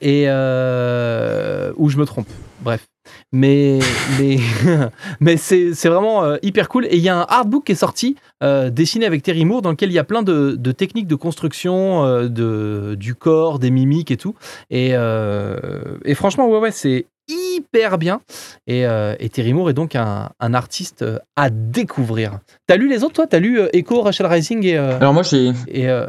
Et 0.00 0.24
euh, 0.28 1.72
ou 1.76 1.88
je 1.88 1.96
me 1.96 2.04
trompe. 2.04 2.28
Bref. 2.60 2.86
Mais 3.32 3.78
mais 4.18 4.38
mais 5.20 5.36
c'est 5.36 5.72
vraiment 5.88 6.24
euh, 6.24 6.36
hyper 6.42 6.68
cool. 6.68 6.86
Et 6.86 6.96
il 6.96 7.02
y 7.02 7.08
a 7.08 7.16
un 7.16 7.26
artbook 7.28 7.64
qui 7.64 7.72
est 7.72 7.76
sorti 7.76 8.16
euh, 8.42 8.70
dessiné 8.70 9.06
avec 9.06 9.22
Terry 9.22 9.44
Moore 9.44 9.62
dans 9.62 9.70
lequel 9.70 9.90
il 9.90 9.94
y 9.94 9.98
a 9.98 10.04
plein 10.04 10.22
de, 10.22 10.56
de 10.58 10.72
techniques 10.72 11.06
de 11.06 11.14
construction 11.14 12.04
euh, 12.04 12.28
de 12.28 12.96
du 12.98 13.14
corps, 13.14 13.58
des 13.58 13.70
mimiques 13.70 14.10
et 14.10 14.16
tout. 14.16 14.34
Et 14.70 14.90
et 14.90 16.14
franchement 16.14 16.48
ouais 16.48 16.58
ouais 16.58 16.70
c'est 16.70 17.06
hyper 17.28 17.98
bien. 17.98 18.20
Et, 18.66 18.82
et 18.84 19.28
Terry 19.28 19.52
Moore 19.52 19.70
est 19.70 19.74
donc 19.74 19.94
un, 19.96 20.30
un 20.40 20.54
artiste 20.54 21.04
à 21.36 21.50
découvrir. 21.50 22.38
T'as 22.66 22.76
lu 22.76 22.88
les 22.88 23.04
autres 23.04 23.14
toi? 23.14 23.26
T'as 23.26 23.38
lu 23.38 23.60
Echo, 23.72 24.00
Rachel 24.00 24.26
Rising 24.26 24.64
et 24.64 24.78
Alors 24.78 25.12
moi 25.12 25.22
j'ai 25.22 25.52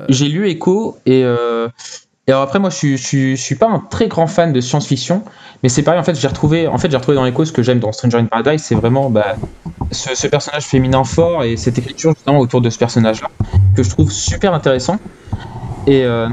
j'ai 0.08 0.28
lu 0.30 0.50
Echo 0.50 0.98
et 1.06 1.26
et 2.30 2.32
alors 2.32 2.44
après 2.44 2.60
moi 2.60 2.70
je 2.70 2.96
suis, 2.96 3.56
pas 3.56 3.66
un 3.66 3.80
très 3.80 4.08
grand 4.08 4.28
fan 4.28 4.54
de 4.54 4.62
science-fiction 4.62 5.24
mais 5.64 5.70
c'est 5.70 5.82
pareil 5.82 6.00
en 6.00 6.04
fait 6.04 6.14
j'ai 6.14 6.28
retrouvé 6.28 6.68
en 6.68 6.78
fait 6.78 6.92
j'ai 6.92 6.98
retrouvé 6.98 7.16
dans 7.16 7.26
Echo 7.26 7.44
ce 7.44 7.52
que 7.52 7.64
j'aime 7.64 7.80
dans 7.80 7.92
Stranger 7.92 8.20
in 8.20 8.26
Paradise 8.26 8.62
c'est 8.62 8.76
vraiment 8.76 9.10
bah, 9.10 9.36
ce, 9.92 10.28
personnage 10.28 10.66
féminin 10.66 11.04
fort 11.04 11.44
et 11.44 11.58
cette 11.58 11.80
écriture 11.80 12.14
justement 12.14 12.38
autour 12.38 12.62
de 12.62 12.70
ce 12.70 12.78
personnage 12.78 13.22
là 13.22 13.32
que 13.76 13.82
je 13.82 13.90
trouve 13.90 14.12
super 14.12 14.54
intéressant. 14.54 15.00
Et 15.88 16.04
euh, 16.04 16.30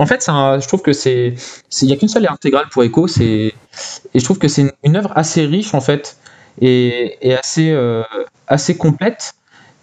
en 0.00 0.06
fait 0.06 0.24
je 0.26 0.66
trouve 0.66 0.82
que 0.82 0.92
c'est 0.92 1.34
il 1.82 1.88
y 1.88 1.92
a 1.92 1.96
qu'une 1.96 2.08
seule 2.08 2.26
intégrale 2.26 2.66
pour 2.72 2.82
Echo 2.82 3.06
c'est 3.06 3.54
et 4.14 4.18
je 4.18 4.24
trouve 4.24 4.38
que 4.38 4.48
c'est 4.48 4.74
une, 4.82 4.96
œuvre 4.96 5.12
assez 5.14 5.46
riche 5.46 5.74
en 5.74 5.80
fait 5.80 6.16
et, 6.60 7.36
assez 7.38 7.70
euh, 7.70 8.02
assez 8.48 8.76
complète 8.76 9.34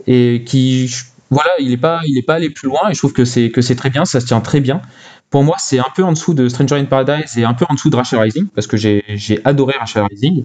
et 0.08 0.44
qui 0.46 0.94
voilà 1.30 1.52
il 1.60 1.72
est 1.72 1.78
pas 1.78 2.02
il 2.06 2.18
est 2.18 2.26
pas 2.26 2.36
allé 2.36 2.50
plus 2.50 2.68
loin 2.68 2.90
et 2.90 2.94
je 2.94 3.00
trouve 3.00 3.14
que 3.14 3.24
c'est 3.24 3.50
que 3.50 3.62
c'est 3.62 3.76
très 3.76 3.90
bien 3.90 4.04
ça 4.04 4.20
se 4.20 4.26
tient 4.26 4.42
très 4.42 4.60
bien 4.60 4.82
pour 5.32 5.44
moi 5.44 5.56
c'est 5.58 5.80
un 5.80 5.88
peu 5.96 6.04
en 6.04 6.12
dessous 6.12 6.36
de 6.36 6.48
Stranger 6.48 6.76
in 6.76 6.86
Paradise 6.86 7.38
et 7.38 7.44
un 7.44 7.56
peu 7.56 7.66
en 7.68 7.74
dessous 7.74 7.90
de 7.90 7.96
Rachel 7.96 8.20
Rising 8.20 8.48
parce 8.54 8.68
que 8.68 8.78
j'ai 8.78 9.04
j'ai 9.08 9.44
adoré 9.46 9.74
Rachel 9.80 10.04
Rising 10.04 10.44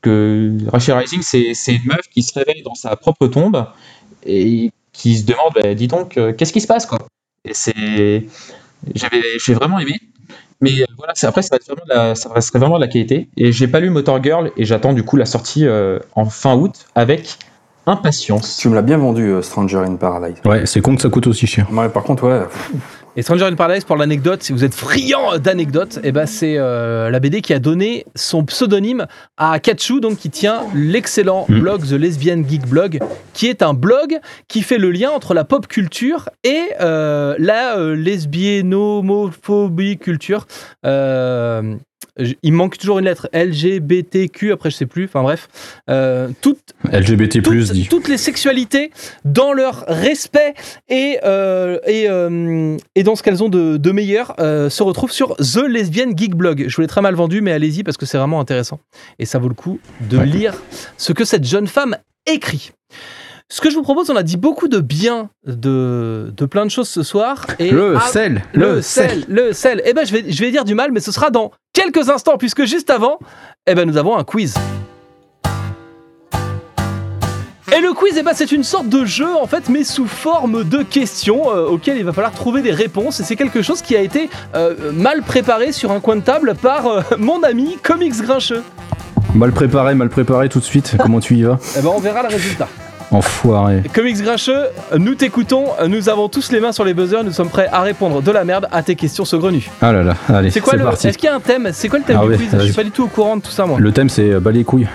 que 0.00 0.56
Rachel 0.72 0.96
Rising 0.96 1.20
c'est 1.20 1.52
c'est 1.52 1.74
une 1.74 1.84
meuf 1.84 2.08
qui 2.10 2.22
se 2.22 2.32
réveille 2.38 2.62
dans 2.62 2.74
sa 2.74 2.96
propre 2.96 3.26
tombe 3.26 3.66
et 4.24 4.70
qui 4.92 5.18
se 5.18 5.24
demande 5.24 5.52
bah, 5.54 5.74
dis 5.74 5.88
donc 5.88 6.16
euh, 6.16 6.32
qu'est-ce 6.32 6.52
qui 6.52 6.62
se 6.62 6.66
passe 6.66 6.86
quoi? 6.86 6.98
Et 7.44 7.52
c'est 7.52 8.26
j'avais 8.94 9.22
j'ai 9.44 9.52
vraiment 9.52 9.80
aimé 9.80 9.98
mais 10.60 10.80
euh, 10.80 10.84
voilà 10.96 11.12
c'est 11.16 11.26
après 11.26 11.42
ça, 11.42 11.48
va 11.50 11.56
être 11.56 11.66
vraiment 11.66 11.84
de 11.84 11.92
la, 11.92 12.14
ça 12.14 12.32
resterait 12.32 12.60
vraiment 12.60 12.76
de 12.76 12.82
la 12.82 12.88
qualité 12.88 13.28
et 13.36 13.50
j'ai 13.50 13.66
pas 13.66 13.80
lu 13.80 13.90
Motor 13.90 14.22
Girl 14.22 14.52
et 14.56 14.64
j'attends 14.64 14.92
du 14.92 15.02
coup 15.02 15.16
la 15.16 15.26
sortie 15.26 15.66
euh, 15.66 15.98
en 16.14 16.26
fin 16.26 16.54
août 16.54 16.86
avec 16.94 17.38
impatience 17.86 18.56
Tu 18.58 18.68
me 18.68 18.74
l'as 18.76 18.82
bien 18.82 18.96
vendu, 18.96 19.34
Stranger 19.42 19.82
in 19.86 19.96
Paradise. 19.96 20.36
Ouais, 20.46 20.64
c'est 20.64 20.80
con 20.80 20.96
que 20.96 21.02
ça 21.02 21.10
coûte 21.10 21.26
aussi 21.26 21.46
cher. 21.46 21.70
Ouais, 21.70 21.90
par 21.90 22.02
contre, 22.02 22.26
ouais. 22.26 22.40
Et 23.16 23.22
Stranger 23.22 23.44
in 23.44 23.54
Paradise, 23.54 23.84
pour 23.84 23.96
l'anecdote, 23.96 24.42
si 24.42 24.52
vous 24.52 24.64
êtes 24.64 24.74
friand 24.74 25.38
d'anecdotes, 25.38 26.00
eh 26.02 26.10
ben 26.10 26.26
c'est 26.26 26.56
euh, 26.58 27.10
la 27.10 27.20
BD 27.20 27.42
qui 27.42 27.54
a 27.54 27.60
donné 27.60 28.04
son 28.16 28.44
pseudonyme 28.44 29.06
à 29.36 29.60
Kachu, 29.60 30.00
donc 30.00 30.18
qui 30.18 30.30
tient 30.30 30.62
l'excellent 30.74 31.46
Mm. 31.48 31.60
blog 31.60 31.86
The 31.86 31.92
Lesbian 31.92 32.42
Geek 32.48 32.66
Blog, 32.66 32.98
qui 33.32 33.46
est 33.46 33.62
un 33.62 33.72
blog 33.74 34.18
qui 34.48 34.62
fait 34.62 34.78
le 34.78 34.90
lien 34.90 35.10
entre 35.10 35.32
la 35.34 35.44
pop 35.44 35.68
culture 35.68 36.28
et 36.42 36.70
euh, 36.80 37.36
la 37.38 37.78
euh, 37.78 37.94
lesbiennomophobie 37.94 39.98
culture. 39.98 40.46
Il 42.42 42.52
manque 42.52 42.78
toujours 42.78 42.98
une 42.98 43.04
lettre 43.06 43.28
LGBTQ, 43.32 44.52
après 44.52 44.70
je 44.70 44.76
sais 44.76 44.86
plus, 44.86 45.04
enfin 45.04 45.22
bref. 45.22 45.48
Euh, 45.90 46.28
toutes 46.40 46.72
LGBT+, 46.92 47.42
toutes, 47.42 47.72
dit. 47.72 47.86
toutes 47.88 48.08
les 48.08 48.18
sexualités 48.18 48.90
dans 49.24 49.52
leur 49.52 49.84
respect 49.88 50.54
et, 50.88 51.18
euh, 51.24 51.78
et, 51.86 52.08
euh, 52.08 52.76
et 52.94 53.02
dans 53.02 53.16
ce 53.16 53.22
qu'elles 53.22 53.42
ont 53.42 53.48
de, 53.48 53.76
de 53.76 53.90
meilleur 53.92 54.34
se 54.38 54.82
retrouvent 54.82 55.12
sur 55.12 55.36
The 55.36 55.62
Lesbian 55.68 56.12
Geek 56.16 56.34
Blog. 56.34 56.64
Je 56.68 56.76
vous 56.76 56.82
l'ai 56.82 56.88
très 56.88 57.00
mal 57.02 57.14
vendu, 57.14 57.40
mais 57.40 57.52
allez-y 57.52 57.82
parce 57.82 57.96
que 57.96 58.06
c'est 58.06 58.18
vraiment 58.18 58.40
intéressant. 58.40 58.80
Et 59.18 59.26
ça 59.26 59.38
vaut 59.38 59.48
le 59.48 59.54
coup 59.54 59.78
de 60.08 60.18
Ouais. 60.18 60.26
lire 60.26 60.54
ce 60.96 61.12
que 61.12 61.24
cette 61.24 61.44
jeune 61.44 61.66
femme 61.66 61.96
écrit. 62.26 62.70
Ce 63.50 63.60
que 63.60 63.68
je 63.68 63.74
vous 63.74 63.82
propose, 63.82 64.08
on 64.08 64.16
a 64.16 64.22
dit 64.22 64.38
beaucoup 64.38 64.68
de 64.68 64.78
bien 64.78 65.28
de, 65.46 66.32
de 66.34 66.46
plein 66.46 66.64
de 66.64 66.70
choses 66.70 66.88
ce 66.88 67.02
soir. 67.02 67.44
Et 67.58 67.70
Le 67.70 67.96
ah, 67.96 68.00
sel, 68.00 68.42
le 68.54 68.80
sel, 68.80 69.24
le 69.28 69.52
sel. 69.52 69.82
Eh 69.84 69.92
ben, 69.92 70.06
je 70.06 70.12
vais, 70.12 70.24
je 70.32 70.42
vais 70.42 70.50
dire 70.50 70.64
du 70.64 70.74
mal, 70.74 70.92
mais 70.92 71.00
ce 71.00 71.12
sera 71.12 71.30
dans 71.30 71.52
quelques 71.74 72.08
instants, 72.08 72.38
puisque 72.38 72.64
juste 72.64 72.88
avant, 72.88 73.18
eh 73.66 73.74
ben, 73.74 73.86
nous 73.86 73.98
avons 73.98 74.16
un 74.16 74.24
quiz. 74.24 74.54
Et 77.76 77.80
le 77.80 77.92
quiz, 77.92 78.14
eh 78.16 78.22
ben, 78.22 78.32
c'est 78.34 78.50
une 78.50 78.64
sorte 78.64 78.88
de 78.88 79.04
jeu 79.04 79.36
en 79.36 79.46
fait, 79.46 79.68
mais 79.68 79.84
sous 79.84 80.06
forme 80.06 80.64
de 80.64 80.82
questions 80.82 81.50
euh, 81.54 81.66
auxquelles 81.66 81.98
il 81.98 82.04
va 82.04 82.14
falloir 82.14 82.32
trouver 82.32 82.62
des 82.62 82.72
réponses. 82.72 83.20
Et 83.20 83.24
c'est 83.24 83.36
quelque 83.36 83.60
chose 83.60 83.82
qui 83.82 83.94
a 83.94 84.00
été 84.00 84.30
euh, 84.54 84.90
mal 84.92 85.22
préparé 85.22 85.72
sur 85.72 85.92
un 85.92 86.00
coin 86.00 86.16
de 86.16 86.22
table 86.22 86.54
par 86.54 86.86
euh, 86.86 87.02
mon 87.18 87.42
ami 87.42 87.76
Comics 87.82 88.22
Grincheux. 88.22 88.62
Mal 89.34 89.52
préparé, 89.52 89.94
mal 89.94 90.08
préparé 90.08 90.48
tout 90.48 90.60
de 90.60 90.64
suite. 90.64 90.96
Comment 90.98 91.20
tu 91.20 91.34
y 91.34 91.42
vas? 91.42 91.58
Eh 91.76 91.82
ben, 91.82 91.90
on 91.94 92.00
verra 92.00 92.22
le 92.22 92.28
résultat. 92.28 92.68
Enfoiré. 93.10 93.82
Comics 93.92 94.22
Grincheux, 94.22 94.66
nous 94.98 95.14
t'écoutons. 95.14 95.66
Nous 95.88 96.08
avons 96.08 96.28
tous 96.28 96.50
les 96.50 96.60
mains 96.60 96.72
sur 96.72 96.84
les 96.84 96.94
buzzers. 96.94 97.22
Nous 97.24 97.32
sommes 97.32 97.48
prêts 97.48 97.68
à 97.72 97.82
répondre 97.82 98.22
de 98.22 98.30
la 98.30 98.44
merde 98.44 98.68
à 98.72 98.82
tes 98.82 98.96
questions 98.96 99.24
saugrenues. 99.24 99.70
Ah 99.80 99.92
là 99.92 100.02
là, 100.02 100.14
allez, 100.28 100.50
C'est 100.50 100.60
quoi 100.60 100.74
le 100.74 100.84
parti. 100.84 101.06
Est-ce 101.08 101.18
qu'il 101.18 101.26
y 101.26 101.30
a 101.30 101.34
un 101.34 101.40
thème 101.40 101.70
C'est 101.72 101.88
quoi 101.88 101.98
le 101.98 102.04
thème 102.04 102.18
Ah 102.20 102.24
du 102.24 102.30
ouais, 102.30 102.36
quiz 102.36 102.48
Je 102.52 102.64
suis 102.64 102.72
pas 102.72 102.84
du 102.84 102.90
tout 102.90 103.04
au 103.04 103.08
courant 103.08 103.36
de 103.36 103.42
tout 103.42 103.50
ça 103.50 103.66
moi. 103.66 103.78
Le 103.78 103.92
thème 103.92 104.08
c'est 104.08 104.40
bah 104.40 104.50
les 104.50 104.64
couilles. 104.64 104.88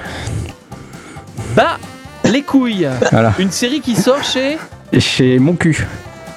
Bah 1.56 1.78
les 2.26 2.42
couilles. 2.42 2.88
Voilà. 3.12 3.34
Une 3.40 3.52
série 3.52 3.82
qui 3.82 3.96
sort 3.96 4.24
chez. 4.24 4.58
Chez 4.98 5.40
mon 5.40 5.54
cul. 5.54 5.88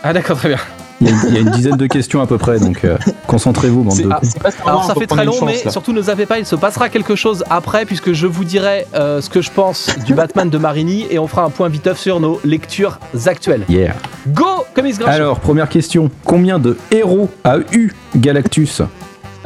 Ah 0.04 0.12
d'accord 0.12 0.36
très 0.36 0.48
bien. 0.48 0.58
Il 1.02 1.08
y, 1.08 1.12
a, 1.12 1.16
il 1.28 1.34
y 1.34 1.36
a 1.36 1.40
une 1.40 1.50
dizaine 1.50 1.76
de 1.76 1.86
questions 1.88 2.20
à 2.20 2.28
peu 2.28 2.38
près, 2.38 2.60
donc 2.60 2.84
euh, 2.84 2.96
concentrez-vous, 3.26 3.82
bande 3.82 3.98
de 3.98 4.08
ah, 4.08 4.20
Alors 4.64 4.84
ça 4.84 4.94
fait 4.94 5.08
très 5.08 5.24
long, 5.24 5.32
chance, 5.32 5.42
mais 5.46 5.60
là. 5.64 5.70
surtout 5.72 5.92
ne 5.92 6.00
zappez 6.00 6.26
pas, 6.26 6.38
il 6.38 6.46
se 6.46 6.54
passera 6.54 6.88
quelque 6.88 7.16
chose 7.16 7.42
après 7.50 7.84
puisque 7.86 8.12
je 8.12 8.28
vous 8.28 8.44
dirai 8.44 8.86
euh, 8.94 9.20
ce 9.20 9.28
que 9.28 9.40
je 9.42 9.50
pense 9.50 9.90
du 10.06 10.14
Batman 10.14 10.48
de 10.48 10.58
Marini 10.58 11.06
et 11.10 11.18
on 11.18 11.26
fera 11.26 11.42
un 11.42 11.50
point 11.50 11.68
viteuf 11.68 11.98
sur 11.98 12.20
nos 12.20 12.40
lectures 12.44 13.00
actuelles. 13.26 13.64
Yeah. 13.68 13.94
Go 14.28 14.64
Comics. 14.74 15.02
Alors, 15.04 15.40
première 15.40 15.68
question. 15.68 16.08
Combien 16.24 16.60
de 16.60 16.78
héros 16.92 17.28
a 17.42 17.58
eu 17.72 17.92
Galactus 18.14 18.80
Euh, 18.80 18.86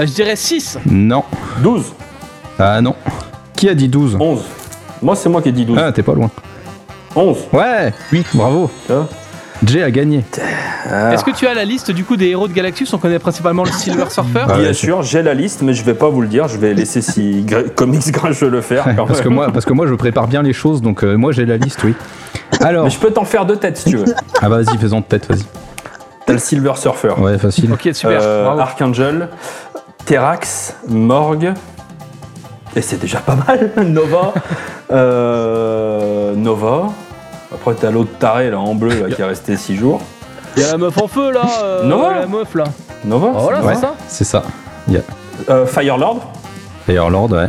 je 0.01 0.13
dirais 0.13 0.37
6. 0.37 0.79
Non. 0.85 1.25
12, 1.63 1.85
Ah 2.59 2.83
non. 2.83 2.95
Qui 3.55 3.71
a 3.71 3.75
dit 3.75 3.89
12 3.89 4.19
11. 4.21 4.43
Moi, 5.01 5.17
c'est 5.17 5.31
moi 5.31 5.41
qui 5.41 5.49
ai 5.49 5.53
dit 5.53 5.65
12. 5.65 5.79
Ah, 5.81 5.91
t'es 5.91 6.03
pas 6.03 6.13
loin. 6.13 6.31
11. 7.15 7.37
Ouais, 7.55 7.95
oui, 8.13 8.23
bravo. 8.35 8.71
Tu 8.87 8.93
vois? 8.93 9.09
Jay 9.65 9.83
a 9.83 9.91
gagné. 9.91 10.23
Ah. 10.91 11.13
Est-ce 11.15 11.25
que 11.25 11.31
tu 11.31 11.47
as 11.47 11.55
la 11.55 11.65
liste 11.65 11.91
du 11.91 12.05
coup 12.05 12.17
des 12.17 12.27
héros 12.29 12.47
de 12.47 12.53
Galactus? 12.53 12.93
On 12.93 12.99
connaît 12.99 13.19
principalement 13.19 13.65
le 13.65 13.71
Silver 13.73 14.05
Surfer. 14.11 14.41
Ah 14.49 14.57
ouais, 14.57 14.63
Bien 14.65 14.73
sûr, 14.73 15.03
j'ai 15.03 15.23
la 15.23 15.35
liste, 15.35 15.63
mais 15.63 15.73
je 15.73 15.83
vais 15.83 15.95
pas 15.95 16.09
vous 16.09 16.21
le 16.21 16.29
dire. 16.29 16.47
Je 16.49 16.59
vais 16.59 16.75
laisser 16.75 17.01
si 17.03 17.45
Comics 17.77 18.11
Grincheux 18.13 18.51
le 18.51 18.61
faire. 18.61 18.85
quand 18.97 19.07
Parce 19.07 19.21
que, 19.23 19.29
moi, 19.29 19.49
parce 19.53 19.65
que 19.65 19.73
moi, 19.73 19.87
je 19.87 19.95
prépare 19.95 20.29
bien 20.29 20.43
les 20.43 20.53
choses, 20.53 20.83
donc 20.83 21.03
euh, 21.03 21.17
moi, 21.17 21.33
j'ai 21.33 21.47
la 21.47 21.57
liste, 21.57 21.83
oui. 21.85 21.95
Alors, 22.61 22.85
Mais 22.85 22.91
je 22.91 22.99
peux 22.99 23.11
t'en 23.11 23.25
faire 23.25 23.47
deux 23.47 23.57
têtes 23.57 23.79
si 23.79 23.91
tu 23.91 23.97
veux. 23.97 24.05
ah 24.43 24.49
bah 24.49 24.61
vas-y, 24.63 24.77
faisons 24.79 25.01
de 25.01 25.05
tête, 25.07 25.27
vas-y. 25.29 25.45
T'as 26.27 26.33
le 26.35 26.39
Silver 26.39 26.73
Surfer, 26.77 27.13
Ouais, 27.19 27.39
facile. 27.39 27.73
Ok 27.73 27.89
super. 27.93 28.19
euh. 28.23 28.57
Archangel, 28.59 29.29
Terax, 30.05 30.75
Morgue. 30.89 31.53
Et 32.75 32.83
c'est 32.83 33.01
déjà 33.01 33.19
pas 33.21 33.37
mal. 33.37 33.71
Nova. 33.87 34.35
euh, 34.93 36.35
Nova. 36.35 36.89
Après, 37.55 37.75
t'as 37.75 37.91
l'autre 37.91 38.11
taré 38.19 38.51
là 38.51 38.59
en 38.59 38.75
bleu 38.75 39.07
là, 39.09 39.15
qui 39.15 39.21
est 39.21 39.25
resté 39.25 39.57
6 39.57 39.77
jours. 39.77 40.01
Il 40.57 40.63
y 40.63 40.65
a 40.65 40.73
la 40.73 40.79
meuf 40.79 40.97
en 40.99 41.07
feu 41.09 41.31
là. 41.33 41.43
euh, 41.63 41.85
Nova 41.85 42.15
La 42.21 42.27
meuf 42.27 42.55
là. 42.55 42.65
Nova 43.05 43.31
Oh, 43.35 43.39
voilà, 43.41 43.61
c'est 43.61 43.67
Ouais. 43.67 43.75
c'est 43.75 43.81
ça. 43.81 43.95
C'est 44.09 44.25
ça. 44.25 44.43
Euh, 45.51 45.67
Firelord 45.67 46.33
D'ailleurs, 46.89 47.11
Lord, 47.11 47.31
ouais. 47.33 47.49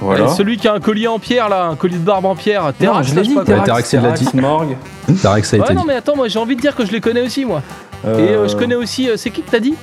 Voilà. 0.00 0.24
Et 0.24 0.28
celui 0.28 0.56
qui 0.56 0.66
a 0.68 0.74
un 0.74 0.80
collier 0.80 1.06
en 1.08 1.18
pierre 1.18 1.48
là, 1.48 1.64
un 1.66 1.76
collier 1.76 1.96
de 1.96 2.04
barbe 2.04 2.24
en 2.26 2.34
pierre. 2.34 2.64
Non, 2.64 2.72
Terrax, 2.72 3.08
je 3.08 3.14
l'ai 3.14 3.22
sais 3.22 3.28
dit, 3.28 3.34
pas 3.34 3.44
quoi. 3.44 3.54
Terax, 3.60 3.66
Terax, 3.66 3.92
il 3.92 3.96
l'a 3.96 4.02
Terax, 4.02 4.32
dit. 4.34 4.40
Morgue. 4.40 4.76
Tarek, 5.22 5.44
ça 5.44 5.56
a 5.56 5.60
Ouais, 5.60 5.64
été 5.66 5.74
non 5.74 5.80
dit. 5.82 5.86
mais 5.88 5.94
attends, 5.94 6.16
moi 6.16 6.28
j'ai 6.28 6.38
envie 6.38 6.56
de 6.56 6.60
dire 6.60 6.74
que 6.74 6.84
je 6.84 6.92
les 6.92 7.00
connais 7.00 7.22
aussi 7.22 7.44
moi. 7.44 7.62
Et 8.04 8.08
euh, 8.08 8.48
je 8.48 8.56
connais 8.56 8.74
aussi. 8.74 9.08
euh, 9.08 9.16
c'est 9.16 9.30
qui 9.30 9.42
que 9.42 9.50
t'as 9.50 9.60
dit? 9.60 9.74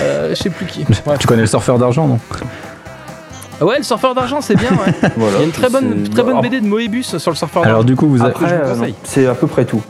Euh, 0.00 0.30
Je 0.30 0.34
sais 0.34 0.50
plus 0.50 0.66
qui. 0.66 0.80
Ouais. 1.06 1.16
Tu 1.18 1.26
connais 1.26 1.42
le 1.42 1.46
surfeur 1.46 1.78
d'argent, 1.78 2.06
non? 2.08 2.18
Ouais, 3.64 3.78
le 3.78 3.84
surfeur 3.84 4.14
d'argent, 4.14 4.40
c'est 4.40 4.56
bien. 4.56 4.70
Ouais. 4.70 5.10
Voilà, 5.16 5.36
Il 5.36 5.40
y 5.40 5.42
a 5.42 5.46
une 5.46 5.52
très 5.52 5.68
bonne, 5.70 6.08
très 6.08 6.22
bonne 6.22 6.36
Ah, 6.38 6.42
BD 6.42 6.60
de 6.60 6.66
Moebius 6.66 7.16
sur 7.18 7.30
le 7.30 7.36
surfeur 7.36 7.62
Alors 7.62 7.76
d'argent. 7.78 7.86
du 7.86 7.96
coup, 7.96 8.08
vous 8.08 8.22
avez... 8.22 8.34
Euh, 8.42 8.74
c'est 9.04 9.26
à 9.26 9.34
peu 9.34 9.46
près 9.46 9.64
tout. 9.64 9.82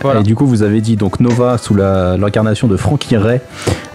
Voilà. 0.00 0.20
Et 0.20 0.22
du 0.22 0.34
coup, 0.34 0.46
vous 0.46 0.62
avez 0.62 0.80
dit 0.80 0.96
donc 0.96 1.18
Nova 1.20 1.58
sous 1.58 1.74
la- 1.74 2.16
l'incarnation 2.16 2.68
de 2.68 2.76
Frankie 2.76 3.16
Ray, 3.16 3.40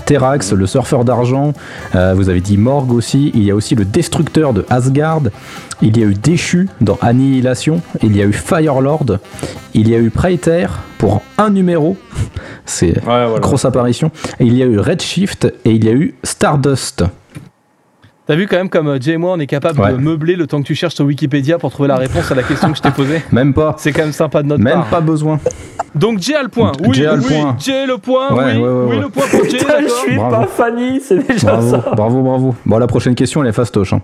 Terax, 0.05 0.51
le 0.53 0.65
surfeur 0.67 1.05
d'argent. 1.05 1.53
euh, 1.95 2.13
vous 2.15 2.27
avez 2.29 2.41
dit 2.41 2.57
Morgue 2.57 2.91
aussi. 2.93 3.31
Il 3.33 3.43
y 3.43 3.51
a 3.51 3.55
aussi 3.55 3.75
le 3.75 3.85
destructeur 3.85 4.51
de 4.53 4.65
Asgard. 4.69 5.21
Il 5.81 5.97
y 5.97 6.03
a 6.03 6.05
eu 6.07 6.13
Déchu 6.13 6.67
dans 6.81 6.97
Annihilation. 7.01 7.81
Il 8.03 8.15
y 8.17 8.21
a 8.21 8.25
eu 8.25 8.33
Firelord. 8.33 9.17
Il 9.73 9.87
y 9.89 9.95
a 9.95 9.99
eu 9.99 10.09
Praetor 10.09 10.67
pour 10.97 11.21
un 11.37 11.49
numéro. 11.49 11.95
C'est 12.65 12.97
Ouais, 12.97 13.25
voilà. 13.25 13.39
grosse 13.39 13.63
apparition. 13.65 14.11
Et 14.39 14.45
il 14.45 14.55
y 14.57 14.63
a 14.63 14.65
eu 14.65 14.77
Redshift 14.79 15.45
et 15.65 15.71
il 15.71 15.85
y 15.85 15.89
a 15.89 15.93
eu 15.93 16.15
Stardust. 16.23 17.03
T'as 18.31 18.37
vu 18.37 18.47
quand 18.47 18.55
même 18.55 18.69
comme 18.69 18.87
euh, 18.87 18.97
Jay 18.97 19.11
et 19.11 19.17
moi 19.17 19.33
on 19.33 19.39
est 19.41 19.45
capable 19.45 19.81
Ouais. 19.81 19.91
de 19.91 19.97
meubler 19.97 20.37
le 20.37 20.47
temps 20.47 20.61
que 20.61 20.65
tu 20.65 20.73
cherches 20.73 20.95
sur 20.95 21.03
Wikipédia 21.03 21.57
pour 21.59 21.69
trouver 21.69 21.89
la 21.89 21.97
réponse 21.97 22.31
à 22.31 22.35
la 22.35 22.43
question 22.43 22.71
que 22.71 22.77
je 22.77 22.81
t'ai 22.81 22.91
posée. 22.91 23.21
Même 23.33 23.53
pas. 23.53 23.75
C'est 23.77 23.91
quand 23.91 24.03
même 24.03 24.13
sympa 24.13 24.41
de 24.41 24.47
notre 24.47 24.63
Même 24.63 24.73
part. 24.75 24.85
pas 24.89 25.01
besoin. 25.01 25.37
Donc 25.95 26.19
Jay 26.19 26.35
a 26.35 26.41
le 26.43 26.47
point. 26.47 26.71
Oui, 26.81 26.93
Jay 26.93 27.07
a 27.07 27.15
le 27.17 27.21
oui, 27.23 27.27
point. 27.27 27.57
Jay 27.59 27.85
le 27.85 27.97
point. 27.97 28.33
Ouais, 28.33 28.53
oui, 28.55 28.61
ouais, 28.61 28.69
ouais, 28.69 28.83
oui, 28.85 28.95
ouais. 28.95 29.01
le 29.01 29.09
point 29.09 29.25
pour 29.29 29.43
Jay. 29.43 29.57
Putain, 29.57 29.81
je 29.81 29.87
suis 29.89 30.15
Bravo. 30.15 30.33
pas 30.37 30.47
Fanny, 30.47 31.01
c'est 31.01 31.27
déjà 31.27 31.47
Bravo, 31.51 31.71
ça. 31.71 31.77
bravo, 31.93 32.21
bravo. 32.21 32.55
Bon, 32.65 32.77
la 32.77 32.87
prochaine 32.87 33.15
question, 33.15 33.43
elle 33.43 33.49
est 33.49 33.53
fastoche. 33.53 33.91
hein. 33.91 34.01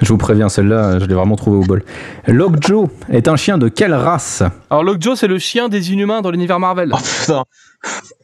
Je 0.00 0.08
vous 0.10 0.16
préviens, 0.16 0.48
celle-là, 0.48 1.00
je 1.00 1.06
l'ai 1.06 1.14
vraiment 1.14 1.34
trouvée 1.34 1.56
au 1.56 1.62
bol. 1.66 1.82
Lockjaw 2.28 2.88
est 3.10 3.26
un 3.26 3.34
chien 3.34 3.58
de 3.58 3.66
quelle 3.66 3.94
race? 3.94 4.44
Alors 4.70 4.84
Lockjaw 4.84 5.16
c'est 5.16 5.26
le 5.26 5.38
chien 5.40 5.68
des 5.68 5.92
inhumains 5.92 6.22
dans 6.22 6.30
l'univers 6.30 6.60
Marvel. 6.60 6.90
Oh 6.92 6.98
putain. 6.98 7.42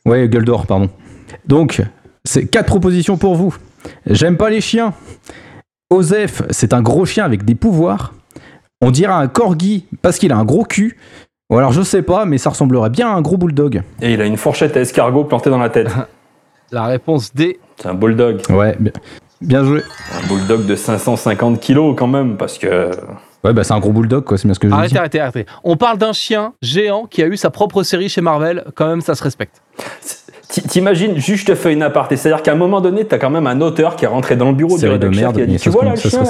Ouais, 0.07 0.29
gueule 0.29 0.45
d'or, 0.45 0.67
pardon. 0.67 0.89
Donc, 1.49 1.83
c'est 2.25 2.47
quatre 2.47 2.67
propositions 2.67 3.17
pour 3.17 3.35
vous. 3.35 3.57
J'aime 4.07 4.37
pas 4.37 4.51
les 4.51 4.61
chiens. 4.61 4.93
Osef, 5.91 6.43
c'est 6.51 6.73
un 6.73 6.83
gros 6.83 7.05
chien 7.05 7.25
avec 7.25 7.45
des 7.45 7.55
pouvoirs. 7.55 8.13
On 8.81 8.91
dirait 8.91 9.13
un 9.13 9.29
corgi 9.29 9.87
parce 10.03 10.19
qu'il 10.19 10.33
a 10.33 10.37
un 10.37 10.45
gros 10.45 10.65
cul. 10.65 10.97
Ou 11.51 11.59
alors, 11.59 11.73
je 11.73 11.83
sais 11.83 12.03
pas, 12.03 12.25
mais 12.27 12.39
ça 12.39 12.51
ressemblerait 12.51 12.91
bien 12.91 13.09
à 13.11 13.13
un 13.15 13.23
gros 13.23 13.37
bulldog. 13.37 13.83
Et 14.01 14.13
il 14.15 14.21
a 14.21 14.25
une 14.25 14.37
fourchette 14.37 14.77
à 14.77 14.81
escargot 14.81 15.25
plantée 15.25 15.51
dans 15.51 15.59
la 15.59 15.69
tête. 15.69 15.89
La 16.73 16.85
réponse 16.85 17.35
D. 17.35 17.59
C'est 17.77 17.89
un 17.89 17.95
bulldog. 17.95 18.41
Ouais, 18.51 18.77
bien, 18.79 18.93
bien 19.41 19.65
joué. 19.65 19.83
Un 20.15 20.27
bulldog 20.29 20.67
de 20.67 20.77
550 20.77 21.59
kilos 21.59 21.97
quand 21.99 22.07
même, 22.07 22.37
parce 22.37 22.57
que. 22.59 22.93
Ouais, 23.43 23.53
bah 23.53 23.65
c'est 23.65 23.73
un 23.73 23.81
gros 23.81 23.91
bulldog, 23.91 24.23
quoi, 24.23 24.39
c'est 24.39 24.47
bien 24.47 24.55
ce 24.55 24.61
que 24.61 24.69
je 24.69 24.73
Arrêtez, 24.73 24.93
dis. 24.93 24.99
arrêtez, 24.99 25.19
arrêtez. 25.21 25.47
On 25.65 25.77
parle 25.77 25.99
d'un 25.99 26.13
chien 26.13 26.53
géant 26.63 27.07
qui 27.07 27.23
a 27.23 27.27
eu 27.27 27.37
sa 27.37 27.51
propre 27.51 27.83
série 27.83 28.09
chez 28.09 28.21
Marvel. 28.21 28.65
Quand 28.77 28.87
même, 28.87 29.01
ça 29.01 29.17
se 29.17 29.23
respecte. 29.25 29.61
T'imagines, 30.51 31.17
juste 31.17 31.43
je 31.47 31.53
te 31.53 31.55
fais 31.55 31.73
une 31.73 31.83
aparté. 31.83 32.17
C'est-à-dire 32.17 32.43
qu'à 32.43 32.53
un 32.53 32.57
moment 32.57 32.81
donné, 32.81 33.05
t'as 33.05 33.19
quand 33.19 33.31
même 33.31 33.47
un 33.47 33.61
auteur 33.61 33.95
qui 33.95 34.05
est 34.05 34.09
rentré 34.09 34.35
dans 34.35 34.49
le 34.49 34.55
bureau 34.55 34.75
du 34.75 34.81
Série 34.81 34.99
de 34.99 35.07
rédacteur 35.07 35.33
merde, 35.33 35.37
qui 35.37 35.43
a 35.43 35.47
dit 35.47 35.53
mais 35.53 35.59
Tu 35.59 35.71
vois 35.71 35.85
là, 35.85 35.91
le 35.93 35.97
ça 35.97 36.11
se 36.11 36.17
chien. 36.17 36.25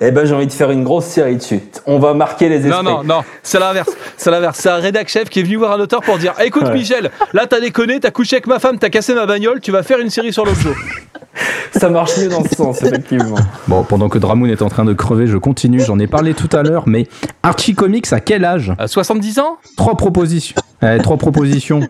Eh 0.00 0.10
ben, 0.10 0.24
j'ai 0.24 0.34
envie 0.34 0.46
de 0.46 0.52
faire 0.52 0.70
une 0.70 0.84
grosse 0.84 1.06
série 1.06 1.36
dessus. 1.36 1.60
On 1.86 1.98
va 1.98 2.14
marquer 2.14 2.48
les 2.48 2.66
esprits. 2.66 2.84
Non, 2.84 2.98
non, 2.98 3.02
non, 3.04 3.20
c'est 3.42 3.58
l'inverse. 3.58 3.88
C'est 4.16 4.30
l'inverse. 4.30 4.58
C'est 4.60 4.68
un 4.68 4.76
rédac 4.76 5.08
chef 5.08 5.28
qui 5.28 5.40
est 5.40 5.42
venu 5.42 5.56
voir 5.56 5.72
un 5.72 5.80
auteur 5.80 6.00
pour 6.02 6.18
dire 6.18 6.34
Écoute, 6.44 6.64
Ouais. 6.64 6.74
Michel, 6.74 7.10
là 7.32 7.46
t'as 7.46 7.60
déconné, 7.60 7.98
t'as 7.98 8.10
couché 8.10 8.36
avec 8.36 8.46
ma 8.46 8.58
femme, 8.58 8.78
t'as 8.78 8.88
cassé 8.90 9.14
ma 9.14 9.26
bagnole, 9.26 9.60
tu 9.60 9.72
vas 9.72 9.82
faire 9.82 9.98
une 9.98 10.10
série 10.10 10.32
sur 10.32 10.44
Lockjaw. 10.44 10.70
Ça 11.72 11.88
marche 11.90 12.16
mieux 12.18 12.28
dans 12.28 12.42
ce 12.44 12.54
sens, 12.54 12.82
effectivement. 12.82 13.36
Bon, 13.68 13.82
pendant 13.84 14.08
que 14.08 14.18
Dramoun 14.18 14.48
est 14.50 14.62
en 14.62 14.68
train 14.68 14.84
de 14.84 14.94
crever, 14.94 15.26
je 15.26 15.36
continue. 15.36 15.80
J'en 15.80 15.98
ai 15.98 16.06
parlé 16.06 16.32
tout 16.34 16.48
à 16.56 16.62
l'heure, 16.62 16.84
mais 16.86 17.06
Archie 17.42 17.74
Comics, 17.74 18.10
à 18.12 18.20
quel 18.20 18.44
âge? 18.44 18.72
À 18.78 18.86
70 18.88 19.38
ans? 19.40 19.58
Trois 19.76 19.96
propositions. 19.96 20.56
Ouais, 20.82 20.98
trois 20.98 21.16
propositions. 21.16 21.80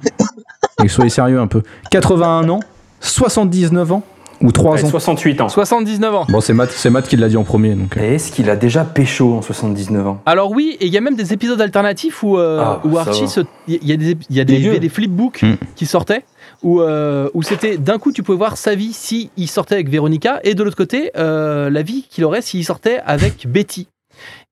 Et 0.85 0.89
soyez 0.89 1.11
sérieux 1.11 1.41
un 1.41 1.47
peu. 1.47 1.63
81 1.91 2.49
ans, 2.51 2.61
79 3.01 3.93
ans 3.93 4.03
ou 4.43 4.53
3 4.53 4.73
Ouais, 4.75 4.85
ans 4.85 4.89
68 4.91 5.41
ans. 5.41 5.49
79 5.49 6.15
ans. 6.15 6.27
Bon, 6.29 6.43
c'est 6.43 6.53
Matt, 6.53 6.71
c'est 6.71 6.91
Matt 6.91 7.09
qui 7.09 7.17
l'a 7.17 7.29
dit 7.29 7.39
en 7.39 7.45
premier. 7.45 7.75
Donc, 7.75 7.97
euh. 7.97 8.03
Et 8.03 8.15
est-ce 8.17 8.31
qu'il 8.31 8.51
a 8.51 8.57
déjà 8.57 8.85
pécho 8.85 9.33
en 9.35 9.41
79 9.41 10.07
ans? 10.07 10.21
Alors 10.27 10.51
oui, 10.51 10.77
et 10.81 10.87
il 10.87 10.93
y 10.93 10.99
a 10.99 11.01
même 11.01 11.17
des 11.17 11.33
épisodes 11.33 11.61
alternatifs 11.61 12.23
où, 12.23 12.37
euh, 12.37 12.61
Ah, 12.63 12.81
où 12.85 12.99
Archie, 12.99 13.25
il 13.67 13.87
y 13.89 13.93
a 13.93 13.97
des, 13.97 14.17
il 14.29 14.37
y 14.37 14.41
a 14.41 14.45
Des 14.45 14.59
des, 14.59 14.79
des 14.79 14.89
flipbooks 14.91 15.43
Mm. 15.43 15.55
qui 15.75 15.87
sortaient, 15.87 16.25
où, 16.63 16.83
euh, 16.83 17.31
où 17.33 17.43
c'était 17.43 17.79
d'un 17.79 17.99
coup 17.99 18.13
tu 18.13 18.23
pouvais 18.23 18.37
voir 18.37 18.59
sa 18.59 18.75
vie 18.75 18.93
si 18.93 19.31
il 19.39 19.49
sortait 19.49 19.77
avec 19.77 19.89
Véronica, 19.89 20.41
et 20.45 20.55
de 20.55 20.63
l'autre 20.63 20.77
côté 20.77 21.11
euh, 21.17 21.71
la 21.71 21.81
vie 21.81 22.07
qu'il 22.11 22.25
aurait 22.27 22.43
s'il 22.43 22.65
sortait 22.67 23.01
avec 23.07 23.47
Betty. 23.51 23.89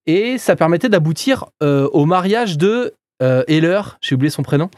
Et 0.07 0.39
ça 0.39 0.57
permettait 0.57 0.89
d'aboutir 0.89 1.45
euh, 1.63 1.89
au 1.93 2.07
mariage 2.07 2.57
de 2.57 2.95
euh, 3.23 3.43
Heller, 3.49 3.99
j'ai 4.01 4.15
oublié 4.15 4.31
son 4.31 4.43
prénom. 4.43 4.71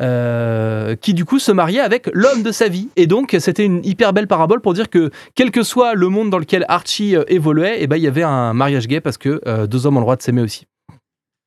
Euh, 0.00 0.96
qui 0.96 1.14
du 1.14 1.24
coup 1.24 1.38
se 1.38 1.52
mariait 1.52 1.80
avec 1.80 2.08
l'homme 2.12 2.42
de 2.42 2.50
sa 2.50 2.68
vie 2.68 2.88
et 2.96 3.06
donc 3.06 3.36
c'était 3.38 3.64
une 3.64 3.84
hyper 3.84 4.12
belle 4.12 4.26
parabole 4.26 4.60
pour 4.60 4.74
dire 4.74 4.90
que 4.90 5.10
quel 5.36 5.50
que 5.52 5.62
soit 5.62 5.94
le 5.94 6.08
monde 6.08 6.30
dans 6.30 6.38
lequel 6.38 6.64
Archie 6.68 7.16
euh, 7.16 7.22
évoluait 7.28 7.80
et 7.82 7.86
ben 7.86 7.96
il 7.96 8.02
y 8.02 8.08
avait 8.08 8.24
un 8.24 8.54
mariage 8.54 8.88
gay 8.88 9.00
parce 9.00 9.18
que 9.18 9.40
euh, 9.46 9.66
deux 9.68 9.86
hommes 9.86 9.96
ont 9.96 10.00
le 10.00 10.04
droit 10.04 10.16
de 10.16 10.22
s'aimer 10.22 10.42
aussi 10.42 10.66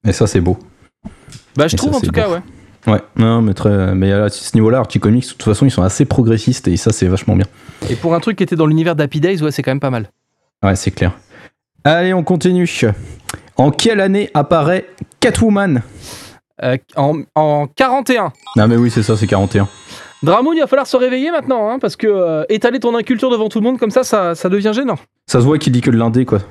Et 0.07 0.13
ça, 0.13 0.27
c'est 0.27 0.39
beau. 0.39 0.57
bah 1.57 1.67
je 1.67 1.75
Et 1.75 1.77
trouve 1.77 1.91
ça, 1.91 1.97
en 1.97 2.01
tout 2.01 2.11
cas 2.11 2.29
ouais 2.29 2.41
Ouais, 2.85 3.01
non, 3.17 3.41
mais, 3.41 3.53
très, 3.53 3.93
mais 3.95 4.13
à 4.13 4.29
ce 4.29 4.55
niveau-là, 4.55 4.77
Archie 4.77 4.99
Comics, 5.01 5.25
de 5.25 5.29
toute 5.31 5.43
façon, 5.43 5.65
ils 5.65 5.71
sont 5.71 5.81
assez 5.81 6.05
progressistes 6.05 6.69
et 6.69 6.77
ça, 6.77 6.93
c'est 6.93 7.07
vachement 7.07 7.35
bien. 7.35 7.45
Et 7.89 7.95
pour 7.97 8.15
un 8.15 8.21
truc 8.21 8.37
qui 8.37 8.43
était 8.43 8.55
dans 8.55 8.65
l'univers 8.65 8.95
d'Happy 8.95 9.19
Days, 9.19 9.43
ouais, 9.43 9.51
c'est 9.51 9.61
quand 9.61 9.71
même 9.71 9.81
pas 9.81 9.89
mal. 9.89 10.09
Ouais, 10.63 10.73
c'est 10.77 10.91
clair. 10.91 11.11
Allez, 11.83 12.13
on 12.13 12.23
continue. 12.23 12.65
En 13.57 13.71
quelle 13.71 13.99
année 13.99 14.29
apparaît 14.33 14.85
Catwoman? 15.19 15.81
Euh, 16.63 16.77
en, 16.95 17.21
en 17.35 17.67
41. 17.67 18.31
Non, 18.55 18.67
mais 18.67 18.75
oui, 18.77 18.89
c'est 18.89 19.03
ça, 19.03 19.15
c'est 19.15 19.27
41. 19.27 19.67
Dramoun, 20.23 20.55
il 20.57 20.61
va 20.61 20.67
falloir 20.67 20.87
se 20.87 20.97
réveiller 20.97 21.29
maintenant, 21.29 21.69
hein, 21.69 21.77
parce 21.79 21.95
que 21.95 22.07
euh, 22.07 22.43
étaler 22.49 22.79
ton 22.79 22.95
inculture 22.95 23.29
devant 23.29 23.49
tout 23.49 23.59
le 23.59 23.63
monde 23.65 23.77
comme 23.77 23.91
ça, 23.91 24.03
ça, 24.03 24.33
ça 24.33 24.49
devient 24.49 24.71
gênant. 24.73 24.97
Ça 25.27 25.39
se 25.39 25.45
voit 25.45 25.59
qu'il 25.59 25.71
dit 25.73 25.81
que 25.81 25.91
de 25.91 25.97
l'indé, 25.97 26.25
quoi. 26.25 26.39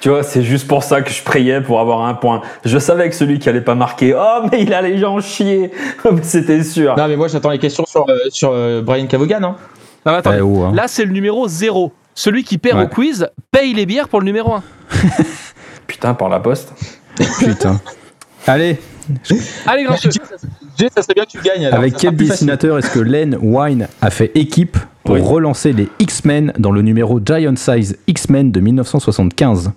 Tu 0.00 0.10
vois, 0.10 0.22
c'est 0.22 0.42
juste 0.42 0.68
pour 0.68 0.82
ça 0.82 1.00
que 1.00 1.10
je 1.10 1.22
priais 1.22 1.62
pour 1.62 1.80
avoir 1.80 2.02
un 2.06 2.12
point. 2.12 2.42
Je 2.64 2.78
savais 2.78 3.08
que 3.08 3.14
celui 3.14 3.38
qui 3.38 3.48
allait 3.48 3.62
pas 3.62 3.74
marquer, 3.74 4.14
oh, 4.14 4.46
mais 4.52 4.62
il 4.62 4.74
a 4.74 4.82
les 4.82 4.98
gens 4.98 5.18
chier. 5.20 5.70
C'était 6.22 6.62
sûr. 6.62 6.94
Non, 6.96 7.08
mais 7.08 7.16
moi 7.16 7.26
j'attends 7.28 7.48
les 7.48 7.58
questions 7.58 7.86
sur, 7.86 8.04
euh, 8.10 8.16
sur 8.28 8.50
euh, 8.52 8.82
Brian 8.82 9.06
Cavogan. 9.06 9.42
Hein. 9.42 9.56
Non, 10.04 10.12
mais 10.12 10.18
attendez, 10.18 10.38
Eh, 10.38 10.42
oh, 10.42 10.64
hein. 10.64 10.72
là 10.74 10.88
c'est 10.88 11.06
le 11.06 11.10
numéro 11.12 11.48
0. 11.48 11.90
Celui 12.14 12.44
qui 12.44 12.58
perd 12.58 12.78
Ouais. 12.78 12.84
au 12.84 12.88
quiz 12.88 13.28
paye 13.50 13.72
les 13.72 13.86
bières 13.86 14.08
pour 14.10 14.20
le 14.20 14.26
numéro 14.26 14.52
1. 14.52 14.62
Putain, 15.86 16.12
par 16.12 16.28
la 16.28 16.38
poste. 16.40 16.74
Putain. 17.38 17.80
Allez, 18.46 18.78
Allez, 19.66 19.84
grincheux. 19.84 20.10
Jay, 20.78 20.88
ça 20.94 21.02
serait 21.02 21.14
bien 21.14 21.24
que 21.24 21.30
tu 21.30 21.38
gagnes. 21.40 21.66
Alors. 21.66 21.78
avec 21.78 21.96
quel 21.96 22.16
dessinateur 22.16 22.78
est-ce 22.78 22.90
que 22.90 23.00
Len 23.00 23.36
Wine 23.40 23.88
a 24.00 24.10
fait 24.10 24.32
équipe 24.34 24.76
pour 25.04 25.14
Oui. 25.16 25.20
relancer 25.20 25.72
les 25.72 25.88
X-Men 25.98 26.52
dans 26.58 26.70
le 26.72 26.82
numéro 26.82 27.20
Giant 27.24 27.54
Size 27.56 27.98
X-Men 28.06 28.50
de 28.52 28.60
1975 28.60 29.72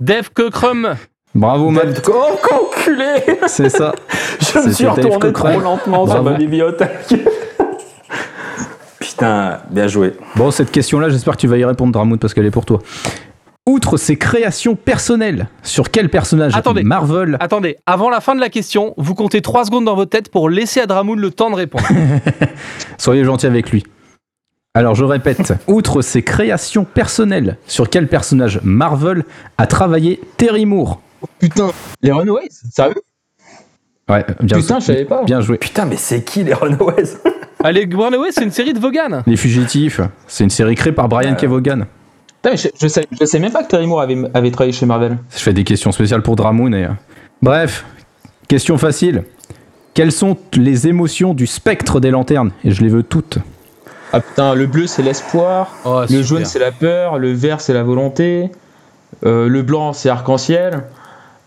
Dave 0.00 0.30
Cockrum. 0.32 0.94
Bravo, 1.34 1.70
Matt. 1.70 2.02
Oh, 2.08 2.38
qu'enculé 2.42 3.14
C'est 3.46 3.68
ça. 3.68 3.92
Je 4.40 4.58
me 4.66 4.72
suis 4.72 4.84
Dave 4.84 4.96
retourné 4.96 5.32
trop 5.32 5.48
lentement 5.60 6.06
sur 6.06 6.14
Bravo. 6.14 6.30
ma 6.30 6.36
bibliothèque. 6.36 7.14
Putain, 8.98 9.58
bien 9.70 9.86
joué. 9.86 10.14
Bon, 10.36 10.50
cette 10.50 10.70
question-là, 10.70 11.08
j'espère 11.08 11.36
que 11.36 11.40
tu 11.40 11.46
vas 11.46 11.56
y 11.56 11.64
répondre, 11.64 11.92
Dramoud, 11.92 12.18
parce 12.18 12.34
qu'elle 12.34 12.46
est 12.46 12.50
pour 12.50 12.64
toi. 12.66 12.80
Outre 13.66 13.98
ses 13.98 14.16
créations 14.16 14.74
personnelles, 14.74 15.46
sur 15.62 15.90
quel 15.90 16.08
personnage 16.08 16.56
Attendez. 16.56 16.82
Marvel 16.82 17.36
Attendez, 17.40 17.76
avant 17.86 18.08
la 18.10 18.20
fin 18.20 18.34
de 18.34 18.40
la 18.40 18.48
question, 18.48 18.94
vous 18.96 19.14
comptez 19.14 19.42
3 19.42 19.66
secondes 19.66 19.84
dans 19.84 19.94
votre 19.94 20.10
tête 20.10 20.30
pour 20.30 20.48
laisser 20.48 20.80
à 20.80 20.86
Dramoun 20.86 21.20
le 21.20 21.30
temps 21.30 21.50
de 21.50 21.56
répondre. 21.56 21.84
Soyez 22.98 23.24
gentil 23.24 23.46
avec 23.46 23.70
lui. 23.70 23.84
Alors, 24.74 24.94
je 24.94 25.04
répète, 25.04 25.52
outre 25.66 26.00
ses 26.00 26.22
créations 26.22 26.84
personnelles, 26.84 27.58
sur 27.66 27.90
quel 27.90 28.08
personnage 28.08 28.60
Marvel 28.62 29.24
a 29.58 29.66
travaillé 29.66 30.20
Terry 30.36 30.64
Moore 30.64 31.00
Putain, 31.38 31.70
les 32.02 32.12
Runaways 32.12 32.48
Sérieux? 32.72 32.94
Ouais, 34.08 34.24
bien, 34.40 34.58
Putain, 34.58 34.80
je 34.80 34.84
savais 34.86 35.04
pas. 35.04 35.22
bien 35.24 35.40
joué. 35.42 35.58
Putain, 35.58 35.84
mais 35.84 35.96
c'est 35.96 36.24
qui 36.24 36.42
les 36.44 36.54
Runaways? 36.54 37.18
Allez, 37.62 37.86
Runaway, 37.92 38.30
c'est 38.32 38.42
une 38.42 38.50
série 38.50 38.72
de 38.72 38.78
Vaughan. 38.80 39.22
Les 39.26 39.36
Fugitifs, 39.36 40.00
c'est 40.26 40.44
une 40.44 40.50
série 40.50 40.74
créée 40.74 40.92
par 40.94 41.08
Brian 41.08 41.32
Euh. 41.32 41.36
Kevogan. 41.36 41.84
Putain, 41.84 41.84
mais 41.84 41.86
je, 42.44 42.68
je, 42.80 42.88
sais, 42.88 43.06
je 43.18 43.24
sais 43.24 43.38
même 43.38 43.52
pas 43.52 43.62
que 43.62 43.68
Terry 43.68 43.86
Moore 43.86 44.00
avait, 44.02 44.16
avait 44.34 44.50
travaillé 44.50 44.72
chez 44.72 44.86
Marvel. 44.86 45.18
Je 45.34 45.38
fais 45.42 45.52
des 45.52 45.64
questions 45.64 45.92
spéciales 45.92 46.22
pour 46.22 46.36
Dramoun 46.36 46.74
et... 46.74 46.84
euh, 46.84 46.88
Bref, 47.42 47.84
question 48.48 48.76
facile. 48.78 49.24
Quelles 49.94 50.12
sont 50.12 50.36
les 50.54 50.86
émotions 50.88 51.34
du 51.34 51.46
spectre 51.46 52.00
des 52.00 52.10
lanternes? 52.10 52.50
Et 52.64 52.70
je 52.70 52.82
les 52.82 52.88
veux 52.88 53.02
toutes. 53.02 53.38
Ah 54.12 54.20
putain, 54.20 54.54
le 54.54 54.66
bleu 54.66 54.86
c'est 54.86 55.02
l'espoir, 55.02 55.68
Oh, 55.84 56.00
le 56.02 56.06
super. 56.08 56.22
jaune 56.24 56.44
c'est 56.44 56.58
la 56.58 56.72
peur, 56.72 57.18
le 57.18 57.32
vert 57.32 57.60
c'est 57.60 57.72
la 57.72 57.82
volonté, 57.84 58.50
euh, 59.24 59.48
le 59.48 59.62
blanc 59.62 59.92
c'est 59.92 60.08
arc-en-ciel. 60.08 60.82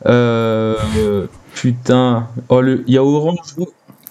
Euh, 0.05 0.75
euh, 0.97 1.27
putain, 1.53 2.27
oh, 2.49 2.61
le- 2.61 2.83
il 2.87 2.93
y 2.93 2.97
a 2.97 3.03
orange, 3.03 3.37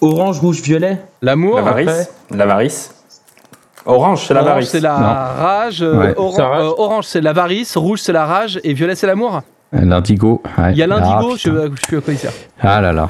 Orange, 0.01 0.39
rouge, 0.39 0.61
violet. 0.61 0.99
L'amour. 1.21 1.55
L'avarice. 1.55 2.09
L'avarice. 2.29 2.93
Orange, 3.85 4.25
c'est 4.25 4.33
Orange, 4.33 4.45
l'avarice. 4.45 4.69
c'est 4.69 4.79
la 4.79 4.97
Non. 4.97 5.43
rage. 5.43 5.81
euh, 5.81 5.97
Ouais. 5.97 6.13
oran- 6.17 6.31
C'est 6.35 6.41
la 6.41 6.47
rage. 6.47 6.63
euh, 6.65 6.71
orange, 6.77 7.05
c'est 7.05 7.21
l'avarice. 7.21 7.77
Rouge, 7.77 7.99
c'est 8.01 8.13
la 8.13 8.25
rage. 8.25 8.59
Et 8.63 8.73
violet, 8.73 8.95
c'est 8.95 9.07
l'amour. 9.07 9.41
L'indigo. 9.71 10.41
ouais. 10.57 10.71
Il 10.71 10.77
y 10.77 10.83
a 10.83 10.87
l'indigo, 10.87 11.31
Ah, 11.31 11.35
je, 11.37 11.49
je 11.49 11.87
suis 11.87 12.01
commissaire. 12.01 12.31
Ah 12.61 12.79
là 12.79 12.93
là. 12.93 13.09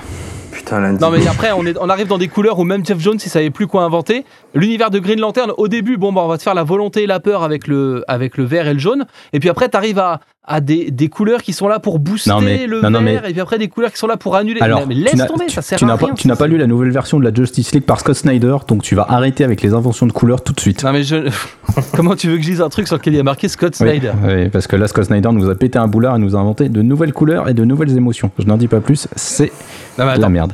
Putain, 0.51 0.80
lundi. 0.80 1.01
Non, 1.01 1.09
mais 1.09 1.28
après, 1.28 1.51
on, 1.51 1.65
est, 1.65 1.76
on 1.82 1.89
arrive 1.89 2.07
dans 2.07 2.17
des 2.17 2.28
couleurs 2.30 2.57
où 2.57 2.63
même 2.63 2.86
Jeff 2.86 2.99
Jones, 2.99 3.17
il 3.24 3.30
savait 3.30 3.49
plus 3.49 3.67
quoi 3.67 3.84
inventer. 3.84 4.24
L'univers 4.53 4.89
de 4.91 4.99
Green 4.99 5.19
Lantern, 5.19 5.51
au 5.57 5.67
début, 5.67 5.97
bon, 5.97 6.13
bah, 6.13 6.21
on 6.24 6.28
va 6.28 6.38
te 6.38 6.43
faire 6.43 6.53
la 6.53 6.63
volonté 6.63 7.03
et 7.03 7.07
la 7.07 7.19
peur 7.19 7.43
avec 7.43 7.67
le, 7.67 8.03
avec 8.07 8.38
le 8.38 8.45
vert 8.45 8.67
et 8.67 8.74
le 8.74 8.80
jaune. 8.80 9.05
Et 9.34 9.39
puis 9.39 9.49
après, 9.49 9.67
tu 9.67 9.76
arrives 9.76 9.99
à, 9.99 10.21
à 10.46 10.60
des, 10.60 10.91
des 10.91 11.08
couleurs 11.08 11.41
qui 11.41 11.54
sont 11.54 11.70
là 11.70 11.80
pour 11.80 12.00
booster 12.00 12.30
Non, 12.30 12.41
mais- 12.41 12.68
le 12.68 12.82
non, 12.82 12.89
non, 12.89 13.02
vert. 13.02 13.22
mais- 13.24 13.30
Et 13.30 13.32
puis 13.34 13.39
après, 13.41 13.58
des 13.58 13.70
couleurs 13.70 13.91
qui 13.94 13.98
sont 13.98 14.08
là 14.08 14.18
pour 14.18 14.36
annuler. 14.36 14.60
Alors, 14.62 14.86
mais, 14.86 14.94
laisse 14.94 15.16
n'as- 15.16 15.26
tomber, 15.26 15.46
tu- 15.46 15.54
ça 15.54 15.62
sert 15.62 15.78
tu 15.78 15.86
à 15.86 15.88
n'as 15.88 15.96
rien. 15.96 16.10
pas, 16.10 16.14
tu 16.16 16.28
n'as 16.28 16.36
pas 16.36 16.48
lu 16.48 16.58
la 16.58 16.68
nouvelle 16.68 16.91
version 16.91 17.18
de 17.18 17.24
la 17.24 17.34
Justice 17.34 17.72
League 17.74 17.86
par 17.86 18.02
Scott 18.02 18.16
Snyder, 18.16 18.58
donc 18.68 18.82
tu 18.84 18.94
vas 18.94 19.06
arrêter 19.08 19.46
avec 19.46 19.62
les 19.62 19.74
inventions 19.74 20.06
de 20.06 20.12
couleurs 20.12 20.44
tout 20.44 20.52
de 20.52 20.60
suite. 20.60 20.84
Non, 20.84 20.91
mais 20.91 21.04
je. 21.04 21.30
Comment 21.96 22.16
tu 22.18 22.28
veux 22.28 22.36
que 22.36 22.44
je 22.44 22.50
dise 22.50 22.62
un 22.62 22.68
truc 22.68 22.88
sur 22.88 22.98
lequel 22.98 23.14
il 23.14 23.18
y 23.18 23.20
a 23.22 23.24
marqué 23.24 23.48
Scott 23.48 23.74
Oui, 23.80 23.88
Snyder? 23.88 24.12
oui, 24.26 24.50
parce 24.50 24.68
que 24.68 24.76
là, 24.76 24.88
Scott 24.89 25.06
Snyder 25.06 25.30
nous 25.32 25.50
a 25.50 25.56
pété 25.56 25.80
un 25.80 25.88
boulard 25.88 26.18
et 26.18 26.20
nous 26.20 26.36
a 26.36 26.39
inventé 26.39 26.68
de 26.68 26.82
nouvelles 26.82 27.14
couleurs 27.14 27.48
et 27.48 27.54
de 27.54 27.64
nouvelles 27.64 27.96
émotions. 27.96 28.30
Je 28.38 28.44
n'en 28.46 28.58
dis 28.58 28.68
pas 28.68 28.82
plus, 28.82 29.08
c'est 29.16 29.52
de 29.98 30.04
la 30.20 30.30
merde. 30.30 30.54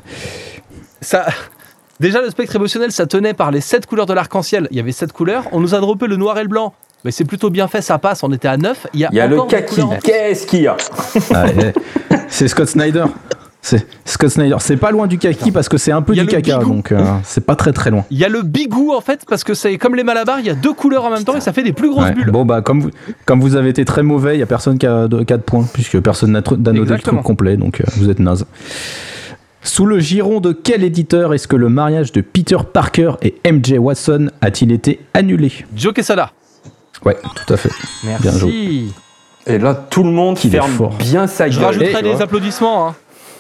ça. 1.02 1.26
Déjà, 2.00 2.22
le 2.22 2.30
spectre 2.30 2.56
émotionnel, 2.56 2.92
ça 2.94 3.08
tenait 3.08 3.34
par 3.34 3.52
les 3.52 3.60
7 3.60 3.86
couleurs 3.86 4.06
de 4.06 4.14
l'arc-en-ciel. 4.14 4.70
Il 4.72 4.78
y 4.78 4.80
avait 4.80 4.94
7 4.94 5.12
couleurs. 5.12 5.44
On 5.52 5.60
nous 5.60 5.76
a 5.76 5.80
droppé 5.82 6.08
le 6.08 6.16
noir 6.16 6.38
et 6.38 6.44
le 6.44 6.48
blanc. 6.48 6.74
Mais 7.06 7.12
c'est 7.12 7.26
plutôt 7.26 7.50
bien 7.50 7.68
fait, 7.68 7.82
ça 7.82 7.98
passe. 7.98 8.24
On 8.24 8.32
était 8.32 8.48
à 8.48 8.58
9. 8.58 8.88
Il 8.94 9.00
y 9.00 9.06
a, 9.06 9.10
Il 9.12 9.18
y 9.18 9.20
a 9.22 9.28
le 9.28 9.42
kaki. 9.48 9.82
Qu'est-ce 10.04 10.46
qu'il 10.48 10.62
y 10.64 10.68
a 10.68 10.76
Ah, 11.34 11.46
c'est 12.28 12.48
Scott 12.48 12.68
Snyder. 12.68 13.06
C'est 13.62 13.86
Scott 14.06 14.30
Snyder. 14.30 14.56
C'est 14.60 14.78
pas 14.78 14.92
loin 14.92 15.06
du 15.08 15.18
kaki 15.18 15.52
parce 15.52 15.68
que 15.70 15.78
c'est 15.78 15.92
un 15.92 16.02
peu 16.02 16.14
Il 16.14 16.18
y 16.18 16.20
a 16.22 16.24
du 16.24 16.34
le 16.34 16.42
caca, 16.42 16.60
bigou. 16.60 16.74
donc 16.76 16.92
euh, 16.94 17.04
c'est 17.24 17.46
pas 17.46 17.56
très 17.58 17.74
très 17.74 17.90
loin. 17.92 18.06
Il 18.10 18.18
y 18.18 18.24
a 18.24 18.30
le 18.30 18.42
bigou 18.42 18.94
en 18.94 19.02
fait, 19.02 19.26
parce 19.28 19.44
que 19.44 19.54
c'est 19.54 19.78
comme 19.78 19.96
les 19.96 20.04
malabars, 20.06 20.40
il 20.40 20.46
y 20.46 20.50
a 20.50 20.54
deux 20.56 20.74
couleurs 20.74 21.04
en 21.06 21.10
même 21.10 21.24
temps 21.26 21.36
et 21.36 21.42
ça 21.42 21.52
fait 21.54 21.64
des 21.64 21.74
plus 21.74 21.90
grosses 21.90 22.06
Ouais. 22.06 22.14
bulles. 22.14 22.32
Bon 22.32 22.46
bah 22.46 22.62
comme 22.62 22.80
vous, 22.82 22.90
comme 23.26 23.42
vous 23.42 23.56
avez 23.58 23.70
été 23.70 23.84
très 23.84 24.02
mauvais, 24.04 24.36
il 24.38 24.40
y 24.40 24.44
a 24.44 24.46
personne 24.46 24.78
qui 24.78 24.88
a 24.88 25.08
4 25.28 25.42
points 25.44 25.66
puisque 25.74 26.00
personne 26.00 26.32
n'a 26.32 26.40
noté 26.42 26.94
le 26.94 27.00
truc 27.00 27.22
complet, 27.22 27.58
donc 27.58 27.82
euh, 27.82 27.84
vous 27.98 28.10
êtes 28.10 28.20
naze. 28.20 28.46
Sous 29.62 29.86
le 29.86 30.00
giron 30.00 30.40
de 30.40 30.54
quel 30.54 30.86
éditeur 30.86 31.34
est-ce 31.34 31.48
que 31.50 31.58
le 31.58 31.68
mariage 31.68 32.14
de 32.14 32.22
Peter 32.22 32.58
Parker 32.72 33.12
et 33.22 33.36
MJ 33.52 33.74
Watson 33.78 34.30
a-t-il 34.40 34.72
été 34.72 35.02
annulé? 35.14 35.52
Joe 35.76 35.94
Quesada. 35.94 36.32
Ouais, 37.06 37.18
tout 37.46 37.54
à 37.54 37.58
fait. 37.58 37.70
Bien 38.04 38.18
Merci. 38.24 38.94
Et 39.48 39.58
là, 39.58 39.74
tout 39.74 40.04
le 40.04 40.12
monde 40.12 40.38
est 40.38 40.48
ferme 40.50 40.70
fort. 40.72 40.94
bien 40.98 41.26
sa 41.28 41.50
Je 41.50 41.60
rajouterai 41.60 42.02
des 42.04 42.22
applaudissements. 42.22 42.90
hein. 42.90 42.96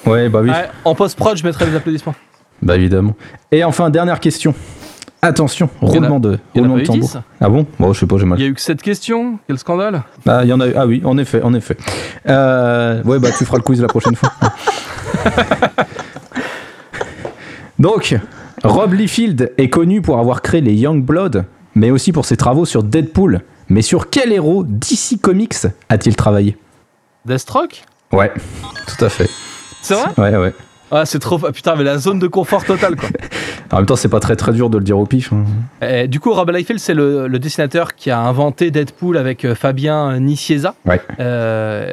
Ouais, 0.05 0.29
bah 0.29 0.39
oui, 0.41 0.49
Ouais, 0.49 0.69
en 0.85 0.95
post-prod, 0.95 1.35
je 1.37 1.43
mettrai 1.45 1.65
des 1.65 1.75
applaudissements. 1.75 2.15
bah 2.61 2.75
évidemment. 2.77 3.15
Et 3.51 3.63
enfin 3.63 3.89
dernière 3.89 4.19
question. 4.19 4.53
Attention, 5.21 5.69
Il 5.81 5.87
roulement 5.89 6.21
de, 6.21 6.39
Il 6.55 6.59
y 6.59 6.61
en 6.61 6.63
a 6.63 6.67
roulement 6.69 6.75
pas 6.75 6.79
de 6.79 6.83
eu 6.83 6.87
tambour. 6.87 7.09
10. 7.09 7.17
Ah 7.41 7.49
bon? 7.49 7.65
Bon, 7.77 7.91
je 7.91 7.99
sais 7.99 8.05
pas, 8.05 8.15
j'ai 8.15 8.23
Il 8.23 8.27
mal. 8.29 8.39
y 8.39 8.43
a 8.43 8.47
eu 8.47 8.53
que 8.53 8.61
cette 8.61 8.81
question. 8.81 9.37
Quel 9.47 9.57
scandale. 9.59 10.03
Ah, 10.25 10.39
il 10.43 10.49
y 10.49 10.53
en 10.53 10.61
a 10.61 10.67
eu. 10.67 10.73
Ah 10.77 10.87
oui, 10.87 11.01
en 11.03 11.17
effet, 11.17 11.41
en 11.41 11.53
effet. 11.53 11.75
Euh, 12.29 13.03
ouais, 13.03 13.19
bah 13.19 13.27
tu 13.37 13.43
feras 13.43 13.57
le 13.57 13.63
quiz 13.63 13.81
la 13.81 13.89
prochaine 13.89 14.15
fois. 14.15 14.31
Donc, 17.79 18.15
Rob 18.63 18.93
Liefeld 18.93 19.53
est 19.57 19.69
connu 19.69 20.01
pour 20.01 20.19
avoir 20.19 20.41
créé 20.41 20.61
les 20.61 20.73
Young 20.73 21.03
Blood, 21.03 21.45
mais 21.75 21.91
aussi 21.91 22.11
pour 22.11 22.25
ses 22.25 22.37
travaux 22.37 22.65
sur 22.65 22.83
Deadpool. 22.83 23.41
Mais 23.69 23.81
sur 23.81 24.09
quel 24.09 24.31
héros 24.31 24.63
DC 24.63 25.19
Comics 25.21 25.55
a-t-il 25.89 26.15
travaillé? 26.15 26.57
Deathstroke? 27.25 27.83
Ouais, 28.11 28.31
tout 28.87 29.05
à 29.05 29.09
fait. 29.09 29.29
C'est 29.81 29.93
vrai? 29.93 30.09
Ouais, 30.17 30.37
ouais. 30.37 30.53
Ah, 30.91 31.05
c'est 31.05 31.19
trop. 31.19 31.39
ah, 31.45 31.51
Putain, 31.51 31.75
mais 31.75 31.83
la 31.83 31.99
zone 31.99 32.17
de 32.17 32.25
confort 32.27 32.65
totale 32.65 32.95
quoi. 32.95 33.09
En 33.71 33.75
même 33.77 33.85
temps, 33.85 33.95
c'est 33.95 34.09
pas 34.09 34.19
très 34.19 34.35
très 34.35 34.51
dur 34.51 34.71
de 34.71 34.79
le 34.79 34.83
dire 34.83 34.97
au 34.97 35.05
pif. 35.05 35.31
hein. 35.31 35.43
Eh, 35.83 36.07
du 36.07 36.19
coup, 36.19 36.33
Rob 36.33 36.49
Liefeld, 36.49 36.79
c'est 36.79 36.95
le, 36.95 37.27
le 37.27 37.37
dessinateur 37.37 37.93
qui 37.93 38.09
a 38.09 38.19
inventé 38.19 38.71
Deadpool 38.71 39.15
avec 39.15 39.45
euh, 39.45 39.53
Fabien 39.53 40.19
Nicieza. 40.19 40.73
Ouais. 40.87 40.99
Euh, 41.19 41.91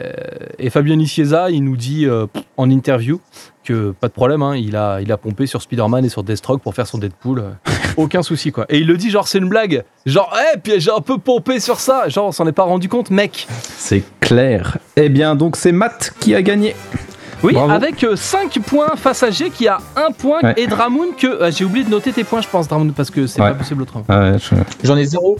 et 0.58 0.70
Fabien 0.70 0.96
Nicieza, 0.96 1.50
il 1.50 1.62
nous 1.64 1.76
dit 1.76 2.06
euh, 2.06 2.26
en 2.56 2.70
interview 2.70 3.20
que 3.66 3.90
pas 3.92 4.08
de 4.08 4.12
problème, 4.12 4.42
hein, 4.42 4.56
il, 4.56 4.76
a, 4.76 5.00
il 5.02 5.10
a 5.12 5.16
pompé 5.16 5.46
sur 5.46 5.60
Spider-Man 5.60 6.04
et 6.04 6.08
sur 6.08 6.22
Deathstroke 6.22 6.62
pour 6.62 6.74
faire 6.74 6.86
son 6.86 6.98
Deadpool. 6.98 7.38
euh, 7.40 7.50
aucun 7.96 8.22
souci, 8.22 8.52
quoi. 8.52 8.64
Et 8.68 8.78
il 8.78 8.86
le 8.86 8.96
dit, 8.96 9.10
genre, 9.10 9.28
c'est 9.28 9.38
une 9.38 9.48
blague. 9.48 9.84
Genre, 10.06 10.34
eh, 10.54 10.58
puis 10.58 10.80
j'ai 10.80 10.90
un 10.90 11.00
peu 11.00 11.18
pompé 11.18 11.60
sur 11.60 11.80
ça. 11.80 12.08
Genre, 12.08 12.26
on 12.26 12.32
s'en 12.32 12.46
est 12.46 12.52
pas 12.52 12.62
rendu 12.64 12.88
compte, 12.88 13.10
mec. 13.10 13.46
C'est 13.62 14.02
clair. 14.20 14.78
Eh 14.96 15.08
bien, 15.08 15.34
donc 15.36 15.56
c'est 15.56 15.72
Matt 15.72 16.12
qui 16.20 16.34
a 16.34 16.42
gagné. 16.42 16.74
Oui, 17.42 17.52
Bravo. 17.52 17.70
avec 17.70 18.04
5 18.14 18.58
points 18.60 18.96
face 18.96 19.22
à 19.22 19.30
G 19.30 19.50
qui 19.50 19.68
a 19.68 19.78
1 19.94 20.12
point 20.12 20.40
Ouais. 20.42 20.54
et 20.56 20.66
Dramoun 20.66 21.08
que. 21.18 21.26
euh, 21.26 21.50
j'ai 21.50 21.64
oublié 21.66 21.84
de 21.84 21.90
noter 21.90 22.10
tes 22.12 22.24
points, 22.24 22.40
je 22.40 22.48
pense, 22.48 22.66
Dramoun, 22.66 22.92
parce 22.92 23.10
que 23.10 23.26
c'est 23.26 23.42
Ouais. 23.42 23.48
pas 23.50 23.54
possible 23.56 23.82
autrement. 23.82 24.04
Je- 24.08 24.54
J'en 24.84 24.96
ai 24.96 25.04
zéro. 25.04 25.36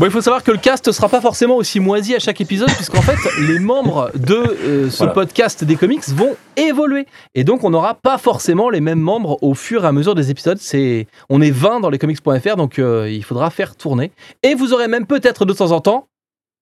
Bon, 0.00 0.06
il 0.06 0.12
faut 0.12 0.22
savoir 0.22 0.42
que 0.42 0.50
le 0.50 0.56
cast 0.56 0.90
sera 0.92 1.10
pas 1.10 1.20
forcément 1.20 1.56
aussi 1.56 1.78
moisi 1.78 2.14
à 2.14 2.18
chaque 2.18 2.40
épisode, 2.40 2.70
puisqu'en 2.70 3.02
fait, 3.02 3.18
les 3.42 3.58
membres 3.58 4.10
de 4.14 4.34
euh, 4.34 4.88
ce 4.88 4.96
Voilà. 4.96 5.12
podcast 5.12 5.62
des 5.62 5.76
comics 5.76 6.08
vont 6.08 6.36
évoluer. 6.56 7.04
Et 7.34 7.44
donc, 7.44 7.64
on 7.64 7.70
n'aura 7.70 7.92
pas 7.92 8.16
forcément 8.16 8.70
les 8.70 8.80
mêmes 8.80 8.98
membres 8.98 9.36
au 9.42 9.52
fur 9.52 9.84
et 9.84 9.86
à 9.86 9.92
mesure 9.92 10.14
des 10.14 10.30
épisodes. 10.30 10.56
C'est, 10.58 11.06
on 11.28 11.42
est 11.42 11.50
20 11.50 11.80
dans 11.80 11.90
les 11.90 11.98
comics.fr, 11.98 12.56
donc 12.56 12.78
euh, 12.78 13.10
il 13.10 13.22
faudra 13.22 13.50
faire 13.50 13.76
tourner. 13.76 14.10
Et 14.42 14.54
vous 14.54 14.72
aurez 14.72 14.88
même 14.88 15.04
peut-être 15.04 15.44
de 15.44 15.52
temps 15.52 15.70
en 15.72 15.82
temps 15.82 16.06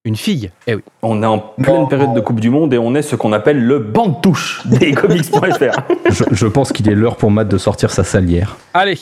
une 0.05 0.17
fille. 0.17 0.51
Eh 0.67 0.75
oui. 0.75 0.83
On 1.03 1.23
est 1.23 1.27
en 1.27 1.39
pleine 1.39 1.87
période 1.87 2.15
de 2.15 2.21
Coupe 2.21 2.41
du 2.41 2.51
Monde 2.51 2.75
et 2.75 2.79
on 2.79 2.93
est 2.97 3.03
ce 3.03 3.15
qu'on 3.15 3.33
appelle 3.33 3.63
le 3.65 3.79
banc 3.79 4.09
de 4.09 4.21
touche 4.21 4.63
des 4.67 4.91
comics.fr. 4.95 5.81
je, 6.11 6.25
je 6.33 6.47
pense 6.49 6.73
qu'il 6.73 6.89
est 6.89 6.95
l'heure 6.97 7.15
pour 7.15 7.31
Matt 7.31 7.47
de 7.47 7.59
sortir 7.59 7.93
sa 7.93 8.03
salière. 8.03 8.57
Allez. 8.75 8.99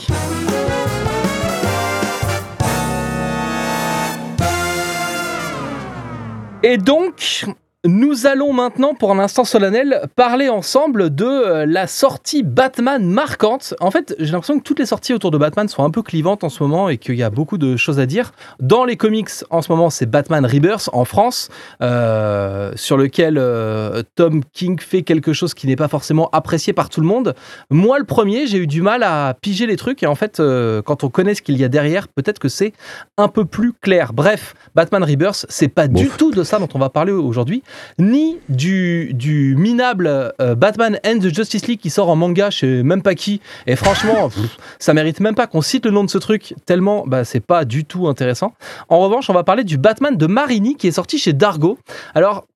Et 6.69 6.79
donc, 6.79 7.45
nous 7.87 8.27
allons 8.27 8.53
maintenant, 8.53 8.95
pour 8.95 9.11
un 9.13 9.19
instant 9.19 9.45
solennel, 9.45 10.09
parler 10.15 10.49
ensemble 10.49 11.15
de 11.15 11.25
euh, 11.25 11.67
la 11.67 11.87
sortie 11.87 12.43
Batman 12.43 13.05
marquante. 13.05 13.75
En 13.81 13.91
fait, 13.91 14.15
j'ai 14.19 14.33
l'impression 14.33 14.59
que 14.59 14.65
toutes 14.65 14.79
les 14.79 14.87
sorties 14.87 15.15
autour 15.15 15.31
de 15.31 15.39
Batman 15.39 15.69
sont 15.69 15.85
un 15.85 15.91
peu 15.91 16.03
clivantes 16.03 16.45
en 16.45 16.49
ce 16.49 16.63
moment 16.63 16.89
et 16.89 16.99
qu'il 16.99 17.17
y 17.17 17.23
a 17.23 17.31
beaucoup 17.31 17.59
de 17.59 17.77
choses 17.77 17.99
à 17.99 18.07
dire. 18.07 18.33
Dans 18.61 18.85
les 18.85 18.97
comics, 18.97 19.31
en 19.51 19.63
ce 19.63 19.71
moment, 19.71 19.91
c'est 19.91 20.07
Batman 20.07 20.45
Rebirth 20.45 20.91
en 20.93 21.05
France, 21.05 21.49
euh, 21.83 22.73
sur 22.77 22.97
lequel 22.97 23.37
euh, 23.39 24.03
Tom 24.15 24.43
King 24.53 24.79
fait 24.81 25.03
quelque 25.03 25.33
chose 25.33 25.55
qui 25.55 25.67
n'est 25.67 25.77
pas 25.77 25.89
forcément 25.89 26.29
apprécié 26.31 26.73
par 26.73 26.89
tout 26.89 27.01
le 27.01 27.07
monde. 27.07 27.35
Moi, 27.71 27.99
le 27.99 28.05
premier, 28.05 28.47
j'ai 28.47 28.59
eu 28.59 28.67
du 28.67 28.83
mal 28.83 29.03
à 29.03 29.35
piger 29.41 29.67
les 29.67 29.77
trucs 29.77 30.03
et 30.03 30.07
en 30.07 30.15
fait, 30.15 30.41
euh, 30.41 30.83
quand 30.83 31.05
on 31.05 31.09
connaît 31.09 31.35
ce 31.35 31.43
qu'il 31.43 31.57
y 31.57 31.65
a 31.65 31.69
derrière, 31.69 32.09
peut-être 32.09 32.39
que 32.39 32.49
c'est 32.49 32.73
un 33.17 33.29
peu 33.29 33.45
plus 33.45 33.73
clair. 33.73 34.13
Bref, 34.13 34.55
Batman 34.75 35.05
Rebirth, 35.05 35.47
c'est 35.49 35.69
pas 35.69 35.89
du 35.89 36.09
tout 36.09 36.31
de 36.31 36.43
ça 36.43 36.59
dont 36.59 36.69
on 36.75 36.79
va 36.79 36.91
parler 36.91 37.13
aujourd'hui, 37.13 37.63
ni 37.99 38.39
du, 38.49 39.13
du 39.15 39.55
minable 39.57 40.33
euh, 40.41 40.55
Batman 40.55 40.99
and 41.07 41.19
the 41.19 41.35
Justice 41.35 41.67
League 41.67 41.81
qui 41.81 41.91
sort 41.91 42.09
en 42.09 42.17
manga 42.17 42.51
chez 42.51 42.83
même 42.83 43.03
pas 43.03 43.15
qui. 43.15 43.41
Et 43.67 43.77
franchement, 43.77 44.29
pff, 44.35 44.59
ça 44.79 44.95
mérite 44.95 45.21
même 45.21 45.35
pas 45.35 45.47
qu'on 45.47 45.63
cite 45.63 45.85
le 45.85 45.91
nom 45.91 46.05
de 46.05 46.11
ce 46.11 46.19
truc, 46.19 46.55
tellement 46.67 47.05
bah, 47.07 47.25
c'est 47.25 47.41
pas 47.41 47.65
du 47.65 47.85
tout 47.85 48.09
intéressant. 48.09 48.55
En 48.89 49.01
revanche, 49.01 49.31
on 49.31 49.35
va 49.35 49.45
parler 49.45 49.65
du 49.65 49.79
Batman 49.79 50.17
de 50.17 50.27
Marini 50.27 50.77
qui 50.77 50.87
est 50.87 50.93
sorti 50.93 51.19
chez 51.19 51.33
Dargo. 51.33 51.79
Alors, 52.15 52.47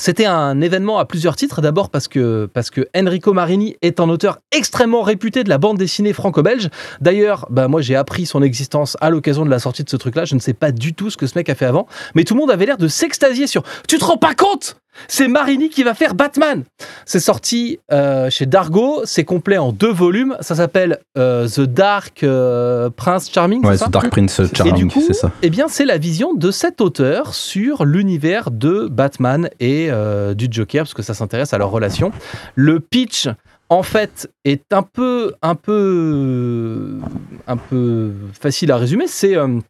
c'était 0.00 0.24
un 0.24 0.62
événement 0.62 0.98
à 0.98 1.04
plusieurs 1.04 1.36
titres. 1.36 1.60
D'abord 1.60 1.90
parce 1.90 2.08
que, 2.08 2.48
Enrico 2.96 3.34
Marini 3.34 3.76
est 3.82 4.00
un 4.00 4.08
auteur 4.08 4.38
extrêmement 4.50 5.02
réputé 5.02 5.44
de 5.44 5.50
la 5.50 5.58
bande 5.58 5.76
dessinée 5.76 6.14
franco-belge. 6.14 6.70
D'ailleurs, 7.02 7.46
bah, 7.50 7.68
moi 7.68 7.82
j'ai 7.82 7.96
appris 7.96 8.24
son 8.24 8.42
existence 8.42 8.96
à 9.02 9.10
l'occasion 9.10 9.44
de 9.44 9.50
la 9.50 9.58
sortie 9.58 9.84
de 9.84 9.90
ce 9.90 9.96
truc-là. 9.96 10.24
Je 10.24 10.34
ne 10.34 10.40
sais 10.40 10.54
pas 10.54 10.72
du 10.72 10.94
tout 10.94 11.10
ce 11.10 11.18
que 11.18 11.26
ce 11.26 11.36
mec 11.36 11.50
a 11.50 11.54
fait 11.54 11.66
avant. 11.66 11.86
Mais 12.14 12.24
tout 12.24 12.32
le 12.32 12.40
monde 12.40 12.50
avait 12.50 12.64
l'air 12.64 12.78
de 12.78 12.88
s'extasier 12.88 13.46
sur 13.46 13.62
Tu 13.86 13.98
te 13.98 14.04
rends 14.06 14.16
pas 14.16 14.34
compte? 14.34 14.80
C'est 15.08 15.28
Marini 15.28 15.68
qui 15.68 15.82
va 15.82 15.94
faire 15.94 16.14
Batman. 16.14 16.64
C'est 17.04 17.20
sorti 17.20 17.78
euh, 17.92 18.30
chez 18.30 18.46
Dargo, 18.46 19.02
c'est 19.04 19.24
complet 19.24 19.58
en 19.58 19.72
deux 19.72 19.92
volumes. 19.92 20.36
Ça 20.40 20.54
s'appelle 20.54 20.98
euh, 21.18 21.48
The 21.48 21.62
Dark 21.62 22.22
euh, 22.22 22.90
Prince 22.90 23.30
Charming. 23.32 23.64
Ouais, 23.64 23.76
c'est 23.76 23.90
Dark 23.90 24.10
Prince 24.10 24.40
Charming, 24.54 24.90
c'est 24.90 25.12
ça. 25.14 25.30
eh 25.42 25.50
bien, 25.50 25.68
c'est 25.68 25.84
la 25.84 25.98
vision 25.98 26.34
de 26.34 26.50
cet 26.50 26.80
auteur 26.80 27.34
sur 27.34 27.84
l'univers 27.84 28.50
de 28.50 28.88
Batman 28.90 29.48
et 29.60 29.90
du 30.34 30.48
Joker, 30.50 30.84
parce 30.84 30.94
que 30.94 31.02
ça 31.02 31.14
s'intéresse 31.14 31.52
à 31.52 31.58
leur 31.58 31.70
relation. 31.70 32.12
Le 32.54 32.80
pitch, 32.80 33.28
en 33.70 33.84
fait, 33.84 34.28
est 34.44 34.72
un 34.72 34.82
peu, 34.82 35.32
un 35.42 35.54
peu, 35.54 36.98
un 37.46 37.56
peu 37.56 38.12
facile 38.38 38.72
à 38.72 38.76
résumer. 38.76 39.06
C'est 39.06 39.36
euh, 39.36 39.60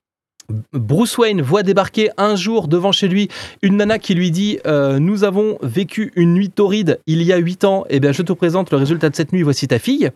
Bruce 0.72 1.16
Wayne 1.18 1.42
voit 1.42 1.62
débarquer 1.62 2.10
un 2.16 2.36
jour 2.36 2.68
devant 2.68 2.92
chez 2.92 3.08
lui 3.08 3.28
une 3.62 3.76
nana 3.76 3.98
qui 3.98 4.14
lui 4.14 4.30
dit 4.30 4.58
euh, 4.66 4.98
Nous 4.98 5.24
avons 5.24 5.58
vécu 5.62 6.12
une 6.16 6.34
nuit 6.34 6.50
torride 6.50 7.00
il 7.06 7.22
y 7.22 7.32
a 7.32 7.36
8 7.36 7.64
ans, 7.64 7.84
et 7.90 8.00
bien 8.00 8.12
je 8.12 8.22
te 8.22 8.32
présente 8.32 8.70
le 8.70 8.76
résultat 8.76 9.10
de 9.10 9.16
cette 9.16 9.32
nuit, 9.32 9.42
voici 9.42 9.68
ta 9.68 9.78
fille. 9.78 10.10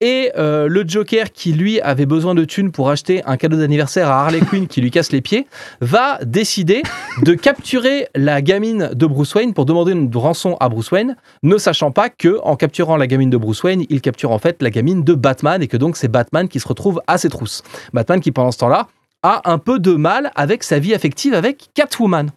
Et 0.00 0.30
euh, 0.36 0.68
le 0.68 0.84
Joker, 0.86 1.32
qui 1.32 1.52
lui 1.52 1.80
avait 1.80 2.06
besoin 2.06 2.34
de 2.34 2.44
thunes 2.44 2.72
pour 2.72 2.90
acheter 2.90 3.22
un 3.24 3.36
cadeau 3.36 3.56
d'anniversaire 3.56 4.08
à 4.08 4.24
Harley 4.24 4.40
Quinn 4.40 4.66
qui 4.66 4.80
lui 4.80 4.90
casse 4.90 5.12
les 5.12 5.20
pieds, 5.20 5.46
va 5.80 6.18
décider 6.24 6.82
de 7.22 7.34
capturer 7.34 8.08
la 8.14 8.42
gamine 8.42 8.90
de 8.94 9.06
Bruce 9.06 9.34
Wayne 9.34 9.54
pour 9.54 9.66
demander 9.66 9.92
une 9.92 10.10
rançon 10.14 10.56
à 10.60 10.68
Bruce 10.68 10.90
Wayne, 10.90 11.16
ne 11.42 11.58
sachant 11.58 11.90
pas 11.90 12.08
que 12.08 12.38
en 12.42 12.56
capturant 12.56 12.96
la 12.96 13.06
gamine 13.06 13.30
de 13.30 13.36
Bruce 13.36 13.62
Wayne, 13.62 13.84
il 13.88 14.00
capture 14.00 14.30
en 14.30 14.38
fait 14.38 14.62
la 14.62 14.70
gamine 14.70 15.04
de 15.04 15.14
Batman 15.14 15.62
et 15.62 15.68
que 15.68 15.76
donc 15.76 15.96
c'est 15.96 16.08
Batman 16.08 16.48
qui 16.48 16.60
se 16.60 16.68
retrouve 16.68 17.00
à 17.06 17.18
ses 17.18 17.28
trousses. 17.28 17.62
Batman 17.92 18.20
qui 18.20 18.32
pendant 18.32 18.52
ce 18.52 18.58
temps-là 18.58 18.88
a 19.22 19.50
un 19.50 19.58
peu 19.58 19.78
de 19.78 19.92
mal 19.92 20.30
avec 20.34 20.62
sa 20.62 20.78
vie 20.78 20.94
affective 20.94 21.34
avec 21.34 21.70
Catwoman. 21.74 22.30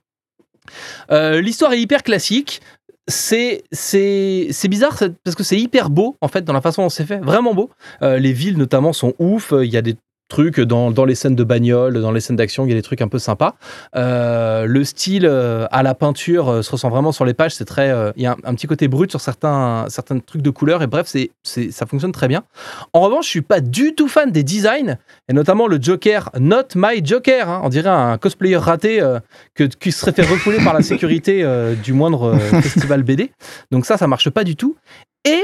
Euh, 1.11 1.41
L'histoire 1.41 1.73
est 1.73 1.81
hyper 1.81 2.03
classique. 2.03 2.61
C'est 3.07 3.63
bizarre 4.69 4.97
parce 5.23 5.36
que 5.36 5.43
c'est 5.43 5.59
hyper 5.59 5.89
beau 5.89 6.15
en 6.21 6.29
fait 6.29 6.45
dans 6.45 6.53
la 6.53 6.61
façon 6.61 6.84
dont 6.84 6.89
c'est 6.89 7.05
fait, 7.05 7.19
vraiment 7.19 7.53
beau. 7.53 7.69
Euh, 8.01 8.17
les 8.17 8.31
villes 8.31 8.57
notamment 8.57 8.93
sont 8.93 9.13
ouf. 9.19 9.53
Il 9.57 9.69
y 9.69 9.77
a 9.77 9.81
des 9.81 9.97
trucs 10.28 10.59
dans, 10.59 10.91
dans 10.91 11.05
les 11.05 11.15
scènes 11.15 11.36
de 11.36 11.43
bagnole, 11.43 12.01
dans 12.01 12.11
les 12.11 12.19
scènes 12.19 12.36
d'action, 12.36 12.65
il 12.65 12.69
y 12.69 12.71
a 12.71 12.76
des 12.76 12.82
trucs 12.82 13.01
un 13.01 13.07
peu 13.07 13.19
sympas. 13.19 13.55
Euh, 13.95 14.65
le 14.65 14.84
style 14.84 15.26
euh, 15.26 15.67
à 15.71 15.84
la 15.84 15.93
peinture 15.93 16.49
euh, 16.49 16.61
se 16.61 16.71
ressent 16.71 16.89
vraiment 16.89 17.11
sur 17.11 17.26
les 17.26 17.34
pages. 17.34 17.53
C'est 17.55 17.65
très, 17.65 17.93
il 18.15 18.24
y 18.24 18.26
a 18.26 18.32
un, 18.32 18.38
un 18.43 18.55
petit 18.55 18.67
côté 18.67 18.88
brut 18.88 19.09
sur 19.11 19.21
certains 19.21 19.86
certains 19.89 20.19
trucs 20.19 20.41
de 20.41 20.49
couleurs 20.49 20.82
et 20.82 20.88
bref, 20.88 21.07
c'est 21.07 21.32
c'est 21.43 21.71
ça 21.71 21.86
fonctionne 21.86 22.11
très 22.11 22.28
bien. 22.28 22.43
En 22.93 23.01
revanche, 23.01 23.26
je 23.26 23.30
suis 23.30 23.41
pas 23.41 23.59
du 23.59 23.95
tout 23.95 24.07
fan 24.07 24.32
des 24.32 24.43
designs 24.43 24.97
et 25.30 25.34
notamment 25.34 25.67
le 25.67 25.80
Joker, 25.82 26.30
not 26.39 26.67
my 26.76 27.05
Joker. 27.05 27.47
hein. 27.49 27.61
on 27.63 27.69
dirait 27.69 27.89
un 27.89 28.17
cosplayer 28.17 28.57
raté 28.57 29.01
que, 29.53 29.65
qui 29.65 29.91
serait 29.91 30.13
fait 30.13 30.24
refouler 30.24 30.57
par 30.63 30.74
la 30.74 30.82
sécurité 30.91 31.45
du 31.84 31.93
moindre 31.93 32.38
festival 32.61 33.03
BD. 33.03 33.32
Donc 33.71 33.86
ça, 33.86 33.97
ça 33.97 34.07
marche 34.07 34.30
pas 34.30 34.43
du 34.43 34.55
tout. 34.55 34.76
Et 35.26 35.41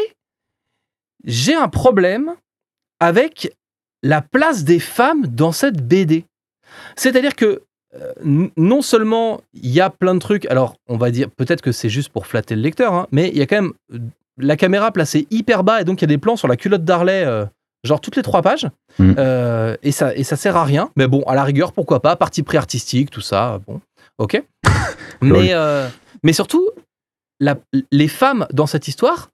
j'ai 1.25 1.55
un 1.55 1.67
problème 1.67 2.32
avec 2.99 3.51
la 4.04 4.22
place 4.22 4.64
des 4.64 4.80
femmes 4.80 5.28
dans 5.28 5.52
cette 5.52 5.82
BD. 5.88 6.26
C'est-à-dire 6.95 7.36
que 7.36 7.64
euh, 7.95 8.47
non 8.56 8.82
seulement 8.82 9.41
il 9.54 9.70
y 9.72 9.82
a 9.82 9.89
plein 9.89 10.14
de 10.14 10.20
trucs, 10.20 10.45
alors 10.45 10.76
on 10.88 10.97
va 10.97 11.10
dire 11.12 11.30
peut-être 11.32 11.62
que 11.62 11.72
c'est 11.72 11.89
juste 11.89 12.10
pour 12.10 12.28
flatter 12.28 12.56
le 12.56 12.62
lecteur, 12.62 12.93
hein, 12.93 13.08
mais 13.12 13.30
il 13.30 13.38
y 13.38 13.41
a 13.41 13.47
quand 13.47 13.56
même 13.62 13.74
euh, 13.93 13.97
la 14.38 14.56
caméra 14.56 14.91
placée 14.91 15.28
hyper 15.32 15.64
bas 15.64 15.82
et 15.82 15.86
donc 15.86 16.00
il 16.00 16.04
y 16.04 16.06
a 16.06 16.08
des 16.08 16.18
plans 16.20 16.36
sur 16.36 16.47
la 16.47 16.56
culotte 16.56 16.84
d'Harley, 16.84 17.24
euh, 17.26 17.45
genre 17.84 18.00
toutes 18.00 18.16
les 18.16 18.22
trois 18.22 18.41
pages. 18.43 18.68
Euh, 19.00 19.76
et, 19.82 19.91
ça, 19.91 20.16
et 20.16 20.24
ça 20.24 20.36
sert 20.36 20.56
à 20.56 20.64
rien. 20.66 20.91
Mais 20.97 21.08
bon, 21.08 21.24
à 21.24 21.34
la 21.34 21.43
rigueur, 21.43 21.72
pourquoi 21.74 22.00
pas, 22.02 22.16
parti 22.16 22.43
pris 22.43 22.58
artistique, 22.58 23.10
tout 23.10 23.22
ça, 23.22 23.60
bon, 23.66 23.82
ok. 24.20 24.43
mais, 25.22 25.54
mais 26.24 26.34
surtout, 26.34 26.70
la- 27.39 27.58
les 27.91 28.08
femmes 28.08 28.45
dans 28.54 28.68
cette 28.68 28.88
histoire 28.88 29.30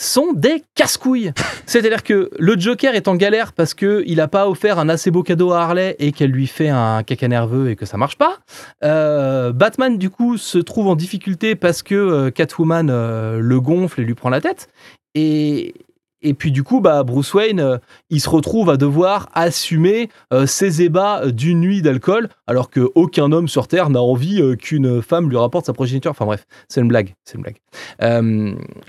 sont 0.00 0.32
des 0.32 0.62
casse-couilles. 0.74 1.32
C'est-à-dire 1.66 2.02
que 2.02 2.30
le 2.38 2.58
Joker 2.58 2.94
est 2.94 3.08
en 3.08 3.16
galère 3.16 3.52
parce 3.52 3.74
que 3.74 4.02
il 4.06 4.20
a 4.20 4.28
pas 4.28 4.48
offert 4.48 4.78
un 4.78 4.88
assez 4.88 5.10
beau 5.10 5.22
cadeau 5.22 5.52
à 5.52 5.60
Harley 5.60 5.96
et 5.98 6.12
qu'elle 6.12 6.30
lui 6.30 6.46
fait 6.46 6.68
un 6.68 7.02
caca 7.02 7.28
nerveux 7.28 7.70
et 7.70 7.76
que 7.76 7.86
ça 7.86 7.96
marche 7.96 8.16
pas. 8.16 8.38
Euh, 8.82 9.52
Batman 9.52 9.98
du 9.98 10.10
coup 10.10 10.38
se 10.38 10.58
trouve 10.58 10.88
en 10.88 10.96
difficulté 10.96 11.54
parce 11.54 11.82
que 11.82 11.94
euh, 11.94 12.30
Catwoman 12.30 12.88
euh, 12.90 13.40
le 13.40 13.60
gonfle 13.60 14.00
et 14.00 14.04
lui 14.04 14.14
prend 14.14 14.30
la 14.30 14.40
tête. 14.40 14.68
Et, 15.14 15.74
et 16.22 16.34
puis 16.34 16.52
du 16.52 16.62
coup, 16.62 16.80
bah, 16.80 17.02
Bruce 17.02 17.32
Wayne, 17.34 17.60
euh, 17.60 17.78
il 18.10 18.20
se 18.20 18.28
retrouve 18.28 18.70
à 18.70 18.76
devoir 18.76 19.28
assumer 19.34 20.08
euh, 20.32 20.46
ses 20.46 20.82
ébats 20.82 21.26
d'une 21.30 21.60
nuit 21.60 21.82
d'alcool, 21.82 22.28
alors 22.46 22.70
qu'aucun 22.70 23.32
homme 23.32 23.48
sur 23.48 23.68
Terre 23.68 23.90
n'a 23.90 24.02
envie 24.02 24.40
euh, 24.40 24.56
qu'une 24.56 25.00
femme 25.02 25.28
lui 25.30 25.36
rapporte 25.36 25.66
sa 25.66 25.72
progéniture. 25.72 26.10
Enfin 26.10 26.26
bref, 26.26 26.46
c'est 26.68 26.80
une 26.80 26.88
blague, 26.88 27.14
c'est 27.24 27.36
une 27.38 27.42
blague. 27.42 27.56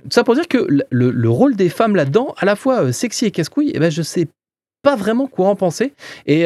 Ça 0.10 0.24
pour 0.24 0.36
dire 0.36 0.48
que 0.48 0.66
le, 0.68 0.84
le- 0.90 1.12
le 1.12 1.30
rôle 1.30 1.56
des 1.56 1.70
femmes 1.70 1.96
là-dedans, 1.96 2.34
à 2.38 2.46
la 2.46 2.56
fois 2.56 2.92
sexy 2.92 3.26
et 3.26 3.32
casse-couille, 3.32 3.72
eh 3.74 3.80
ben, 3.80 3.92
je 3.92 4.02
sais 4.02 4.28
pas 4.84 4.96
vraiment 4.96 5.28
quoi 5.28 5.48
en 5.48 5.56
penser. 5.56 5.94
Et, 6.26 6.46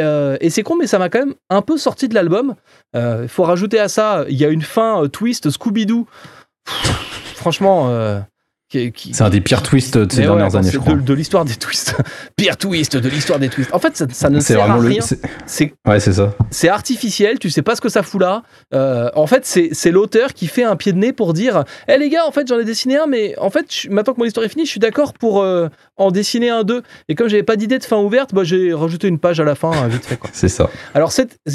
c'est 0.49 0.61
con, 0.63 0.75
mais 0.77 0.87
ça 0.87 0.99
m'a 0.99 1.09
quand 1.09 1.19
même 1.19 1.35
un 1.49 1.61
peu 1.61 1.77
sorti 1.77 2.09
de 2.09 2.13
l'album. 2.13 2.55
Il 2.93 3.27
faut 3.27 3.43
rajouter 3.43 3.79
à 3.79 3.87
ça, 3.87 4.25
il 4.29 4.35
y 4.37 4.43
a 4.45 4.49
une 4.49 4.61
fin 4.61 5.03
euh, 5.03 5.07
twist 5.07 5.49
Scooby-Doo. 5.49 6.05
Franchement, 7.35 7.89
qui- 8.69 8.91
qui- 8.91 9.13
C'est 9.13 9.23
un 9.23 9.29
des 9.29 9.41
pires 9.41 9.61
twists 9.63 9.97
de 9.97 10.11
ces 10.11 10.19
ouais, 10.21 10.25
dernières 10.25 10.55
années, 10.55 10.71
je 10.71 10.79
crois. 10.79 10.93
De, 10.93 11.01
de 11.01 11.13
l'histoire 11.13 11.45
des 11.45 11.55
twists. 11.55 11.95
Pire 12.35 12.57
twist 12.57 12.97
de 12.97 13.07
l'histoire 13.09 13.37
des 13.39 13.49
twists. 13.49 13.73
En 13.73 13.79
fait, 13.79 13.95
ça, 13.95 14.05
ça 14.11 14.29
ne 14.29 14.39
C'est 14.39 14.53
sert 14.53 14.69
à 14.71 14.75
rien. 14.77 15.01
c'est- 15.45 15.73
Ouais, 15.87 15.99
c'est 15.99 16.13
ça. 16.13 16.33
c'est 16.51 16.69
artificiel, 16.69 17.37
tu 17.39 17.49
sais 17.49 17.61
pas 17.61 17.75
ce 17.75 17.81
que 17.81 17.89
ça 17.89 18.01
fout 18.03 18.19
là. 18.21 18.43
Euh, 18.73 19.09
en 19.15 19.27
fait, 19.27 19.45
c'est 19.45 19.91
l'auteur 19.91 20.33
qui 20.33 20.47
fait 20.47 20.63
un 20.63 20.75
pied 20.75 20.93
de 20.93 20.97
nez 20.97 21.13
pour 21.13 21.33
dire 21.33 21.63
Eh 21.87 21.97
les 21.97 22.09
gars, 22.09 22.25
en 22.27 22.31
fait, 22.31 22.47
j'en 22.47 22.59
ai 22.59 22.65
dessiné 22.65 22.97
un, 22.97 23.05
mais 23.07 23.37
en 23.39 23.49
fait, 23.49 23.65
je- 23.73 23.89
maintenant 23.89 24.13
que 24.13 24.19
mon 24.19 24.25
histoire 24.25 24.45
est 24.45 24.49
finie, 24.49 24.65
je 24.65 24.71
suis 24.71 24.79
d'accord 24.79 25.13
pour 25.13 25.41
euh, 25.41 25.67
en 25.97 26.11
dessiner 26.11 26.49
un 26.49 26.63
deux. 26.63 26.81
Et 27.07 27.15
comme 27.15 27.27
j'avais 27.29 27.43
pas 27.43 27.55
d'idée 27.55 27.77
de 27.79 27.83
fin 27.83 27.97
ouverte, 27.97 28.33
bah, 28.33 28.43
j'ai 28.43 28.73
rajouté 28.73 29.07
une 29.07 29.19
page 29.19 29.39
à 29.39 29.43
la 29.43 29.55
fin, 29.55 29.71
hein, 29.71 29.87
vite 29.87 30.05
fait. 30.05 30.19
C'est 30.33 30.49
ça. 30.49 30.69
Alors, 30.93 31.11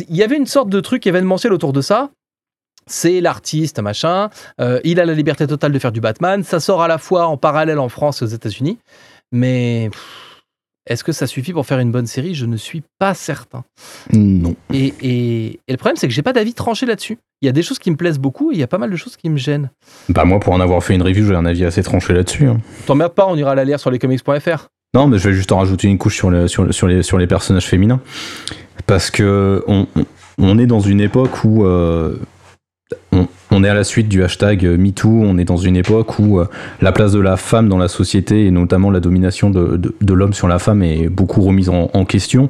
il 0.09 0.17
y 0.17 0.23
avait 0.23 0.37
une 0.37 0.47
sorte 0.47 0.69
de 0.71 0.81
truc 0.81 1.07
événementiel 1.07 1.53
autour 1.53 1.73
de 1.73 1.81
ça. 1.81 2.11
C'est 2.87 3.21
l'artiste, 3.21 3.81
machin. 3.81 4.31
Euh, 4.61 4.81
il 4.85 4.99
a 5.01 5.05
la 5.05 5.15
liberté 5.15 5.47
totale 5.47 5.73
de 5.73 5.79
faire 5.79 5.93
du 5.93 6.01
Batman. 6.01 6.43
Ça 6.43 6.61
sort 6.61 6.83
à 6.83 6.89
la 6.89 6.99
fois 6.99 7.27
en 7.27 7.37
parallèle 7.37 7.79
en 7.79 7.89
France 7.89 8.21
et 8.23 8.25
aux 8.25 8.29
États-Unis. 8.29 8.79
Mais 9.33 9.91
est-ce 10.87 11.05
que 11.05 11.13
ça 11.13 11.27
suffit 11.29 11.53
pour 11.53 11.67
faire 11.67 11.79
une 11.79 11.93
bonne 11.93 12.07
série? 12.09 12.35
Je 12.35 12.47
ne 12.47 12.57
suis 12.57 12.83
pas 12.99 13.15
certain. 13.15 13.63
Non. 14.13 14.57
Et, 14.73 14.93
et- 15.03 15.47
et 15.69 15.73
le 15.73 15.77
problème, 15.77 15.97
c'est 15.97 16.09
que 16.09 16.15
j'ai 16.15 16.23
pas 16.23 16.33
d'avis 16.33 16.55
tranché 16.55 16.85
là-dessus. 16.87 17.19
Il 17.43 17.47
y 17.47 17.49
a 17.49 17.53
des 17.53 17.63
choses 17.63 17.79
qui 17.79 17.91
me 17.91 17.97
plaisent 17.97 18.19
beaucoup 18.19 18.51
et 18.51 18.55
il 18.55 18.61
y 18.61 18.63
a 18.63 18.67
pas 18.67 18.79
mal 18.79 18.91
de 18.91 18.97
choses 18.97 19.17
qui 19.17 19.31
me 19.31 19.37
gênent. 19.37 19.71
Bah, 20.09 20.25
moi, 20.25 20.41
pour 20.41 20.53
en 20.53 20.61
avoir 20.61 20.83
fait 20.83 20.95
une 20.95 21.03
review, 21.03 21.27
j'ai 21.27 21.35
un 21.37 21.47
avis 21.47 21.65
assez 21.65 21.83
tranché 21.83 22.13
là-dessus. 22.13 22.47
hein. 22.49 22.61
T'emmerdes 22.87 23.15
pas, 23.15 23.27
on 23.29 23.37
ira 23.37 23.55
la 23.55 23.65
lire 23.65 23.79
sur 23.79 23.91
lescomics.fr. 23.91 24.67
Non, 24.95 25.07
mais 25.07 25.19
je 25.19 25.29
vais 25.29 25.35
juste 25.35 25.53
en 25.53 25.59
rajouter 25.59 25.87
une 25.87 25.99
couche 25.99 26.17
sur, 26.17 26.31
le, 26.31 26.49
sur, 26.49 26.65
le- 26.65 26.73
sur, 26.73 26.89
les, 26.89 27.03
sur 27.05 27.19
les 27.19 27.29
personnages 27.29 27.67
féminins. 27.67 28.01
Parce 28.87 29.11
que 29.13 29.63
on, 29.69 29.87
on- 29.95 30.05
on 30.43 30.59
est 30.59 30.67
dans 30.67 30.81
une 30.81 31.01
époque 31.01 31.45
où 31.45 31.65
euh, 31.65 32.19
on, 33.51 33.65
est 33.65 33.69
à 33.69 33.75
la 33.75 33.85
suite 33.85 34.09
du 34.09 34.23
hashtag 34.23 34.65
MeToo, 34.65 35.09
on 35.09 35.39
est 35.39 35.45
dans 35.45 35.57
une 35.57 35.77
époque 35.77 36.19
où 36.19 36.39
euh, 36.39 36.47
la 36.81 36.93
place 36.93 37.13
de 37.13 37.21
la 37.21 37.37
femme 37.37 37.69
dans 37.69 37.79
la 37.79 37.89
société 37.89 38.47
et 38.47 38.51
notamment 38.51 38.91
la 38.91 39.01
domination 39.01 39.51
de, 39.51 39.77
de- 39.77 40.15
l'homme 40.15 40.33
sur 40.33 40.49
la 40.49 40.59
femme 40.59 40.83
est 40.83 41.09
beaucoup 41.09 41.41
remise 41.43 41.69
en 41.69 42.05
question. 42.05 42.49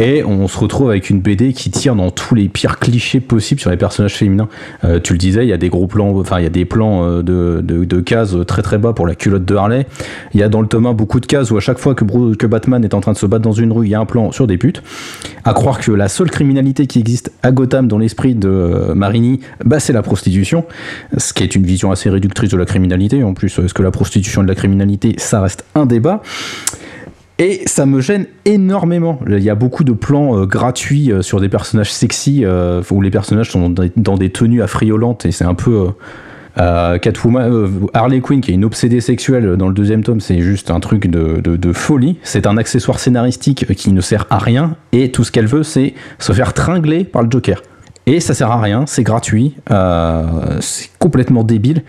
Et 0.00 0.24
on 0.24 0.48
se 0.48 0.58
retrouve 0.58 0.88
avec 0.88 1.10
une 1.10 1.20
BD 1.20 1.52
qui 1.52 1.70
tire 1.70 1.94
dans 1.94 2.10
tous 2.10 2.34
les 2.34 2.48
pires 2.48 2.78
clichés 2.78 3.20
possibles 3.20 3.60
sur 3.60 3.68
les 3.68 3.76
personnages 3.76 4.14
féminins. 4.14 4.48
Euh, 4.82 4.98
tu 4.98 5.12
le 5.12 5.18
disais, 5.18 5.44
il 5.44 5.48
y 5.50 5.52
a 5.52 5.58
des 5.58 5.68
gros 5.68 5.86
plans, 5.86 6.16
enfin 6.18 6.38
il 6.40 6.44
y 6.44 6.46
a 6.46 6.50
des 6.50 6.64
plans 6.64 7.04
euh, 7.04 7.22
de, 7.22 7.60
de, 7.60 8.00
cases 8.00 8.34
très 8.46 8.62
très 8.62 8.78
bas 8.78 8.94
pour 8.94 9.06
la 9.06 9.14
culotte 9.14 9.44
de 9.44 9.54
Harley. 9.54 9.86
Il 10.32 10.40
y 10.40 10.42
a 10.42 10.48
dans 10.48 10.62
le 10.62 10.68
tome 10.68 10.86
1 10.86 10.94
beaucoup 10.94 11.20
de 11.20 11.26
cases 11.26 11.50
où 11.50 11.58
à 11.58 11.60
chaque 11.60 11.78
fois 11.78 11.94
que, 11.94 12.34
que 12.34 12.46
Batman 12.46 12.82
est 12.82 12.94
en 12.94 13.02
train 13.02 13.12
de 13.12 13.18
se 13.18 13.26
battre 13.26 13.42
dans 13.42 13.52
une 13.52 13.72
rue, 13.72 13.88
il 13.88 13.90
y 13.90 13.94
a 13.94 14.00
un 14.00 14.06
plan 14.06 14.32
sur 14.32 14.46
des 14.46 14.56
putes. 14.56 14.82
À 15.44 15.52
croire 15.52 15.78
que 15.78 15.92
la 15.92 16.08
seule 16.08 16.30
criminalité 16.30 16.86
qui 16.86 16.98
existe 16.98 17.30
à 17.42 17.52
Gotham 17.52 17.86
dans 17.86 17.98
l'esprit 17.98 18.34
de 18.34 18.48
euh, 18.48 18.94
Marini, 18.94 19.40
bah, 19.66 19.80
c'est 19.80 19.92
la 19.92 20.02
prostitution. 20.02 20.64
Ce 21.18 21.34
qui 21.34 21.42
est 21.42 21.54
une 21.54 21.66
vision 21.66 21.90
assez 21.92 22.08
réductrice 22.08 22.48
de 22.48 22.56
la 22.56 22.64
criminalité. 22.64 23.22
En 23.22 23.34
plus, 23.34 23.58
est-ce 23.58 23.74
que 23.74 23.82
la 23.82 23.90
prostitution 23.90 24.42
de 24.42 24.48
la 24.48 24.54
criminalité, 24.54 25.14
ça 25.18 25.42
reste 25.42 25.66
un 25.74 25.84
débat? 25.84 26.22
Et 27.40 27.62
ça 27.64 27.86
me 27.86 28.02
gêne 28.02 28.26
énormément. 28.44 29.18
Il 29.26 29.42
y 29.42 29.48
a 29.48 29.54
beaucoup 29.54 29.82
de 29.82 29.92
plans 29.92 30.36
euh, 30.36 30.46
gratuits 30.46 31.10
euh, 31.10 31.22
sur 31.22 31.40
des 31.40 31.48
personnages 31.48 31.90
sexy 31.90 32.42
euh, 32.44 32.82
où 32.90 33.00
les 33.00 33.10
personnages 33.10 33.50
sont 33.50 33.70
dans 33.96 34.16
des, 34.16 34.30
tenues 34.30 34.62
affriolantes 34.62 35.24
et 35.26 35.32
c'est 35.32 35.46
un 35.46 35.54
peu. 35.54 35.88
Catwoman, 36.56 37.88
Harley 37.94 38.20
Quinn 38.20 38.42
qui 38.42 38.50
est 38.50 38.54
une 38.54 38.66
obsédée 38.66 39.00
sexuelle 39.00 39.56
dans 39.56 39.68
le 39.68 39.72
deuxième 39.72 40.02
tome, 40.02 40.20
c'est 40.20 40.40
juste 40.40 40.70
un 40.70 40.78
truc 40.78 41.06
de, 41.06 41.40
de- 41.40 41.72
folie. 41.72 42.18
C'est 42.22 42.46
un 42.46 42.58
accessoire 42.58 42.98
scénaristique 42.98 43.72
qui 43.74 43.92
ne 43.92 44.02
sert 44.02 44.26
à 44.28 44.36
rien 44.36 44.76
et 44.92 45.10
tout 45.10 45.24
ce 45.24 45.32
qu'elle 45.32 45.46
veut, 45.46 45.62
c'est 45.62 45.94
se 46.18 46.32
faire 46.32 46.52
tringler 46.52 47.04
par 47.04 47.22
le 47.22 47.30
Joker. 47.30 47.62
Et 48.04 48.20
ça 48.20 48.34
sert 48.34 48.50
à 48.50 48.60
rien, 48.60 48.84
c'est 48.86 49.04
gratuit, 49.04 49.54
c'est 50.60 50.90
complètement 50.98 51.44
débile. 51.44 51.82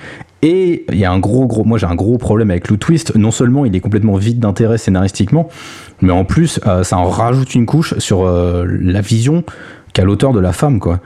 Et 0.43 0.85
il 0.91 0.97
y 0.97 1.05
a 1.05 1.11
un 1.11 1.19
gros, 1.19 1.45
gros, 1.45 1.63
moi 1.63 1.77
j'ai 1.77 1.85
un 1.85 1.95
gros 1.95 2.17
problème 2.17 2.49
avec 2.51 2.69
le 2.69 2.77
twist. 2.77 3.15
Non 3.15 3.31
seulement 3.31 3.65
il 3.65 3.75
est 3.75 3.79
complètement 3.79 4.15
vide 4.15 4.39
d'intérêt 4.39 4.77
scénaristiquement, 4.77 5.49
mais 6.01 6.11
en 6.11 6.25
plus 6.25 6.59
euh, 6.65 6.83
ça 6.83 6.97
en 6.97 7.09
rajoute 7.09 7.53
une 7.53 7.65
couche 7.67 7.97
sur 7.99 8.25
euh, 8.25 8.65
la 8.67 9.01
vision 9.01 9.43
qu'a 9.93 10.03
l'auteur 10.03 10.33
de 10.33 10.39
la 10.39 10.51
femme, 10.53 10.79
quoi. 10.79 10.99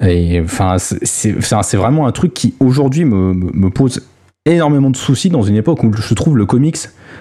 Et 0.00 0.40
enfin, 0.42 0.76
c'est- 0.78 1.76
vraiment 1.76 2.06
un 2.06 2.12
truc 2.12 2.34
qui 2.34 2.54
aujourd'hui 2.58 3.04
me- 3.04 3.32
me 3.32 3.70
pose 3.70 4.02
énormément 4.44 4.90
de 4.90 4.96
soucis 4.96 5.30
dans 5.30 5.42
une 5.42 5.54
époque 5.56 5.84
où 5.84 5.92
je 5.94 6.14
trouve 6.14 6.36
le 6.36 6.44
comics 6.44 6.76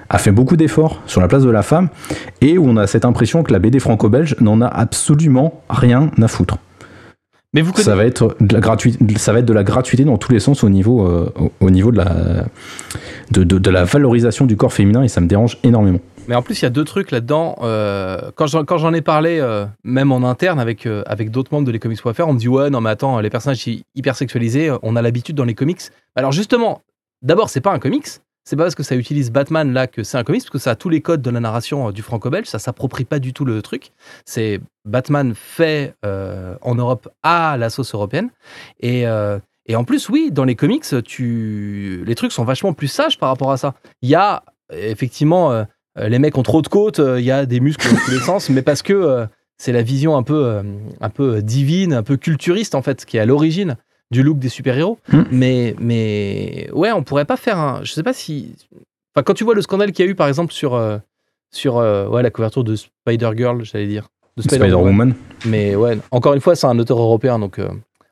a 0.09 0.17
fait 0.17 0.31
beaucoup 0.31 0.57
d'efforts 0.57 1.01
sur 1.05 1.21
la 1.21 1.27
place 1.27 1.43
de 1.43 1.49
la 1.51 1.61
femme 1.61 1.89
et 2.41 2.57
où 2.57 2.65
on 2.67 2.75
a 2.77 2.87
cette 2.87 3.05
impression 3.05 3.43
que 3.43 3.53
la 3.53 3.59
BD 3.59 3.79
franco-belge 3.79 4.35
n'en 4.41 4.59
a 4.59 4.67
absolument 4.67 5.61
rien 5.69 6.09
à 6.21 6.27
foutre. 6.27 6.57
Mais 7.53 7.61
vous 7.61 7.71
connaissez. 7.71 7.89
Ça 7.89 7.95
va 7.95 8.05
être 8.05 8.35
de 8.39 8.53
la 8.53 8.59
gratuité, 8.59 8.97
ça 9.17 9.31
va 9.33 9.39
être 9.39 9.45
de 9.45 9.53
la 9.53 9.63
gratuité 9.63 10.05
dans 10.05 10.17
tous 10.17 10.31
les 10.31 10.39
sens 10.39 10.63
au 10.63 10.69
niveau, 10.69 11.05
euh, 11.07 11.31
au, 11.39 11.51
au 11.61 11.69
niveau 11.69 11.91
de 11.91 11.97
la, 11.97 12.45
de, 13.31 13.43
de- 13.43 13.57
de 13.59 13.69
la 13.69 13.83
valorisation 13.83 14.45
du 14.45 14.55
corps 14.57 14.73
féminin 14.73 15.03
et 15.03 15.07
ça 15.07 15.21
me 15.21 15.27
dérange 15.27 15.57
énormément. 15.63 15.99
Mais 16.27 16.35
en 16.35 16.41
plus, 16.41 16.61
il 16.61 16.63
y 16.63 16.65
a 16.65 16.69
deux 16.69 16.85
trucs 16.85 17.11
là-dedans. 17.11 17.57
Euh, 17.63 18.31
quand 18.35 18.47
j'en 18.47 18.93
ai 18.93 19.01
parlé, 19.01 19.39
euh, 19.41 19.65
même 19.83 20.11
en 20.13 20.23
interne 20.27 20.59
avec, 20.59 20.87
avec 21.05 21.31
d'autres 21.31 21.53
membres 21.53 21.67
de 21.67 21.71
lescomics.fr, 21.71 22.27
on 22.27 22.33
me 22.33 22.39
dit 22.39 22.47
Ouais, 22.47 22.69
non, 22.69 22.79
mais 22.81 22.89
attends, 22.91 23.19
les 23.19 23.29
personnages 23.29 23.67
hy- 23.67 23.83
hyper 23.93 24.15
sexualisés, 24.15 24.69
euh, 24.69 24.77
on 24.83 24.95
a 24.95 25.01
l'habitude 25.01 25.35
dans 25.35 25.43
les 25.43 25.53
comics. 25.53 25.81
Alors, 26.15 26.31
justement, 26.31 26.81
d'abord, 27.21 27.49
c'est 27.49 27.59
pas 27.61 27.73
un 27.73 27.79
comics. 27.79 28.07
C'est 28.43 28.57
pas 28.57 28.63
parce 28.63 28.75
que 28.75 28.83
ça 28.83 28.95
utilise 28.95 29.31
Batman 29.31 29.71
là 29.71 29.87
que 29.87 30.03
c'est 30.03 30.17
un 30.17 30.23
comics, 30.23 30.41
parce 30.41 30.49
que 30.49 30.57
ça 30.57 30.71
a 30.71 30.75
tous 30.75 30.89
les 30.89 31.01
codes 31.01 31.21
de 31.21 31.29
la 31.29 31.39
narration 31.39 31.87
euh, 31.87 31.91
du 31.91 32.01
franco-belge. 32.01 32.47
Ça 32.47 32.59
s'approprie 32.59 33.05
pas 33.05 33.19
du 33.19 33.33
tout 33.33 33.45
le 33.45 33.61
truc. 33.61 33.91
C'est 34.25 34.59
Batman 34.85 35.33
fait 35.33 35.95
euh, 36.05 36.55
en 36.61 36.75
Europe 36.75 37.07
à 37.23 37.55
la 37.57 37.69
sauce 37.69 37.93
européenne. 37.93 38.29
Et, 38.81 39.07
euh, 39.07 39.39
en 39.73 39.85
plus, 39.85 40.09
oui, 40.09 40.29
dans 40.31 40.43
les 40.43 40.55
comics, 40.55 40.83
les 40.91 42.15
trucs 42.15 42.33
sont 42.33 42.43
vachement 42.43 42.73
plus 42.73 42.89
sages 42.89 43.17
par 43.17 43.29
rapport 43.29 43.51
à 43.51 43.57
ça. 43.57 43.75
Il 44.01 44.09
y 44.09 44.15
a 44.15 44.43
effectivement. 44.73 45.65
les 45.95 46.19
mecs 46.19 46.37
ont 46.37 46.43
trop 46.43 46.61
de 46.61 46.67
côtes, 46.67 46.99
il 46.99 47.23
y 47.23 47.31
a 47.31 47.45
des 47.45 47.61
muscles 47.61 47.89
dans 47.89 47.97
tous 48.03 48.11
les 48.11 48.19
sens, 48.19 48.49
mais 48.49 48.61
parce 48.61 48.81
que 48.81 49.25
c'est 49.57 49.71
la 49.71 49.81
vision 49.81 50.17
un 50.17 50.23
peu, 50.23 50.61
un 50.99 51.09
peu 51.09 51.41
divine, 51.41 51.93
un 51.93 52.03
peu 52.03 52.17
culturiste 52.17 52.75
en 52.75 52.81
fait, 52.81 53.05
qui 53.05 53.15
est 53.15 53.21
à 53.21 53.25
l'origine 53.25 53.77
du 54.13 54.23
look 54.23 54.39
des 54.39 54.49
super-héros. 54.49 54.99
Hmm. 55.11 55.23
Mais, 55.31 55.75
mais 55.79 56.69
ouais, 56.71 56.91
on 56.93 57.03
pourrait 57.03 57.25
pas 57.25 57.35
faire 57.35 57.59
un. 57.59 57.83
Je 57.83 57.91
sais 57.91 58.03
pas 58.03 58.13
si. 58.13 58.55
Enfin, 59.13 59.23
quand 59.23 59.33
tu 59.33 59.43
vois 59.43 59.55
le 59.55 59.61
scandale 59.61 59.91
qu'il 59.91 60.05
y 60.05 60.07
a 60.07 60.11
eu 60.11 60.15
par 60.15 60.27
exemple 60.27 60.53
sur, 60.53 60.75
euh, 60.75 60.97
sur 61.51 61.77
euh, 61.77 62.07
ouais, 62.07 62.23
la 62.23 62.29
couverture 62.29 62.63
de 62.63 62.75
Spider-Girl, 62.75 63.65
j'allais 63.65 63.87
dire. 63.87 64.07
De 64.37 64.41
Spider-Woman. 64.41 65.13
Mais 65.45 65.75
ouais, 65.75 65.97
encore 66.11 66.33
une 66.33 66.41
fois, 66.41 66.55
c'est 66.55 66.65
un 66.65 66.79
auteur 66.79 66.99
européen, 66.99 67.37
donc 67.37 67.59
euh, 67.59 67.67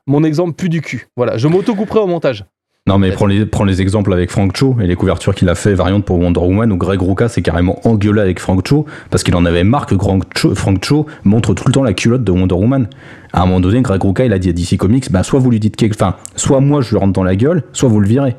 mon 0.06 0.24
exemple 0.24 0.54
pue 0.54 0.70
du 0.70 0.82
cul. 0.82 1.08
Voilà, 1.16 1.38
je 1.38 1.48
m'auto-couperai 1.48 2.00
au 2.00 2.08
montage. 2.08 2.46
Non, 2.88 2.98
mais 2.98 3.12
prends 3.12 3.28
les, 3.28 3.46
prends 3.46 3.64
les 3.64 3.80
exemples 3.80 4.12
avec 4.12 4.32
Frank 4.32 4.58
Cho 4.58 4.76
et 4.82 4.88
les 4.88 4.96
couvertures 4.96 5.36
qu'il 5.36 5.48
a 5.50 5.56
fait 5.56 5.76
variantes 5.76 6.04
pour 6.04 6.18
Wonder 6.18 6.40
Woman 6.40 6.72
où 6.72 6.78
Greg 6.78 7.00
Rucka 7.00 7.30
s'est 7.30 7.44
carrément 7.44 7.80
engueulé 7.88 8.20
avec 8.22 8.40
Frank 8.40 8.68
Cho 8.68 8.88
parce 9.12 9.24
qu'il 9.24 9.36
en 9.36 9.46
avait 9.46 9.64
marre 9.64 9.86
que 9.86 9.96
Frank 9.96 10.24
Cho, 10.36 10.56
Frank 10.56 10.84
Cho 10.84 11.06
montre 11.24 11.54
tout 11.54 11.66
le 11.68 11.74
temps 11.74 11.84
la 11.84 11.94
culotte 11.94 12.24
de 12.24 12.32
Wonder 12.32 12.56
Woman. 12.56 12.88
À 13.34 13.44
un 13.44 13.46
moment 13.46 13.62
donné, 13.62 13.82
Greg 13.82 14.04
Rucka, 14.04 14.26
il 14.26 14.34
a 14.34 14.40
dit 14.40 14.50
à 14.50 14.54
DC 14.54 14.76
Comics, 14.78 15.10
bah, 15.12 15.24
soit 15.24 15.40
vous 15.40 15.50
lui 15.50 15.60
dites 15.60 15.78
quelque, 15.78 15.94
enfin, 15.96 16.16
soit 16.36 16.60
moi 16.60 16.82
je 16.82 16.90
lui 16.90 16.98
rentre 16.98 17.14
dans 17.14 17.24
la 17.24 17.36
gueule, 17.38 17.64
soit 17.72 17.88
vous 17.88 18.02
le 18.02 18.08
virez. 18.08 18.36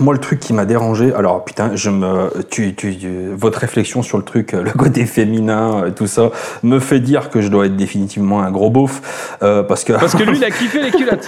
Moi, 0.00 0.12
le 0.12 0.18
truc 0.20 0.40
qui 0.40 0.52
m'a 0.52 0.64
dérangé, 0.64 1.14
alors 1.14 1.44
putain, 1.44 1.70
je 1.76 1.88
me, 1.90 2.30
tu, 2.50 2.74
tu, 2.74 2.96
tu- 2.96 3.28
votre 3.36 3.60
réflexion 3.60 4.02
sur 4.02 4.18
le 4.18 4.24
truc, 4.24 4.54
euh, 4.54 4.62
le 4.64 4.72
côté 4.72 5.06
féminin, 5.06 5.84
euh, 5.84 5.90
tout 5.90 6.08
ça, 6.08 6.30
me 6.64 6.80
fait 6.80 6.98
dire 6.98 7.30
que 7.30 7.40
je 7.42 7.48
dois 7.48 7.66
être 7.66 7.76
définitivement 7.76 8.42
un 8.42 8.50
gros 8.50 8.70
beauf, 8.70 9.36
euh, 9.44 9.62
parce 9.62 9.84
que. 9.84 9.92
Parce 9.92 10.16
que 10.16 10.24
lui, 10.24 10.36
il 10.36 10.44
a 10.44 10.50
kiffé 10.50 10.82
les 10.82 10.90
culottes. 10.90 11.26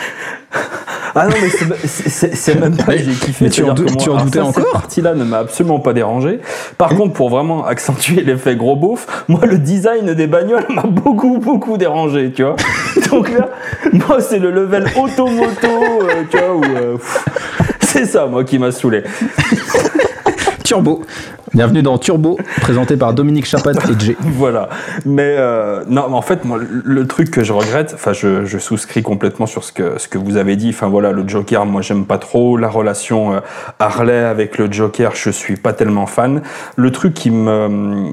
Ah 1.14 1.28
non, 1.28 1.34
mais 1.40 1.48
c'est- 1.86 2.60
même 2.60 2.76
pas 2.76 2.96
j'ai 2.96 3.12
kiffé. 3.12 3.44
mais 3.46 3.50
tu 3.50 3.62
en 3.62 3.66
moi, 3.68 3.74
tu 3.98 4.10
en 4.10 4.14
alors 4.14 4.24
doutais 4.24 4.38
ça, 4.38 4.44
encore 4.44 4.62
Cette 4.64 4.72
partie-là 4.72 5.14
ne 5.14 5.24
m'a 5.24 5.38
absolument 5.38 5.78
pas 5.80 5.92
dérangé. 5.94 6.40
Par 6.76 6.90
contre, 6.90 7.14
pour 7.14 7.30
vraiment 7.30 7.64
accentuer 7.66 8.22
l'effet 8.22 8.54
gros 8.56 8.76
beauf, 8.76 9.06
moi, 9.28 9.40
le 9.46 9.58
design 9.58 10.12
des 10.12 10.26
bagnoles 10.26 10.66
m'a 10.68 10.82
beaucoup, 10.82 11.38
beaucoup 11.38 11.78
dérangé, 11.78 12.32
tu 12.32 12.42
vois. 12.42 12.56
Donc 13.10 13.30
là, 13.30 13.48
moi, 13.92 14.20
c'est 14.20 14.38
le 14.38 14.50
level 14.50 14.86
automoto, 14.96 15.66
euh, 15.66 16.22
tu 16.30 16.36
vois, 16.38 16.54
où. 16.56 16.64
euh, 16.64 16.96
c'est 17.80 18.06
ça, 18.06 18.26
moi, 18.26 18.44
qui 18.44 18.58
m'a 18.58 18.70
saoulé. 18.72 19.02
Turbo. 20.64 21.02
Bienvenue 21.54 21.80
dans 21.80 21.96
Turbo, 21.96 22.36
présenté 22.60 22.96
par 22.96 23.14
Dominique 23.14 23.46
Chapat 23.46 23.70
et 23.72 23.98
Jay. 24.00 24.16
Voilà. 24.20 24.68
Mais 25.06 25.36
euh, 25.38 25.84
non, 25.88 26.06
mais 26.08 26.16
en 26.16 26.22
fait, 26.22 26.44
moi, 26.44 26.58
le- 26.58 26.82
le 26.84 27.06
truc 27.06 27.30
que 27.30 27.44
je 27.44 27.52
regrette, 27.52 27.92
enfin, 27.94 28.12
je, 28.12 28.44
je 28.44 28.58
souscris 28.58 29.02
complètement 29.02 29.46
sur 29.46 29.62
ce 29.64 29.72
que 29.72 29.96
ce 29.98 30.08
que 30.08 30.18
vous 30.18 30.36
avez 30.36 30.56
dit. 30.56 30.70
Enfin 30.70 30.88
voilà, 30.88 31.12
le 31.12 31.26
Joker, 31.26 31.64
moi, 31.66 31.82
j'aime 31.82 32.04
pas 32.04 32.18
trop 32.18 32.56
la 32.56 32.68
relation 32.68 33.34
euh, 33.34 33.40
Harley 33.78 34.18
avec 34.18 34.58
le 34.58 34.70
Joker. 34.70 35.12
Je 35.14 35.30
suis 35.30 35.56
pas 35.56 35.72
tellement 35.72 36.06
fan. 36.06 36.42
Le 36.74 36.90
truc 36.90 37.14
qui 37.14 37.30
me 37.30 38.08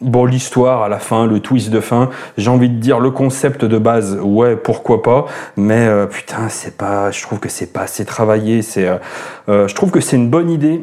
Bon, 0.00 0.24
l'histoire 0.24 0.82
à 0.82 0.88
la 0.88 0.98
fin, 1.00 1.26
le 1.26 1.40
twist 1.40 1.70
de 1.70 1.80
fin, 1.80 2.08
j'ai 2.36 2.50
envie 2.50 2.68
de 2.68 2.76
dire 2.78 3.00
le 3.00 3.10
concept 3.10 3.64
de 3.64 3.78
base, 3.78 4.18
ouais, 4.22 4.54
pourquoi 4.54 5.02
pas, 5.02 5.26
mais 5.56 5.86
euh, 5.88 6.06
putain, 6.06 6.48
c'est 6.48 6.76
pas, 6.76 7.10
je 7.10 7.20
trouve 7.22 7.40
que 7.40 7.48
c'est 7.48 7.72
pas 7.72 7.80
assez 7.82 8.04
travaillé. 8.04 8.62
C'est, 8.62 8.86
euh, 8.86 8.96
euh, 9.48 9.66
je 9.66 9.74
trouve 9.74 9.90
que 9.90 10.00
c'est 10.00 10.14
une 10.16 10.30
bonne 10.30 10.50
idée. 10.50 10.82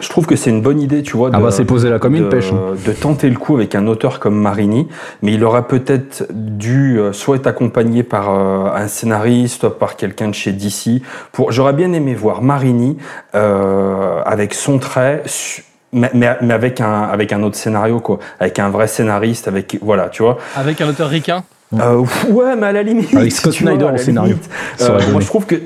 Je 0.00 0.08
trouve 0.08 0.26
que 0.26 0.34
c'est 0.34 0.50
une 0.50 0.60
bonne 0.60 0.80
idée, 0.80 1.04
tu 1.04 1.16
vois. 1.16 1.30
Ah 1.32 1.38
de- 1.38 1.42
bah 1.44 1.52
c'est 1.52 1.64
posé 1.64 1.88
là 1.88 2.00
comme 2.00 2.16
une 2.16 2.28
pêche. 2.28 2.50
hein. 2.52 2.74
de 2.84 2.90
tenter 2.92 3.30
le 3.30 3.36
coup 3.36 3.54
avec 3.54 3.76
un 3.76 3.86
auteur 3.86 4.18
comme 4.18 4.34
Marini, 4.34 4.88
mais 5.22 5.32
il 5.34 5.44
aurait 5.44 5.68
peut-être 5.68 6.26
dû 6.32 6.98
euh, 6.98 7.12
soit 7.12 7.36
être 7.36 7.46
accompagné 7.46 8.02
par 8.02 8.30
euh, 8.30 8.70
un 8.74 8.88
scénariste, 8.88 9.68
par 9.68 9.94
quelqu'un 9.94 10.26
de 10.26 10.34
chez 10.34 10.50
DC. 10.50 11.00
Pour, 11.30 11.52
j'aurais 11.52 11.74
bien 11.74 11.92
aimé 11.92 12.12
voir 12.16 12.42
Marini 12.42 12.96
euh, 13.36 14.20
avec 14.24 14.54
son 14.54 14.78
trait. 14.80 15.22
su- 15.26 15.62
Mais, 15.94 16.10
mais, 16.12 16.36
mais 16.42 16.52
avec 16.54 16.80
un 16.80 17.02
avec 17.04 17.32
un 17.32 17.42
autre 17.42 17.56
scénario 17.56 18.00
quoi, 18.00 18.18
avec 18.40 18.58
un 18.58 18.68
vrai 18.68 18.86
scénariste, 18.88 19.48
avec 19.48 19.78
voilà, 19.80 20.08
tu 20.08 20.22
vois. 20.22 20.36
Avec 20.56 20.80
un 20.80 20.88
auteur 20.88 21.08
ricain. 21.08 21.44
Euh, 21.80 22.04
ouais, 22.30 22.54
mais 22.56 22.66
à 22.66 22.72
la 22.72 22.82
limite. 22.82 23.12
Avec 23.16 23.32
Scott 23.32 23.52
Snyder 23.54 23.86
au 23.92 23.96
scénario. 23.96 24.36
euh, 24.82 25.00
moi, 25.10 25.20
je 25.20 25.26
trouve 25.26 25.46
que. 25.46 25.56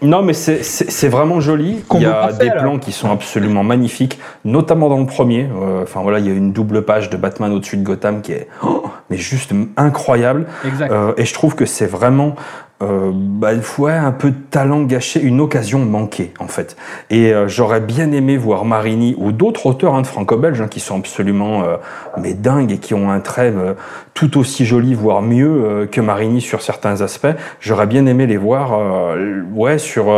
Non, 0.00 0.22
mais 0.22 0.32
c'est- 0.32 1.08
vraiment 1.08 1.40
joli. 1.40 1.84
Il 1.94 2.00
y 2.00 2.06
a 2.06 2.32
des 2.32 2.50
plans 2.50 2.78
qui 2.78 2.90
sont 2.90 3.10
absolument 3.12 3.62
magnifiques, 3.62 4.18
notamment 4.44 4.88
dans 4.88 4.98
le 4.98 5.06
premier. 5.06 5.42
Euh, 5.54 5.82
Enfin, 5.82 6.00
voilà, 6.02 6.18
il 6.20 6.26
y 6.26 6.30
a 6.30 6.34
une 6.34 6.52
double 6.52 6.82
page 6.84 7.10
de 7.10 7.16
Batman 7.16 7.52
au-dessus 7.52 7.76
de 7.76 7.84
Gotham 7.84 8.22
qui 8.22 8.32
est. 8.32 8.48
oh, 8.64 8.84
mais 9.10 9.16
juste 9.18 9.52
incroyable. 9.76 10.46
Exact. 10.64 10.90
Euh, 10.90 11.12
et 11.16 11.24
je 11.24 11.34
trouve 11.34 11.54
que 11.54 11.66
c'est 11.66 11.86
vraiment. 11.86 12.34
Euh, 12.82 13.10
bah, 13.14 13.50
un 13.88 14.12
peu 14.12 14.30
de 14.30 14.36
talent 14.50 14.82
gâché, 14.82 15.20
une 15.20 15.40
occasion 15.40 15.78
manquée 15.80 16.32
en 16.38 16.48
fait. 16.48 16.76
Et 17.10 17.32
euh, 17.32 17.46
j'aurais 17.46 17.80
bien 17.80 18.10
aimé 18.12 18.36
voir 18.36 18.64
Marini 18.64 19.14
ou 19.18 19.30
d'autres 19.30 19.66
auteurs 19.66 19.94
hein, 19.94 20.02
de 20.02 20.06
franco-belges 20.06 20.60
hein, 20.60 20.68
qui 20.68 20.80
sont 20.80 20.98
absolument 20.98 21.62
euh, 21.62 21.76
mais 22.20 22.34
dingues 22.34 22.72
et 22.72 22.78
qui 22.78 22.94
ont 22.94 23.10
un 23.10 23.20
trait 23.20 23.52
euh, 23.54 23.74
tout 24.14 24.38
aussi 24.38 24.64
joli, 24.64 24.94
voire 24.94 25.22
mieux 25.22 25.64
euh, 25.64 25.86
que 25.86 26.00
Marini 26.00 26.40
sur 26.40 26.62
certains 26.62 27.02
aspects. 27.02 27.34
J'aurais 27.60 27.86
bien 27.86 28.06
aimé 28.06 28.26
les 28.26 28.36
voir, 28.36 28.78
ouais, 29.54 29.78
sur 29.78 30.12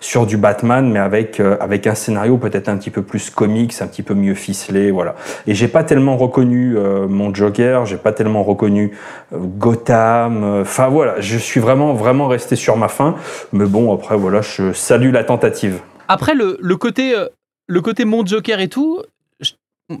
sur 0.00 0.26
du 0.26 0.36
Batman, 0.36 0.90
mais 0.90 0.98
avec 0.98 1.40
avec 1.40 1.86
un 1.86 1.94
scénario 1.94 2.36
peut-être 2.36 2.68
un 2.68 2.76
petit 2.76 2.90
peu 2.90 3.02
plus 3.02 3.30
comics, 3.30 3.74
un 3.80 3.86
petit 3.86 4.02
peu 4.02 4.14
mieux 4.14 4.34
ficelé, 4.34 4.90
voilà. 4.90 5.14
Et 5.46 5.54
j'ai 5.54 5.68
pas 5.68 5.84
tellement 5.84 6.16
reconnu 6.16 6.76
mon 7.08 7.34
Joker, 7.34 7.86
j'ai 7.86 7.96
pas 7.96 8.12
tellement 8.12 8.42
reconnu 8.42 8.92
Gotham. 9.32 10.60
Enfin 10.62 10.88
voilà, 10.88 11.20
je 11.20 11.36
suis 11.36 11.60
vraiment 11.60 11.94
vraiment 11.98 12.28
resté 12.28 12.56
sur 12.56 12.76
ma 12.78 12.88
faim. 12.88 13.16
Mais 13.52 13.66
bon, 13.66 13.92
après 13.94 14.16
voilà, 14.16 14.40
je 14.40 14.72
salue 14.72 15.12
la 15.12 15.24
tentative. 15.24 15.80
Après, 16.08 16.34
le, 16.34 16.56
le 16.60 16.76
côté, 16.76 17.14
euh, 17.14 17.26
le 17.66 17.80
côté 17.82 18.04
mon 18.06 18.24
Joker 18.24 18.60
et 18.60 18.68
tout, 18.68 19.02
je- 19.40 19.52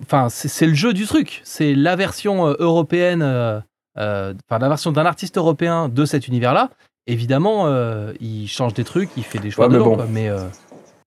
enfin, 0.02 0.28
c'est 0.30 0.66
le 0.66 0.74
jeu 0.74 0.92
du 0.94 1.04
truc. 1.06 1.42
C'est 1.44 1.74
la 1.74 1.96
version 1.96 2.46
euh, 2.48 2.54
européenne, 2.58 3.20
euh, 3.22 3.60
euh, 3.98 4.32
enfin, 4.48 4.58
la 4.58 4.68
version 4.68 4.92
d'un 4.92 5.04
artiste 5.04 5.36
européen 5.36 5.88
de 5.90 6.04
cet 6.06 6.26
univers-là. 6.28 6.70
Évidemment, 7.06 7.66
euh, 7.66 8.12
il 8.20 8.46
change 8.48 8.72
des 8.74 8.84
trucs, 8.84 9.10
il 9.16 9.24
fait 9.24 9.38
des 9.38 9.50
choix 9.50 9.66
Ouais, 9.66 9.72
mais 9.72 9.78
dedans, 9.78 9.90
bon. 9.90 9.96
quoi. 9.96 10.06
Mais 10.10 10.28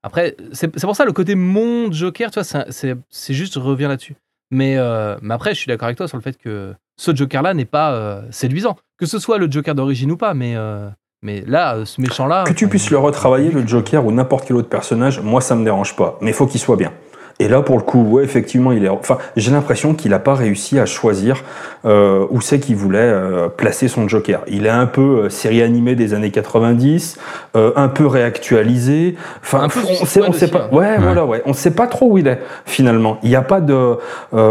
après, 0.03 0.35
c'est 0.51 0.67
pour 0.81 0.95
ça 0.95 1.05
le 1.05 1.11
côté 1.13 1.35
mon 1.35 1.91
Joker, 1.91 2.31
tu 2.31 2.39
vois, 2.39 2.65
c'est- 2.69 3.33
juste, 3.33 3.53
je 3.55 3.59
reviens 3.59 3.87
là-dessus. 3.87 4.15
Mais, 4.49 4.77
euh, 4.77 5.15
mais 5.21 5.33
après, 5.33 5.53
je 5.53 5.59
suis 5.59 5.67
d'accord 5.67 5.85
avec 5.85 5.97
toi 5.97 6.07
sur 6.07 6.17
le 6.17 6.23
fait 6.23 6.37
que 6.37 6.73
ce 6.97 7.15
Joker-là 7.15 7.53
n'est 7.53 7.65
pas 7.65 7.93
euh, 7.93 8.21
séduisant. 8.31 8.77
Que 9.01 9.07
ce 9.07 9.17
soit 9.17 9.39
le 9.39 9.49
Joker 9.49 9.73
d'origine 9.73 10.11
ou 10.11 10.15
pas, 10.15 10.35
mais, 10.35 10.55
euh, 10.55 10.87
mais 11.23 11.41
là, 11.47 11.75
euh, 11.75 11.85
ce 11.85 11.99
méchant-là. 11.99 12.43
Que 12.43 12.53
tu 12.53 12.65
enfin, 12.65 12.69
puisses 12.69 12.91
le 12.91 12.99
retravailler, 12.99 13.49
le 13.49 13.65
Joker 13.65 14.05
ou 14.05 14.11
n'importe 14.11 14.45
quel 14.45 14.57
autre 14.57 14.69
personnage, 14.69 15.19
moi 15.21 15.41
ça 15.41 15.55
me 15.55 15.63
dérange 15.63 15.95
pas. 15.95 16.19
Mais 16.21 16.29
il 16.29 16.33
faut 16.35 16.45
qu'il 16.45 16.59
soit 16.59 16.75
bien. 16.75 16.93
Et 17.41 17.47
là, 17.47 17.61
pour 17.61 17.77
le 17.77 17.81
coup, 17.83 18.03
ouais, 18.03 18.23
effectivement, 18.23 18.71
il 18.71 18.85
est. 18.85 18.89
Enfin, 18.89 19.17
j'ai 19.35 19.49
l'impression 19.51 19.95
qu'il 19.95 20.11
n'a 20.11 20.19
pas 20.19 20.35
réussi 20.35 20.77
à 20.79 20.85
choisir 20.85 21.43
euh, 21.85 22.25
où 22.29 22.39
c'est 22.39 22.59
qu'il 22.59 22.75
voulait 22.75 22.99
euh, 22.99 23.49
placer 23.49 23.87
son 23.87 24.07
Joker. 24.07 24.41
Il 24.47 24.65
est 24.67 24.69
un 24.69 24.85
peu 24.85 25.23
euh, 25.23 25.29
série 25.29 25.63
animée 25.63 25.95
des 25.95 26.13
années 26.13 26.29
90, 26.29 27.17
euh, 27.55 27.71
un 27.75 27.87
peu 27.87 28.05
réactualisé. 28.05 29.15
Enfin, 29.41 29.67
on 30.01 30.05
sait, 30.05 30.21
on 30.27 30.33
sait 30.33 30.47
pas. 30.49 30.69
hein. 30.71 30.75
Ouais, 30.75 30.97
voilà, 30.99 31.25
ouais. 31.25 31.41
On 31.45 31.53
sait 31.53 31.71
pas 31.71 31.87
trop 31.87 32.11
où 32.11 32.17
il 32.17 32.27
est 32.27 32.39
finalement. 32.65 33.17
Il 33.23 33.29
n'y 33.29 33.35
a 33.35 33.41
pas 33.41 33.61
de. 33.61 33.73
euh, 33.73 33.97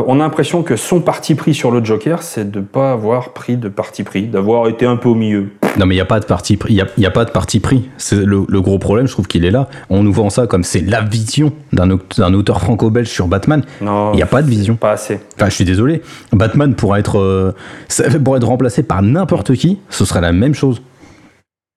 on 0.07 0.15
a 0.21 0.25
l'impression 0.25 0.63
que 0.63 0.77
son 0.77 1.01
parti 1.01 1.35
pris 1.35 1.55
sur 1.55 1.71
le 1.71 1.85
Joker, 1.85 2.23
c'est 2.23 2.51
de 2.51 2.61
pas 2.61 2.93
avoir 2.93 3.33
pris 3.33 3.57
de 3.57 3.69
parti 3.69 4.03
pris, 4.03 4.23
d'avoir 4.27 4.69
été 4.69 4.87
un 4.87 4.97
peu 4.97 5.09
au 5.09 5.15
milieu. 5.15 5.51
Non 5.79 5.87
mais 5.87 5.95
il 5.95 5.99
n'y 5.99 6.03
a 6.03 6.07
pas 6.07 6.19
de 6.21 6.25
parti 6.27 6.57
pris. 6.57 6.75
Il 6.75 6.85
y 6.99 7.03
y 7.03 7.07
a 7.07 7.11
pas 7.11 7.25
de 7.25 7.31
parti 7.31 7.61
pris. 7.61 7.89
C'est 7.97 8.17
le, 8.17 8.43
le 8.49 8.61
gros 8.61 8.79
problème, 8.79 9.07
je 9.07 9.13
trouve 9.13 9.29
qu'il 9.29 9.45
est 9.45 9.51
là. 9.53 9.69
On 9.89 10.03
nous 10.03 10.13
vend 10.13 10.29
ça 10.31 10.47
comme 10.49 10.65
c'est 10.65 10.81
la 10.81 11.01
vision 11.03 11.53
d'un 11.73 11.91
au- 11.93 12.01
d'un 12.19 12.35
auteur 12.35 12.59
franco-belge 12.81 13.09
sur 13.09 13.29
Batman. 13.29 13.63
Non, 13.81 14.13
Il 14.13 14.17
n'y 14.17 14.23
a 14.23 14.27
pas 14.27 14.43
de 14.43 14.49
vision. 14.49 14.77
pas 14.77 14.93
assez. 14.93 15.21
Enfin, 15.37 15.49
je 15.49 15.55
suis 15.55 15.65
désolé. 15.65 16.03
Batman 16.33 16.75
pourrait 16.75 17.01
être, 17.01 17.19
euh, 17.19 17.53
ça 17.89 18.05
pourrait 18.19 18.39
être 18.39 18.47
remplacé 18.49 18.83
par 18.83 19.03
n'importe 19.03 19.55
qui. 19.55 19.79
Ce 19.91 20.05
serait 20.05 20.21
la 20.21 20.33
même 20.33 20.55
chose. 20.55 20.81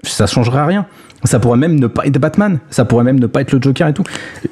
Ça 0.05 0.27
changerait 0.27 0.65
rien. 0.65 0.85
Ça 1.25 1.39
pourrait 1.39 1.57
même 1.57 1.79
ne 1.79 1.87
pas 1.87 2.05
être 2.05 2.17
Batman. 2.17 2.59
Ça 2.69 2.83
pourrait 2.83 3.05
même 3.05 3.19
ne 3.19 3.27
pas 3.27 3.39
être 3.41 3.53
le 3.53 3.61
Joker 3.61 3.87
et 3.87 3.93
tout. 3.93 4.03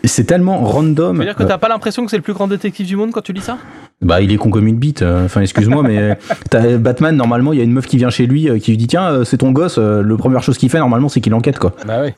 C'est 0.06 0.23
tellement 0.23 0.57
random. 0.64 1.14
Tu 1.15 1.19
veux 1.19 1.26
dire 1.26 1.36
que 1.36 1.44
Euh, 1.44 1.48
t'as 1.48 1.57
pas 1.57 1.68
l'impression 1.68 2.06
que 2.06 2.11
c'est 2.11 2.15
le 2.18 2.23
plus 2.23 2.34
grand 2.34 2.48
détective 2.48 2.88
du 2.88 2.95
monde 2.95 3.11
quand 3.11 3.22
tu 3.22 3.34
lis 3.34 3.41
ça? 3.41 3.57
Bah, 4.02 4.22
il 4.22 4.32
est 4.32 4.38
con 4.38 4.49
comme 4.49 4.65
une 4.68 4.78
bite. 4.78 5.02
euh, 5.02 5.26
Enfin, 5.26 5.41
excuse-moi, 5.41 5.84
mais 5.84 6.18
Batman, 6.80 7.15
normalement, 7.15 7.52
il 7.52 7.57
y 7.60 7.61
a 7.61 7.65
une 7.65 7.73
meuf 7.73 7.86
qui 7.88 7.98
vient 7.98 8.10
chez 8.10 8.26
lui, 8.28 8.49
euh, 8.49 8.57
qui 8.60 8.72
lui 8.72 8.78
dit 8.78 8.88
Tiens, 8.88 9.10
euh, 9.11 9.23
c'est 9.26 9.38
ton 9.38 9.52
gosse. 9.52 9.76
euh, 9.78 10.02
Le 10.02 10.15
première 10.15 10.41
chose 10.44 10.57
qu'il 10.57 10.69
fait, 10.69 10.80
normalement, 10.80 11.10
c'est 11.10 11.19
qu'il 11.19 11.34
enquête, 11.34 11.60
quoi. 11.60 11.73
Bah 11.86 11.99
oui. 12.03 12.11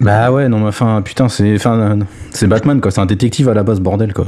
Bah 0.00 0.30
ouais, 0.30 0.48
non, 0.48 0.60
mais 0.60 0.66
enfin, 0.68 1.02
putain, 1.02 1.28
c'est 1.28 1.54
enfin, 1.54 1.98
c'est 2.30 2.46
Batman, 2.46 2.80
quoi. 2.80 2.90
C'est 2.90 3.00
un 3.00 3.06
détective 3.06 3.48
à 3.48 3.54
la 3.54 3.62
base, 3.62 3.80
bordel, 3.80 4.12
quoi. 4.12 4.26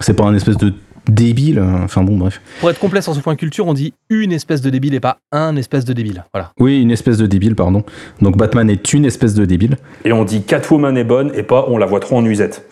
C'est 0.00 0.14
pas 0.14 0.24
un 0.24 0.34
espèce 0.34 0.56
de 0.56 0.72
débile. 1.08 1.60
Enfin 1.60 2.02
bon, 2.04 2.16
bref. 2.16 2.40
Pour 2.60 2.70
être 2.70 2.78
complet 2.78 3.00
sur 3.02 3.14
ce 3.14 3.20
point 3.20 3.34
culture, 3.34 3.66
on 3.66 3.74
dit 3.74 3.94
une 4.10 4.32
espèce 4.32 4.60
de 4.60 4.70
débile 4.70 4.94
et 4.94 5.00
pas 5.00 5.18
un 5.32 5.56
espèce 5.56 5.84
de 5.84 5.92
débile. 5.92 6.24
Voilà. 6.32 6.52
Oui, 6.60 6.80
une 6.80 6.90
espèce 6.90 7.18
de 7.18 7.26
débile, 7.26 7.56
pardon. 7.56 7.82
Donc 8.20 8.36
Batman 8.36 8.68
est 8.70 8.92
une 8.92 9.04
espèce 9.04 9.34
de 9.34 9.44
débile. 9.44 9.76
Et 10.04 10.12
on 10.12 10.24
dit 10.24 10.42
Catwoman 10.42 10.96
est 10.96 11.04
bonne 11.04 11.32
et 11.34 11.42
pas 11.42 11.64
on 11.68 11.78
la 11.78 11.86
voit 11.86 12.00
trop 12.00 12.18
en 12.18 12.22
nuisette. 12.22 12.68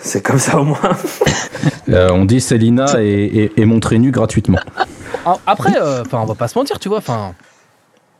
C'est 0.00 0.22
comme 0.22 0.38
ça 0.38 0.60
au 0.60 0.64
moins. 0.64 0.78
Euh, 1.88 2.10
on 2.12 2.26
dit 2.26 2.42
Selina 2.42 2.84
est, 3.02 3.08
est, 3.08 3.58
est 3.58 3.64
montrée 3.64 3.98
nue 3.98 4.10
gratuitement. 4.10 4.58
Ah, 5.24 5.38
Après, 5.46 5.72
euh, 5.80 6.02
enfin, 6.02 6.20
on 6.20 6.26
va 6.26 6.34
pas 6.34 6.46
se 6.46 6.58
mentir, 6.58 6.78
tu 6.78 6.90
vois. 6.90 6.98
Enfin, 6.98 7.32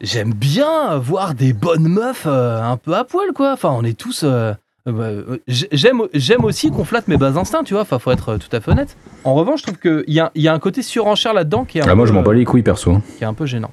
j'aime 0.01 0.33
bien 0.33 0.97
voir 0.99 1.35
des 1.35 1.53
bonnes 1.53 1.89
meufs 1.89 2.25
euh, 2.27 2.63
un 2.63 2.77
peu 2.77 2.95
à 2.95 3.05
poil, 3.05 3.33
quoi. 3.35 3.53
Enfin, 3.53 3.71
on 3.77 3.83
est 3.85 3.99
tous. 3.99 4.23
euh, 4.25 4.53
euh, 4.89 4.93
bah, 4.93 5.37
j'aime, 5.49 6.03
j'aime 6.15 6.45
aussi 6.45 6.71
qu'on 6.71 6.85
flatte 6.85 7.09
mes 7.09 7.17
bas 7.17 7.37
instincts, 7.37 7.65
tu 7.65 7.75
vois. 7.75 7.83
Enfin, 7.83 7.99
faut 7.99 8.11
être 8.11 8.37
tout 8.37 8.55
à 8.55 8.61
fait 8.61 8.71
honnête. 8.71 8.97
En 9.25 9.35
revanche, 9.35 9.61
je 9.61 9.67
trouve 9.73 9.79
qu'il 9.79 10.15
y 10.15 10.21
a, 10.21 10.31
il 10.35 10.43
y 10.43 10.49
a 10.49 10.55
un 10.55 10.59
côté 10.59 10.83
surenchère 10.83 11.35
là-dedans 11.35 11.65
qui 11.65 11.79
est 11.79 11.83
un, 11.83 11.87
Ah, 11.89 11.95
moi, 11.95 12.05
peu, 12.05 12.09
je 12.09 12.15
m'en 12.15 12.23
bats 12.23 12.33
les 12.33 12.45
couilles, 12.45 12.63
perso. 12.63 12.99
qui 13.19 13.25
est 13.25 13.27
un 13.27 13.35
peu 13.35 13.47
gênant. 13.47 13.71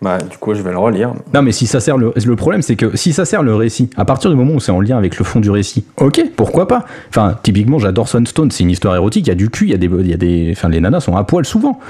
Bah, 0.00 0.18
du 0.18 0.36
coup, 0.38 0.54
je 0.54 0.62
vais 0.62 0.70
le 0.70 0.78
relire. 0.78 1.12
Non, 1.34 1.42
mais 1.42 1.50
si 1.52 1.66
ça 1.66 1.80
sert 1.80 1.96
le, 1.98 2.12
le 2.14 2.36
problème, 2.36 2.62
c'est 2.62 2.76
que 2.76 2.96
si 2.96 3.12
ça 3.12 3.24
sert 3.24 3.42
le 3.42 3.54
récit, 3.56 3.90
à 3.96 4.04
partir 4.04 4.30
du 4.30 4.36
moment 4.36 4.54
où 4.54 4.60
c'est 4.60 4.70
en 4.70 4.80
lien 4.80 4.96
avec 4.96 5.18
le 5.18 5.24
fond 5.24 5.40
du 5.40 5.50
récit, 5.50 5.84
ok, 5.96 6.22
pourquoi 6.36 6.68
pas 6.68 6.84
Enfin, 7.08 7.36
typiquement, 7.42 7.78
j'adore 7.78 8.06
Sunstone, 8.08 8.50
c'est 8.52 8.62
une 8.62 8.70
histoire 8.70 8.94
érotique, 8.94 9.26
il 9.26 9.30
y 9.30 9.32
a 9.32 9.36
du 9.36 9.50
cul, 9.50 9.64
il 9.66 9.70
y 9.70 9.74
a 9.74 9.78
des, 9.78 9.86
il 9.86 10.06
y 10.08 10.14
a 10.14 10.16
des, 10.18 10.50
enfin, 10.52 10.68
les 10.68 10.80
nanas 10.80 11.00
sont 11.00 11.16
à 11.16 11.24
poil 11.24 11.44
souvent. 11.44 11.80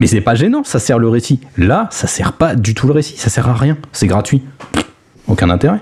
Mais 0.00 0.06
c'est 0.06 0.20
pas 0.20 0.34
gênant, 0.34 0.64
ça 0.64 0.78
sert 0.78 0.98
le 0.98 1.08
récit. 1.08 1.40
Là, 1.56 1.88
ça 1.90 2.06
sert 2.06 2.32
pas 2.32 2.56
du 2.56 2.74
tout 2.74 2.86
le 2.86 2.92
récit, 2.92 3.16
ça 3.16 3.30
sert 3.30 3.48
à 3.48 3.54
rien, 3.54 3.76
c'est 3.92 4.06
gratuit. 4.06 4.42
Aucun 5.28 5.50
intérêt. 5.50 5.80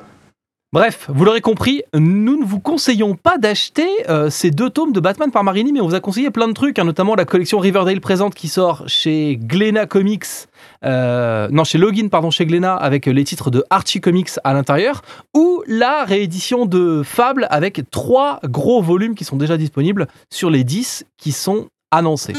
Bref, 0.72 1.06
vous 1.10 1.26
l'aurez 1.26 1.42
compris, 1.42 1.82
nous 1.92 2.38
ne 2.38 2.46
vous 2.46 2.58
conseillons 2.58 3.14
pas 3.14 3.36
d'acheter 3.36 3.86
euh, 4.08 4.30
ces 4.30 4.50
deux 4.50 4.70
tomes 4.70 4.92
de 4.92 5.00
Batman 5.00 5.30
par 5.30 5.44
Marini, 5.44 5.70
mais 5.70 5.82
on 5.82 5.86
vous 5.86 5.94
a 5.94 6.00
conseillé 6.00 6.30
plein 6.30 6.48
de 6.48 6.54
trucs, 6.54 6.78
hein, 6.78 6.84
notamment 6.84 7.14
la 7.14 7.26
collection 7.26 7.58
Riverdale 7.58 8.00
présente 8.00 8.34
qui 8.34 8.48
sort 8.48 8.84
chez 8.86 9.36
Glénat 9.36 9.84
Comics, 9.84 10.24
euh, 10.86 11.46
non 11.50 11.64
chez 11.64 11.76
Login 11.76 12.08
pardon 12.08 12.30
chez 12.30 12.46
Glénat 12.46 12.74
avec 12.74 13.04
les 13.04 13.24
titres 13.24 13.50
de 13.50 13.64
Archie 13.68 14.00
Comics 14.00 14.30
à 14.44 14.54
l'intérieur, 14.54 15.02
ou 15.36 15.62
la 15.66 16.04
réédition 16.04 16.64
de 16.64 17.02
Fable 17.04 17.46
avec 17.50 17.90
trois 17.90 18.40
gros 18.44 18.80
volumes 18.80 19.14
qui 19.14 19.24
sont 19.24 19.36
déjà 19.36 19.58
disponibles 19.58 20.08
sur 20.30 20.48
les 20.48 20.64
10 20.64 21.04
qui 21.18 21.32
sont 21.32 21.66
annoncés. 21.90 22.32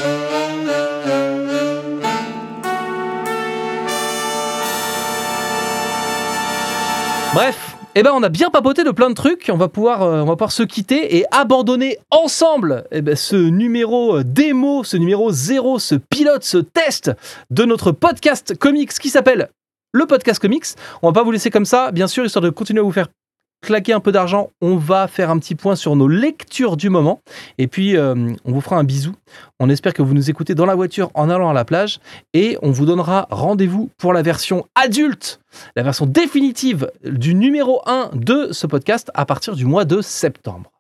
Bref, 7.34 7.78
eh 7.96 8.04
ben 8.04 8.12
on 8.14 8.22
a 8.22 8.30
bien 8.30 8.52
papoté 8.52 8.84
de 8.84 8.92
plein 8.92 9.10
de 9.10 9.16
trucs. 9.16 9.50
On 9.52 9.58
va 9.58 9.68
pouvoir, 9.68 10.04
euh, 10.04 10.24
on 10.24 10.50
se 10.50 10.62
quitter 10.62 11.18
et 11.18 11.26
abandonner 11.32 11.98
ensemble 12.12 12.84
eh 12.92 13.02
ben, 13.02 13.16
ce 13.16 13.36
numéro 13.36 14.18
euh, 14.18 14.24
démo, 14.24 14.84
ce 14.84 14.98
numéro 14.98 15.32
zéro, 15.32 15.80
ce 15.80 15.96
pilote, 15.96 16.44
ce 16.44 16.60
test 16.60 17.12
de 17.50 17.66
notre 17.66 17.92
podcast 17.92 18.56
comics 18.60 18.94
qui 18.94 19.10
s'appelle 19.10 19.50
le 19.94 20.06
podcast 20.06 20.40
comics. 20.40 20.66
On 21.02 21.08
va 21.08 21.14
pas 21.14 21.24
vous 21.24 21.32
laisser 21.32 21.50
comme 21.50 21.66
ça, 21.66 21.92
bien 21.92 22.06
sûr, 22.06 22.24
histoire 22.24 22.44
de 22.44 22.52
continuer 22.52 22.82
à 22.82 22.84
vous 22.84 22.92
faire 22.92 23.08
claquer 23.64 23.94
un 23.94 24.00
peu 24.00 24.12
d'argent. 24.12 24.52
On 24.62 24.76
va 24.76 25.08
faire 25.08 25.32
un 25.32 25.40
petit 25.40 25.56
point 25.56 25.76
sur 25.76 25.96
nos 25.96 26.08
lectures 26.08 26.78
du 26.78 26.90
moment 26.90 27.22
et 27.58 27.68
puis 27.68 27.98
euh, 27.98 28.34
on 28.46 28.52
vous 28.52 28.62
fera 28.62 28.78
un 28.78 28.84
bisou. 28.84 29.14
On 29.60 29.70
espère 29.70 29.94
que 29.94 30.04
vous 30.04 30.14
nous 30.14 30.30
écoutez 30.30 30.54
dans 30.54 30.66
la 30.66 30.76
voiture 30.76 31.10
en 31.16 31.30
allant 31.30 31.50
à 31.50 31.54
la 31.54 31.66
plage 31.66 32.00
et 32.34 32.58
on 32.62 32.72
vous 32.72 32.86
donnera 32.86 33.28
rendez-vous 33.32 33.90
pour 33.98 34.14
la 34.14 34.22
version 34.22 34.68
adulte 34.76 35.40
la 35.76 35.84
version 35.84 36.06
définitive 36.06 36.92
du 37.04 37.36
numéro 37.36 37.82
1 37.86 38.12
de 38.14 38.50
ce 38.52 38.68
podcast 38.68 39.12
à 39.14 39.26
partir 39.26 39.56
du 39.56 39.66
mois 39.66 39.86
de 39.86 40.02
septembre. 40.02 40.72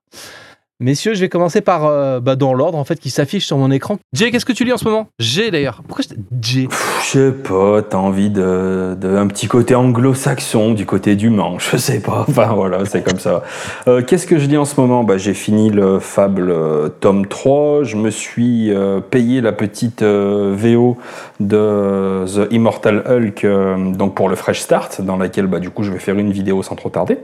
Messieurs, 0.84 1.14
je 1.14 1.22
vais 1.22 1.30
commencer 1.30 1.61
par 1.61 1.85
euh, 1.85 2.19
bah, 2.19 2.35
dans 2.35 2.53
l'ordre 2.53 2.77
en 2.77 2.84
fait 2.84 2.99
qui 2.99 3.10
s'affiche 3.10 3.45
sur 3.45 3.57
mon 3.57 3.72
écran. 3.72 3.99
Jay, 4.11 4.31
qu'est-ce 4.31 4.45
que 4.45 4.51
tu 4.51 4.65
lis 4.65 4.73
en 4.73 4.77
ce 4.77 4.84
moment? 4.84 5.07
Jay 5.18 5.49
d'ailleurs. 5.49 5.81
Pourquoi 5.88 6.03
je 6.03 6.14
Jay? 6.41 6.68
Je 7.05 7.07
sais 7.07 7.31
pas, 7.31 7.81
t'as 7.81 7.99
envie 7.99 8.30
de, 8.30 8.93
de 8.99 9.15
un 9.15 9.27
petit 9.27 9.47
côté 9.47 9.76
anglo-saxon 9.76 10.73
du 10.73 10.85
côté 10.85 11.15
du 11.15 11.30
manche, 11.30 11.69
je 11.72 11.77
sais 11.77 12.01
pas. 12.01 12.26
Enfin 12.34 12.47
voilà, 12.53 12.84
c'est 12.84 13.01
comme 13.01 13.18
ça. 13.18 13.43
Euh, 13.88 14.01
Qu'est-ce 14.01 14.27
que 14.27 14.38
je 14.38 14.45
lis 14.45 14.57
en 14.57 14.65
ce 14.65 14.77
moment? 14.77 15.05
Bah, 15.05 15.18
J'ai 15.18 15.34
fini 15.34 15.69
le 15.69 15.99
Fable 15.99 16.49
euh, 16.51 16.89
tome 16.89 17.27
3. 17.27 17.84
Je 17.84 17.95
me 17.95 18.10
suis 18.10 18.69
euh, 18.73 18.99
payé 18.99 19.39
la 19.39 19.53
petite 19.53 20.01
euh, 20.01 20.53
VO 20.53 20.97
de 21.39 22.26
The 22.26 22.51
Immortal 22.51 23.03
Hulk 23.07 23.45
euh, 23.45 23.93
donc 23.93 24.15
pour 24.15 24.27
le 24.27 24.35
Fresh 24.35 24.60
Start, 24.60 24.99
dans 24.99 25.15
laquelle 25.15 25.47
bah, 25.47 25.60
du 25.60 25.69
coup 25.69 25.84
je 25.84 25.93
vais 25.93 25.99
faire 25.99 26.18
une 26.18 26.34
vidéo 26.34 26.61
sans 26.61 26.76
trop 26.76 26.89
tarder. 26.89 27.19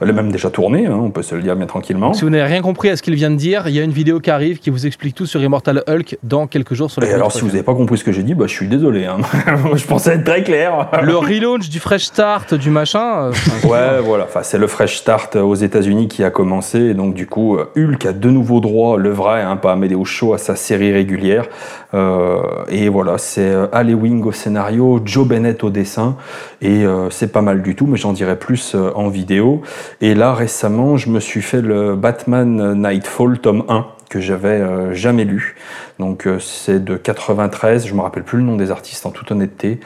Elle 0.00 0.10
est 0.10 0.12
même 0.12 0.30
déjà 0.30 0.50
tournée, 0.50 0.86
hein, 0.86 0.98
on 1.00 1.10
peut 1.10 1.22
se 1.22 1.34
le 1.34 1.42
dire 1.42 1.56
bien 1.56 1.66
tranquillement. 1.66 2.12
Si 2.12 2.22
vous 2.22 2.30
n'avez 2.30 2.44
rien 2.44 2.60
compris 2.60 2.90
à 2.90 2.96
ce 2.96 3.02
qu'il 3.02 3.14
vient 3.14 3.30
de 3.30 3.36
dire, 3.36 3.66
il 3.66 3.74
y 3.74 3.80
a 3.80 3.82
une 3.82 3.92
vidéo 3.92 4.20
qui 4.20 4.30
arrive 4.30 4.58
qui 4.58 4.70
vous 4.70 4.86
explique 4.86 5.14
tout 5.14 5.26
sur 5.26 5.42
Immortal 5.42 5.82
Hulk 5.88 6.18
dans 6.22 6.46
quelques 6.46 6.74
jours 6.74 6.90
sur 6.90 7.00
les 7.00 7.08
Et 7.08 7.14
alors 7.14 7.32
si 7.32 7.40
vous 7.40 7.48
n'avez 7.48 7.62
pas 7.62 7.74
compris 7.74 7.96
ce 7.98 8.04
que 8.04 8.12
j'ai 8.12 8.22
dit, 8.22 8.34
bah, 8.34 8.44
je 8.46 8.52
suis 8.52 8.68
désolé. 8.68 9.06
hein. 9.06 9.18
je 9.74 9.86
pensais 9.86 10.14
être 10.14 10.24
très 10.24 10.42
clair. 10.42 10.88
le 11.02 11.16
relaunch 11.16 11.68
du 11.70 11.80
Fresh 11.80 12.04
Start 12.04 12.52
du 12.54 12.70
machin. 12.70 13.26
euh, 13.26 13.30
enfin, 13.30 13.68
Ouais, 13.68 14.00
voilà. 14.04 14.24
Enfin, 14.24 14.40
c'est 14.42 14.58
le 14.58 14.66
Fresh 14.66 14.98
Start 14.98 15.36
aux 15.36 15.54
États-Unis 15.54 16.08
qui 16.08 16.22
a 16.24 16.30
commencé. 16.30 16.78
Et 16.78 16.94
donc, 16.94 17.14
du 17.14 17.26
coup, 17.26 17.56
euh, 17.56 17.70
Hulk 17.76 18.04
a 18.06 18.12
de 18.12 18.28
nouveau 18.30 18.60
droit, 18.60 18.98
le 18.98 19.10
vrai, 19.10 19.42
hein, 19.42 19.56
pas 19.56 19.72
Amédéo 19.72 20.04
Show, 20.04 20.34
à 20.34 20.38
sa 20.38 20.56
série 20.56 20.92
régulière. 20.92 21.46
Euh, 21.94 22.38
et 22.68 22.88
voilà, 22.88 23.16
c'est 23.18 23.52
Ali 23.72 23.94
Wing 23.94 24.22
au 24.24 24.32
scénario, 24.32 25.00
Joe 25.04 25.26
Bennett 25.26 25.64
au 25.64 25.70
dessin. 25.70 26.16
Et 26.60 26.84
euh, 26.84 27.08
c'est 27.10 27.32
pas 27.32 27.42
mal 27.42 27.62
du 27.62 27.74
tout, 27.74 27.86
mais 27.86 27.96
j'en 27.96 28.12
dirai 28.12 28.36
plus 28.36 28.76
en 28.94 29.08
vidéo. 29.08 29.55
Et 30.00 30.14
là, 30.14 30.34
récemment, 30.34 30.96
je 30.96 31.10
me 31.10 31.20
suis 31.20 31.42
fait 31.42 31.62
le 31.62 31.96
Batman 31.96 32.74
Nightfall, 32.74 33.38
tome 33.38 33.64
1 33.68 33.86
que 34.08 34.20
j'avais 34.20 34.60
euh, 34.60 34.94
jamais 34.94 35.24
lu. 35.24 35.56
Donc 35.98 36.26
euh, 36.26 36.38
c'est 36.38 36.82
de 36.84 36.96
93, 36.96 37.86
je 37.86 37.94
me 37.94 38.00
rappelle 38.00 38.22
plus 38.22 38.38
le 38.38 38.44
nom 38.44 38.56
des 38.56 38.70
artistes 38.70 39.06
en 39.06 39.10
toute 39.10 39.30
honnêteté. 39.30 39.80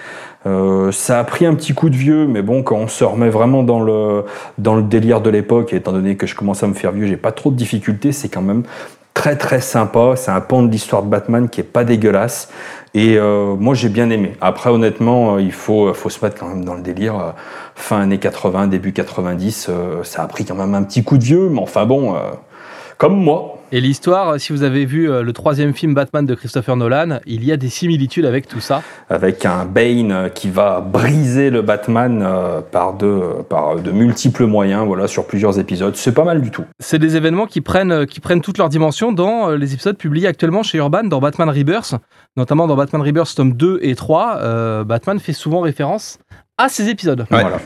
Euh, 0.46 0.90
ça 0.92 1.18
a 1.18 1.24
pris 1.24 1.46
un 1.46 1.54
petit 1.54 1.74
coup 1.74 1.90
de 1.90 1.96
vieux, 1.96 2.26
mais 2.26 2.42
bon, 2.42 2.62
quand 2.62 2.76
on 2.76 2.88
se 2.88 3.04
remet 3.04 3.28
vraiment 3.28 3.62
dans 3.62 3.80
le, 3.80 4.24
dans 4.58 4.74
le 4.74 4.82
délire 4.82 5.20
de 5.20 5.30
l'époque, 5.30 5.72
étant 5.72 5.92
donné 5.92 6.16
que 6.16 6.26
je 6.26 6.34
commence 6.34 6.62
à 6.62 6.66
me 6.66 6.74
faire 6.74 6.92
vieux, 6.92 7.06
j'ai 7.06 7.16
pas 7.16 7.32
trop 7.32 7.50
de 7.50 7.56
difficultés, 7.56 8.12
c'est 8.12 8.28
quand 8.28 8.42
même 8.42 8.64
très 9.14 9.36
très 9.36 9.60
sympa. 9.60 10.14
C'est 10.16 10.30
un 10.30 10.40
pan 10.40 10.62
de 10.62 10.70
l'histoire 10.70 11.02
de 11.02 11.08
Batman 11.08 11.48
qui 11.48 11.60
est 11.60 11.64
pas 11.64 11.84
dégueulasse. 11.84 12.50
Et 12.94 13.16
euh, 13.18 13.54
moi 13.56 13.74
j'ai 13.74 13.88
bien 13.88 14.10
aimé. 14.10 14.36
Après 14.40 14.70
honnêtement, 14.70 15.36
euh, 15.36 15.42
il 15.42 15.52
faut, 15.52 15.92
faut 15.94 16.10
se 16.10 16.24
mettre 16.24 16.38
quand 16.40 16.48
même 16.48 16.64
dans 16.64 16.74
le 16.74 16.82
délire. 16.82 17.18
euh, 17.18 17.30
fin 17.76 18.00
années 18.00 18.18
80, 18.18 18.66
début 18.68 18.92
90, 18.92 19.68
euh, 19.68 20.04
ça 20.04 20.22
a 20.22 20.26
pris 20.28 20.44
quand 20.44 20.54
même 20.54 20.74
un 20.74 20.82
petit 20.82 21.02
coup 21.04 21.18
de 21.18 21.24
vieux, 21.24 21.48
mais 21.48 21.60
enfin 21.60 21.86
bon, 21.86 22.14
euh, 22.14 22.30
comme 22.98 23.16
moi. 23.16 23.59
Et 23.72 23.80
l'histoire, 23.80 24.40
si 24.40 24.52
vous 24.52 24.64
avez 24.64 24.84
vu 24.84 25.08
euh, 25.08 25.22
le 25.22 25.32
troisième 25.32 25.74
film 25.74 25.94
Batman 25.94 26.26
de 26.26 26.34
Christopher 26.34 26.74
Nolan, 26.76 27.20
il 27.24 27.44
y 27.44 27.52
a 27.52 27.56
des 27.56 27.68
similitudes 27.68 28.26
avec 28.26 28.48
tout 28.48 28.58
ça. 28.58 28.82
avec 29.08 29.46
un 29.46 29.64
Bane 29.64 30.10
euh, 30.10 30.28
qui 30.28 30.50
va 30.50 30.80
briser 30.80 31.50
le 31.50 31.62
Batman 31.62 32.20
euh, 32.20 32.62
par, 32.62 32.94
de, 32.94 33.42
par 33.48 33.76
de 33.76 33.92
multiples 33.92 34.46
moyens, 34.46 34.84
voilà, 34.86 35.06
sur 35.06 35.24
plusieurs 35.24 35.60
épisodes. 35.60 35.94
C'est 35.94 36.14
pas 36.14 36.24
mal 36.24 36.40
du 36.40 36.50
tout. 36.50 36.64
C'est 36.80 36.98
des 36.98 37.14
événements 37.16 37.46
qui 37.46 37.60
prennent, 37.60 38.06
qui 38.06 38.18
prennent 38.18 38.40
toute 38.40 38.58
leur 38.58 38.70
dimension 38.70 39.12
dans 39.12 39.50
les 39.50 39.72
épisodes 39.72 39.96
publiés 39.96 40.26
actuellement 40.26 40.64
chez 40.64 40.78
Urban, 40.78 41.04
dans 41.04 41.20
Batman 41.20 41.48
Rebirth, 41.48 41.94
notamment 42.36 42.66
dans 42.66 42.76
Batman 42.76 43.02
Rebirth 43.02 43.34
tome 43.36 43.52
2 43.52 43.78
et 43.82 43.94
3. 43.94 44.38
euh, 44.40 44.84
Batman 44.84 45.20
fait 45.20 45.32
souvent 45.32 45.60
référence 45.60 46.18
à 46.62 46.68
ces 46.68 46.88
épisodes. 46.88 47.20
Ouais. 47.30 47.40
Voilà. 47.40 47.58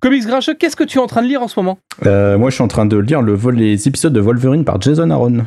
Comics 0.00 0.26
Grincheux, 0.26 0.54
qu'est-ce 0.54 0.76
que 0.76 0.84
tu 0.84 0.98
es 0.98 1.00
en 1.00 1.06
train 1.06 1.22
de 1.22 1.26
lire 1.26 1.42
en 1.42 1.48
ce 1.48 1.58
moment? 1.58 1.78
Euh, 2.06 2.38
moi, 2.38 2.50
je 2.50 2.54
suis 2.54 2.62
en 2.64 2.68
train 2.68 2.86
de 2.86 2.96
lire 2.96 3.22
le 3.22 3.34
vol, 3.34 3.56
les 3.56 3.88
épisodes 3.88 4.12
de 4.12 4.20
Wolverine 4.20 4.64
par 4.64 4.80
Jason 4.80 5.10
Aaron. 5.10 5.44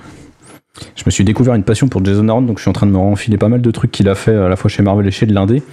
Je 0.95 1.03
me 1.07 1.11
suis 1.11 1.23
découvert 1.23 1.55
une 1.55 1.63
passion 1.63 1.87
pour 1.87 2.05
Jason 2.05 2.27
Aaron, 2.29 2.43
donc 2.43 2.57
je 2.57 2.61
suis 2.63 2.69
en 2.69 2.73
train 2.73 2.85
de 2.85 2.91
me 2.91 2.97
renfiler 2.97 3.37
pas 3.37 3.47
mal 3.49 3.61
de 3.61 3.71
trucs 3.71 3.89
qu'il 3.91 4.07
a 4.09 4.13
fait 4.15 4.35
à 4.35 4.47
la 4.47 4.55
fois 4.55 4.69
chez 4.69 4.83
Marvel 4.83 5.07
et 5.07 5.11
chez 5.11 5.25
de 5.25 5.33
l'Indé. 5.33 5.63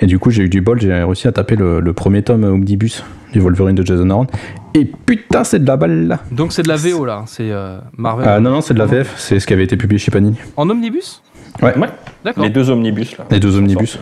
Et 0.00 0.06
du 0.06 0.18
coup, 0.18 0.30
j'ai 0.30 0.42
eu 0.44 0.48
du 0.48 0.62
bol, 0.62 0.80
j'ai 0.80 0.92
réussi 0.92 1.28
à 1.28 1.32
taper 1.32 1.56
le, 1.56 1.80
le 1.80 1.92
premier 1.92 2.22
tome 2.22 2.44
omnibus 2.44 3.04
du 3.32 3.40
Wolverine 3.40 3.74
de 3.74 3.84
Jason 3.84 4.08
Aaron. 4.08 4.26
Et 4.74 4.86
putain, 4.86 5.44
c'est 5.44 5.58
de 5.58 5.66
la 5.66 5.76
balle 5.76 6.06
là. 6.06 6.20
Donc 6.30 6.52
c'est 6.52 6.62
de 6.62 6.68
la 6.68 6.76
VO 6.76 7.04
là, 7.04 7.24
c'est 7.26 7.50
euh, 7.50 7.78
Marvel. 7.98 8.26
Ah 8.28 8.40
non, 8.40 8.50
non, 8.52 8.60
c'est 8.62 8.72
de 8.74 8.78
la 8.78 8.86
VF, 8.86 9.12
c'est 9.18 9.38
ce 9.38 9.46
qui 9.46 9.52
avait 9.52 9.64
été 9.64 9.76
publié 9.76 9.98
chez 9.98 10.10
Panini. 10.10 10.36
En 10.56 10.70
omnibus? 10.70 11.22
Ouais, 11.60 11.76
Ouais. 11.76 11.88
D'accord. 12.24 12.42
Les 12.44 12.50
deux 12.50 12.70
omnibus, 12.70 13.18
là. 13.18 13.26
les 13.30 13.40
deux 13.40 13.56
omnibus. 13.58 13.98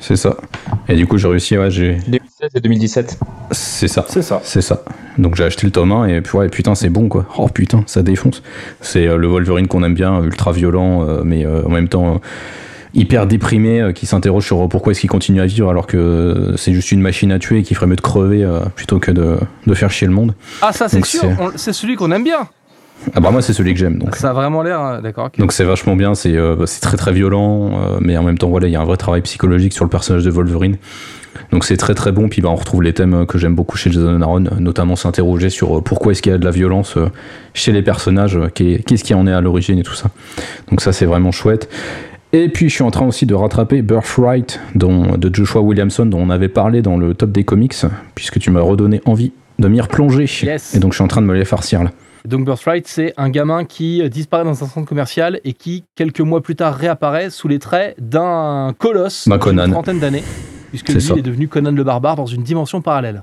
C'est 0.00 0.16
ça. 0.16 0.36
Et 0.88 0.94
du 0.94 1.06
coup, 1.06 1.18
j'ai 1.18 1.28
réussi, 1.28 1.56
ouais, 1.56 1.70
j'ai. 1.70 1.94
2016 2.06 2.50
et 2.54 2.60
2017. 2.60 3.18
C'est 3.50 3.88
ça. 3.88 4.04
C'est 4.08 4.22
ça. 4.22 4.40
C'est 4.44 4.60
ça. 4.60 4.82
Donc 5.18 5.34
j'ai 5.36 5.44
acheté 5.44 5.66
le 5.66 5.72
tome 5.72 5.92
1 5.92 6.06
et 6.08 6.20
puis 6.20 6.36
ouais, 6.36 6.48
putain, 6.48 6.74
c'est 6.74 6.90
bon 6.90 7.08
quoi. 7.08 7.26
Oh 7.38 7.48
putain, 7.48 7.82
ça 7.86 8.02
défonce. 8.02 8.42
C'est 8.80 9.06
euh, 9.06 9.16
le 9.16 9.26
Wolverine 9.26 9.66
qu'on 9.66 9.82
aime 9.82 9.94
bien, 9.94 10.22
ultra 10.22 10.52
violent, 10.52 11.08
euh, 11.08 11.22
mais 11.24 11.46
euh, 11.46 11.62
en 11.64 11.70
même 11.70 11.88
temps 11.88 12.16
euh, 12.16 12.18
hyper 12.92 13.26
déprimé, 13.26 13.80
euh, 13.80 13.92
qui 13.92 14.04
s'interroge 14.04 14.44
sur 14.44 14.62
euh, 14.62 14.68
pourquoi 14.68 14.92
est-ce 14.92 15.00
qu'il 15.00 15.08
continue 15.08 15.40
à 15.40 15.46
vivre 15.46 15.70
alors 15.70 15.86
que 15.86 15.96
euh, 15.96 16.56
c'est 16.58 16.74
juste 16.74 16.92
une 16.92 17.00
machine 17.00 17.32
à 17.32 17.38
tuer 17.38 17.60
et 17.60 17.62
qu'il 17.62 17.76
ferait 17.76 17.86
mieux 17.86 17.96
de 17.96 18.00
crever 18.02 18.44
euh, 18.44 18.60
plutôt 18.74 18.98
que 18.98 19.10
de, 19.10 19.38
de 19.66 19.74
faire 19.74 19.90
chier 19.90 20.06
le 20.06 20.12
monde. 20.12 20.34
Ah 20.60 20.72
ça 20.72 20.88
c'est 20.90 21.04
sûr, 21.04 21.30
c'est 21.56 21.72
celui 21.72 21.96
qu'on 21.96 22.12
aime 22.12 22.24
bien. 22.24 22.48
Ah 23.14 23.20
bah 23.20 23.30
moi 23.30 23.42
c'est 23.42 23.52
celui 23.52 23.72
que 23.72 23.78
j'aime 23.78 23.98
donc. 23.98 24.16
Ça 24.16 24.30
a 24.30 24.32
vraiment 24.32 24.62
l'air, 24.62 24.80
euh, 24.80 25.00
d'accord. 25.00 25.30
Donc 25.38 25.52
c'est 25.52 25.64
vachement 25.64 25.96
bien, 25.96 26.14
c'est 26.14 26.36
euh, 26.36 26.66
c'est 26.66 26.80
très 26.80 26.96
très 26.96 27.12
violent, 27.12 27.70
euh, 27.70 27.98
mais 28.00 28.16
en 28.16 28.22
même 28.22 28.38
temps 28.38 28.48
voilà, 28.48 28.66
il 28.66 28.72
y 28.72 28.76
a 28.76 28.80
un 28.80 28.84
vrai 28.84 28.96
travail 28.96 29.22
psychologique 29.22 29.72
sur 29.72 29.84
le 29.84 29.90
personnage 29.90 30.24
de 30.24 30.30
Wolverine. 30.30 30.76
Donc 31.52 31.64
c'est 31.64 31.76
très 31.76 31.94
très 31.94 32.12
bon. 32.12 32.28
Puis 32.28 32.42
bah, 32.42 32.48
on 32.50 32.56
retrouve 32.56 32.82
les 32.82 32.92
thèmes 32.92 33.26
que 33.26 33.38
j'aime 33.38 33.54
beaucoup 33.54 33.76
chez 33.76 33.92
Jason 33.92 34.20
Aaron, 34.20 34.44
notamment 34.58 34.96
s'interroger 34.96 35.50
sur 35.50 35.82
pourquoi 35.82 36.12
est-ce 36.12 36.22
qu'il 36.22 36.32
y 36.32 36.34
a 36.34 36.38
de 36.38 36.44
la 36.44 36.50
violence 36.50 36.96
chez 37.54 37.72
les 37.72 37.82
personnages, 37.82 38.38
qu'est-ce 38.54 39.04
qui 39.04 39.14
en 39.14 39.26
est 39.26 39.32
à 39.32 39.40
l'origine 39.40 39.78
et 39.78 39.82
tout 39.82 39.94
ça. 39.94 40.08
Donc 40.70 40.80
ça 40.80 40.92
c'est 40.92 41.06
vraiment 41.06 41.32
chouette. 41.32 41.68
Et 42.32 42.48
puis 42.48 42.68
je 42.68 42.74
suis 42.74 42.82
en 42.82 42.90
train 42.90 43.06
aussi 43.06 43.26
de 43.26 43.34
rattraper 43.34 43.82
Birthright 43.82 44.60
dont, 44.74 45.16
de 45.16 45.32
Joshua 45.32 45.60
Williamson 45.60 46.06
dont 46.06 46.18
on 46.18 46.30
avait 46.30 46.48
parlé 46.48 46.82
dans 46.82 46.96
le 46.96 47.14
top 47.14 47.30
des 47.30 47.44
comics, 47.44 47.76
puisque 48.14 48.40
tu 48.40 48.50
m'as 48.50 48.60
redonné 48.60 49.00
envie 49.04 49.32
de 49.58 49.68
m'y 49.68 49.80
replonger. 49.80 50.26
Et 50.74 50.78
donc 50.78 50.92
je 50.92 50.96
suis 50.96 51.04
en 51.04 51.08
train 51.08 51.22
de 51.22 51.26
me 51.26 51.34
les 51.34 51.44
farcir 51.44 51.84
là. 51.84 51.92
Donc 52.26 52.44
Birthright, 52.44 52.86
c'est 52.88 53.14
un 53.16 53.30
gamin 53.30 53.64
qui 53.64 54.08
disparaît 54.10 54.44
dans 54.44 54.64
un 54.64 54.66
centre 54.66 54.86
commercial 54.86 55.40
et 55.44 55.52
qui, 55.52 55.84
quelques 55.94 56.20
mois 56.20 56.42
plus 56.42 56.56
tard, 56.56 56.74
réapparaît 56.74 57.30
sous 57.30 57.46
les 57.46 57.58
traits 57.58 57.94
d'un 58.00 58.74
colosse 58.78 59.28
bah, 59.28 59.38
d'une 59.38 59.70
trentaine 59.70 60.00
d'années, 60.00 60.24
puisque 60.70 60.88
lui 60.88 61.18
est 61.18 61.22
devenu 61.22 61.46
Conan 61.48 61.70
le 61.70 61.84
barbare 61.84 62.16
dans 62.16 62.26
une 62.26 62.42
dimension 62.42 62.80
parallèle. 62.80 63.22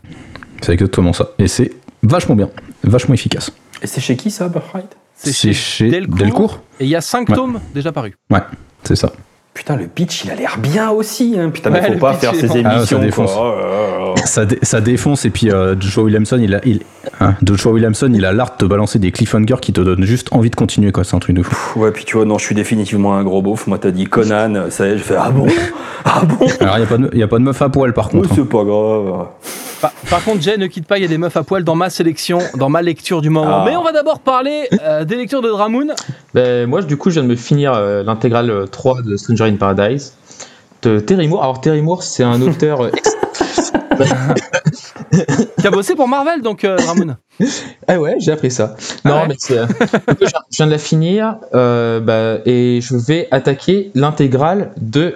C'est 0.61 0.71
exactement 0.71 1.11
ça. 1.11 1.31
Et 1.37 1.47
c'est 1.47 1.71
vachement 2.01 2.35
bien, 2.35 2.49
vachement 2.83 3.13
efficace. 3.13 3.51
Et 3.81 3.87
c'est 3.87 3.99
chez 3.99 4.15
qui 4.15 4.31
ça, 4.31 4.47
Birthright 4.47 4.95
C'est 5.15 5.53
chez, 5.53 5.89
Delcourt. 5.89 6.61
Et 6.79 6.85
il 6.85 6.89
y 6.89 6.95
a 6.95 7.01
5 7.01 7.33
tomes 7.33 7.59
déjà 7.73 7.91
parus. 7.91 8.13
Ouais, 8.29 8.41
c'est 8.83 8.95
ça. 8.95 9.11
Putain, 9.53 9.75
le 9.75 9.87
pitch, 9.87 10.23
il 10.23 10.31
a 10.31 10.35
l'air 10.35 10.57
bien 10.57 10.89
aussi. 10.89 11.35
Hein. 11.37 11.51
Putain, 11.51 11.69
mais 11.69 11.81
faut 11.83 11.99
pas 11.99 12.13
faire 12.13 12.33
ses 12.33 12.57
émissions. 12.57 12.69
Ah, 12.69 12.85
ça, 12.85 12.97
défonce. 12.97 13.33
Oh 13.37 13.53
ça, 14.25 14.81
défonce. 14.81 15.25
Et 15.25 15.29
puis, 15.29 15.51
euh, 15.51 15.75
Joshua 15.79 16.03
Williamson, 16.03 16.39
il 16.41 16.55
a, 16.55 16.61
il, 16.65 16.81
hein, 17.19 17.35
Williamson, 17.65 18.11
il 18.13 18.25
a 18.25 18.33
l'art 18.33 18.53
de 18.53 18.57
te 18.57 18.65
balancer 18.65 18.99
des 18.99 19.11
cliffhangers 19.11 19.59
qui 19.61 19.73
te 19.73 19.81
donnent 19.81 20.05
juste 20.05 20.27
envie 20.31 20.49
de 20.49 20.55
continuer. 20.55 20.91
quoi. 20.91 21.03
C'est 21.03 21.15
un 21.15 21.19
truc 21.19 21.35
de 21.35 21.43
fou. 21.43 21.79
Ouais, 21.79 21.91
puis 21.91 22.05
tu 22.05 22.17
vois, 22.17 22.25
non, 22.25 22.37
je 22.37 22.45
suis 22.45 22.55
définitivement 22.55 23.15
un 23.15 23.23
gros 23.23 23.41
beauf. 23.41 23.67
Moi, 23.67 23.77
t'as 23.79 23.91
dit 23.91 24.05
Conan. 24.05 24.65
Ça 24.69 24.87
y 24.87 24.91
est, 24.91 24.97
je 24.97 25.03
fais 25.03 25.15
Ah 25.17 25.31
bon? 25.31 25.47
Ah 26.05 26.23
bon? 26.25 26.47
Alors, 26.59 26.77
il 26.77 27.17
n'y 27.17 27.21
a, 27.21 27.25
a, 27.25 27.27
pas 27.27 27.37
de 27.37 27.43
meuf 27.43 27.61
à 27.61 27.69
poil, 27.69 27.93
par 27.93 28.09
contre. 28.09 28.29
Oui, 28.29 28.35
c'est 28.35 28.49
pas 28.49 28.63
grave. 28.63 29.27
Par, 30.09 30.23
contre, 30.23 30.41
Jay, 30.41 30.57
ne 30.57 30.67
quitte 30.67 30.85
pas, 30.85 30.97
il 30.97 31.01
y 31.01 31.05
a 31.05 31.09
des 31.09 31.17
meufs 31.17 31.35
à 31.35 31.43
poil 31.43 31.63
dans 31.63 31.75
ma 31.75 31.89
sélection, 31.89 32.39
dans 32.55 32.69
ma 32.69 32.81
lecture 32.81 33.21
du 33.21 33.29
moment. 33.29 33.61
Ah. 33.61 33.65
Mais 33.65 33.75
on 33.75 33.83
va 33.83 33.91
d'abord 33.91 34.19
parler 34.19 34.67
euh, 34.81 35.03
des 35.03 35.15
lectures 35.15 35.41
de 35.41 35.49
Dramoon. 35.49 35.87
Ben, 36.33 36.69
moi, 36.69 36.81
du 36.81 36.95
coup, 36.97 37.09
je 37.09 37.15
viens 37.15 37.23
de 37.23 37.27
me 37.27 37.35
finir 37.35 37.73
euh, 37.73 38.03
l'intégrale 38.03 38.65
3 38.71 39.01
de 39.01 39.17
Stranger 39.17 39.45
in 39.45 39.55
Paradise 39.55 40.13
de 40.83 40.99
Terry 40.99 41.27
Moore. 41.27 41.43
Alors, 41.43 41.61
Terry 41.61 41.81
Moore, 41.81 42.03
c'est 42.03 42.23
un 42.23 42.41
auteur. 42.41 42.79
Euh, 43.99 45.17
qui 45.59 45.67
a 45.67 45.71
bossé 45.71 45.95
pour 45.95 46.07
Marvel, 46.07 46.41
donc 46.41 46.65
Dramoon. 46.65 47.15
Ah 47.87 47.99
ouais, 47.99 48.15
j'ai 48.19 48.31
appris 48.31 48.51
ça. 48.51 48.75
Non, 49.05 49.21
ah 49.23 49.25
mais 49.27 49.35
c'est. 49.37 49.55
je 49.57 50.57
viens 50.57 50.65
de 50.67 50.71
la 50.71 50.77
finir 50.77 51.37
bah, 51.51 52.37
et 52.45 52.79
je 52.81 52.95
vais 52.95 53.27
attaquer 53.31 53.91
l'intégrale 53.95 54.71
de 54.77 55.15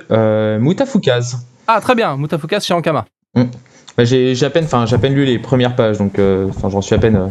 Mutafukaz. 0.60 1.38
Ah, 1.68 1.82
très 1.82 1.96
bien, 1.96 2.18
Mutafukaz 2.18 2.64
chez 2.64 2.74
Ankama. 2.74 3.06
Mm. 3.36 3.44
Bah, 3.98 4.04
j'ai 4.04 4.44
à 4.44 4.50
peine, 4.52 5.14
lu 5.14 5.26
les 5.26 5.40
premières 5.40 5.76
pages, 5.76 5.98
donc, 5.98 6.20
euh, 6.20 6.50
j'en 6.62 6.82
suis 6.82 6.94
à 6.94 7.00
peine 7.00 7.16
euh, 7.16 7.28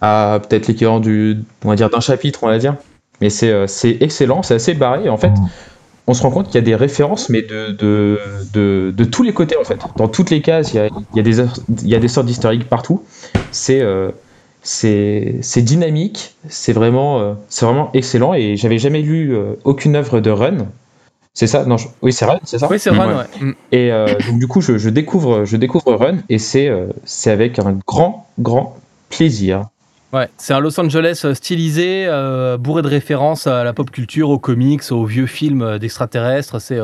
à 0.00 0.40
peut-être 0.40 0.66
l'équivalent 0.66 0.98
du, 0.98 1.38
on 1.64 1.68
va 1.68 1.76
dire, 1.76 1.88
d'un 1.88 2.00
chapitre, 2.00 2.40
on 2.42 2.48
va 2.48 2.58
dire. 2.58 2.74
Mais 3.20 3.30
c'est 3.30 3.50
euh, 3.50 3.66
excellent, 4.00 4.42
c'est 4.42 4.54
assez 4.54 4.74
barré. 4.74 5.08
En 5.08 5.16
fait, 5.16 5.32
on 6.06 6.14
se 6.14 6.22
rend 6.22 6.30
compte 6.30 6.46
qu'il 6.46 6.56
y 6.56 6.58
a 6.58 6.62
des 6.62 6.76
références, 6.76 7.28
mais 7.28 7.42
de, 7.42 7.72
de, 7.72 8.18
de, 8.52 8.92
de, 8.96 9.04
tous 9.04 9.22
les 9.22 9.32
côtés, 9.32 9.56
en 9.56 9.64
fait. 9.64 9.80
Dans 9.96 10.08
toutes 10.08 10.30
les 10.30 10.40
cases, 10.40 10.72
il 10.72 10.76
y 10.76 10.80
a, 10.80 10.86
il 10.86 11.16
y 11.16 11.20
a, 11.20 11.22
des, 11.22 11.40
il 11.82 11.88
y 11.88 11.94
a 11.94 11.98
des 11.98 12.08
sortes 12.08 12.26
d'historiques 12.26 12.68
partout. 12.68 13.02
C'est 13.50 13.82
c'est 14.62 15.62
dynamique, 15.62 16.34
c'est 16.48 16.72
vraiment, 16.72 17.36
c'est 17.48 17.64
vraiment 17.66 17.90
excellent. 17.94 18.34
Et 18.34 18.56
j'avais 18.56 18.78
jamais 18.78 19.02
lu 19.02 19.36
aucune 19.64 19.96
œuvre 19.96 20.20
de 20.20 20.30
Run. 20.30 20.66
C'est 21.36 21.46
ça? 21.46 21.66
Non, 21.66 21.76
oui, 22.00 22.14
c'est 22.14 22.24
Run, 22.24 22.40
c'est 22.44 22.58
ça? 22.58 22.66
Oui, 22.70 22.78
c'est 22.78 22.88
Run, 22.88 23.18
ouais. 23.18 23.24
Mm. 23.40 23.52
Et 23.70 23.92
euh, 23.92 24.06
donc 24.26 24.38
du 24.38 24.48
coup, 24.48 24.62
je, 24.62 24.88
découvre, 24.88 25.44
je 25.44 25.58
découvre 25.58 25.94
Run 25.94 26.16
et 26.30 26.38
c'est 26.38 26.66
euh, 26.66 26.86
c'est 27.04 27.30
avec 27.30 27.58
un 27.58 27.78
grand, 27.86 28.26
grand 28.40 28.78
plaisir. 29.10 29.66
Ouais, 30.12 30.28
c'est 30.36 30.54
un 30.54 30.60
Los 30.60 30.78
Angeles 30.80 31.22
euh, 31.24 31.34
stylisé, 31.34 32.08
bourré 32.58 32.82
de 32.82 32.88
références 32.88 33.46
à 33.46 33.64
la 33.64 33.72
pop 33.72 33.90
culture, 33.90 34.30
aux 34.30 34.38
comics, 34.38 34.82
aux 34.90 35.04
vieux 35.04 35.26
films 35.26 35.78
d'extraterrestres. 35.78 36.60
C'est 36.60 36.80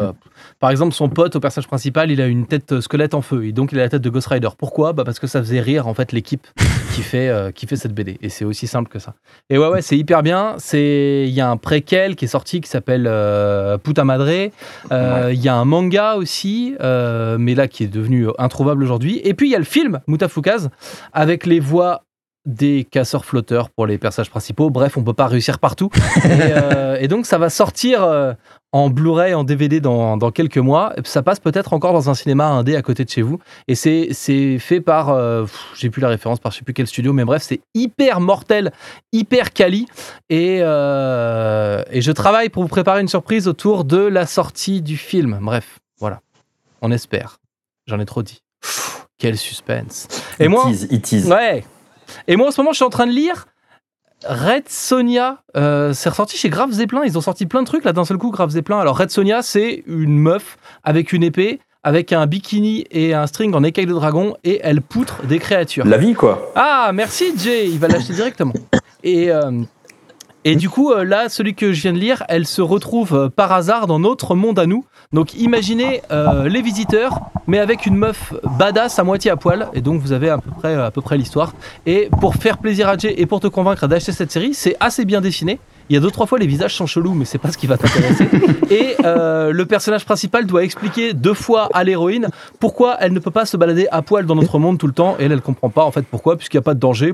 par 0.61 0.71
exemple, 0.71 0.95
son 0.95 1.09
pote 1.09 1.37
au 1.37 1.41
personnage 1.41 1.67
principal, 1.67 2.11
il 2.11 2.21
a 2.21 2.27
une 2.27 2.47
tête 2.47 2.81
squelette 2.81 3.15
en 3.15 3.23
feu 3.23 3.47
et 3.47 3.53
donc 3.53 3.73
il 3.73 3.79
a 3.79 3.83
la 3.83 3.89
tête 3.89 4.03
de 4.03 4.11
Ghost 4.11 4.29
Rider. 4.29 4.49
Pourquoi? 4.57 4.93
Bah 4.93 5.05
Parce 5.05 5.19
que 5.19 5.27
ça 5.27 5.41
faisait 5.41 5.61
rire 5.61 5.89
en 5.89 5.95
fait 5.95 6.13
l'équipe 6.13 6.47
qui 6.95 7.03
fait 7.03 7.29
euh, 7.29 7.51
qui 7.51 7.67
fait 7.67 7.77
cette 7.77 7.95
BD 7.95 8.19
et 8.23 8.29
c'est 8.29 8.45
aussi 8.45 8.67
simple 8.67 8.89
que 8.89 8.99
ça. 8.99 9.15
Et 9.51 9.59
ouais 9.59 9.69
ouais, 9.69 9.83
c'est 9.83 9.97
hyper 9.97 10.23
bien. 10.23 10.55
C'est 10.59 11.25
il 11.27 11.33
y 11.33 11.41
a 11.41 11.51
un 11.51 11.57
préquel 11.57 12.17
qui 12.17 12.27
est 12.27 12.29
sorti 12.29 12.61
qui 12.61 12.69
s'appelle 12.69 13.07
euh, 13.09 13.79
Puta 13.79 14.05
Madre. 14.05 14.51
Euh, 14.93 15.31
il 15.33 15.41
y 15.41 15.49
a 15.49 15.57
un 15.57 15.65
manga 15.65 16.15
aussi, 16.15 16.77
mais 16.81 17.55
là 17.55 17.69
qui 17.69 17.85
est 17.85 17.89
devenu 17.89 18.29
introuvable 18.39 18.83
aujourd'hui. 18.83 19.21
Et 19.25 19.35
puis 19.35 19.49
il 19.49 19.53
y 19.53 19.57
a 19.57 19.59
le 19.59 19.65
film 19.65 20.01
Mutafukaz 20.07 20.71
avec 21.13 21.47
les 21.47 21.61
voix 21.61 22.05
des 22.45 22.85
casseurs 22.85 23.25
flotteurs 23.25 23.71
pour 23.71 23.87
les 23.87 23.99
personnages 23.99 24.31
principaux. 24.31 24.71
Bref, 24.71 24.97
on 24.97 25.05
peut 25.05 25.13
pas 25.13 25.27
réussir 25.27 25.59
partout. 25.59 25.91
et, 27.01 27.09
donc, 27.09 27.27
ça 27.27 27.39
va 27.39 27.51
sortir 27.51 28.07
en 28.73 28.89
Blu-ray, 28.89 29.35
en 29.35 29.45
DVD 29.45 29.81
dans, 29.81 30.31
quelques 30.31 30.59
mois. 30.59 30.95
Ça 31.05 31.23
passe 31.23 31.41
peut-être 31.41 31.75
encore 31.75 31.93
dans 31.93 32.09
un 32.09 32.15
cinéma 32.15 32.47
indé 32.47 32.75
à 32.75 32.83
côté 32.83 33.05
de 33.05 33.11
chez 33.11 33.23
vous. 33.23 33.39
Et 33.69 33.75
c'est 33.75 34.59
fait 34.59 34.81
par, 34.81 35.11
euh, 35.11 35.45
j'ai 35.77 35.91
plus 35.91 36.01
la 36.01 36.09
référence, 36.09 36.41
par 36.41 36.53
je 36.53 36.59
sais 36.59 36.65
plus 36.65 36.73
quel 36.73 36.87
studio, 36.87 37.13
mais 37.13 37.25
bref, 37.25 37.43
c'est 37.43 37.61
hyper 37.75 38.21
mortel, 38.21 38.73
hyper 39.13 39.53
quali. 39.53 39.87
Et, 40.31 40.59
euh, 40.63 41.83
et 41.91 42.01
je 42.01 42.13
travaille 42.13 42.49
pour 42.49 42.63
vous 42.63 42.69
préparer 42.69 43.03
une 43.03 43.09
surprise 43.09 43.47
autour 43.47 43.85
de 43.85 43.99
la 43.99 44.27
sortie 44.27 44.81
du 44.81 44.97
film. 44.97 45.39
Bref, 45.43 45.81
voilà. 45.99 46.21
On 46.81 46.91
espère. 46.91 47.39
J'en 47.87 48.01
ai 48.01 48.07
trop 48.07 48.23
dit. 48.23 48.43
quel 49.19 49.37
suspense. 49.37 50.09
Et 50.41 50.49
moi, 50.49 50.71
it 50.91 51.13
Ouais. 51.27 51.65
Et 52.29 52.37
moi, 52.37 52.49
en 52.49 52.51
ce 52.51 52.61
moment, 52.61 52.73
je 52.73 52.77
suis 52.77 52.85
en 52.85 52.91
train 52.91 53.07
de 53.07 53.13
lire 53.13 53.47
Red 54.25 54.69
Sonia, 54.69 55.43
euh, 55.57 55.93
c'est 55.93 56.09
ressorti 56.09 56.37
chez 56.37 56.49
Grave 56.49 56.71
Zeppelin. 56.71 57.03
Ils 57.05 57.19
ont 57.19 57.21
sorti 57.21 57.47
plein 57.47 57.63
de 57.63 57.67
trucs 57.67 57.85
là 57.85 57.93
d'un 57.93 58.05
seul 58.05 58.19
coup, 58.19 58.31
Grave 58.31 58.51
Zeppelin. 58.51 58.79
Alors, 58.79 58.97
Red 58.99 59.11
Sonia, 59.11 59.43
c'est 59.43 59.83
une 59.87 60.17
meuf 60.17 60.59
avec 60.85 61.13
une 61.13 61.25
épée, 61.25 61.61
avec 61.83 62.13
un 62.13 62.27
bikini 62.27 62.85
et 62.91 63.15
un 63.15 63.27
string 63.27 63.55
en 63.55 63.65
écaille 63.65 63.87
de 63.87 63.93
dragon, 63.93 64.37
et 64.45 64.61
elle 64.63 64.81
poutre 64.81 65.27
des 65.27 65.39
créatures. 65.39 65.85
La 65.85 65.99
vie, 65.99 66.15
quoi. 66.15 66.53
Ah, 66.55 66.93
merci 66.95 67.33
Jay, 67.37 67.69
il 67.69 67.79
va 67.79 67.89
l'acheter 67.89 68.13
directement. 68.13 68.55
Et. 69.03 69.31
Euh, 69.31 69.63
et 70.45 70.57
du 70.57 70.69
coup, 70.69 70.93
euh, 70.93 71.05
là, 71.05 71.29
celui 71.29 71.55
que 71.55 71.73
je 71.73 71.83
viens 71.83 71.93
de 71.93 71.99
lire, 71.99 72.25
elle 72.29 72.47
se 72.47 72.63
retrouve 72.63 73.31
par 73.35 73.53
hasard 73.53 73.87
dans 73.87 73.99
notre 73.99 74.35
monde 74.35 74.59
à 74.59 74.67
nous. 74.67 74.85
Donc 75.13 75.35
imaginez 75.35 76.01
les 76.47 76.63
visiteurs, 76.63 77.21
mais 77.47 77.59
avec 77.59 77.85
une 77.85 77.97
meuf 77.97 78.33
badass 78.59 78.99
à 78.99 79.05
moitié 79.05 79.31
à 79.31 79.37
poil. 79.37 79.69
Et 79.75 79.83
donc 79.83 80.01
vous 80.01 80.13
avez 80.13 80.31
à 80.31 80.39
peu 80.39 80.51
près, 80.51 80.75
à 80.75 80.91
peu 80.91 81.03
près 81.03 81.19
l'histoire. 81.19 81.53
Et 81.85 82.09
pour 82.19 82.37
faire 82.37 82.57
plaisir 82.57 82.89
à 82.89 82.97
Jay 82.97 83.15
et 83.19 83.27
pour 83.27 83.41
te 83.41 83.47
convaincre 83.47 83.87
d'acheter 83.87 84.13
cette 84.13 84.33
série, 84.33 84.55
c'est 84.55 84.75
assez 84.81 85.05
bien 85.05 85.21
dessiné. 85.21 85.61
Il 85.93 85.97
y 85.97 85.99
a 85.99 86.01
deux 86.01 86.11
trois 86.11 86.25
fois 86.25 86.39
les 86.39 86.47
visages 86.47 86.75
sont 86.75 86.87
chelous, 86.87 87.13
mais 87.13 87.27
c'est 87.27 87.37
pas 87.37 87.53
ce 87.53 87.59
qui 87.59 87.67
va 87.67 87.77
t'intéresser. 87.77 88.27
et 88.71 88.97
euh, 89.05 89.53
le 89.53 89.67
personnage 89.67 90.07
principal 90.07 90.47
doit 90.47 90.65
expliquer 90.65 91.13
deux 91.13 91.35
fois 91.35 91.69
à 91.75 91.85
l'héroïne 91.85 92.29
pourquoi 92.61 92.97
elle 92.99 93.13
ne 93.13 93.19
peut 93.19 93.31
pas 93.31 93.45
se 93.45 93.59
balader 93.59 93.89
à 93.93 94.01
poil 94.01 94.25
dans 94.25 94.35
notre 94.35 94.59
monde 94.59 94.79
tout 94.79 94.87
le 94.87 94.95
temps. 94.95 95.17
Et 95.19 95.25
elle, 95.25 95.33
elle 95.33 95.43
comprend 95.43 95.69
pas 95.69 95.85
en 95.85 95.91
fait 95.91 96.07
pourquoi, 96.11 96.39
puisqu'il 96.39 96.57
n'y 96.57 96.61
a 96.61 96.65
pas 96.65 96.73
de 96.73 96.81
danger. 96.81 97.13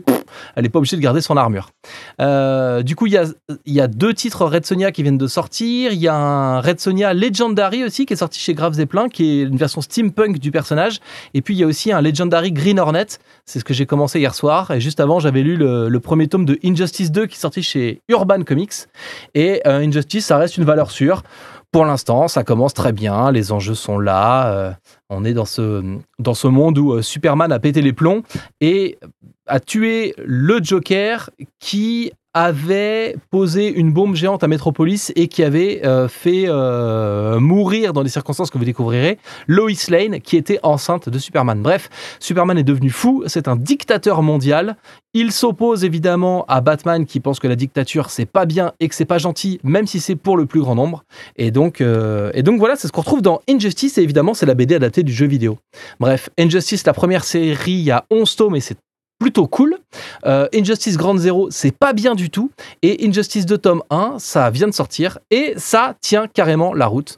elle 0.55 0.63
n'est 0.63 0.69
pas 0.69 0.79
obligée 0.79 0.97
de 0.97 1.03
garder 1.03 1.21
son 1.21 1.37
armure. 1.37 1.71
Euh, 2.21 2.85
du 2.85 2.95
coup, 2.95 3.07
il 3.07 3.15
y 3.15 3.17
a, 3.17 3.25
y 3.67 3.81
a 3.81 3.89
deux 3.89 4.15
titres 4.15 4.47
Red 4.47 4.65
Sonia 4.65 4.93
qui 4.93 5.03
viennent 5.03 5.19
de 5.19 5.27
sortir. 5.27 5.91
Il 5.91 5.99
y 5.99 6.07
a 6.07 6.15
un 6.15 6.61
Red 6.61 6.79
Sonia 6.79 7.15
Legendary 7.15 7.83
aussi 7.83 8.07
qui 8.07 8.13
est 8.13 8.19
sorti 8.19 8.39
chez 8.39 8.55
Graves 8.55 8.79
et 8.79 8.87
Plein, 8.87 9.09
qui 9.09 9.41
est 9.41 9.43
une 9.43 9.57
version 9.57 9.81
steampunk 9.81 10.39
du 10.39 10.53
personnage. 10.53 11.01
Et 11.35 11.43
puis 11.43 11.57
il 11.57 11.59
y 11.59 11.65
a 11.65 11.67
aussi 11.67 11.91
un 11.91 12.01
Legendary 12.01 12.53
Green 12.53 12.79
Hornet. 12.79 13.07
C'est 13.49 13.61
ce 13.61 13.65
que 13.65 13.73
j'ai 13.73 13.87
commencé 13.87 14.19
hier 14.19 14.35
soir. 14.35 14.71
Et 14.73 14.81
juste 14.81 15.01
avant, 15.01 15.21
j'avais 15.21 15.41
lu 15.41 15.57
le, 15.57 15.99
premier 16.01 16.29
tome 16.29 16.45
de 16.45 16.59
Injustice 16.63 17.11
2 17.11 17.25
qui 17.25 17.35
est 17.35 17.41
sorti 17.41 17.63
chez 17.63 18.03
Urban 18.11 18.43
Comics 18.43 18.75
et 19.35 19.63
euh, 19.67 19.79
Injustice, 19.79 20.27
ça 20.27 20.37
reste 20.37 20.59
une 20.59 20.65
valeur 20.65 20.91
sûre. 20.91 21.23
Pour 21.73 21.87
l'instant, 21.87 22.29
ça 22.29 22.45
commence 22.45 22.75
très 22.75 22.93
bien, 22.93 23.33
les 23.33 23.51
enjeux 23.51 23.75
sont 23.75 23.99
là. 23.99 24.53
Euh, 24.53 24.71
on 25.09 25.25
est 25.25 25.33
dans 25.33 25.47
ce, 25.47 25.83
dans 26.19 26.35
ce 26.35 26.47
monde 26.47 26.77
où 26.77 26.93
euh, 26.93 27.01
Superman 27.01 27.51
a 27.51 27.59
pété 27.59 27.81
les 27.81 27.95
plombs 27.95 28.23
et 28.61 28.99
a 29.47 29.61
tué 29.61 30.15
le 30.19 30.63
Joker 30.63 31.31
qui 31.59 32.13
avait 32.45 33.17
posé 33.31 33.69
une 33.69 33.93
bombe 33.93 34.15
géante 34.15 34.45
à 34.45 34.49
Metropolis 34.49 35.13
et 35.17 35.27
qui 35.27 35.43
avait 35.43 35.85
euh, 35.85 36.07
fait 36.07 36.45
euh, 36.47 37.41
mourir 37.41 37.93
dans 37.93 38.05
des 38.05 38.09
circonstances 38.09 38.51
que 38.51 38.59
vous 38.59 38.65
découvrirez 38.65 39.19
Lois 39.49 39.71
Lane 39.89 40.21
qui 40.21 40.37
était 40.37 40.61
enceinte 40.63 41.09
de 41.09 41.19
Superman. 41.19 41.61
Bref, 41.61 41.91
Superman 42.21 42.57
est 42.57 42.65
devenu 42.65 42.91
fou, 42.91 43.25
c'est 43.27 43.49
un 43.49 43.57
dictateur 43.57 44.23
mondial. 44.23 44.77
Il 45.15 45.33
s'oppose 45.33 45.83
évidemment 45.85 46.45
à 46.47 46.61
Batman 46.61 47.07
qui 47.07 47.19
pense 47.19 47.41
que 47.41 47.49
la 47.49 47.57
dictature 47.57 48.11
c'est 48.11 48.27
pas 48.27 48.47
bien 48.47 48.73
et 48.79 48.89
que 48.89 48.95
c'est 48.95 49.05
pas 49.05 49.19
gentil, 49.19 49.59
même 49.65 49.89
si 49.89 49.99
c'est 49.99 50.17
pour 50.17 50.37
le 50.37 50.47
plus 50.47 50.61
grand 50.61 50.77
nombre. 50.77 51.05
Et 51.37 51.51
donc, 51.51 51.81
euh, 51.81 52.31
voilà, 52.59 52.77
c'est 52.77 52.87
ce 52.87 52.93
qu'on 52.93 53.01
retrouve 53.01 53.23
dans 53.23 53.41
Injustice 53.49 53.99
et 53.99 54.03
évidemment 54.03 54.35
c'est 54.35 54.47
la 54.47 54.55
BD 54.55 54.77
adaptée 54.77 55.03
du 55.03 55.13
jeu 55.13 55.27
vidéo. 55.27 55.59
Bref, 55.99 56.31
Injustice, 56.39 56.87
la 56.87 56.93
première 56.93 57.25
série, 57.25 57.73
il 57.73 57.81
y 57.81 57.91
a 57.91 58.05
11 58.11 58.37
tomes 58.37 58.57
et 58.57 58.61
c'est 58.61 58.79
plutôt 59.19 59.47
cool. 59.47 59.77
Euh, 60.27 60.47
Injustice 60.55 60.97
Grand 60.97 61.17
Zero, 61.17 61.49
c'est 61.51 61.77
pas 61.77 61.93
bien 61.93 62.15
du 62.15 62.31
tout. 62.31 62.51
Et 62.83 63.07
Injustice 63.07 63.47
2 63.47 63.59
tome 63.59 63.83
1, 63.91 64.17
ça 64.19 64.51
vient 64.51 64.69
de 64.69 64.75
sortir 64.75 65.19
et 65.31 65.55
ça 65.57 65.95
tient 66.01 66.27
carrément 66.27 66.73
la 66.75 66.87
route. 66.87 67.17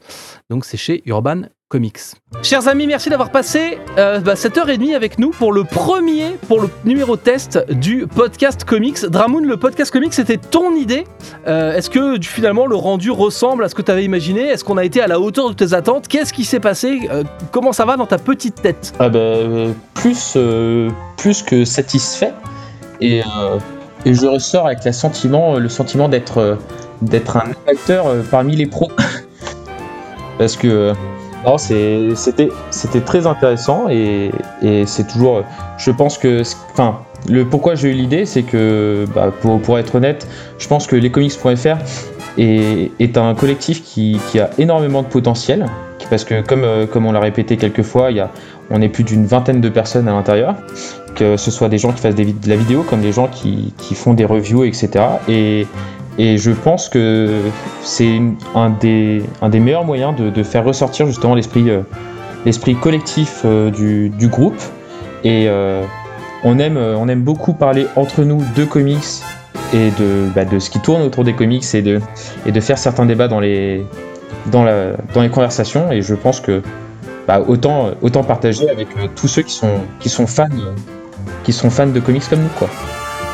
Donc 0.49 0.65
c'est 0.65 0.77
chez 0.77 1.03
Urban 1.05 1.43
comics. 1.71 1.99
Chers 2.43 2.67
amis, 2.67 2.85
merci 2.85 3.09
d'avoir 3.09 3.31
passé 3.31 3.79
euh, 3.97 4.19
bah, 4.19 4.35
cette 4.35 4.57
et 4.57 4.77
demie 4.77 4.93
avec 4.93 5.17
nous 5.17 5.31
pour 5.31 5.53
le 5.53 5.63
premier, 5.63 6.37
pour 6.47 6.61
le 6.61 6.69
numéro 6.83 7.15
test 7.15 7.65
du 7.71 8.05
podcast 8.07 8.65
comics. 8.65 9.05
Dramoun, 9.05 9.45
le 9.45 9.55
podcast 9.55 9.91
comics, 9.91 10.13
c'était 10.13 10.37
ton 10.37 10.75
idée. 10.75 11.05
Euh, 11.47 11.73
Est-ce 11.73 11.89
que 11.89 12.19
finalement 12.21 12.67
le 12.67 12.75
rendu 12.75 13.09
ressemble 13.09 13.63
à 13.63 13.69
ce 13.69 13.75
que 13.75 13.81
tu 13.81 13.89
avais 13.89 14.03
imaginé? 14.03 14.41
Est-ce 14.41 14.65
qu'on 14.65 14.77
a 14.77 14.83
été 14.83 15.01
à 15.01 15.07
la 15.07 15.19
hauteur 15.19 15.49
de 15.49 15.55
tes 15.55 15.73
attentes? 15.73 16.09
Qu'est-ce 16.09 16.33
qui 16.33 16.43
s'est 16.43 16.59
passé? 16.59 17.09
Euh, 17.09 17.23
Comment 17.51 17.71
ça 17.71 17.85
va 17.85 17.95
dans 17.95 18.05
ta 18.05 18.17
petite 18.17 18.61
tête? 18.61 18.93
Ah 18.99 19.07
bah, 19.07 19.19
euh, 19.19 19.71
plus, 19.93 20.37
plus 21.17 21.41
que 21.41 21.63
satisfait. 21.63 22.33
Et, 22.99 23.21
je 24.05 24.25
ressors 24.25 24.65
avec 24.65 24.83
la 24.83 24.91
sentiment, 24.91 25.57
le 25.57 25.69
sentiment 25.69 26.09
d'être 26.09 26.57
d'être 27.01 27.37
un 27.37 27.51
acteur 27.67 28.07
parmi 28.29 28.55
les 28.55 28.65
pros. 28.65 28.91
Parce 30.37 30.57
que 30.57 30.93
non, 31.45 31.57
c'était 31.57 33.01
très 33.05 33.25
intéressant 33.25 33.87
et, 33.89 34.31
c'est 34.85 35.07
toujours. 35.07 35.43
Je 35.77 35.91
pense 35.91 36.17
que. 36.17 36.43
Enfin, 36.71 36.99
le 37.29 37.45
pourquoi 37.45 37.75
j'ai 37.75 37.89
eu 37.89 37.93
l'idée, 37.93 38.25
c'est 38.25 38.43
que, 38.43 39.05
bah, 39.13 39.31
pour, 39.41 39.79
être 39.79 39.95
honnête, 39.95 40.27
je 40.57 40.67
pense 40.67 40.87
que 40.87 40.95
lescomics.fr 40.95 41.77
est, 42.37 43.17
un 43.17 43.35
collectif 43.35 43.83
qui, 43.83 44.19
a 44.39 44.49
énormément 44.57 45.01
de 45.01 45.07
potentiel. 45.07 45.65
Parce 46.09 46.25
que, 46.25 46.41
comme, 46.41 46.63
euh, 46.63 46.87
on 46.93 47.11
l'a 47.11 47.19
répété 47.21 47.55
quelques 47.55 47.83
fois, 47.83 48.09
on 48.69 48.81
est 48.81 48.89
plus 48.89 49.03
d'une 49.03 49.25
vingtaine 49.25 49.61
de 49.61 49.69
personnes 49.69 50.07
à 50.09 50.11
l'intérieur, 50.11 50.55
que 51.15 51.37
ce 51.37 51.51
soit 51.51 51.69
des 51.69 51.77
gens 51.77 51.93
qui 51.93 52.01
fassent 52.01 52.15
de 52.15 52.49
la 52.49 52.55
vidéo, 52.55 52.83
comme 52.83 53.01
des 53.01 53.13
gens 53.13 53.27
qui, 53.27 53.73
qui 53.77 53.95
font 53.95 54.13
des 54.13 54.25
reviews, 54.25 54.65
etc. 54.65 54.89
Et, 55.29 55.67
et 56.17 56.37
je 56.37 56.51
pense 56.51 56.89
que 56.89 57.41
c'est 57.81 58.21
un 58.53 58.69
des, 58.69 59.23
un 59.41 59.49
des 59.49 59.59
meilleurs 59.59 59.85
moyens 59.85 60.15
de, 60.15 60.29
de 60.29 60.43
faire 60.43 60.63
ressortir 60.63 61.05
justement 61.05 61.35
l'esprit 61.35 61.69
euh, 61.69 62.75
collectif 62.81 63.41
euh, 63.45 63.71
du, 63.71 64.09
du 64.09 64.27
groupe. 64.27 64.59
Et 65.23 65.47
euh, 65.47 65.83
on, 66.43 66.59
aime, 66.59 66.77
on 66.77 67.07
aime 67.07 67.21
beaucoup 67.21 67.53
parler 67.53 67.87
entre 67.95 68.23
nous 68.23 68.43
de 68.55 68.65
comics 68.65 69.21
et 69.73 69.89
de, 69.91 70.27
bah, 70.35 70.45
de 70.45 70.59
ce 70.59 70.69
qui 70.69 70.79
tourne 70.81 71.01
autour 71.01 71.23
des 71.23 71.33
comics 71.33 71.63
et 71.73 71.81
de, 71.81 72.01
et 72.45 72.51
de 72.51 72.59
faire 72.59 72.77
certains 72.77 73.05
débats 73.05 73.27
dans 73.27 73.39
les, 73.39 73.85
dans, 74.47 74.63
la, 74.63 74.93
dans 75.13 75.21
les 75.21 75.29
conversations. 75.29 75.91
Et 75.91 76.01
je 76.01 76.15
pense 76.15 76.41
que 76.41 76.61
bah, 77.27 77.41
autant, 77.47 77.91
autant 78.01 78.23
partager 78.23 78.69
avec 78.69 78.87
tous 79.15 79.27
ceux 79.27 79.43
qui 79.43 79.53
sont, 79.53 79.79
qui 79.99 80.09
sont 80.09 80.27
fans. 80.27 80.49
qui 81.43 81.53
sont 81.53 81.69
fans 81.69 81.87
de 81.87 81.99
comics 81.99 82.27
comme 82.29 82.41
nous 82.41 82.49
quoi. 82.57 82.69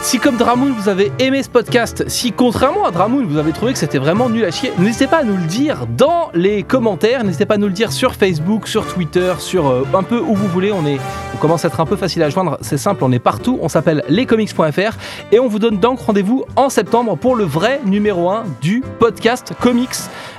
Si 0.02 0.20
comme 0.20 0.38
Dramoun 0.38 0.72
vous 0.72 0.88
avez 0.88 1.12
aimé 1.20 1.44
ce 1.44 1.50
podcast, 1.50 2.06
si 2.08 2.32
contrairement 2.32 2.86
à 2.86 2.92
Dramoun 2.92 3.26
vous 3.26 3.38
avez 3.38 3.52
trouvé 3.52 3.74
que 3.74 3.80
c'était 3.80 3.98
vraiment 3.98 4.30
nul 4.30 4.46
à 4.46 4.52
chier, 4.52 4.72
n'hésitez 4.78 5.08
pas 5.08 5.18
à 5.18 5.24
nous 5.24 5.36
le 5.36 5.44
dire 5.44 5.86
dans 5.98 6.30
les 6.34 6.64
commentaires, 6.64 7.26
n'hésitez 7.26 7.46
pas 7.46 7.56
à 7.56 7.58
nous 7.58 7.68
le 7.68 7.74
dire 7.74 7.92
sur 7.92 8.14
Facebook, 8.14 8.70
sur 8.70 8.88
Twitter, 8.88 9.34
sur 9.40 9.68
euh, 9.68 9.84
un 9.94 10.04
peu 10.04 10.20
où 10.20 10.34
vous 10.34 10.48
voulez, 10.48 10.72
on, 10.72 10.86
est, 10.86 10.98
on 11.34 11.38
commence 11.38 11.66
à 11.66 11.68
être 11.68 11.82
un 11.82 11.86
peu 11.86 11.98
facile 11.98 12.24
à 12.24 12.30
joindre, 12.30 12.58
c'est 12.62 12.78
simple, 12.78 13.04
on 13.04 13.12
est 13.12 13.20
partout, 13.20 13.60
on 13.62 13.68
s'appelle 13.68 14.04
lescomics.fr 14.08 14.98
et 15.34 15.40
on 15.40 15.50
vous 15.50 15.60
donne 15.60 15.78
donc 15.78 16.00
rendez-vous 16.00 16.46
en 16.56 16.70
septembre 16.70 17.18
pour 17.18 17.36
le 17.36 17.44
vrai 17.44 17.82
numéro 17.84 18.30
1 18.30 18.46
du 18.62 18.84
podcast 19.00 19.54
Comics. 19.60 19.90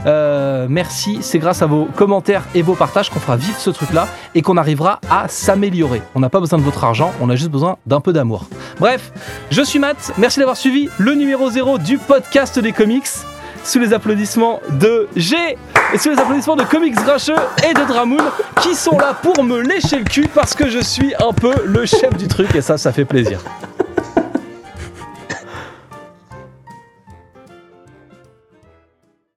Euh, 0.07 0.67
merci, 0.71 1.19
c'est 1.21 1.39
grâce 1.39 1.61
à 1.61 1.67
vos 1.67 1.87
commentaires 1.97 2.45
et 2.55 2.63
vos 2.63 2.75
partages 2.75 3.11
qu'on 3.11 3.21
fera 3.21 3.37
vivre 3.37 3.59
ce 3.59 3.71
truc-là 3.71 4.09
et 4.35 4.41
qu'on 4.41 4.57
arrivera 4.57 5.01
à 5.11 5.29
s'améliorer. 5.29 6.01
On 6.15 6.21
n'a 6.21 6.31
pas 6.31 6.41
besoin 6.41 6.59
de 6.59 6.65
votre 6.65 6.85
argent, 6.85 7.13
on 7.21 7.29
a 7.29 7.37
juste 7.37 7.51
besoin 7.51 7.77
d'un 7.87 8.01
peu 8.01 8.15
d'amour. 8.15 8.47
Bref, 8.81 9.13
je 9.51 9.63
suis 9.63 9.79
Matt, 9.79 10.13
merci 10.19 10.39
d'avoir 10.39 10.57
suivi 10.57 10.89
le 10.99 11.15
numéro 11.15 11.51
0 11.51 11.79
du 11.79 11.99
podcast 11.99 12.59
des 12.59 12.73
comics. 12.73 13.07
Sous 13.65 13.79
les 13.79 13.93
applaudissements 13.93 14.61
de 14.71 15.09
G 15.17 15.37
et 15.93 15.99
sous 15.99 16.11
les 16.11 16.19
applaudissements 16.19 16.57
de 16.57 16.63
Comics 16.63 16.95
Grincheux 16.95 17.35
et 17.69 17.75
de 17.75 17.85
Dramoun 17.87 18.23
qui 18.63 18.75
sont 18.75 18.97
là 18.99 19.15
pour 19.21 19.43
me 19.45 19.61
lécher 19.61 19.99
le 19.99 20.05
cul 20.05 20.29
parce 20.33 20.55
que 20.55 20.71
je 20.71 20.79
suis 20.79 21.13
un 21.19 21.33
peu 21.33 21.53
le 21.65 21.85
chef 21.85 22.17
du 22.17 22.29
truc 22.29 22.55
et 22.55 22.63
ça, 22.63 22.79
ça 22.79 22.93
fait 22.93 23.05
plaisir. 23.05 23.41